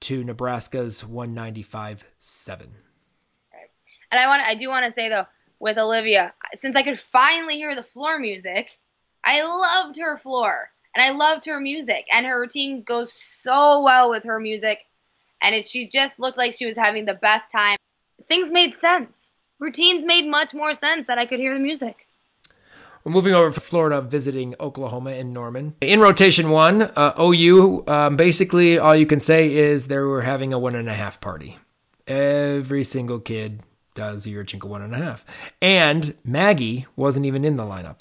to 0.00 0.24
Nebraska's 0.24 1.04
195-7. 1.04 2.02
Right. 2.48 2.68
And 4.10 4.20
I 4.20 4.26
want 4.26 4.42
I 4.42 4.54
do 4.54 4.68
want 4.68 4.86
to 4.86 4.92
say 4.92 5.08
though 5.08 5.26
with 5.60 5.78
Olivia, 5.78 6.34
since 6.54 6.76
I 6.76 6.82
could 6.82 6.98
finally 6.98 7.54
hear 7.54 7.74
the 7.74 7.82
floor 7.82 8.18
music, 8.18 8.70
I 9.24 9.42
loved 9.42 9.98
her 9.98 10.16
floor 10.16 10.70
and 10.94 11.04
I 11.04 11.10
loved 11.10 11.44
her 11.46 11.60
music, 11.60 12.06
and 12.12 12.26
her 12.26 12.40
routine 12.40 12.82
goes 12.82 13.12
so 13.12 13.82
well 13.82 14.10
with 14.10 14.24
her 14.24 14.38
music, 14.38 14.78
and 15.42 15.54
it, 15.54 15.66
she 15.66 15.88
just 15.88 16.18
looked 16.18 16.38
like 16.38 16.54
she 16.54 16.66
was 16.66 16.76
having 16.76 17.04
the 17.04 17.14
best 17.14 17.50
time. 17.50 17.76
Things 18.26 18.50
made 18.50 18.74
sense. 18.76 19.30
Routines 19.58 20.04
made 20.04 20.26
much 20.26 20.54
more 20.54 20.74
sense 20.74 21.06
that 21.06 21.18
I 21.18 21.26
could 21.26 21.38
hear 21.38 21.54
the 21.54 21.60
music. 21.60 22.06
We're 23.04 23.12
moving 23.12 23.34
over 23.34 23.50
to 23.50 23.60
Florida, 23.60 24.00
visiting 24.00 24.54
Oklahoma 24.58 25.10
and 25.10 25.34
Norman. 25.34 25.74
In 25.82 26.00
rotation 26.00 26.48
one, 26.48 26.82
uh, 26.82 27.12
OU, 27.20 27.84
um, 27.86 28.16
basically 28.16 28.78
all 28.78 28.96
you 28.96 29.04
can 29.04 29.20
say 29.20 29.54
is 29.54 29.88
they 29.88 29.98
were 29.98 30.22
having 30.22 30.54
a 30.54 30.58
one 30.58 30.74
and 30.74 30.88
a 30.88 30.94
half 30.94 31.20
party. 31.20 31.58
Every 32.06 32.82
single 32.82 33.20
kid 33.20 33.60
does 33.94 34.24
a 34.24 34.30
Yurchenko 34.30 34.64
one 34.64 34.80
and 34.80 34.94
a 34.94 34.98
half. 34.98 35.24
And 35.60 36.16
Maggie 36.24 36.86
wasn't 36.96 37.26
even 37.26 37.44
in 37.44 37.56
the 37.56 37.64
lineup. 37.64 38.00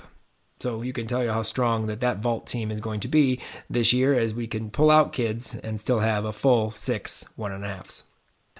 So 0.64 0.82
you 0.82 0.94
can 0.94 1.08
tell 1.08 1.22
you 1.22 1.30
how 1.30 1.44
strong 1.44 1.88
that 1.88 2.00
that 2.00 2.20
vault 2.20 2.48
team 2.48 2.72
is 2.72 2.80
going 2.80 3.02
to 3.02 3.10
be 3.10 3.42
this 3.70 3.92
year 3.92 4.14
as 4.18 4.34
we 4.34 4.48
can 4.48 4.70
pull 4.70 4.90
out 4.90 5.12
kids 5.12 5.56
and 5.56 5.78
still 5.78 6.00
have 6.00 6.24
a 6.24 6.32
full 6.32 6.72
six 6.72 7.26
one 7.36 7.52
and 7.52 7.66
a 7.66 7.68
halves. 7.68 8.06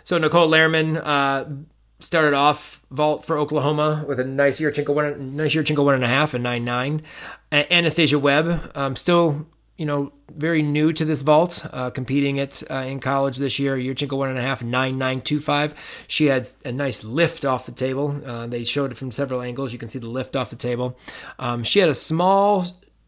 So 0.04 0.18
Nicole 0.18 0.50
Lehrman 0.50 1.02
uh, 1.02 1.46
started 2.00 2.34
off 2.34 2.82
vault 2.92 3.24
for 3.24 3.38
Oklahoma 3.38 4.04
with 4.06 4.20
a 4.20 4.26
nice 4.26 4.60
Yurchenko 4.60 4.94
one, 4.94 5.38
nice 5.38 5.56
Yurchenko 5.56 5.86
one 5.86 5.96
and 5.96 6.04
a 6.04 6.10
half 6.10 6.34
and 6.34 6.44
nine 6.44 6.66
nine. 6.66 7.04
Anastasia 7.54 8.20
Webb 8.20 8.72
um, 8.76 8.98
still 8.98 9.48
you 9.84 9.88
know, 9.88 10.14
very 10.34 10.62
new 10.62 10.94
to 10.94 11.04
this 11.04 11.24
vault, 11.24 11.66
uh, 11.74 11.90
competing 11.90 12.38
it 12.38 12.64
uh, 12.72 12.86
in 12.88 13.02
college 13.02 13.36
this 13.36 13.60
year. 13.60 13.76
Yurchenko 13.76 14.18
one 14.18 14.30
and 14.30 14.38
a 14.38 14.42
half, 14.42 14.64
nine 14.64 14.98
nine 14.98 15.20
two 15.20 15.42
five. 15.42 15.76
She 16.08 16.28
had 16.28 16.48
a 16.64 16.72
nice 16.72 17.04
lift 17.04 17.44
off 17.44 17.66
the 17.66 17.74
table. 17.74 18.22
Uh, 18.26 18.48
they 18.48 18.64
showed 18.64 18.94
it 18.94 18.98
from 18.98 19.12
several 19.12 19.42
angles. 19.42 19.74
You 19.74 19.80
can 19.80 19.90
see 19.90 20.00
the 20.00 20.08
lift 20.08 20.38
off 20.38 20.52
the 20.52 20.56
table. 20.56 20.98
Um, 21.38 21.66
she 21.66 21.82
had 21.82 21.90
a 21.90 21.94
small 21.94 22.66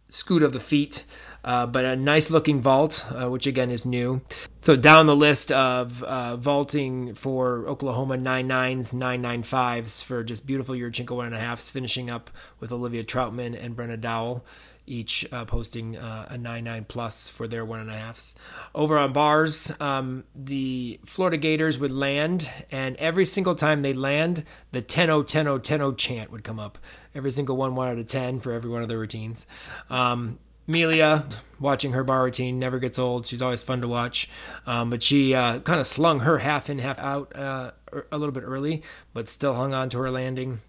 scoot 0.09 0.43
of 0.43 0.51
the 0.51 0.59
feet. 0.59 1.05
Uh, 1.45 1.67
but 1.67 1.85
a 1.85 1.95
nice 1.95 2.31
looking 2.31 2.59
vault, 2.59 3.05
uh, 3.11 3.29
which 3.29 3.45
again 3.45 3.69
is 3.69 3.85
new. 3.85 4.19
So 4.61 4.75
down 4.75 5.05
the 5.05 5.15
list 5.15 5.51
of 5.51 6.01
uh, 6.01 6.37
vaulting 6.37 7.13
for 7.13 7.67
Oklahoma 7.67 8.17
nine 8.17 8.47
nines, 8.47 8.91
nine 8.91 9.21
nine 9.21 9.43
fives 9.43 10.01
for 10.01 10.23
just 10.23 10.47
beautiful 10.47 10.73
Yurchenko 10.73 11.15
one 11.15 11.27
and 11.27 11.35
a 11.35 11.39
halfs, 11.39 11.69
finishing 11.69 12.09
up 12.09 12.31
with 12.59 12.71
Olivia 12.71 13.03
Trautman 13.03 13.53
and 13.53 13.77
Brenna 13.77 14.01
Dowell 14.01 14.43
each 14.87 15.25
uh, 15.31 15.45
posting 15.45 15.97
uh, 15.97 16.27
a 16.29 16.37
9-9 16.37 16.87
plus 16.87 17.27
for 17.27 17.47
their 17.47 17.65
one 17.65 17.79
and 17.79 17.89
a 17.89 17.97
halfs. 17.97 18.35
Over 18.73 18.97
on 18.97 19.13
bars, 19.13 19.71
um, 19.79 20.23
the 20.35 20.99
Florida 21.05 21.37
Gators 21.37 21.79
would 21.79 21.91
land, 21.91 22.49
and 22.71 22.95
every 22.97 23.25
single 23.25 23.55
time 23.55 23.81
they 23.81 23.93
land, 23.93 24.43
the 24.71 24.81
10-0, 24.81 25.23
10-0, 25.23 25.59
10-0 25.59 25.97
chant 25.97 26.31
would 26.31 26.43
come 26.43 26.59
up. 26.59 26.77
Every 27.13 27.31
single 27.31 27.57
one, 27.57 27.75
one 27.75 27.89
out 27.89 27.97
of 27.97 28.07
10 28.07 28.39
for 28.41 28.51
every 28.51 28.69
one 28.69 28.81
of 28.81 28.89
their 28.89 28.99
routines. 28.99 29.45
Um, 29.89 30.39
Melia, 30.67 31.25
watching 31.59 31.91
her 31.91 32.03
bar 32.03 32.23
routine 32.23 32.57
never 32.59 32.79
gets 32.79 32.97
old. 32.97 33.27
She's 33.27 33.41
always 33.41 33.61
fun 33.63 33.81
to 33.81 33.87
watch. 33.87 34.29
Um, 34.65 34.89
but 34.89 35.03
she 35.03 35.35
uh, 35.35 35.59
kind 35.59 35.79
of 35.79 35.85
slung 35.85 36.21
her 36.21 36.39
half 36.39 36.69
in, 36.69 36.79
half 36.79 36.99
out 36.99 37.35
uh, 37.35 37.71
a 38.11 38.17
little 38.17 38.33
bit 38.33 38.43
early, 38.43 38.81
but 39.13 39.29
still 39.29 39.53
hung 39.53 39.73
on 39.73 39.89
to 39.89 39.99
her 39.99 40.11
landing. 40.11 40.61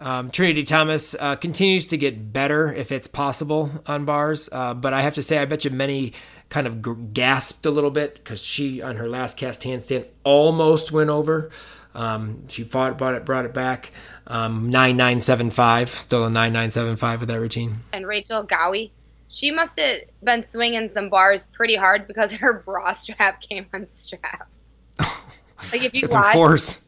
Um, 0.00 0.30
Trinity 0.30 0.62
Thomas 0.64 1.14
uh, 1.20 1.36
continues 1.36 1.86
to 1.88 1.98
get 1.98 2.32
better 2.32 2.72
if 2.72 2.90
it's 2.90 3.06
possible 3.06 3.70
on 3.86 4.06
bars, 4.06 4.48
uh, 4.50 4.72
but 4.72 4.94
I 4.94 5.02
have 5.02 5.14
to 5.16 5.22
say, 5.22 5.36
I 5.38 5.44
bet 5.44 5.66
you 5.66 5.70
many 5.70 6.14
kind 6.48 6.66
of 6.66 6.82
g- 6.82 6.94
gasped 7.12 7.66
a 7.66 7.70
little 7.70 7.90
bit 7.90 8.14
because 8.14 8.42
she, 8.42 8.80
on 8.82 8.96
her 8.96 9.08
last 9.08 9.36
cast 9.36 9.62
handstand, 9.62 10.06
almost 10.24 10.90
went 10.90 11.10
over. 11.10 11.50
Um, 11.94 12.48
she 12.48 12.64
fought, 12.64 12.96
brought 12.96 13.14
it, 13.14 13.26
brought 13.26 13.44
it 13.44 13.52
back. 13.52 13.92
Um, 14.26 14.70
nine 14.70 14.96
nine 14.96 15.20
seven 15.20 15.50
five, 15.50 15.90
still 15.90 16.24
a 16.24 16.30
nine 16.30 16.54
nine 16.54 16.70
seven 16.70 16.96
five 16.96 17.20
with 17.20 17.28
that 17.28 17.40
routine. 17.40 17.80
And 17.92 18.06
Rachel 18.06 18.46
Gowey, 18.46 18.90
she 19.28 19.50
must 19.50 19.78
have 19.78 20.00
been 20.22 20.48
swinging 20.48 20.90
some 20.92 21.10
bars 21.10 21.44
pretty 21.52 21.76
hard 21.76 22.06
because 22.06 22.32
her 22.32 22.60
bra 22.64 22.92
strap 22.92 23.42
came 23.42 23.66
unstrapped. 23.72 24.48
like 24.98 25.82
if 25.82 25.94
you 25.94 26.08
watch, 26.08 26.32
force 26.32 26.84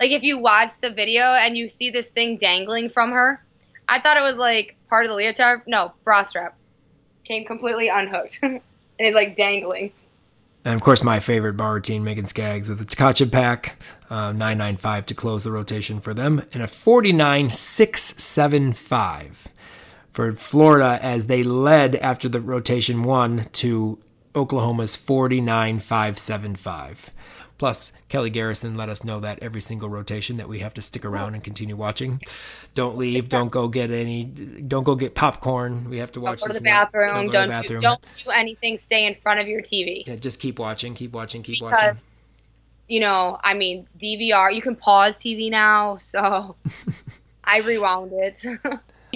like 0.00 0.10
if 0.10 0.22
you 0.22 0.38
watch 0.38 0.78
the 0.80 0.90
video 0.90 1.22
and 1.22 1.56
you 1.56 1.68
see 1.68 1.90
this 1.90 2.08
thing 2.08 2.36
dangling 2.36 2.88
from 2.88 3.12
her, 3.12 3.42
I 3.88 4.00
thought 4.00 4.16
it 4.16 4.22
was 4.22 4.36
like 4.38 4.76
part 4.88 5.04
of 5.04 5.10
the 5.10 5.16
leotard. 5.16 5.62
No, 5.66 5.92
bra 6.04 6.22
strap 6.22 6.56
came 7.24 7.44
completely 7.44 7.88
unhooked 7.88 8.38
and 8.42 8.60
it's 8.98 9.14
like 9.14 9.36
dangling. 9.36 9.92
And 10.64 10.74
of 10.74 10.82
course, 10.82 11.04
my 11.04 11.20
favorite 11.20 11.56
bar 11.56 11.74
routine, 11.74 12.02
Megan 12.02 12.26
Skaggs, 12.26 12.68
with 12.68 12.80
a 12.80 12.84
Tkachev 12.84 13.30
Pak, 13.30 13.76
uh, 14.10 14.32
995 14.32 15.06
to 15.06 15.14
close 15.14 15.44
the 15.44 15.52
rotation 15.52 16.00
for 16.00 16.12
them, 16.12 16.42
and 16.52 16.60
a 16.60 16.66
49 16.66 17.50
675 17.50 19.46
for 20.10 20.32
Florida 20.32 20.98
as 21.00 21.26
they 21.26 21.44
led 21.44 21.94
after 21.96 22.28
the 22.28 22.40
rotation 22.40 23.04
one 23.04 23.46
to 23.52 24.00
Oklahoma's 24.34 24.96
49 24.96 25.78
575. 25.78 27.12
Plus, 27.58 27.92
Kelly 28.08 28.28
Garrison 28.28 28.76
let 28.76 28.88
us 28.88 29.02
know 29.02 29.20
that 29.20 29.38
every 29.42 29.60
single 29.60 29.88
rotation 29.88 30.36
that 30.36 30.48
we 30.48 30.58
have 30.58 30.74
to 30.74 30.82
stick 30.82 31.04
around 31.04 31.34
and 31.34 31.42
continue 31.42 31.74
watching. 31.74 32.20
Don't 32.74 32.98
leave. 32.98 33.30
Don't 33.30 33.50
go 33.50 33.68
get 33.68 33.90
any. 33.90 34.24
Don't 34.24 34.84
go 34.84 34.94
get 34.94 35.14
popcorn. 35.14 35.88
We 35.88 35.98
have 35.98 36.12
to 36.12 36.20
watch. 36.20 36.40
Don't 36.40 36.48
go 36.48 36.52
to 36.54 36.58
the 36.60 36.64
bathroom. 36.64 37.14
Don't, 37.14 37.32
don't, 37.32 37.48
bathroom. 37.48 37.80
Do, 37.80 37.86
don't 37.86 38.06
do 38.24 38.30
anything. 38.30 38.76
Stay 38.76 39.06
in 39.06 39.14
front 39.14 39.40
of 39.40 39.48
your 39.48 39.62
TV. 39.62 40.06
Yeah, 40.06 40.16
just 40.16 40.38
keep 40.38 40.58
watching. 40.58 40.94
Keep 40.94 41.12
watching. 41.12 41.42
Keep 41.42 41.60
because, 41.60 41.72
watching. 41.72 42.02
You 42.88 43.00
know, 43.00 43.38
I 43.42 43.54
mean, 43.54 43.86
DVR. 43.98 44.54
You 44.54 44.60
can 44.60 44.76
pause 44.76 45.16
TV 45.16 45.50
now, 45.50 45.96
so 45.96 46.56
I 47.44 47.60
rewound 47.60 48.12
it. 48.12 48.44
you 48.44 48.58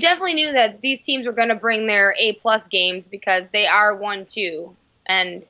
definitely 0.00 0.34
knew 0.34 0.52
that 0.52 0.80
these 0.80 1.02
teams 1.02 1.26
were 1.26 1.32
going 1.32 1.50
to 1.50 1.54
bring 1.56 1.86
their 1.86 2.14
A 2.18 2.32
plus 2.34 2.68
games 2.68 3.06
because 3.06 3.48
they 3.48 3.66
are 3.66 3.94
one 3.94 4.24
two, 4.24 4.74
and 5.04 5.44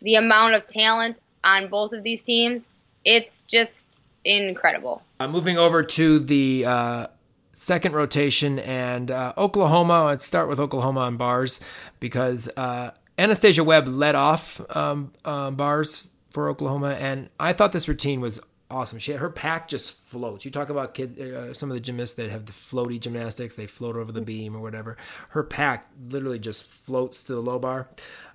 the 0.00 0.14
amount 0.14 0.54
of 0.54 0.66
talent 0.66 1.20
on 1.44 1.68
both 1.68 1.92
of 1.92 2.02
these 2.02 2.22
teams, 2.22 2.68
it's 3.04 3.44
just 3.44 4.04
incredible. 4.24 5.02
Uh, 5.18 5.28
moving 5.28 5.58
over 5.58 5.82
to 5.82 6.18
the 6.18 6.64
uh, 6.66 7.06
second 7.52 7.94
rotation 7.94 8.58
and 8.58 9.10
uh, 9.10 9.32
Oklahoma. 9.36 10.06
Let's 10.06 10.24
start 10.24 10.48
with 10.48 10.60
Oklahoma 10.60 11.00
on 11.00 11.16
bars 11.16 11.60
because 11.98 12.48
uh, 12.56 12.90
Anastasia 13.18 13.64
Webb 13.64 13.88
led 13.88 14.14
off 14.14 14.60
um, 14.76 15.12
uh, 15.24 15.50
bars 15.50 16.06
for 16.30 16.48
Oklahoma, 16.48 16.96
and 17.00 17.28
I 17.40 17.52
thought 17.52 17.72
this 17.72 17.88
routine 17.88 18.20
was 18.20 18.38
awesome. 18.70 18.98
She 18.98 19.12
her 19.12 19.30
Pak 19.30 19.68
just 19.68 19.94
floats. 19.94 20.44
You 20.44 20.50
talk 20.50 20.70
about 20.70 20.94
kids, 20.94 21.18
uh, 21.18 21.52
some 21.54 21.70
of 21.70 21.74
the 21.74 21.80
gymnasts 21.80 22.16
that 22.16 22.30
have 22.30 22.46
the 22.46 22.52
floaty 22.52 23.00
gymnastics, 23.00 23.54
they 23.54 23.66
float 23.66 23.96
over 23.96 24.12
the 24.12 24.20
beam 24.20 24.56
or 24.56 24.60
whatever. 24.60 24.96
Her 25.30 25.42
Pak 25.42 25.88
literally 26.08 26.38
just 26.38 26.66
floats 26.66 27.22
to 27.24 27.34
the 27.34 27.40
low 27.40 27.58
bar. 27.58 27.88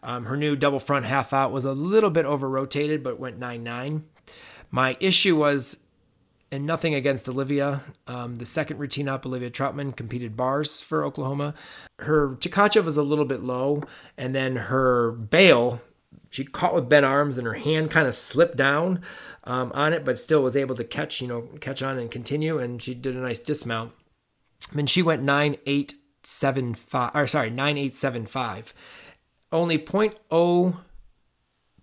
Um, 0.04 0.26
her 0.26 0.38
new 0.38 0.56
double 0.56 0.80
front 0.80 1.06
half 1.06 1.34
out 1.34 1.52
was 1.52 1.66
a 1.66 1.74
little 1.74 2.10
bit 2.10 2.26
over 2.26 2.50
rotated, 2.50 3.04
but 3.04 3.20
went 3.20 3.40
nine 3.40 3.64
nine. 3.64 4.06
My 4.72 4.98
issue 5.00 5.36
was 5.36 5.80
and 6.52 6.66
nothing 6.66 6.94
against 6.94 7.28
Olivia. 7.28 7.82
Um, 8.08 8.38
the 8.38 8.46
second 8.46 8.78
routine 8.78 9.10
up, 9.10 9.26
Olivia 9.26 9.50
Trautman 9.50 9.96
competed 9.96 10.38
bars 10.38 10.80
for 10.80 11.04
Oklahoma. 11.04 11.54
Her 12.00 12.36
Tkachev 12.36 12.86
was 12.86 12.98
a 12.98 13.04
little 13.04 13.26
bit 13.26 13.42
low, 13.42 13.84
and 14.18 14.34
then 14.34 14.56
her 14.56 15.12
bail, 15.12 15.82
she 16.36 16.44
caught 16.44 16.76
with 16.76 16.90
bent 16.90 17.06
arms, 17.06 17.38
and 17.38 17.48
her 17.48 17.54
hand 17.54 17.90
kind 17.90 18.08
of 18.08 18.14
slipped 18.16 18.58
down 18.58 19.02
um, 19.46 19.72
on 19.74 19.94
it, 19.94 20.04
but 20.04 20.20
still 20.20 20.44
was 20.44 20.56
able 20.56 20.76
to 20.76 20.84
catch, 20.84 21.22
you 21.22 21.28
know, 21.28 21.42
catch 21.62 21.82
on 21.82 21.98
and 21.98 22.12
continue. 22.12 22.60
And 22.60 22.82
she 22.82 22.94
did 22.94 23.16
a 23.16 23.20
nice 23.20 23.40
dismount. 23.40 23.94
I 24.72 24.76
mean, 24.76 24.86
she 24.86 25.02
went 25.02 25.24
nine 25.24 25.58
eight 25.66 25.94
seven 26.24 26.76
five, 26.76 27.12
or 27.16 27.28
sorry, 27.28 27.50
nine 27.50 27.78
eight 27.78 27.96
seven 27.96 28.26
five, 28.26 28.74
only 29.52 29.78
point 29.78 30.16
oh 30.30 30.82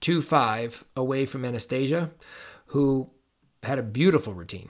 two 0.00 0.20
five 0.20 0.84
away 0.96 1.24
from 1.26 1.44
Anastasia, 1.44 2.10
who 2.66 3.10
had 3.62 3.78
a 3.78 3.82
beautiful 3.82 4.34
routine. 4.34 4.68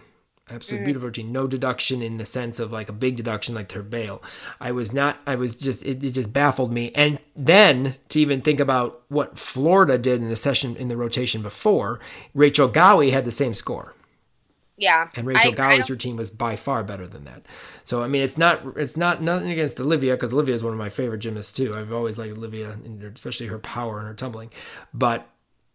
Absolutely 0.51 0.83
mm. 0.83 0.87
beautiful 0.87 1.07
routine. 1.09 1.33
No 1.33 1.47
deduction 1.47 2.03
in 2.03 2.19
the 2.19 2.25
sense 2.25 2.59
of 2.59 2.73
like 2.73 2.89
a 2.89 2.93
big 2.93 3.17
deduction 3.17 3.55
like 3.55 3.71
her 3.73 3.83
bail. 3.83 4.23
I 4.61 4.73
was 4.73 4.93
not, 4.93 5.21
I 5.27 5.37
was 5.37 5.55
just, 5.55 5.85
it, 5.85 6.03
it 6.03 6.11
just 6.11 6.33
baffled 6.33 6.73
me. 6.73 6.91
And 6.95 7.19
then 7.37 7.95
to 8.09 8.21
even 8.21 8.43
think 8.43 8.59
about 8.59 9.03
what 9.09 9.39
Florida 9.39 9.99
did 9.99 10.21
in 10.21 10.29
the 10.29 10.37
session 10.37 10.77
in 10.77 10.89
the 10.89 10.97
rotation 10.97 11.43
before, 11.43 12.01
Rachel 12.35 12.69
Gowey 12.69 13.13
had 13.13 13.25
the 13.25 13.31
same 13.31 13.55
score. 13.55 13.95
Yeah. 14.77 15.09
And 15.15 15.27
Rachel 15.27 15.53
I, 15.53 15.55
Gowey's 15.55 15.89
I 15.89 15.93
routine 15.93 16.17
was 16.17 16.31
by 16.31 16.57
far 16.57 16.83
better 16.83 17.07
than 17.07 17.25
that. 17.25 17.47
So 17.85 18.03
I 18.03 18.09
mean, 18.09 18.23
it's 18.23 18.37
not 18.37 18.77
it's 18.77 18.97
not 18.97 19.23
nothing 19.23 19.51
against 19.51 19.79
Olivia 19.79 20.15
because 20.15 20.33
Olivia 20.33 20.57
is 20.57 20.65
one 20.65 20.73
of 20.73 20.79
my 20.79 20.89
favorite 20.89 21.19
gymnasts 21.19 21.53
too. 21.53 21.77
I've 21.77 21.93
always 21.93 22.19
liked 22.19 22.37
Olivia, 22.37 22.77
especially 23.15 23.47
her 23.47 23.61
power 23.61 23.99
and 23.99 24.09
her 24.09 24.15
tumbling. 24.15 24.51
But 24.93 25.29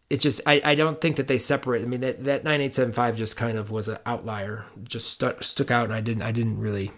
it's 0.10 0.24
just 0.24 0.42
I, 0.46 0.62
I 0.64 0.76
don't 0.76 1.02
think 1.02 1.18
that 1.18 1.28
they 1.28 1.38
separate. 1.38 1.82
I 1.82 1.86
mean 1.86 2.02
that 2.02 2.24
that 2.24 2.44
nine 2.44 2.62
eight 2.62 2.76
seven 2.76 2.94
five 2.94 3.18
just 3.18 3.36
kind 3.38 3.58
of 3.58 3.72
was 3.72 3.88
an 3.88 3.98
outlier, 4.06 4.66
just 4.84 5.10
stuck 5.10 5.44
stuck 5.44 5.72
out, 5.72 5.86
and 5.86 5.94
I 5.94 6.02
didn't 6.02 6.24
I 6.24 6.32
didn't 6.32 6.60
really 6.60 6.92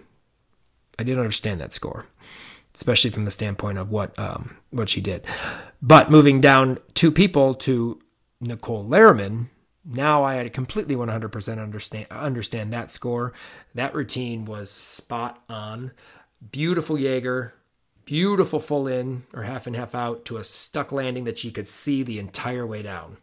I 0.98 1.04
didn't 1.04 1.20
understand 1.20 1.60
that 1.62 1.74
score, 1.74 2.06
especially 2.76 3.10
from 3.10 3.26
the 3.26 3.32
standpoint 3.32 3.78
of 3.78 3.90
what 3.90 4.18
um 4.20 4.58
what 4.70 4.90
she 4.90 5.02
did. 5.02 5.26
But 5.82 6.12
moving 6.12 6.40
down 6.42 6.78
two 6.94 7.12
people 7.12 7.56
to 7.56 8.00
Nicole 8.42 8.86
Lehrman, 8.86 9.48
now 9.86 10.24
I 10.24 10.36
had 10.36 10.54
completely 10.54 10.96
100% 10.96 11.62
understand 11.62 12.08
understand 12.12 12.74
that 12.74 12.92
score. 12.92 13.34
That 13.74 13.96
routine 13.96 14.46
was 14.46 14.70
spot 14.70 15.44
on. 15.50 15.92
Beautiful 16.52 16.98
Jaeger, 16.98 17.54
beautiful 18.10 18.60
full 18.60 18.88
in 18.88 19.22
or 19.36 19.44
half 19.44 19.68
and 19.68 19.76
half 19.76 19.94
out 19.94 20.26
to 20.26 20.38
a 20.38 20.44
stuck 20.44 20.92
landing 20.92 21.26
that 21.26 21.38
she 21.38 21.52
could 21.52 21.70
see 21.70 22.02
the 22.02 22.18
entire 22.18 22.66
way 22.66 22.82
down. 22.82 23.18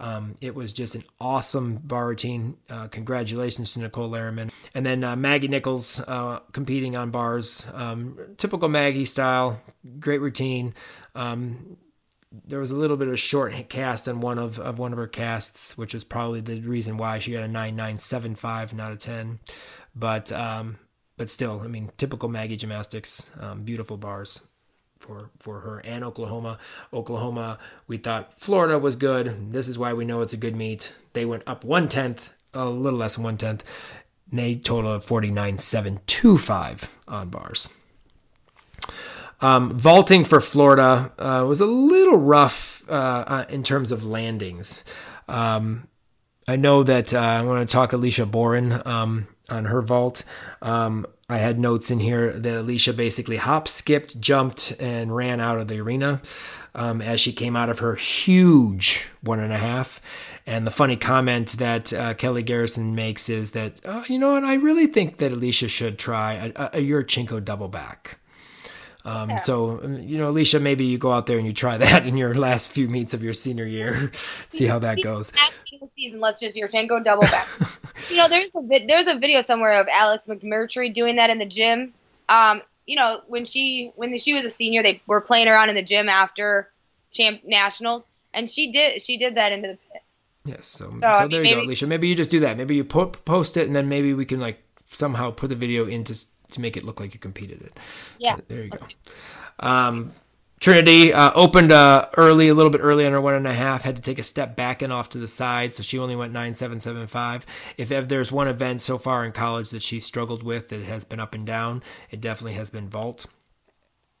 Um, 0.00 0.36
it 0.40 0.56
was 0.56 0.72
just 0.72 0.96
an 0.96 1.04
awesome 1.20 1.76
bar 1.76 2.08
routine. 2.08 2.56
Uh, 2.68 2.88
congratulations 2.88 3.72
to 3.74 3.78
Nicole 3.78 4.10
Lehrman. 4.10 4.50
And 4.74 4.84
then 4.84 5.04
uh, 5.04 5.14
Maggie 5.14 5.46
Nichols 5.46 6.00
uh, 6.08 6.40
competing 6.50 6.96
on 6.96 7.12
bars. 7.12 7.64
Um, 7.72 8.18
typical 8.36 8.68
Maggie 8.68 9.04
style, 9.04 9.60
great 10.00 10.20
routine. 10.20 10.74
Um, 11.14 11.76
there 12.44 12.58
was 12.58 12.72
a 12.72 12.76
little 12.76 12.96
bit 12.96 13.06
of 13.06 13.14
a 13.14 13.18
short 13.18 13.54
cast 13.68 14.08
on 14.08 14.20
one 14.20 14.40
of, 14.40 14.58
of 14.58 14.80
one 14.80 14.90
of 14.90 14.98
her 14.98 15.06
casts, 15.06 15.78
which 15.78 15.94
was 15.94 16.02
probably 16.02 16.40
the 16.40 16.58
reason 16.62 16.96
why 16.96 17.20
she 17.20 17.30
got 17.30 17.44
a 17.44 17.48
9975, 17.48 18.74
not 18.74 18.90
a 18.90 18.96
10. 18.96 19.38
But 19.94 20.32
um, 20.32 20.78
but 21.22 21.30
still, 21.30 21.60
I 21.62 21.68
mean, 21.68 21.92
typical 21.98 22.28
Maggie 22.28 22.56
gymnastics, 22.56 23.30
um, 23.38 23.62
beautiful 23.62 23.96
bars 23.96 24.42
for 24.98 25.30
for 25.38 25.60
her 25.60 25.78
and 25.84 26.02
Oklahoma. 26.02 26.58
Oklahoma, 26.92 27.60
we 27.86 27.96
thought 27.96 28.40
Florida 28.40 28.76
was 28.76 28.96
good. 28.96 29.52
This 29.52 29.68
is 29.68 29.78
why 29.78 29.92
we 29.92 30.04
know 30.04 30.20
it's 30.22 30.32
a 30.32 30.36
good 30.36 30.56
meet. 30.56 30.92
They 31.12 31.24
went 31.24 31.44
up 31.46 31.62
one 31.62 31.86
tenth, 31.86 32.28
a 32.52 32.68
little 32.68 32.98
less 32.98 33.14
than 33.14 33.22
one 33.22 33.36
tenth. 33.36 33.62
They 34.32 34.56
total 34.56 34.94
of 34.94 35.04
forty 35.04 35.30
nine 35.30 35.58
seven 35.58 36.00
two 36.08 36.36
five 36.36 36.92
on 37.06 37.28
bars. 37.28 37.72
Um, 39.40 39.78
vaulting 39.78 40.24
for 40.24 40.40
Florida 40.40 41.12
uh, 41.20 41.44
was 41.46 41.60
a 41.60 41.66
little 41.66 42.18
rough 42.18 42.82
uh, 42.88 43.24
uh 43.28 43.44
in 43.48 43.62
terms 43.62 43.92
of 43.92 44.04
landings. 44.04 44.82
Um, 45.28 45.86
I 46.48 46.56
know 46.56 46.82
that 46.82 47.14
uh, 47.14 47.20
I 47.20 47.42
want 47.42 47.68
to 47.68 47.72
talk 47.72 47.92
Alicia 47.92 48.26
Boren. 48.26 48.82
Um, 48.84 49.28
on 49.52 49.66
her 49.66 49.82
vault. 49.82 50.24
Um, 50.60 51.06
I 51.28 51.38
had 51.38 51.58
notes 51.58 51.90
in 51.90 52.00
here 52.00 52.32
that 52.32 52.54
Alicia 52.54 52.92
basically 52.92 53.36
hop, 53.36 53.68
skipped, 53.68 54.20
jumped, 54.20 54.74
and 54.80 55.14
ran 55.14 55.40
out 55.40 55.58
of 55.58 55.68
the 55.68 55.80
arena 55.80 56.20
um, 56.74 57.00
as 57.00 57.20
she 57.20 57.32
came 57.32 57.56
out 57.56 57.70
of 57.70 57.78
her 57.78 57.94
huge 57.94 59.06
one 59.22 59.40
and 59.40 59.52
a 59.52 59.58
half. 59.58 60.00
And 60.46 60.66
the 60.66 60.70
funny 60.70 60.96
comment 60.96 61.52
that 61.52 61.92
uh, 61.92 62.14
Kelly 62.14 62.42
Garrison 62.42 62.94
makes 62.94 63.28
is 63.28 63.52
that, 63.52 63.80
uh, 63.84 64.02
you 64.08 64.18
know 64.18 64.32
what, 64.32 64.44
I 64.44 64.54
really 64.54 64.88
think 64.88 65.18
that 65.18 65.32
Alicia 65.32 65.68
should 65.68 65.98
try 65.98 66.52
a, 66.56 66.64
a 66.72 66.82
Yurchenko 66.82 67.44
double 67.44 67.68
back. 67.68 68.18
Um, 69.04 69.30
yeah. 69.30 69.36
So, 69.36 69.80
um, 69.82 69.98
you 70.00 70.18
know, 70.18 70.28
Alicia, 70.28 70.60
maybe 70.60 70.84
you 70.84 70.98
go 70.98 71.12
out 71.12 71.26
there 71.26 71.38
and 71.38 71.46
you 71.46 71.52
try 71.52 71.76
that 71.78 72.06
in 72.06 72.16
your 72.16 72.34
last 72.34 72.70
few 72.70 72.88
meets 72.88 73.14
of 73.14 73.22
your 73.22 73.32
senior 73.32 73.66
year, 73.66 74.10
see 74.48 74.66
how 74.66 74.78
that 74.80 75.02
goes. 75.02 75.32
Season, 75.86 76.20
let's 76.20 76.40
just 76.40 76.56
Yurchenko 76.56 77.04
double 77.04 77.22
back. 77.22 77.48
you 78.10 78.16
know, 78.16 78.28
there's 78.28 78.50
a 78.54 78.86
there's 78.86 79.06
a 79.06 79.18
video 79.18 79.40
somewhere 79.40 79.80
of 79.80 79.88
Alex 79.90 80.26
McMurtry 80.26 80.92
doing 80.92 81.16
that 81.16 81.30
in 81.30 81.38
the 81.38 81.46
gym. 81.46 81.92
Um, 82.28 82.62
you 82.86 82.96
know, 82.96 83.20
when 83.28 83.44
she 83.44 83.92
when 83.96 84.16
she 84.18 84.34
was 84.34 84.44
a 84.44 84.50
senior, 84.50 84.82
they 84.82 85.00
were 85.06 85.20
playing 85.20 85.48
around 85.48 85.68
in 85.68 85.74
the 85.74 85.82
gym 85.82 86.08
after 86.08 86.70
champ 87.10 87.42
nationals, 87.44 88.06
and 88.32 88.48
she 88.48 88.72
did 88.72 89.02
she 89.02 89.18
did 89.18 89.36
that 89.36 89.52
into 89.52 89.68
the 89.68 89.78
pit. 89.92 90.02
Yes, 90.44 90.66
so 90.66 90.86
so, 90.86 91.00
so 91.00 91.06
I 91.06 91.20
mean, 91.22 91.30
there 91.30 91.40
you 91.40 91.50
maybe, 91.50 91.60
go, 91.60 91.66
Alicia. 91.66 91.86
Maybe 91.86 92.08
you 92.08 92.14
just 92.14 92.30
do 92.30 92.40
that. 92.40 92.56
Maybe 92.56 92.74
you 92.74 92.84
put, 92.84 93.24
post 93.24 93.56
it, 93.56 93.66
and 93.66 93.76
then 93.76 93.88
maybe 93.88 94.12
we 94.12 94.24
can 94.24 94.40
like 94.40 94.60
somehow 94.90 95.30
put 95.30 95.48
the 95.48 95.54
video 95.54 95.86
into 95.86 96.14
to 96.50 96.60
make 96.60 96.76
it 96.76 96.84
look 96.84 97.00
like 97.00 97.14
you 97.14 97.20
competed 97.20 97.62
it. 97.62 97.78
Yeah. 98.18 98.36
There 98.48 98.64
you 98.64 98.70
go. 98.70 98.84
Um, 99.60 100.12
Trinity 100.62 101.12
uh, 101.12 101.32
opened 101.34 101.72
uh, 101.72 102.08
early, 102.16 102.46
a 102.46 102.54
little 102.54 102.70
bit 102.70 102.80
early 102.80 103.04
on 103.04 103.10
her 103.10 103.20
one 103.20 103.34
and 103.34 103.48
a 103.48 103.52
half. 103.52 103.82
Had 103.82 103.96
to 103.96 104.02
take 104.02 104.20
a 104.20 104.22
step 104.22 104.54
back 104.54 104.80
and 104.80 104.92
off 104.92 105.08
to 105.08 105.18
the 105.18 105.26
side, 105.26 105.74
so 105.74 105.82
she 105.82 105.98
only 105.98 106.14
went 106.14 106.32
nine 106.32 106.54
seven 106.54 106.78
seven 106.78 107.04
five. 107.08 107.44
If, 107.76 107.90
if 107.90 108.06
there's 108.06 108.30
one 108.30 108.46
event 108.46 108.80
so 108.80 108.96
far 108.96 109.24
in 109.24 109.32
college 109.32 109.70
that 109.70 109.82
she 109.82 109.98
struggled 109.98 110.44
with 110.44 110.68
that 110.68 110.82
has 110.82 111.02
been 111.02 111.18
up 111.18 111.34
and 111.34 111.44
down, 111.44 111.82
it 112.12 112.20
definitely 112.20 112.52
has 112.52 112.70
been 112.70 112.88
vault. 112.88 113.26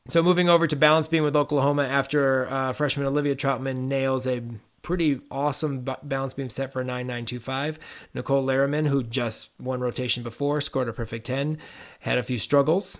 So 0.08 0.20
moving 0.20 0.48
over 0.48 0.66
to 0.66 0.74
balance 0.74 1.06
beam 1.06 1.22
with 1.22 1.36
Oklahoma 1.36 1.84
after 1.84 2.50
uh, 2.50 2.72
freshman 2.72 3.06
Olivia 3.06 3.36
Trautman 3.36 3.86
nails 3.86 4.26
a 4.26 4.42
pretty 4.82 5.20
awesome 5.30 5.86
balance 6.02 6.34
beam 6.34 6.50
set 6.50 6.72
for 6.72 6.82
9925. 6.82 7.78
Nicole 8.14 8.44
Lehrman, 8.44 8.88
who 8.88 9.04
just 9.04 9.50
won 9.60 9.78
rotation 9.78 10.24
before, 10.24 10.60
scored 10.60 10.88
a 10.88 10.92
perfect 10.92 11.24
10, 11.24 11.58
had 12.00 12.18
a 12.18 12.24
few 12.24 12.36
struggles. 12.36 12.98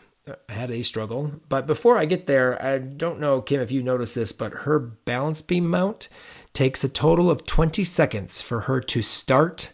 Had 0.49 0.71
a 0.71 0.83
struggle, 0.83 1.41
but 1.49 1.67
before 1.67 1.99
I 1.99 2.05
get 2.05 2.29
there, 2.29 2.63
I 2.65 2.79
don't 2.79 3.19
know, 3.19 3.43
Kim, 3.43 3.61
if 3.61 3.73
you 3.73 3.83
noticed 3.83 4.15
this, 4.15 4.31
but 4.31 4.53
her 4.53 4.79
balance 4.79 5.43
beam 5.43 5.69
mount 5.69 6.09
takes 6.53 6.85
a 6.85 6.89
total 6.89 7.29
of 7.29 7.45
20 7.45 7.83
seconds 7.83 8.41
for 8.41 8.61
her 8.61 8.81
to 8.81 9.03
start 9.03 9.73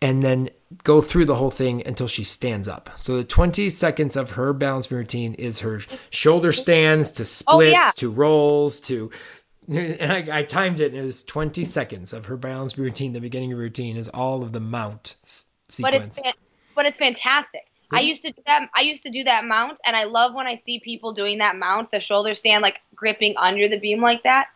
and 0.00 0.22
then 0.22 0.48
go 0.84 1.00
through 1.00 1.26
the 1.26 1.34
whole 1.34 1.50
thing 1.50 1.86
until 1.86 2.06
she 2.06 2.24
stands 2.24 2.66
up. 2.66 2.90
So 2.96 3.16
the 3.16 3.24
20 3.24 3.68
seconds 3.70 4.16
of 4.16 4.32
her 4.32 4.52
balance 4.52 4.86
beam 4.86 4.98
routine 4.98 5.34
is 5.34 5.60
her 5.60 5.80
shoulder 6.10 6.52
stands 6.52 7.12
to 7.12 7.24
splits 7.24 7.74
oh, 7.74 7.78
yeah. 7.78 7.90
to 7.96 8.10
rolls 8.10 8.80
to 8.82 9.10
and 9.68 10.10
I, 10.10 10.38
I, 10.38 10.42
timed 10.42 10.80
it 10.80 10.92
and 10.92 11.02
it 11.02 11.06
was 11.06 11.22
20 11.22 11.62
seconds 11.64 12.12
of 12.12 12.26
her 12.26 12.36
balance 12.36 12.76
routine 12.76 13.12
the 13.12 13.20
beginning 13.20 13.52
of 13.52 13.58
routine 13.58 13.96
is 13.96 14.08
all 14.08 14.42
of 14.42 14.52
the 14.52 14.60
mount 14.60 15.16
sequence 15.24 15.80
but 15.80 15.94
it's 15.94 16.20
but 16.74 16.86
it's 16.86 16.98
fantastic 16.98 17.69
i 17.92 18.00
used 18.00 18.22
to 18.22 18.32
do 18.32 18.42
that 18.46 18.68
i 18.74 18.82
used 18.82 19.02
to 19.02 19.10
do 19.10 19.24
that 19.24 19.44
mount 19.44 19.78
and 19.84 19.96
i 19.96 20.04
love 20.04 20.34
when 20.34 20.46
i 20.46 20.54
see 20.54 20.78
people 20.80 21.12
doing 21.12 21.38
that 21.38 21.56
mount 21.56 21.90
the 21.90 22.00
shoulder 22.00 22.34
stand 22.34 22.62
like 22.62 22.80
gripping 22.94 23.34
under 23.36 23.68
the 23.68 23.78
beam 23.78 24.00
like 24.00 24.22
that 24.22 24.48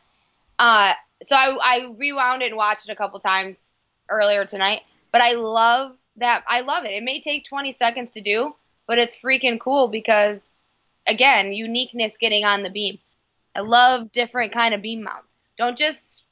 uh, 0.59 0.93
so 1.23 1.35
I, 1.35 1.59
I 1.61 1.93
rewound 1.97 2.43
it 2.43 2.53
and 2.53 2.57
watched 2.57 2.89
it 2.89 2.93
a 2.93 2.97
couple 2.97 3.19
times 3.19 3.71
earlier 4.09 4.45
tonight 4.45 4.83
but 5.13 5.21
i 5.21 5.33
love 5.35 5.97
that 6.17 6.45
i 6.49 6.61
love 6.61 6.85
it 6.85 6.93
it 6.93 7.03
may 7.03 7.21
take 7.21 7.45
20 7.45 7.73
seconds 7.73 8.13
to 8.13 8.21
do 8.21 8.55
but 8.87 8.99
it's 8.99 9.19
freaking 9.19 9.59
cool 9.59 9.89
because 9.89 10.57
again 11.07 11.53
uniqueness 11.53 12.17
getting 12.19 12.45
on 12.45 12.63
the 12.63 12.71
beam 12.71 12.99
I 13.55 13.61
love 13.61 14.11
different 14.13 14.53
kind 14.53 14.75
of 14.75 14.83
beam 14.83 15.03
mounts. 15.03 15.35
Don't 15.57 15.79
just 15.79 16.27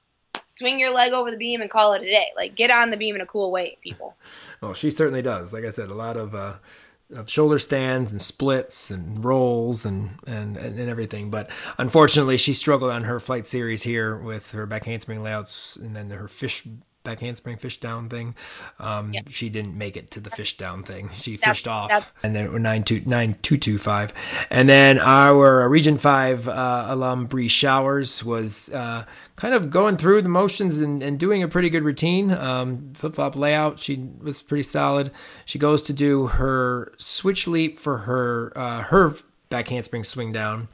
swing 0.45 0.81
your 0.81 0.93
leg 0.93 1.13
over 1.13 1.31
the 1.31 1.37
beam 1.37 1.61
and 1.61 1.71
call 1.71 1.93
it 1.93 2.03
a 2.03 2.07
day. 2.07 2.27
Like 2.37 2.55
get 2.55 2.71
on 2.71 2.91
the 2.91 2.97
beam 2.97 3.15
in 3.15 3.21
a 3.21 3.27
cool 3.27 3.51
way, 3.51 3.79
people. 3.83 4.17
Well, 4.61 4.75
she 4.75 4.93
certainly 4.93 5.23
does. 5.23 5.53
Like 5.53 5.65
I 5.65 5.71
said, 5.71 5.89
a 5.89 5.95
lot 5.95 6.17
of 6.17 6.37
uh, 6.37 6.55
of 7.15 7.31
shoulder 7.31 7.59
stands 7.59 8.11
and 8.11 8.21
splits 8.21 8.91
and 8.91 9.25
rolls 9.25 9.85
and, 9.85 10.19
and 10.27 10.57
and 10.57 10.79
everything. 10.79 11.31
But 11.31 11.51
unfortunately, 11.79 12.37
she 12.37 12.55
struggled 12.55 12.91
on 12.91 13.05
her 13.05 13.21
flight 13.21 13.47
series 13.47 13.83
here 13.83 14.17
with 14.17 14.51
her 14.53 14.67
back 14.67 14.85
handspring 14.85 15.23
layouts 15.23 15.77
and 15.77 15.95
then 15.97 16.11
her 16.11 16.29
fish 16.29 16.65
back 17.05 17.21
handspring 17.21 17.57
fish 17.57 17.81
down 17.81 18.09
thing. 18.09 18.35
Um, 18.79 19.13
Yep. 19.13 19.29
She 19.31 19.49
didn't 19.49 19.77
make 19.77 19.97
it 19.97 20.11
to 20.13 20.21
the 20.21 20.31
fish 20.31 20.57
down 20.57 20.83
thing. 20.83 21.11
She 21.15 21.37
That's- 21.37 21.57
fished 21.59 21.69
off, 21.69 21.89
that's- 21.91 22.11
and 22.23 22.35
then 22.35 22.63
nine 22.63 22.85
two 22.85 23.03
nine 23.07 23.37
two 23.43 23.57
two 23.57 23.79
five, 23.79 24.13
and 24.51 24.69
then 24.69 24.99
our 24.99 25.69
Region 25.69 25.99
Five 25.99 26.47
uh, 26.49 26.87
alum 26.89 27.27
Bree 27.27 27.49
Showers 27.49 28.25
was 28.25 28.69
uh, 28.73 29.05
kind 29.37 29.55
of 29.55 29.71
going 29.71 29.97
through 29.97 30.23
the 30.23 30.29
motions 30.29 30.79
and, 30.79 31.03
and 31.03 31.19
doing 31.19 31.43
a 31.43 31.49
pretty 31.49 31.71
good 31.71 31.83
routine. 31.83 32.31
Um, 32.31 32.93
Flip 32.95 33.15
flop 33.15 33.35
layout, 33.37 33.79
she 33.79 34.09
was 34.21 34.43
pretty 34.43 34.63
solid. 34.63 35.11
She 35.45 35.59
goes 35.59 35.83
to 35.83 35.93
do 35.93 36.29
her 36.29 36.93
switch 36.99 37.47
leap 37.49 37.81
for 37.81 37.99
her 37.99 38.53
uh, 38.57 38.83
her 38.83 39.15
back 39.49 39.69
handspring 39.69 40.03
swing 40.05 40.33
down 40.33 40.69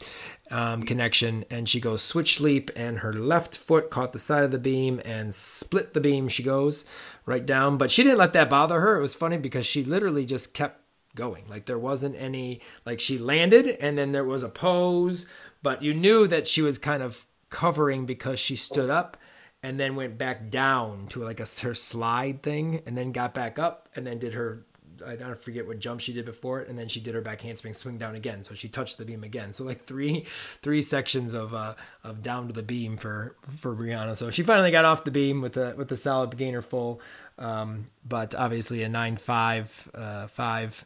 um, 0.50 0.82
connection, 0.82 1.44
and 1.50 1.68
she 1.68 1.80
goes 1.80 2.02
switch 2.02 2.40
leap, 2.40 2.70
and 2.76 2.98
her 2.98 3.12
left 3.12 3.56
foot 3.56 3.90
caught 3.90 4.12
the 4.12 4.18
side 4.18 4.44
of 4.44 4.50
the 4.50 4.58
beam 4.58 5.00
and 5.04 5.34
split 5.34 5.94
the 5.94 6.00
beam. 6.00 6.28
She 6.28 6.42
goes 6.42 6.84
right 7.26 7.44
down, 7.44 7.76
but 7.76 7.90
she 7.90 8.02
didn't 8.02 8.18
let 8.18 8.32
that 8.32 8.50
bother 8.50 8.80
her. 8.80 8.98
It 8.98 9.02
was 9.02 9.14
funny 9.14 9.36
because 9.36 9.66
she 9.66 9.84
literally 9.84 10.24
just 10.24 10.54
kept 10.54 10.80
going. 11.14 11.44
Like 11.48 11.66
there 11.66 11.78
wasn't 11.78 12.16
any 12.16 12.60
like 12.86 13.00
she 13.00 13.18
landed, 13.18 13.68
and 13.80 13.98
then 13.98 14.12
there 14.12 14.24
was 14.24 14.42
a 14.42 14.48
pose, 14.48 15.26
but 15.62 15.82
you 15.82 15.94
knew 15.94 16.26
that 16.26 16.46
she 16.46 16.62
was 16.62 16.78
kind 16.78 17.02
of 17.02 17.26
covering 17.50 18.06
because 18.06 18.38
she 18.38 18.56
stood 18.56 18.90
up 18.90 19.16
and 19.62 19.80
then 19.80 19.96
went 19.96 20.18
back 20.18 20.50
down 20.50 21.08
to 21.08 21.22
like 21.22 21.40
a 21.40 21.46
her 21.62 21.74
slide 21.74 22.42
thing, 22.42 22.82
and 22.86 22.96
then 22.96 23.12
got 23.12 23.34
back 23.34 23.58
up, 23.58 23.88
and 23.96 24.06
then 24.06 24.18
did 24.18 24.34
her 24.34 24.64
I 25.06 25.16
don't 25.16 25.38
forget 25.38 25.66
what 25.66 25.78
jump 25.78 26.00
she 26.00 26.12
did 26.12 26.24
before 26.24 26.60
it, 26.60 26.68
and 26.68 26.78
then 26.78 26.88
she 26.88 27.00
did 27.00 27.14
her 27.14 27.20
back 27.20 27.40
handspring 27.40 27.74
swing 27.74 27.98
down 27.98 28.14
again. 28.14 28.42
So 28.42 28.54
she 28.54 28.68
touched 28.68 28.98
the 28.98 29.04
beam 29.04 29.24
again. 29.24 29.52
So 29.52 29.64
like 29.64 29.84
three 29.84 30.24
three 30.62 30.82
sections 30.82 31.34
of 31.34 31.54
uh 31.54 31.74
of 32.04 32.22
down 32.22 32.46
to 32.48 32.52
the 32.52 32.62
beam 32.62 32.96
for 32.96 33.36
for 33.58 33.74
Brianna. 33.74 34.16
So 34.16 34.30
she 34.30 34.42
finally 34.42 34.70
got 34.70 34.84
off 34.84 35.04
the 35.04 35.10
beam 35.10 35.40
with 35.40 35.56
a 35.56 35.74
with 35.76 35.90
a 35.92 35.96
solid 35.96 36.36
gainer 36.36 36.62
full, 36.62 37.00
um, 37.38 37.88
but 38.06 38.34
obviously 38.34 38.82
a 38.82 38.88
nine 38.88 39.16
five 39.16 39.90
uh 39.94 40.26
five. 40.28 40.84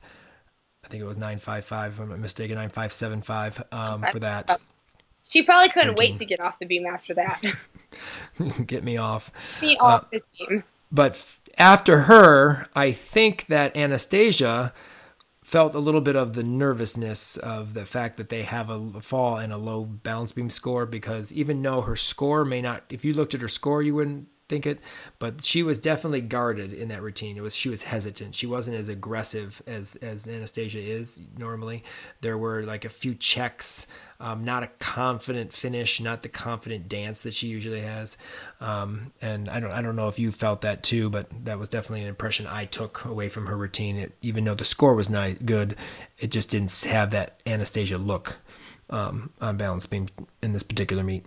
I 0.85 0.89
think 0.89 1.01
it 1.03 1.07
was 1.07 1.17
nine 1.19 1.39
five 1.39 1.65
five. 1.65 1.93
If 1.93 2.01
I'm 2.01 2.09
not 2.09 2.19
mistaken, 2.19 2.57
nine 2.57 2.71
five 2.71 2.93
seven 2.93 3.23
five 3.23 3.63
um, 3.71 4.03
for 4.11 4.19
that. 4.19 4.61
She 5.25 5.43
probably 5.45 5.69
couldn't 5.69 5.97
Thirteen. 5.97 6.13
wait 6.13 6.19
to 6.19 6.25
get 6.25 6.41
off 6.41 6.59
the 6.59 6.67
beam 6.67 6.85
after 6.87 7.15
that. 7.15 7.41
Get 8.67 8.83
me 8.83 8.97
off. 8.97 9.31
Get 9.61 9.63
Me 9.63 9.77
Uh, 9.79 9.85
off 9.85 10.11
this 10.11 10.27
beam. 10.37 10.65
But 10.93 11.13
f- 11.13 11.41
after 11.59 12.03
her, 12.03 12.69
I 12.77 12.93
think 12.93 13.47
that 13.47 13.77
Anastasia 13.77 14.73
felt 15.43 15.75
a 15.75 15.81
little 15.81 16.01
bit 16.01 16.17
of 16.17 16.35
the 16.35 16.45
nervousness 16.45 17.37
of 17.37 17.75
the 17.75 17.85
fact 17.85 18.17
that 18.17 18.29
they 18.29 18.43
have 18.43 18.71
a 18.71 19.01
fall 19.01 19.39
and 19.39 19.53
a 19.53 19.59
low 19.59 19.85
balance 19.85 20.33
beam 20.33 20.51
score 20.51 20.87
because 20.87 21.33
even 21.33 21.61
though 21.61 21.81
her 21.83 21.97
score 21.97 22.45
may 22.45 22.63
not, 22.63 22.85
if 22.89 23.05
you 23.05 23.13
looked 23.13 23.35
at 23.35 23.41
her 23.41 23.49
score, 23.49 23.83
you 23.83 23.95
wouldn't 23.95 24.29
think 24.53 24.67
it, 24.67 24.81
but 25.19 25.43
she 25.43 25.63
was 25.63 25.79
definitely 25.79 26.21
guarded 26.21 26.75
in 26.75 26.89
that 26.89 27.01
routine. 27.01 27.39
It 27.39 27.43
was 27.43 27.55
she 27.55 27.71
was 27.71 27.85
hesitant. 27.85 28.35
She 28.35 28.47
wasn't 28.47 28.77
as 28.77 28.91
aggressive 28.91 29.63
as 29.67 29.97
as 29.97 30.29
Anastasia 30.29 30.79
is 30.79 31.23
normally. 31.39 31.83
There 32.21 32.37
were 32.37 32.63
like 32.63 32.85
a 32.85 32.91
few 32.91 33.15
checks, 33.15 33.87
um, 34.21 34.45
not 34.45 34.63
a 34.63 34.67
confident 34.79 35.55
finish, 35.55 36.03
not 36.03 36.21
the 36.21 36.29
confident 36.29 36.87
dance 36.87 37.23
that 37.23 37.33
she 37.33 37.47
usually 37.47 37.81
has. 37.81 38.19
Um, 38.61 39.13
and 39.23 39.49
I 39.49 39.59
don't 39.59 39.71
I 39.71 39.81
don't 39.81 39.97
know 39.97 40.09
if 40.09 40.19
you 40.19 40.31
felt 40.31 40.61
that 40.61 40.83
too, 40.83 41.09
but 41.09 41.29
that 41.47 41.59
was 41.59 41.71
definitely 41.71 42.03
an 42.03 42.09
impression 42.09 42.47
I 42.47 42.67
took 42.67 43.07
away 43.07 43.31
from 43.31 43.47
her 43.47 43.57
routine. 43.57 43.97
It, 43.97 44.13
even 44.21 44.45
though 44.45 44.55
the 44.55 44.67
score 44.67 44.95
was 44.95 45.09
not 45.09 45.47
good, 45.47 45.77
it 46.19 46.31
just 46.31 46.51
didn't 46.51 46.79
have 46.91 47.11
that 47.13 47.41
Anastasia 47.47 47.97
look 47.97 48.37
um, 48.91 49.31
on 49.41 49.57
balance 49.57 49.87
beam 49.87 50.09
in 50.43 50.53
this 50.53 50.63
particular 50.63 51.03
meet. 51.03 51.25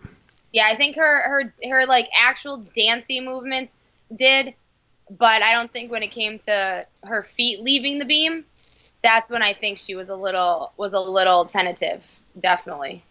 Yeah, 0.56 0.70
I 0.72 0.78
think 0.78 0.96
her 0.96 1.22
her 1.28 1.54
her 1.70 1.86
like 1.86 2.08
actual 2.18 2.66
dancey 2.74 3.20
movements 3.20 3.90
did, 4.16 4.54
but 5.10 5.44
I 5.44 5.52
don't 5.52 5.70
think 5.70 5.92
when 5.92 6.02
it 6.02 6.12
came 6.12 6.40
to 6.40 6.86
her 7.04 7.24
feet 7.24 7.62
leaving 7.62 8.00
the 8.00 8.06
beam, 8.06 8.46
that's 9.04 9.30
when 9.30 9.44
I 9.44 9.52
think 9.52 9.80
she 9.80 9.96
was 9.96 10.08
a 10.08 10.16
little 10.16 10.72
was 10.78 10.94
a 10.94 11.00
little 11.02 11.44
tentative. 11.44 12.10
Definitely. 12.40 13.04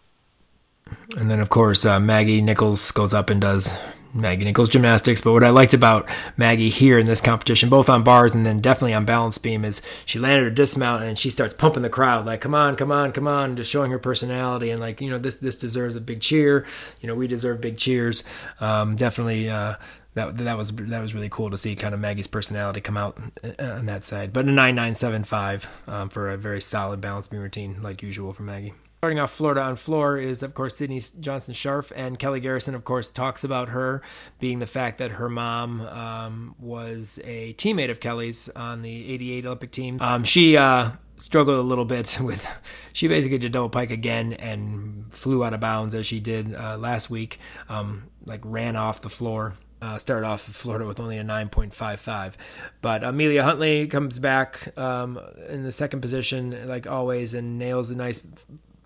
And 1.17 1.31
then, 1.31 1.41
of 1.41 1.49
course, 1.49 1.85
uh, 1.85 2.01
Maggie 2.01 2.41
Nichols 2.41 2.91
goes 2.91 3.15
up 3.15 3.31
and 3.31 3.41
does 3.41 3.77
Maggie 4.13 4.45
Nichols 4.45 4.69
gymnastics. 4.69 5.21
But 5.21 5.33
what 5.33 5.45
I 5.45 5.51
liked 5.51 5.75
about 5.75 6.09
Maggie 6.37 6.71
here 6.71 6.99
in 6.99 7.07
this 7.07 7.21
competition, 7.21 7.69
both 7.69 7.89
on 7.89 8.05
bars 8.05 8.35
and 8.35 8.45
then 8.45 8.61
definitely 8.61 8.95
on 8.95 9.05
balance 9.05 9.39
beam, 9.39 9.65
is 9.65 9.83
she 10.05 10.19
landed 10.19 10.45
her 10.45 10.51
dismount 10.51 11.03
and 11.03 11.19
she 11.19 11.31
starts 11.31 11.55
pumping 11.55 11.83
the 11.83 11.91
crowd, 11.91 12.27
like, 12.27 12.41
come 12.41 12.55
on, 12.55 12.77
come 12.77 12.93
on, 12.93 13.13
come 13.13 13.27
on, 13.27 13.57
just 13.57 13.71
showing 13.71 13.91
her 13.91 13.99
personality. 13.99 14.71
And, 14.71 14.81
like, 14.81 15.01
you 15.01 15.11
know, 15.11 15.19
this, 15.19 15.37
this 15.37 15.59
deserves 15.59 15.97
a 15.97 16.01
big 16.01 16.21
cheer. 16.21 16.67
You 17.01 17.09
know, 17.09 17.15
we 17.15 17.27
deserve 17.27 17.61
big 17.61 17.77
cheers. 17.77 18.25
Um, 18.61 18.97
definitely, 18.97 19.49
uh, 19.49 19.75
that 20.15 20.37
that 20.37 20.57
was 20.57 20.71
that 20.71 21.03
was 21.03 21.13
really 21.13 21.29
cool 21.29 21.51
to 21.51 21.59
see 21.59 21.75
kind 21.75 21.93
of 21.93 21.99
Maggie's 21.99 22.29
personality 22.29 22.81
come 22.81 22.97
out 22.97 23.21
uh, 23.43 23.65
on 23.65 23.87
that 23.87 24.07
side. 24.07 24.33
But 24.33 24.45
a 24.45 24.53
nine 24.53 24.77
nine 24.77 24.95
seven 24.95 25.25
five 25.25 25.67
um, 25.89 26.09
for 26.09 26.31
a 26.31 26.37
very 26.37 26.61
solid 26.61 27.01
balance 27.01 27.27
beam 27.27 27.41
routine 27.41 27.83
like 27.83 28.01
usual 28.01 28.33
for 28.33 28.45
Maggie. 28.45 28.75
Starting 29.05 29.21
off 29.21 29.33
Florida 29.33 29.61
on 29.61 29.77
floor 29.77 30.17
is, 30.17 30.43
of 30.43 30.55
course, 30.55 30.79
Sydney 30.79 30.99
Johnson-Scharf. 31.21 31.93
And 31.95 32.19
Kelly 32.19 32.41
Garrison, 32.41 32.75
of 32.75 32.85
course, 32.85 33.07
talks 33.07 33.45
about 33.45 33.69
her 33.69 34.01
being 34.41 34.61
the 34.61 34.67
fact 34.67 34.97
that 34.97 35.11
her 35.11 35.29
mom 35.29 35.83
um, 35.83 36.55
was 36.59 37.21
a 37.23 37.53
teammate 37.53 37.91
of 37.91 38.01
Kelly's 38.01 38.49
on 38.49 38.81
the 38.81 39.13
88 39.13 39.45
Olympic 39.45 39.71
team. 39.73 39.99
Um, 40.01 40.25
she 40.25 40.57
uh, 40.57 40.93
struggled 41.19 41.59
a 41.59 41.63
little 41.63 41.85
bit 41.85 42.17
with, 42.23 42.49
she 42.95 43.07
basically 43.07 43.37
did 43.37 43.53
double 43.53 43.69
pike 43.69 43.91
again 43.91 44.33
and 44.33 45.13
flew 45.13 45.45
out 45.45 45.53
of 45.53 45.61
bounds 45.61 45.95
as 45.95 46.07
she 46.07 46.19
did 46.19 46.55
uh, 46.55 46.79
last 46.79 47.11
week, 47.11 47.39
um, 47.69 48.05
like 48.25 48.41
ran 48.43 48.75
off 48.75 49.03
the 49.03 49.11
floor. 49.11 49.53
Uh, 49.83 49.99
started 49.99 50.27
off 50.27 50.41
Florida 50.41 50.87
with 50.87 50.99
only 50.99 51.19
a 51.19 51.25
9.55. 51.25 52.33
But 52.81 53.05
Amelia 53.05 53.43
Hundley 53.43 53.87
comes 53.87 54.19
back 54.19 54.73
um, 54.79 55.21
in 55.51 55.63
the 55.63 55.73
second 55.73 56.01
position, 56.01 56.67
like 56.67 56.87
always, 56.87 57.35
and 57.35 57.59
nails 57.59 57.91
a 57.91 57.95
nice 57.95 58.23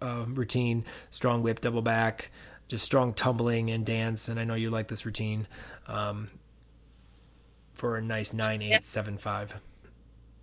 uh, 0.01 0.25
routine, 0.29 0.85
strong 1.11 1.43
whip, 1.43 1.61
double 1.61 1.83
back, 1.83 2.31
just 2.69 2.85
strong 2.85 3.15
tumbling 3.15 3.71
and 3.71 3.85
dance. 3.85 4.29
And 4.29 4.39
I 4.39 4.45
know 4.45 4.55
you 4.55 4.71
like 4.71 4.89
this 4.89 5.07
routine 5.07 5.47
um, 5.87 6.31
for 7.75 7.97
a 7.97 8.03
nice 8.03 8.33
nine 8.33 8.63
eight 8.63 8.85
seven 8.85 9.19
five. 9.19 9.55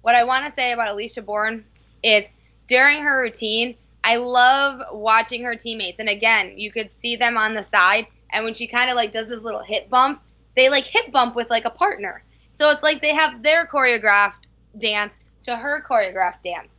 What 0.02 0.16
I 0.16 0.24
want 0.26 0.46
to 0.46 0.52
say 0.52 0.72
about 0.72 0.90
Alicia 0.90 1.22
Boren 1.22 1.66
is 2.04 2.26
during 2.68 3.04
her 3.04 3.22
routine, 3.22 3.76
I 4.04 4.18
love 4.18 4.82
watching 4.92 5.44
her 5.44 5.56
teammates. 5.56 6.00
And 6.00 6.10
again, 6.10 6.58
you 6.58 6.72
could 6.72 6.92
see 6.92 7.16
them 7.16 7.38
on 7.38 7.54
the 7.54 7.64
side. 7.64 8.08
And 8.32 8.44
when 8.44 8.54
she 8.54 8.68
kind 8.68 8.90
of 8.90 8.96
like 8.96 9.12
does 9.12 9.30
this 9.30 9.42
little 9.42 9.64
hip 9.64 9.90
bump, 9.90 10.22
they 10.56 10.70
like 10.70 10.86
hip 10.86 11.12
bump 11.12 11.36
with 11.36 11.50
like 11.50 11.66
a 11.66 11.70
partner. 11.70 12.24
So 12.52 12.70
it's 12.70 12.84
like 12.84 13.02
they 13.02 13.14
have 13.14 13.44
their 13.44 13.66
choreographed 13.68 14.44
dance 14.78 15.18
to 15.44 15.56
her 15.56 15.84
choreographed 15.88 16.42
dance. 16.44 16.74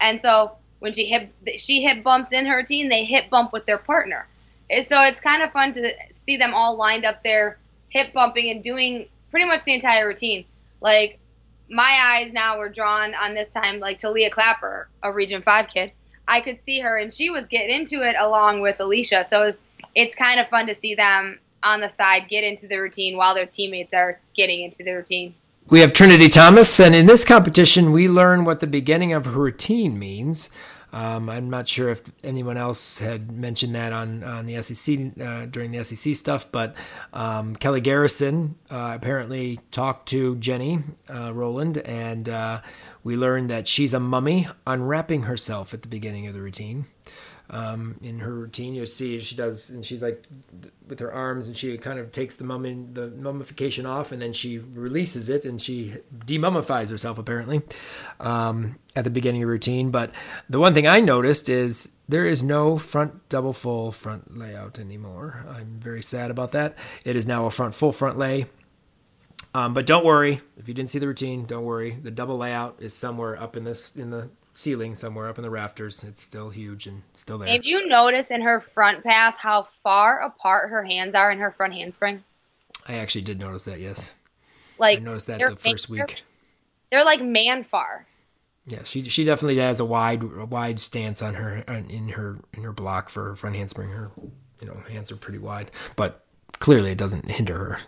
And 0.00 0.20
so 0.20 0.56
when 0.80 0.92
she 0.92 1.06
hip 1.06 1.32
she 1.56 1.82
hip 1.82 2.02
bumps 2.02 2.32
in 2.32 2.46
her 2.46 2.56
routine, 2.58 2.88
they 2.88 3.04
hip 3.04 3.30
bump 3.30 3.52
with 3.52 3.66
their 3.66 3.78
partner. 3.78 4.26
And 4.68 4.84
So 4.84 5.02
it's 5.04 5.20
kind 5.20 5.42
of 5.42 5.52
fun 5.52 5.72
to 5.72 5.92
see 6.10 6.36
them 6.36 6.52
all 6.54 6.76
lined 6.76 7.04
up 7.04 7.22
there, 7.22 7.58
hip 7.88 8.12
bumping 8.12 8.50
and 8.50 8.62
doing 8.62 9.06
pretty 9.30 9.46
much 9.46 9.64
the 9.64 9.74
entire 9.74 10.08
routine. 10.08 10.44
Like 10.80 11.18
my 11.68 12.00
eyes 12.02 12.32
now 12.32 12.58
were 12.58 12.68
drawn 12.68 13.14
on 13.14 13.34
this 13.34 13.50
time 13.50 13.78
like 13.78 13.98
to 13.98 14.10
Leah 14.10 14.30
Clapper, 14.30 14.88
a 15.02 15.12
Region 15.12 15.42
Five 15.42 15.68
kid. 15.68 15.92
I 16.26 16.40
could 16.40 16.64
see 16.64 16.80
her 16.80 16.96
and 16.96 17.12
she 17.12 17.30
was 17.30 17.46
getting 17.46 17.74
into 17.74 18.02
it 18.02 18.16
along 18.18 18.60
with 18.60 18.80
Alicia. 18.80 19.24
So 19.28 19.52
it's 19.94 20.14
kind 20.14 20.40
of 20.40 20.48
fun 20.48 20.66
to 20.68 20.74
see 20.74 20.94
them 20.94 21.38
on 21.62 21.80
the 21.80 21.88
side 21.88 22.28
get 22.28 22.44
into 22.44 22.66
the 22.66 22.78
routine 22.78 23.16
while 23.16 23.34
their 23.34 23.46
teammates 23.46 23.92
are 23.92 24.18
getting 24.34 24.62
into 24.62 24.82
the 24.82 24.94
routine. 24.94 25.34
We 25.70 25.78
have 25.82 25.92
Trinity 25.92 26.28
Thomas, 26.28 26.80
and 26.80 26.96
in 26.96 27.06
this 27.06 27.24
competition, 27.24 27.92
we 27.92 28.08
learn 28.08 28.44
what 28.44 28.58
the 28.58 28.66
beginning 28.66 29.12
of 29.12 29.24
her 29.24 29.40
routine 29.40 30.00
means. 30.00 30.50
Um, 30.92 31.30
I'm 31.30 31.48
not 31.48 31.68
sure 31.68 31.90
if 31.90 32.02
anyone 32.24 32.56
else 32.56 32.98
had 32.98 33.30
mentioned 33.30 33.76
that 33.76 33.92
on, 33.92 34.24
on 34.24 34.46
the 34.46 34.60
SEC 34.62 35.12
uh, 35.20 35.46
during 35.46 35.70
the 35.70 35.84
SEC 35.84 36.16
stuff, 36.16 36.50
but 36.50 36.74
um, 37.12 37.54
Kelly 37.54 37.80
Garrison 37.80 38.56
uh, 38.68 38.94
apparently 38.96 39.60
talked 39.70 40.08
to 40.08 40.34
Jenny 40.38 40.82
uh, 41.08 41.32
Rowland, 41.32 41.78
and 41.78 42.28
uh, 42.28 42.62
we 43.04 43.16
learned 43.16 43.48
that 43.50 43.68
she's 43.68 43.94
a 43.94 44.00
mummy 44.00 44.48
unwrapping 44.66 45.22
herself 45.22 45.72
at 45.72 45.82
the 45.82 45.88
beginning 45.88 46.26
of 46.26 46.34
the 46.34 46.42
routine. 46.42 46.86
Um, 47.52 47.96
in 48.00 48.20
her 48.20 48.32
routine, 48.32 48.74
you'll 48.74 48.86
see 48.86 49.18
she 49.18 49.34
does, 49.34 49.70
and 49.70 49.84
she's 49.84 50.02
like 50.02 50.24
with 50.86 51.00
her 51.00 51.12
arms, 51.12 51.48
and 51.48 51.56
she 51.56 51.76
kind 51.78 51.98
of 51.98 52.12
takes 52.12 52.36
the 52.36 52.44
mummy, 52.44 52.86
the 52.92 53.08
mummification 53.08 53.86
off, 53.86 54.12
and 54.12 54.22
then 54.22 54.32
she 54.32 54.58
releases 54.58 55.28
it, 55.28 55.44
and 55.44 55.60
she 55.60 55.94
demummifies 56.16 56.90
herself 56.90 57.18
apparently 57.18 57.62
um, 58.20 58.78
at 58.94 59.02
the 59.02 59.10
beginning 59.10 59.42
of 59.42 59.48
routine. 59.48 59.90
But 59.90 60.12
the 60.48 60.60
one 60.60 60.74
thing 60.74 60.86
I 60.86 61.00
noticed 61.00 61.48
is 61.48 61.90
there 62.08 62.24
is 62.24 62.40
no 62.40 62.78
front 62.78 63.28
double 63.28 63.52
full 63.52 63.90
front 63.90 64.38
layout 64.38 64.78
anymore. 64.78 65.44
I'm 65.48 65.76
very 65.76 66.02
sad 66.04 66.30
about 66.30 66.52
that. 66.52 66.76
It 67.04 67.16
is 67.16 67.26
now 67.26 67.46
a 67.46 67.50
front 67.50 67.74
full 67.74 67.92
front 67.92 68.16
lay. 68.16 68.46
Um, 69.52 69.74
but 69.74 69.86
don't 69.86 70.04
worry 70.04 70.40
if 70.56 70.68
you 70.68 70.74
didn't 70.74 70.90
see 70.90 71.00
the 71.00 71.08
routine. 71.08 71.44
Don't 71.44 71.64
worry. 71.64 71.98
The 72.00 72.12
double 72.12 72.38
layout 72.38 72.76
is 72.78 72.94
somewhere 72.94 73.40
up 73.40 73.56
in 73.56 73.64
this 73.64 73.90
in 73.96 74.10
the 74.10 74.30
ceiling, 74.60 74.94
somewhere 74.94 75.28
up 75.28 75.38
in 75.38 75.42
the 75.42 75.50
rafters. 75.50 76.04
It's 76.04 76.22
still 76.22 76.50
huge 76.50 76.86
and 76.86 77.02
still 77.14 77.38
there. 77.38 77.48
Did 77.48 77.64
you 77.64 77.86
notice 77.88 78.30
in 78.30 78.42
her 78.42 78.60
front 78.60 79.02
pass 79.02 79.36
how 79.36 79.62
far 79.62 80.20
apart 80.20 80.70
her 80.70 80.84
hands 80.84 81.14
are 81.14 81.30
in 81.30 81.38
her 81.38 81.50
front 81.50 81.74
handspring? 81.74 82.22
I 82.86 82.94
actually 82.94 83.22
did 83.22 83.38
notice 83.38 83.64
that. 83.64 83.80
Yes. 83.80 84.12
Like 84.78 84.98
I 84.98 85.02
noticed 85.02 85.26
that 85.26 85.40
the 85.40 85.56
first 85.56 85.88
they're- 85.88 86.06
week. 86.06 86.22
They're 86.90 87.04
like 87.04 87.22
man 87.22 87.62
far. 87.62 88.06
Yeah, 88.66 88.82
she 88.84 89.02
she 89.04 89.24
definitely 89.24 89.58
has 89.58 89.80
a 89.80 89.84
wide 89.84 90.22
a 90.22 90.44
wide 90.44 90.78
stance 90.78 91.22
on 91.22 91.34
her 91.34 91.56
in 91.66 92.10
her 92.10 92.38
in 92.52 92.62
her 92.62 92.72
block 92.72 93.08
for 93.08 93.24
her 93.24 93.34
front 93.34 93.56
handspring. 93.56 93.90
Her 93.90 94.10
you 94.60 94.66
know 94.66 94.82
hands 94.88 95.10
are 95.10 95.16
pretty 95.16 95.38
wide, 95.38 95.70
but 95.96 96.24
clearly 96.58 96.92
it 96.92 96.98
doesn't 96.98 97.30
hinder 97.30 97.56
her. 97.56 97.78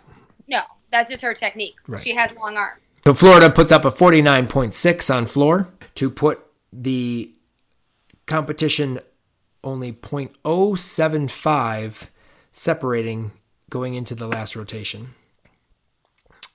No, 0.47 0.61
that's 0.91 1.09
just 1.09 1.21
her 1.21 1.33
technique. 1.33 1.75
Right. 1.87 2.03
She 2.03 2.15
has 2.15 2.33
long 2.35 2.57
arms. 2.57 2.87
So 3.05 3.13
Florida 3.13 3.49
puts 3.49 3.71
up 3.71 3.85
a 3.85 3.91
49.6 3.91 5.13
on 5.13 5.25
floor 5.25 5.67
to 5.95 6.09
put 6.09 6.39
the 6.81 7.31
competition 8.25 8.99
only 9.63 9.93
0.075 9.93 12.07
separating 12.51 13.31
going 13.69 13.93
into 13.95 14.15
the 14.15 14.27
last 14.27 14.55
rotation. 14.55 15.13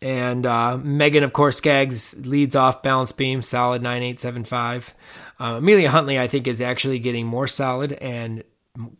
And 0.00 0.46
uh, 0.46 0.78
Megan, 0.78 1.24
of 1.24 1.32
course, 1.32 1.56
Skaggs 1.56 2.24
leads 2.24 2.54
off 2.54 2.82
balance 2.82 3.10
beam, 3.10 3.42
solid 3.42 3.82
9875. 3.82 4.94
Uh, 5.40 5.56
Amelia 5.58 5.90
Hundley, 5.90 6.18
I 6.18 6.28
think, 6.28 6.46
is 6.46 6.60
actually 6.60 7.00
getting 7.00 7.26
more 7.26 7.48
solid 7.48 7.92
and 7.94 8.44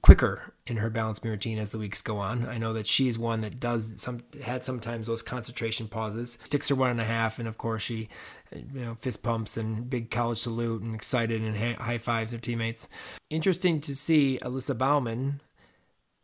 quicker 0.02 0.54
in 0.68 0.76
her 0.78 0.90
balance 0.90 1.18
beam 1.18 1.30
routine 1.30 1.58
as 1.58 1.70
the 1.70 1.78
weeks 1.78 2.02
go 2.02 2.18
on. 2.18 2.46
I 2.46 2.58
know 2.58 2.72
that 2.72 2.86
she's 2.86 3.18
one 3.18 3.40
that 3.40 3.58
does 3.58 3.94
some 3.96 4.22
had 4.42 4.64
sometimes 4.64 5.06
those 5.06 5.22
concentration 5.22 5.88
pauses, 5.88 6.38
sticks 6.44 6.68
her 6.68 6.74
one 6.74 6.90
and 6.90 7.00
a 7.00 7.04
half, 7.04 7.38
and 7.38 7.48
of 7.48 7.58
course 7.58 7.82
she, 7.82 8.08
you 8.54 8.80
know, 8.80 8.94
fist 8.96 9.22
pumps 9.22 9.56
and 9.56 9.88
big 9.88 10.10
college 10.10 10.38
salute 10.38 10.82
and 10.82 10.94
excited 10.94 11.42
and 11.42 11.76
high 11.76 11.98
fives 11.98 12.32
her 12.32 12.38
teammates. 12.38 12.88
Interesting 13.30 13.80
to 13.82 13.94
see 13.94 14.38
Alyssa 14.42 14.76
Baumann 14.76 15.40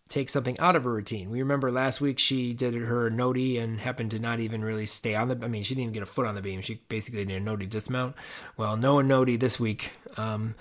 take 0.08 0.28
something 0.28 0.58
out 0.58 0.76
of 0.76 0.84
her 0.84 0.92
routine. 0.92 1.30
We 1.30 1.40
remember 1.40 1.72
last 1.72 2.00
week 2.00 2.18
she 2.18 2.52
did 2.52 2.74
her 2.74 3.10
noti 3.10 3.58
and 3.58 3.80
happened 3.80 4.10
to 4.12 4.18
not 4.18 4.40
even 4.40 4.64
really 4.64 4.86
stay 4.86 5.14
on 5.14 5.28
the. 5.28 5.38
I 5.42 5.48
mean, 5.48 5.62
she 5.62 5.74
didn't 5.74 5.84
even 5.84 5.94
get 5.94 6.02
a 6.02 6.06
foot 6.06 6.26
on 6.26 6.34
the 6.34 6.42
beam. 6.42 6.60
She 6.60 6.82
basically 6.88 7.24
did 7.24 7.36
a 7.36 7.40
noti 7.40 7.66
dismount. 7.66 8.14
Well, 8.56 8.76
no 8.76 9.00
noti 9.00 9.36
this 9.36 9.58
week. 9.58 9.92
Um, 10.16 10.54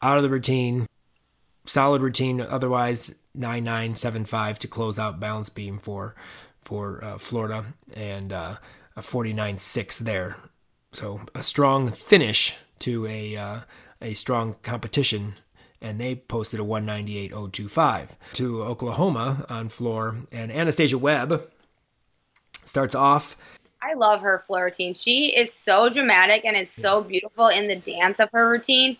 out 0.00 0.16
of 0.16 0.22
the 0.22 0.30
routine, 0.30 0.86
solid 1.68 2.02
routine. 2.02 2.40
Otherwise, 2.40 3.14
nine 3.34 3.64
nine 3.64 3.94
seven 3.94 4.24
five 4.24 4.58
to 4.60 4.68
close 4.68 4.98
out 4.98 5.20
balance 5.20 5.48
beam 5.48 5.78
for 5.78 6.14
for 6.60 7.02
uh, 7.04 7.18
Florida 7.18 7.66
and 7.94 8.32
uh, 8.32 8.56
a 8.96 9.02
forty 9.02 9.32
nine 9.32 9.58
six 9.58 9.98
there. 9.98 10.36
So 10.92 11.20
a 11.34 11.42
strong 11.42 11.92
finish 11.92 12.56
to 12.80 13.06
a 13.06 13.36
uh, 13.36 13.60
a 14.00 14.14
strong 14.14 14.56
competition. 14.62 15.34
And 15.80 16.00
they 16.00 16.16
posted 16.16 16.58
a 16.58 16.64
198.025 16.64 18.08
to 18.32 18.64
Oklahoma 18.64 19.46
on 19.48 19.68
floor. 19.68 20.16
And 20.32 20.50
Anastasia 20.50 20.98
Webb 20.98 21.48
starts 22.64 22.96
off 22.96 23.36
I 23.80 23.94
love 23.94 24.20
her 24.22 24.42
floor 24.46 24.64
routine. 24.64 24.94
She 24.94 25.26
is 25.26 25.52
so 25.52 25.88
dramatic 25.88 26.44
and 26.44 26.56
is 26.56 26.70
so 26.70 27.00
beautiful 27.00 27.48
in 27.48 27.68
the 27.68 27.76
dance 27.76 28.18
of 28.18 28.30
her 28.32 28.50
routine. 28.50 28.96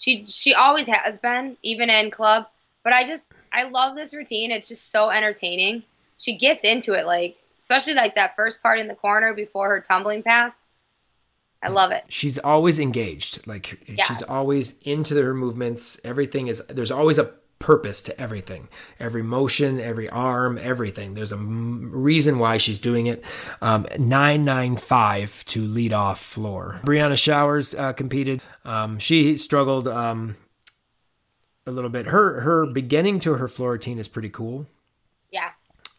She 0.00 0.24
she 0.26 0.54
always 0.54 0.86
has 0.86 1.18
been, 1.18 1.58
even 1.62 1.90
in 1.90 2.10
club. 2.10 2.46
But 2.82 2.94
I 2.94 3.04
just 3.04 3.30
I 3.52 3.64
love 3.64 3.96
this 3.96 4.14
routine. 4.14 4.50
It's 4.50 4.66
just 4.68 4.90
so 4.90 5.10
entertaining. 5.10 5.82
She 6.16 6.38
gets 6.38 6.64
into 6.64 6.94
it, 6.94 7.04
like 7.06 7.36
especially 7.58 7.94
like 7.94 8.14
that 8.14 8.34
first 8.34 8.62
part 8.62 8.80
in 8.80 8.88
the 8.88 8.94
corner 8.94 9.34
before 9.34 9.68
her 9.68 9.80
tumbling 9.80 10.22
pass. 10.22 10.54
I 11.62 11.68
love 11.68 11.90
it. 11.92 12.02
she's 12.08 12.38
always 12.38 12.78
engaged 12.78 13.46
like 13.46 13.78
she's 13.86 14.22
always 14.22 14.80
into 14.80 15.14
her 15.22 15.34
movements 15.34 16.00
everything 16.02 16.46
is 16.46 16.64
there's 16.70 16.90
always 16.90 17.18
a 17.18 17.34
purpose 17.60 18.02
to 18.02 18.20
everything. 18.20 18.68
Every 18.98 19.22
motion 19.22 19.78
every 19.80 20.08
arm 20.08 20.58
everything. 20.60 21.14
There's 21.14 21.30
a 21.30 21.36
m- 21.36 21.90
reason 21.92 22.40
why 22.40 22.56
she's 22.56 22.80
doing 22.80 23.06
it. 23.06 23.22
Um, 23.62 23.86
995 23.98 25.44
to 25.46 25.64
lead 25.64 25.92
off 25.92 26.20
floor. 26.20 26.80
Brianna 26.84 27.16
showers 27.16 27.74
uh, 27.74 27.92
competed. 27.92 28.42
Um, 28.64 28.98
she 28.98 29.36
struggled 29.36 29.86
um, 29.86 30.36
a 31.66 31.70
little 31.70 31.90
bit. 31.90 32.06
Her 32.06 32.40
her 32.40 32.66
beginning 32.66 33.20
to 33.20 33.34
her 33.34 33.46
floor 33.46 33.72
routine 33.72 33.98
is 33.98 34.08
pretty 34.08 34.30
cool. 34.30 34.66
Yeah. 35.30 35.50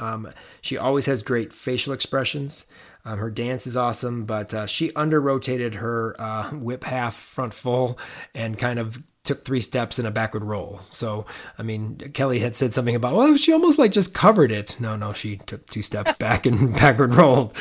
um, 0.01 0.29
she 0.59 0.77
always 0.77 1.05
has 1.05 1.23
great 1.23 1.53
facial 1.53 1.93
expressions. 1.93 2.65
Um, 3.05 3.19
her 3.19 3.31
dance 3.31 3.65
is 3.65 3.75
awesome, 3.75 4.25
but 4.25 4.53
uh, 4.53 4.67
she 4.67 4.91
under 4.93 5.19
rotated 5.19 5.75
her 5.75 6.15
uh, 6.19 6.49
whip 6.51 6.83
half 6.83 7.15
front 7.15 7.53
full 7.53 7.97
and 8.35 8.57
kind 8.59 8.79
of 8.79 9.01
took 9.23 9.45
three 9.45 9.61
steps 9.61 9.99
in 9.99 10.05
a 10.05 10.11
backward 10.11 10.43
roll. 10.43 10.81
So, 10.89 11.25
I 11.57 11.63
mean, 11.63 11.97
Kelly 12.13 12.39
had 12.39 12.55
said 12.55 12.73
something 12.73 12.95
about, 12.95 13.13
well, 13.13 13.37
she 13.37 13.53
almost 13.53 13.77
like 13.77 13.91
just 13.91 14.13
covered 14.13 14.51
it. 14.51 14.77
No, 14.79 14.95
no, 14.95 15.13
she 15.13 15.37
took 15.37 15.67
two 15.67 15.83
steps 15.83 16.13
back 16.19 16.45
and 16.45 16.73
backward 16.75 17.13
rolled 17.15 17.55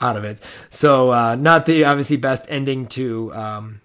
out 0.00 0.16
of 0.16 0.24
it. 0.24 0.42
So, 0.70 1.12
uh, 1.12 1.36
not 1.36 1.66
the 1.66 1.84
obviously 1.84 2.16
best 2.16 2.44
ending 2.48 2.86
to. 2.88 3.34
Um, 3.34 3.80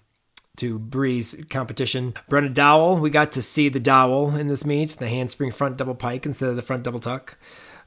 to 0.56 0.78
Bree's 0.78 1.34
competition. 1.48 2.12
Brenna 2.30 2.52
Dowell, 2.52 2.98
we 2.98 3.08
got 3.08 3.32
to 3.32 3.42
see 3.42 3.70
the 3.70 3.80
Dowell 3.80 4.36
in 4.36 4.48
this 4.48 4.66
meet, 4.66 4.90
the 4.90 5.08
handspring 5.08 5.50
front 5.50 5.78
double 5.78 5.94
pike 5.94 6.26
instead 6.26 6.50
of 6.50 6.56
the 6.56 6.62
front 6.62 6.84
double 6.84 7.00
tuck. 7.00 7.38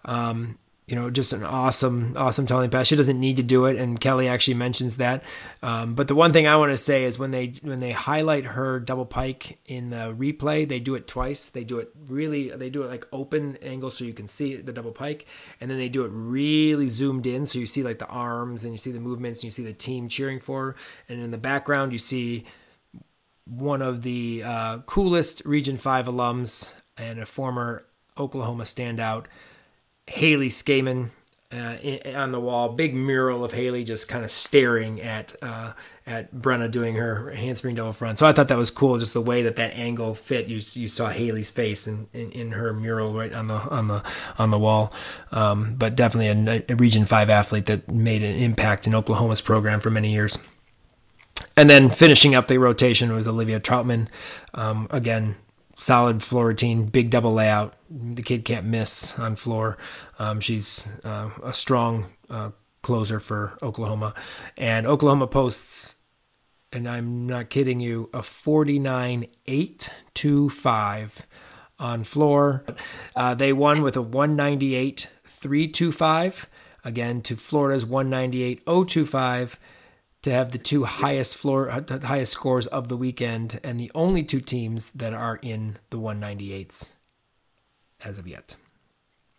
Um, 0.03 0.57
you 0.88 0.95
know, 0.95 1.10
just 1.10 1.34
an 1.34 1.44
awesome, 1.44 2.14
awesome 2.16 2.45
telling 2.45 2.70
pass. 2.70 2.88
She 2.88 2.95
doesn't 2.95 3.20
need 3.20 3.38
to 3.38 3.44
do 3.44 3.66
it, 3.66 3.76
and 3.76 3.99
Kelly 3.99 4.28
actually 4.28 4.53
mentions 4.53 4.98
that. 4.98 5.24
Um, 5.64 5.95
but 5.95 6.07
the 6.07 6.14
one 6.14 6.32
thing 6.32 6.48
I 6.48 6.57
want 6.57 6.72
to 6.72 6.78
say 6.78 7.06
is 7.06 7.18
when 7.18 7.32
they 7.32 7.53
when 7.64 7.80
they 7.80 7.91
highlight 7.91 8.45
her 8.45 8.80
double 8.80 9.06
pike 9.06 9.57
in 9.66 9.90
the 9.90 10.14
replay, 10.14 10.68
they 10.68 10.80
do 10.80 10.94
it 10.94 11.07
twice. 11.07 11.49
They 11.49 11.64
do 11.64 11.80
it 11.80 11.90
really, 12.07 12.49
they 12.49 12.70
do 12.70 12.84
it 12.84 12.88
like 12.88 13.07
open 13.12 13.57
angle 13.64 13.90
so 13.90 14.06
you 14.06 14.14
can 14.14 14.28
see 14.28 14.57
the 14.57 14.72
double 14.72 14.91
pike, 14.91 15.26
and 15.60 15.72
then 15.72 15.80
they 15.80 15.90
do 15.90 16.06
it 16.06 16.12
really 16.14 16.88
zoomed 16.88 17.26
in 17.26 17.48
so 17.48 17.57
you 17.57 17.66
see 17.66 17.82
like 17.82 17.99
the 17.99 18.07
arms 18.07 18.64
and 18.64 18.72
you 18.72 18.78
see 18.78 18.91
the 18.91 18.99
movements 18.99 19.40
and 19.40 19.45
you 19.45 19.52
see 19.52 19.64
the 19.64 19.74
team 19.74 20.07
cheering 20.07 20.40
for 20.40 20.66
her, 20.66 20.76
and 21.10 21.20
in 21.20 21.32
the 21.32 21.38
background 21.38 21.94
you 21.94 21.99
see 21.99 22.45
one 23.45 23.82
of 23.82 24.02
the 24.02 24.44
uh, 24.44 24.80
coolest 24.80 25.44
Region 25.45 25.78
5 25.78 26.07
alums 26.07 26.74
and 26.98 27.20
a 27.20 27.26
former 27.26 27.86
Oklahoma 28.18 28.64
standout, 28.64 29.26
Haley 30.07 30.49
Scaman, 30.49 31.11
uh, 31.56 31.77
in, 31.82 32.15
on 32.15 32.32
the 32.32 32.40
wall. 32.40 32.69
Big 32.69 32.94
mural 32.95 33.44
of 33.44 33.52
Haley 33.53 33.84
just 33.84 34.07
kind 34.07 34.23
of 34.23 34.32
staring 34.32 35.02
at 35.02 35.36
uh, 35.41 35.73
at 36.06 36.34
Brenna 36.34 36.69
doing 36.69 36.95
her 36.95 37.32
handspring 37.32 37.76
double 37.76 37.94
front. 37.94 38.18
So 38.19 38.26
I 38.26 38.34
thought 38.34 38.48
that 38.48 38.57
was 38.57 38.72
cool, 38.72 38.98
just 38.98 39.14
the 39.14 39.22
way 39.22 39.44
that 39.44 39.56
that 39.56 39.73
angle 39.73 40.15
fit. 40.15 40.48
You 40.48 40.56
you 40.73 40.88
saw 40.88 41.10
Haley's 41.10 41.52
face 41.52 41.88
in, 41.88 42.07
in, 42.14 42.32
in 42.32 42.52
her 42.52 42.73
mural 42.73 43.14
right 43.14 43.32
on 43.32 43.48
the 43.48 43.56
on 43.56 43.88
the 43.88 44.03
on 44.38 44.52
the 44.52 44.60
wall. 44.60 44.94
Um, 45.32 45.76
but 45.76 45.95
definitely 45.95 46.52
a, 46.52 46.64
a 46.69 46.76
Region 46.76 47.06
5 47.06 47.30
athlete 47.30 47.68
that 47.68 47.90
made 47.90 48.23
an 48.23 48.36
impact 48.36 48.88
in 48.88 48.95
Oklahoma's 48.95 49.41
program 49.41 49.80
for 49.80 49.90
many 49.90 50.11
years. 50.11 50.38
And 51.57 51.69
then 51.69 51.90
finishing 51.90 52.36
up 52.36 52.48
the 52.48 52.57
rotation 52.57 53.14
was 53.14 53.27
Olivia 53.27 53.60
Troutman. 53.60 54.07
Um, 54.53 54.88
again, 54.90 55.36
solid 55.76 56.23
floor 56.23 56.47
routine, 56.47 56.85
big 56.85 57.10
double 57.10 57.34
layout. 57.34 57.76
The 57.89 58.23
kid 58.23 58.45
can't 58.45 58.65
miss 58.65 59.18
on 59.19 59.35
floor. 59.35 59.77
Um, 60.18 60.39
she's 60.39 60.88
uh, 61.03 61.30
a 61.43 61.53
strong 61.53 62.07
uh, 62.30 62.52
closer 62.81 63.19
for 63.19 63.57
Oklahoma. 63.61 64.14
And 64.57 64.88
Oklahoma 64.88 65.27
posts, 65.27 65.95
and 66.72 66.89
I'm 66.89 67.27
not 67.27 67.49
kidding 67.49 67.80
you, 67.80 68.10
a 68.14 68.23
49 68.23 69.27
8 69.45 69.93
2 70.14 70.49
5 70.49 71.27
on 71.77 72.03
floor. 72.03 72.64
Uh, 73.15 73.35
they 73.35 73.53
won 73.53 73.81
with 73.81 73.95
a 73.97 74.02
198 74.02 75.10
325. 75.26 76.49
Again, 76.84 77.22
to 77.23 77.35
Florida's 77.35 77.85
198 77.85 78.65
025 78.65 79.60
to 80.26 80.31
have 80.31 80.49
the 80.49 80.57
two 80.57 80.85
highest 80.85 81.38
floor 81.38 81.69
uh, 81.69 81.99
highest 82.03 82.31
scores 82.31 82.65
of 82.65 82.89
the 82.89 82.97
weekend 82.97 83.60
and 83.64 83.80
the 83.80 83.91
only 83.93 84.23
two 84.23 84.41
teams 84.41 84.89
that 84.89 85.14
are 85.14 85.38
in 85.43 85.77
the 85.91 85.99
198s 85.99 86.89
as 88.03 88.18
of 88.18 88.27
yet 88.27 88.56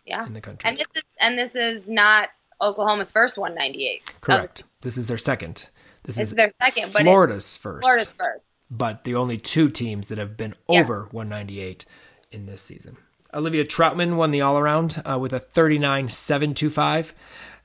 Yeah. 0.05 0.25
in 0.25 0.33
the 0.33 0.39
country. 0.39 0.69
And 0.69 0.77
this 0.79 0.87
is 0.95 1.03
and 1.19 1.37
this 1.37 1.55
is 1.57 1.89
not 1.89 2.29
Oklahoma's 2.61 3.11
first 3.11 3.37
198. 3.37 4.13
Correct. 4.21 4.63
This 4.81 4.97
is 4.97 5.09
their 5.09 5.17
second. 5.17 5.67
This 6.03 6.15
This 6.15 6.19
is 6.19 6.29
is 6.31 6.35
their 6.37 6.51
second, 6.61 6.85
Florida's 6.89 7.57
first. 7.57 7.83
Florida's 7.83 8.13
first. 8.13 8.43
but 8.71 9.03
the 9.03 9.13
only 9.15 9.37
two 9.37 9.69
teams 9.69 10.07
that 10.07 10.17
have 10.17 10.37
been 10.37 10.53
Yeah. 10.69 10.79
over 10.79 11.09
198 11.11 11.83
in 12.31 12.45
this 12.45 12.61
season. 12.61 12.95
Olivia 13.33 13.65
Trautman 13.65 14.15
won 14.15 14.31
the 14.31 14.39
all 14.39 14.57
around 14.57 15.01
uh, 15.05 15.19
with 15.19 15.33
a 15.33 15.39
39.725. 15.41 17.11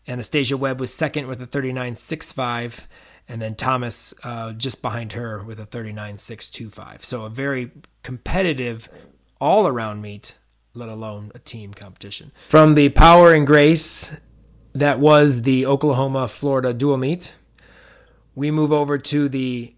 Anastasia 0.08 0.56
Webb 0.56 0.80
was 0.80 0.92
second 0.92 1.28
with 1.28 1.40
a 1.40 1.46
39.65. 1.46 2.80
And 3.28 3.40
then 3.40 3.54
Thomas 3.54 4.12
uh, 4.24 4.52
just 4.52 4.82
behind 4.82 5.12
her 5.12 5.42
with 5.42 5.58
a 5.60 5.66
39.625. 5.66 7.04
So 7.04 7.24
a 7.24 7.30
very 7.30 7.70
competitive 8.02 8.88
all 9.40 9.66
around 9.66 10.02
meet, 10.02 10.38
let 10.74 10.88
alone 10.88 11.32
a 11.34 11.38
team 11.38 11.72
competition. 11.72 12.32
From 12.48 12.74
the 12.74 12.90
power 12.90 13.32
and 13.32 13.46
grace 13.46 14.16
that 14.74 14.98
was 14.98 15.42
the 15.42 15.66
Oklahoma 15.66 16.28
Florida 16.28 16.72
dual 16.72 16.96
meet, 16.96 17.34
we 18.34 18.50
move 18.50 18.72
over 18.72 18.98
to 18.98 19.28
the 19.28 19.74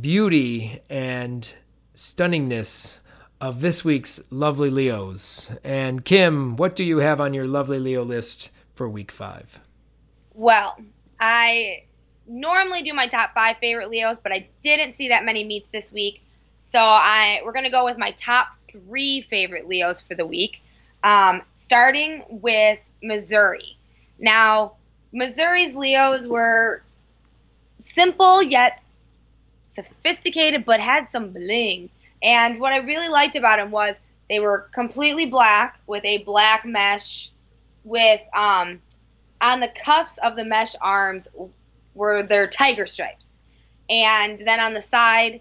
beauty 0.00 0.80
and 0.88 1.52
stunningness 1.94 2.98
of 3.40 3.60
this 3.60 3.84
week's 3.84 4.20
lovely 4.30 4.70
Leos. 4.70 5.50
And 5.64 6.04
Kim, 6.04 6.56
what 6.56 6.76
do 6.76 6.84
you 6.84 6.98
have 6.98 7.20
on 7.20 7.34
your 7.34 7.46
lovely 7.46 7.78
Leo 7.78 8.04
list 8.04 8.50
for 8.74 8.88
week 8.88 9.10
five? 9.10 9.60
Well, 10.32 10.78
I 11.18 11.84
normally 12.26 12.82
do 12.82 12.92
my 12.92 13.06
top 13.06 13.34
five 13.34 13.58
favorite 13.58 13.88
Leos, 13.90 14.18
but 14.18 14.32
I 14.32 14.48
didn't 14.62 14.96
see 14.96 15.08
that 15.08 15.24
many 15.24 15.44
meets 15.44 15.70
this 15.70 15.92
week. 15.92 16.22
So 16.58 16.80
I 16.80 17.42
we're 17.44 17.52
gonna 17.52 17.70
go 17.70 17.84
with 17.84 17.98
my 17.98 18.12
top 18.12 18.48
three 18.70 19.20
favorite 19.20 19.68
Leos 19.68 20.00
for 20.00 20.14
the 20.14 20.26
week. 20.26 20.60
Um, 21.04 21.42
starting 21.54 22.24
with 22.28 22.78
Missouri. 23.02 23.76
Now, 24.18 24.74
Missouri's 25.12 25.74
Leos 25.74 26.26
were 26.26 26.82
simple 27.80 28.42
yet 28.42 28.82
sophisticated, 29.64 30.64
but 30.64 30.80
had 30.80 31.10
some 31.10 31.30
bling. 31.30 31.90
And 32.22 32.60
what 32.60 32.72
I 32.72 32.78
really 32.78 33.08
liked 33.08 33.36
about 33.36 33.58
them 33.58 33.70
was 33.70 34.00
they 34.28 34.38
were 34.38 34.68
completely 34.72 35.26
black 35.26 35.80
with 35.86 36.04
a 36.04 36.18
black 36.18 36.64
mesh 36.64 37.30
with 37.84 38.20
um, 38.34 38.80
on 39.40 39.60
the 39.60 39.68
cuffs 39.68 40.18
of 40.18 40.36
the 40.36 40.44
mesh 40.44 40.74
arms 40.80 41.28
were 41.94 42.22
their 42.22 42.46
tiger 42.46 42.86
stripes. 42.86 43.38
And 43.88 44.38
then 44.38 44.60
on 44.60 44.74
the 44.74 44.80
side 44.80 45.40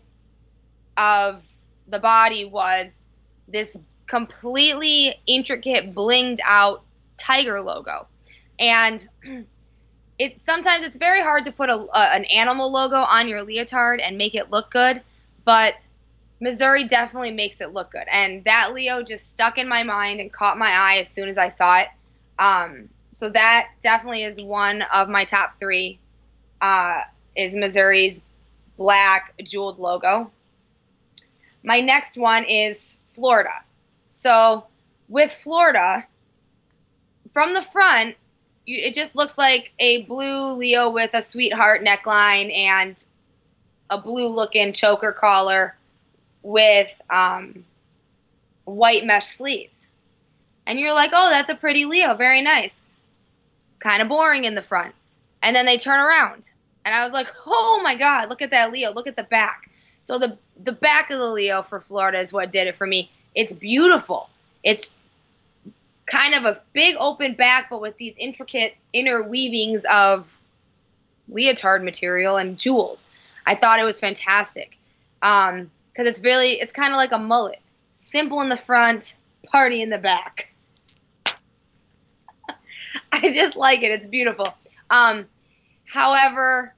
of 0.97 1.43
the 1.87 1.99
body 1.99 2.45
was 2.45 3.01
this 3.47 3.77
completely 4.07 5.15
intricate, 5.25 5.93
blinged 5.93 6.39
out 6.45 6.83
tiger 7.17 7.61
logo. 7.61 8.07
And 8.59 9.07
it 10.19 10.41
sometimes 10.41 10.85
it's 10.85 10.97
very 10.97 11.21
hard 11.21 11.45
to 11.45 11.51
put 11.51 11.69
a, 11.69 11.75
a, 11.75 12.15
an 12.15 12.25
animal 12.25 12.71
logo 12.71 12.97
on 12.97 13.27
your 13.27 13.43
leotard 13.43 14.01
and 14.01 14.17
make 14.17 14.35
it 14.35 14.51
look 14.51 14.69
good, 14.69 15.01
but 15.45 15.87
Missouri 16.41 16.87
definitely 16.87 17.31
makes 17.31 17.61
it 17.61 17.71
look 17.71 17.91
good. 17.91 18.05
And 18.11 18.43
that 18.43 18.73
Leo 18.73 19.01
just 19.01 19.29
stuck 19.29 19.57
in 19.57 19.69
my 19.69 19.83
mind 19.83 20.19
and 20.19 20.31
caught 20.31 20.57
my 20.57 20.69
eye 20.69 20.97
as 20.99 21.07
soon 21.07 21.29
as 21.29 21.37
I 21.37 21.49
saw 21.49 21.79
it. 21.79 21.87
Um, 22.37 22.89
so 23.13 23.29
that 23.29 23.67
definitely 23.81 24.23
is 24.23 24.41
one 24.41 24.81
of 24.81 25.07
my 25.07 25.23
top 25.23 25.53
three. 25.53 25.99
Uh, 26.61 27.01
is 27.35 27.55
Missouri's 27.55 28.21
black 28.77 29.33
jeweled 29.43 29.79
logo. 29.79 30.31
My 31.63 31.79
next 31.79 32.17
one 32.17 32.45
is 32.45 32.99
Florida. 33.05 33.63
So 34.09 34.65
with 35.07 35.31
Florida, 35.31 36.05
from 37.33 37.53
the 37.53 37.61
front, 37.61 38.15
you, 38.65 38.77
it 38.77 38.93
just 38.93 39.15
looks 39.15 39.37
like 39.37 39.71
a 39.79 40.03
blue 40.03 40.57
Leo 40.57 40.89
with 40.89 41.13
a 41.13 41.21
sweetheart 41.21 41.83
neckline 41.83 42.55
and 42.55 43.03
a 43.89 43.97
blue 43.97 44.33
looking 44.33 44.73
choker 44.73 45.11
collar 45.11 45.75
with 46.41 46.89
um, 47.09 47.65
white 48.65 49.05
mesh 49.05 49.27
sleeves. 49.27 49.87
And 50.65 50.79
you're 50.79 50.93
like, 50.93 51.11
oh, 51.13 51.29
that's 51.29 51.49
a 51.49 51.55
pretty 51.55 51.85
Leo, 51.85 52.13
very 52.15 52.41
nice. 52.41 52.79
Kind 53.79 54.01
of 54.01 54.07
boring 54.07 54.45
in 54.45 54.55
the 54.55 54.61
front. 54.61 54.93
And 55.41 55.55
then 55.55 55.65
they 55.65 55.77
turn 55.77 55.99
around. 55.99 56.49
And 56.85 56.93
I 56.95 57.03
was 57.03 57.13
like, 57.13 57.27
oh 57.45 57.81
my 57.83 57.95
God, 57.95 58.29
look 58.29 58.41
at 58.41 58.51
that 58.51 58.71
Leo. 58.71 58.91
Look 58.93 59.07
at 59.07 59.15
the 59.15 59.23
back. 59.23 59.69
So 60.01 60.17
the 60.17 60.37
the 60.63 60.71
back 60.71 61.11
of 61.11 61.19
the 61.19 61.27
Leo 61.27 61.61
for 61.61 61.79
Florida 61.79 62.19
is 62.19 62.33
what 62.33 62.51
did 62.51 62.67
it 62.67 62.75
for 62.75 62.87
me. 62.87 63.11
It's 63.35 63.53
beautiful. 63.53 64.29
It's 64.63 64.93
kind 66.05 66.33
of 66.33 66.43
a 66.45 66.61
big 66.73 66.95
open 66.99 67.35
back, 67.35 67.69
but 67.69 67.81
with 67.81 67.97
these 67.97 68.15
intricate 68.17 68.75
interweavings 68.93 69.85
of 69.85 70.39
leotard 71.29 71.83
material 71.83 72.37
and 72.37 72.57
jewels. 72.57 73.07
I 73.45 73.55
thought 73.55 73.79
it 73.79 73.83
was 73.83 73.99
fantastic 73.99 74.77
because 75.19 75.51
um, 75.53 75.69
it's 75.95 76.21
really 76.21 76.53
it's 76.53 76.73
kind 76.73 76.91
of 76.91 76.97
like 76.97 77.11
a 77.11 77.17
mullet, 77.17 77.59
simple 77.93 78.41
in 78.41 78.49
the 78.49 78.57
front, 78.57 79.15
party 79.45 79.81
in 79.81 79.89
the 79.89 79.97
back. 79.97 80.53
I 83.11 83.31
just 83.33 83.55
like 83.55 83.81
it. 83.81 83.91
It's 83.91 84.07
beautiful. 84.07 84.53
Um, 84.91 85.25
however, 85.87 86.75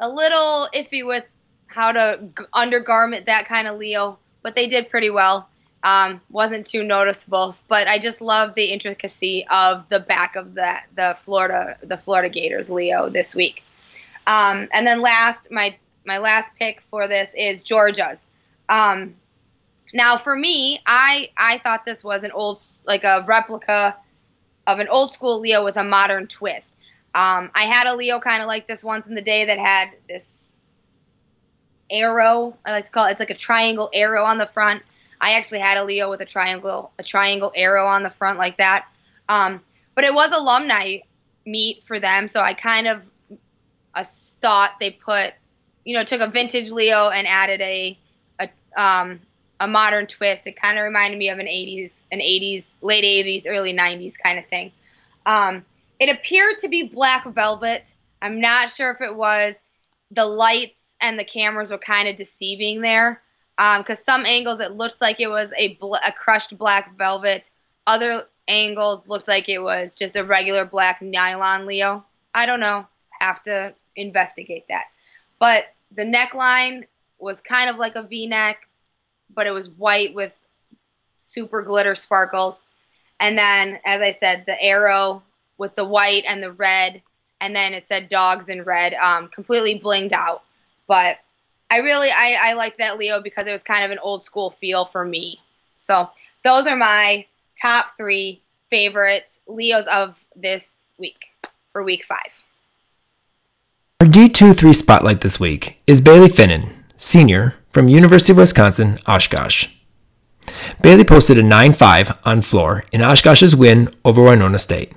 a 0.00 0.08
little 0.08 0.68
iffy 0.74 1.06
with 1.06 1.24
how 1.66 1.92
to 1.92 2.20
undergarment 2.52 3.26
that 3.26 3.46
kind 3.46 3.68
of 3.68 3.78
Leo, 3.78 4.18
but 4.42 4.56
they 4.56 4.66
did 4.66 4.90
pretty 4.90 5.08
well. 5.08 5.48
Um, 5.82 6.20
wasn't 6.28 6.66
too 6.66 6.84
noticeable, 6.84 7.54
but 7.68 7.88
I 7.88 7.98
just 7.98 8.20
love 8.20 8.54
the 8.54 8.66
intricacy 8.66 9.46
of 9.50 9.88
the 9.88 10.00
back 10.00 10.36
of 10.36 10.54
the 10.54 10.74
the 10.94 11.16
Florida 11.18 11.78
the 11.82 11.96
Florida 11.96 12.28
Gators 12.28 12.68
Leo 12.68 13.08
this 13.08 13.34
week. 13.34 13.62
Um, 14.26 14.68
and 14.72 14.86
then 14.86 15.00
last, 15.00 15.50
my 15.50 15.78
my 16.04 16.18
last 16.18 16.52
pick 16.58 16.82
for 16.82 17.08
this 17.08 17.32
is 17.34 17.62
Georgia's. 17.62 18.26
Um, 18.68 19.14
now 19.94 20.18
for 20.18 20.36
me, 20.36 20.82
I 20.84 21.30
I 21.38 21.58
thought 21.58 21.86
this 21.86 22.04
was 22.04 22.24
an 22.24 22.32
old 22.32 22.60
like 22.84 23.04
a 23.04 23.24
replica 23.26 23.96
of 24.66 24.80
an 24.80 24.88
old 24.88 25.12
school 25.12 25.40
Leo 25.40 25.64
with 25.64 25.78
a 25.78 25.84
modern 25.84 26.26
twist. 26.26 26.76
Um, 27.14 27.50
I 27.54 27.64
had 27.64 27.86
a 27.86 27.96
Leo 27.96 28.20
kind 28.20 28.42
of 28.42 28.48
like 28.48 28.66
this 28.66 28.84
once 28.84 29.06
in 29.06 29.14
the 29.14 29.22
day 29.22 29.46
that 29.46 29.58
had 29.58 29.90
this 30.08 30.54
arrow. 31.90 32.56
I 32.64 32.72
like 32.72 32.84
to 32.84 32.92
call 32.92 33.06
it. 33.06 33.12
It's 33.12 33.20
like 33.20 33.30
a 33.30 33.34
triangle 33.34 33.90
arrow 33.92 34.24
on 34.24 34.38
the 34.38 34.46
front 34.46 34.82
I 35.20 35.34
actually 35.34 35.58
had 35.58 35.76
a 35.76 35.84
Leo 35.84 36.08
with 36.08 36.20
a 36.20 36.24
triangle 36.24 36.92
a 36.98 37.02
triangle 37.02 37.52
arrow 37.54 37.86
on 37.86 38.02
the 38.02 38.10
front 38.10 38.38
like 38.38 38.56
that. 38.56 38.86
Um, 39.28 39.60
but 39.94 40.04
it 40.04 40.14
was 40.14 40.32
alumni 40.32 40.98
meet 41.44 41.84
for 41.84 42.00
them, 42.00 42.26
so 42.28 42.40
I 42.40 42.54
kind 42.54 42.88
of 42.88 43.04
thought 44.40 44.76
they 44.80 44.90
put, 44.90 45.34
you 45.84 45.94
know, 45.94 46.04
took 46.04 46.20
a 46.20 46.28
vintage 46.28 46.70
Leo 46.70 47.10
and 47.10 47.26
added 47.26 47.60
a 47.60 47.98
a 48.38 48.48
um, 48.80 49.20
a 49.58 49.68
modern 49.68 50.06
twist. 50.06 50.46
It 50.46 50.56
kind 50.56 50.78
of 50.78 50.84
reminded 50.84 51.18
me 51.18 51.28
of 51.28 51.38
an 51.38 51.46
80s, 51.46 52.04
an 52.10 52.20
80s, 52.20 52.68
late 52.80 53.04
80s, 53.04 53.44
early 53.46 53.74
90s 53.74 54.14
kind 54.18 54.38
of 54.38 54.46
thing. 54.46 54.72
Um, 55.26 55.66
it 56.00 56.08
appeared 56.08 56.58
to 56.58 56.68
be 56.68 56.82
black 56.82 57.24
velvet. 57.26 57.94
I'm 58.22 58.40
not 58.40 58.70
sure 58.70 58.90
if 58.90 59.00
it 59.02 59.14
was. 59.14 59.62
The 60.10 60.24
lights 60.26 60.96
and 61.00 61.18
the 61.18 61.24
cameras 61.24 61.70
were 61.70 61.78
kind 61.78 62.08
of 62.08 62.16
deceiving 62.16 62.80
there 62.80 63.22
because 63.56 63.98
um, 63.98 64.04
some 64.04 64.26
angles 64.26 64.60
it 64.60 64.72
looked 64.72 65.00
like 65.00 65.20
it 65.20 65.28
was 65.28 65.52
a, 65.56 65.74
bl- 65.74 65.94
a 65.94 66.10
crushed 66.10 66.56
black 66.56 66.96
velvet. 66.96 67.50
Other 67.86 68.24
angles 68.48 69.06
looked 69.06 69.28
like 69.28 69.48
it 69.48 69.58
was 69.58 69.94
just 69.94 70.16
a 70.16 70.24
regular 70.24 70.64
black 70.64 71.02
nylon 71.02 71.66
Leo. 71.66 72.04
I 72.34 72.46
don't 72.46 72.60
know. 72.60 72.86
Have 73.20 73.42
to 73.42 73.74
investigate 73.94 74.64
that. 74.70 74.86
But 75.38 75.66
the 75.94 76.04
neckline 76.04 76.84
was 77.18 77.42
kind 77.42 77.68
of 77.68 77.76
like 77.76 77.96
a 77.96 78.02
V-neck, 78.02 78.66
but 79.34 79.46
it 79.46 79.52
was 79.52 79.68
white 79.68 80.14
with 80.14 80.32
super 81.18 81.62
glitter 81.62 81.94
sparkles. 81.94 82.58
And 83.18 83.36
then, 83.36 83.78
as 83.84 84.00
I 84.00 84.12
said, 84.12 84.44
the 84.46 84.60
arrow 84.62 85.22
with 85.60 85.74
the 85.76 85.84
white 85.84 86.24
and 86.26 86.42
the 86.42 86.52
red, 86.52 87.02
and 87.40 87.54
then 87.54 87.74
it 87.74 87.86
said 87.86 88.08
dogs 88.08 88.48
in 88.48 88.62
red, 88.62 88.94
um, 88.94 89.28
completely 89.28 89.78
blinged 89.78 90.12
out. 90.12 90.42
But 90.88 91.18
I 91.70 91.76
really 91.76 92.10
I, 92.10 92.36
I 92.40 92.52
like 92.54 92.78
that 92.78 92.98
Leo 92.98 93.20
because 93.20 93.46
it 93.46 93.52
was 93.52 93.62
kind 93.62 93.84
of 93.84 93.92
an 93.92 93.98
old 94.02 94.24
school 94.24 94.50
feel 94.50 94.86
for 94.86 95.04
me. 95.04 95.38
So 95.76 96.10
those 96.42 96.66
are 96.66 96.76
my 96.76 97.26
top 97.60 97.96
three 97.96 98.40
favorites 98.70 99.40
Leos 99.46 99.86
of 99.86 100.24
this 100.34 100.94
week 100.98 101.26
for 101.72 101.84
week 101.84 102.04
five. 102.04 102.44
Our 104.00 104.06
D23 104.06 104.74
spotlight 104.74 105.20
this 105.20 105.38
week 105.38 105.82
is 105.86 106.00
Bailey 106.00 106.28
Finnan, 106.28 106.70
senior 106.96 107.56
from 107.68 107.88
University 107.88 108.32
of 108.32 108.38
Wisconsin, 108.38 108.98
Oshkosh. 109.06 109.68
Bailey 110.80 111.04
posted 111.04 111.36
a 111.36 111.42
9-5 111.42 112.18
on 112.24 112.40
floor 112.40 112.82
in 112.92 113.02
Oshkosh's 113.02 113.54
win 113.54 113.90
over 114.04 114.22
Winona 114.22 114.58
State. 114.58 114.92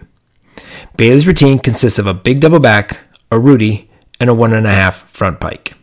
Bailey's 0.95 1.27
routine 1.27 1.59
consists 1.59 1.99
of 1.99 2.07
a 2.07 2.13
big 2.13 2.39
double 2.39 2.59
back, 2.59 2.99
a 3.31 3.39
Rudy, 3.39 3.89
and 4.19 4.29
a 4.29 4.33
one 4.33 4.53
and 4.53 4.67
a 4.67 4.71
half 4.71 5.09
front 5.09 5.39
pike. 5.39 5.73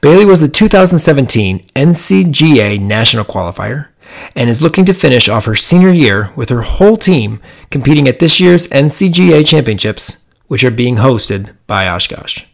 Bailey 0.00 0.24
was 0.24 0.40
the 0.40 0.48
2017 0.48 1.66
NCGA 1.74 2.80
National 2.80 3.24
Qualifier 3.24 3.88
and 4.34 4.48
is 4.48 4.62
looking 4.62 4.84
to 4.84 4.94
finish 4.94 5.28
off 5.28 5.44
her 5.44 5.54
senior 5.54 5.90
year 5.90 6.32
with 6.36 6.48
her 6.48 6.62
whole 6.62 6.96
team 6.96 7.40
competing 7.70 8.08
at 8.08 8.18
this 8.18 8.40
year's 8.40 8.66
NCGA 8.68 9.46
Championships, 9.46 10.24
which 10.46 10.64
are 10.64 10.70
being 10.70 10.96
hosted 10.96 11.54
by 11.66 11.88
Oshkosh. 11.88 12.44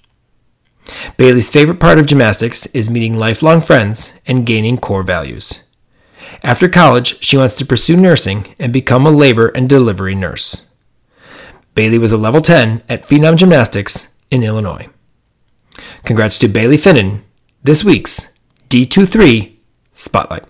Bailey's 1.16 1.50
favorite 1.50 1.78
part 1.78 1.98
of 1.98 2.06
gymnastics 2.06 2.66
is 2.66 2.90
meeting 2.90 3.16
lifelong 3.16 3.60
friends 3.60 4.12
and 4.26 4.46
gaining 4.46 4.78
core 4.78 5.02
values. 5.02 5.62
After 6.42 6.68
college, 6.68 7.22
she 7.22 7.36
wants 7.36 7.54
to 7.56 7.66
pursue 7.66 7.96
nursing 7.96 8.54
and 8.58 8.72
become 8.72 9.06
a 9.06 9.10
labor 9.10 9.48
and 9.48 9.68
delivery 9.68 10.14
nurse. 10.14 10.71
Bailey 11.74 11.98
was 11.98 12.12
a 12.12 12.18
level 12.18 12.40
10 12.40 12.82
at 12.88 13.06
Phenom 13.06 13.36
Gymnastics 13.36 14.16
in 14.30 14.42
Illinois. 14.42 14.88
Congrats 16.04 16.38
to 16.38 16.48
Bailey 16.48 16.76
Finnan, 16.76 17.22
this 17.62 17.82
week's 17.82 18.38
D23 18.68 19.56
Spotlight. 19.92 20.44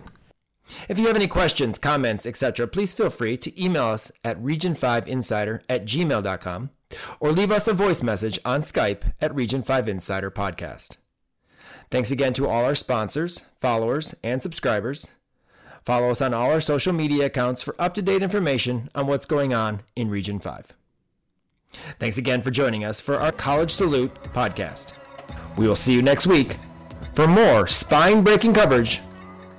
If 0.88 0.98
you 0.98 1.06
have 1.06 1.16
any 1.16 1.28
questions, 1.28 1.78
comments, 1.78 2.26
etc., 2.26 2.66
please 2.66 2.92
feel 2.92 3.10
free 3.10 3.36
to 3.36 3.62
email 3.62 3.84
us 3.84 4.10
at 4.24 4.42
region5insider 4.42 5.60
at 5.68 5.84
gmail.com 5.84 6.70
or 7.20 7.32
leave 7.32 7.52
us 7.52 7.68
a 7.68 7.72
voice 7.72 8.02
message 8.02 8.38
on 8.44 8.62
Skype 8.62 9.12
at 9.20 9.34
Region 9.34 9.62
5 9.62 9.88
Insider 9.88 10.30
Podcast. 10.30 10.96
Thanks 11.90 12.10
again 12.10 12.32
to 12.34 12.48
all 12.48 12.64
our 12.64 12.74
sponsors, 12.74 13.42
followers, 13.60 14.14
and 14.24 14.42
subscribers. 14.42 15.08
Follow 15.84 16.10
us 16.10 16.20
on 16.20 16.34
all 16.34 16.50
our 16.50 16.60
social 16.60 16.92
media 16.92 17.26
accounts 17.26 17.62
for 17.62 17.74
up 17.78 17.94
to 17.94 18.02
date 18.02 18.22
information 18.22 18.90
on 18.94 19.06
what's 19.06 19.26
going 19.26 19.52
on 19.52 19.82
in 19.94 20.08
Region 20.08 20.40
5. 20.40 20.66
Thanks 21.98 22.18
again 22.18 22.42
for 22.42 22.50
joining 22.50 22.84
us 22.84 23.00
for 23.00 23.16
our 23.16 23.32
College 23.32 23.70
Salute 23.70 24.14
podcast. 24.32 24.92
We 25.56 25.66
will 25.66 25.76
see 25.76 25.94
you 25.94 26.02
next 26.02 26.26
week 26.26 26.56
for 27.14 27.26
more 27.26 27.66
spine 27.66 28.22
breaking 28.22 28.54
coverage 28.54 29.00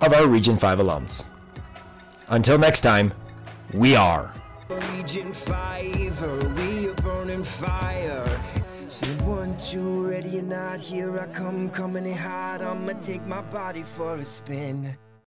of 0.02 0.14
our 0.14 0.28
Region 0.28 0.58
5 0.58 0.80
alums. 0.80 1.26
Until 2.30 2.58
next 2.58 2.82
time, 2.82 3.14
we 3.74 3.96
are. 3.96 4.34
Region 4.96 5.34
5, 5.34 6.58
we 6.58 6.88
a 6.88 6.94
burning 6.96 7.44
fire? 7.44 8.42
Say 8.88 9.08
one, 9.24 9.58
two, 9.58 10.08
ready 10.08 10.40
or 10.40 10.44
not, 10.44 10.80
here 10.80 11.20
I 11.20 11.28
come, 11.28 11.70
coming 11.70 12.06
in 12.06 12.14
hot. 12.16 12.62
I'ma 12.62 12.94
take 12.94 13.26
my 13.26 13.42
body 13.42 13.84
for 13.84 14.16
a 14.18 14.26
spin. 14.26 14.96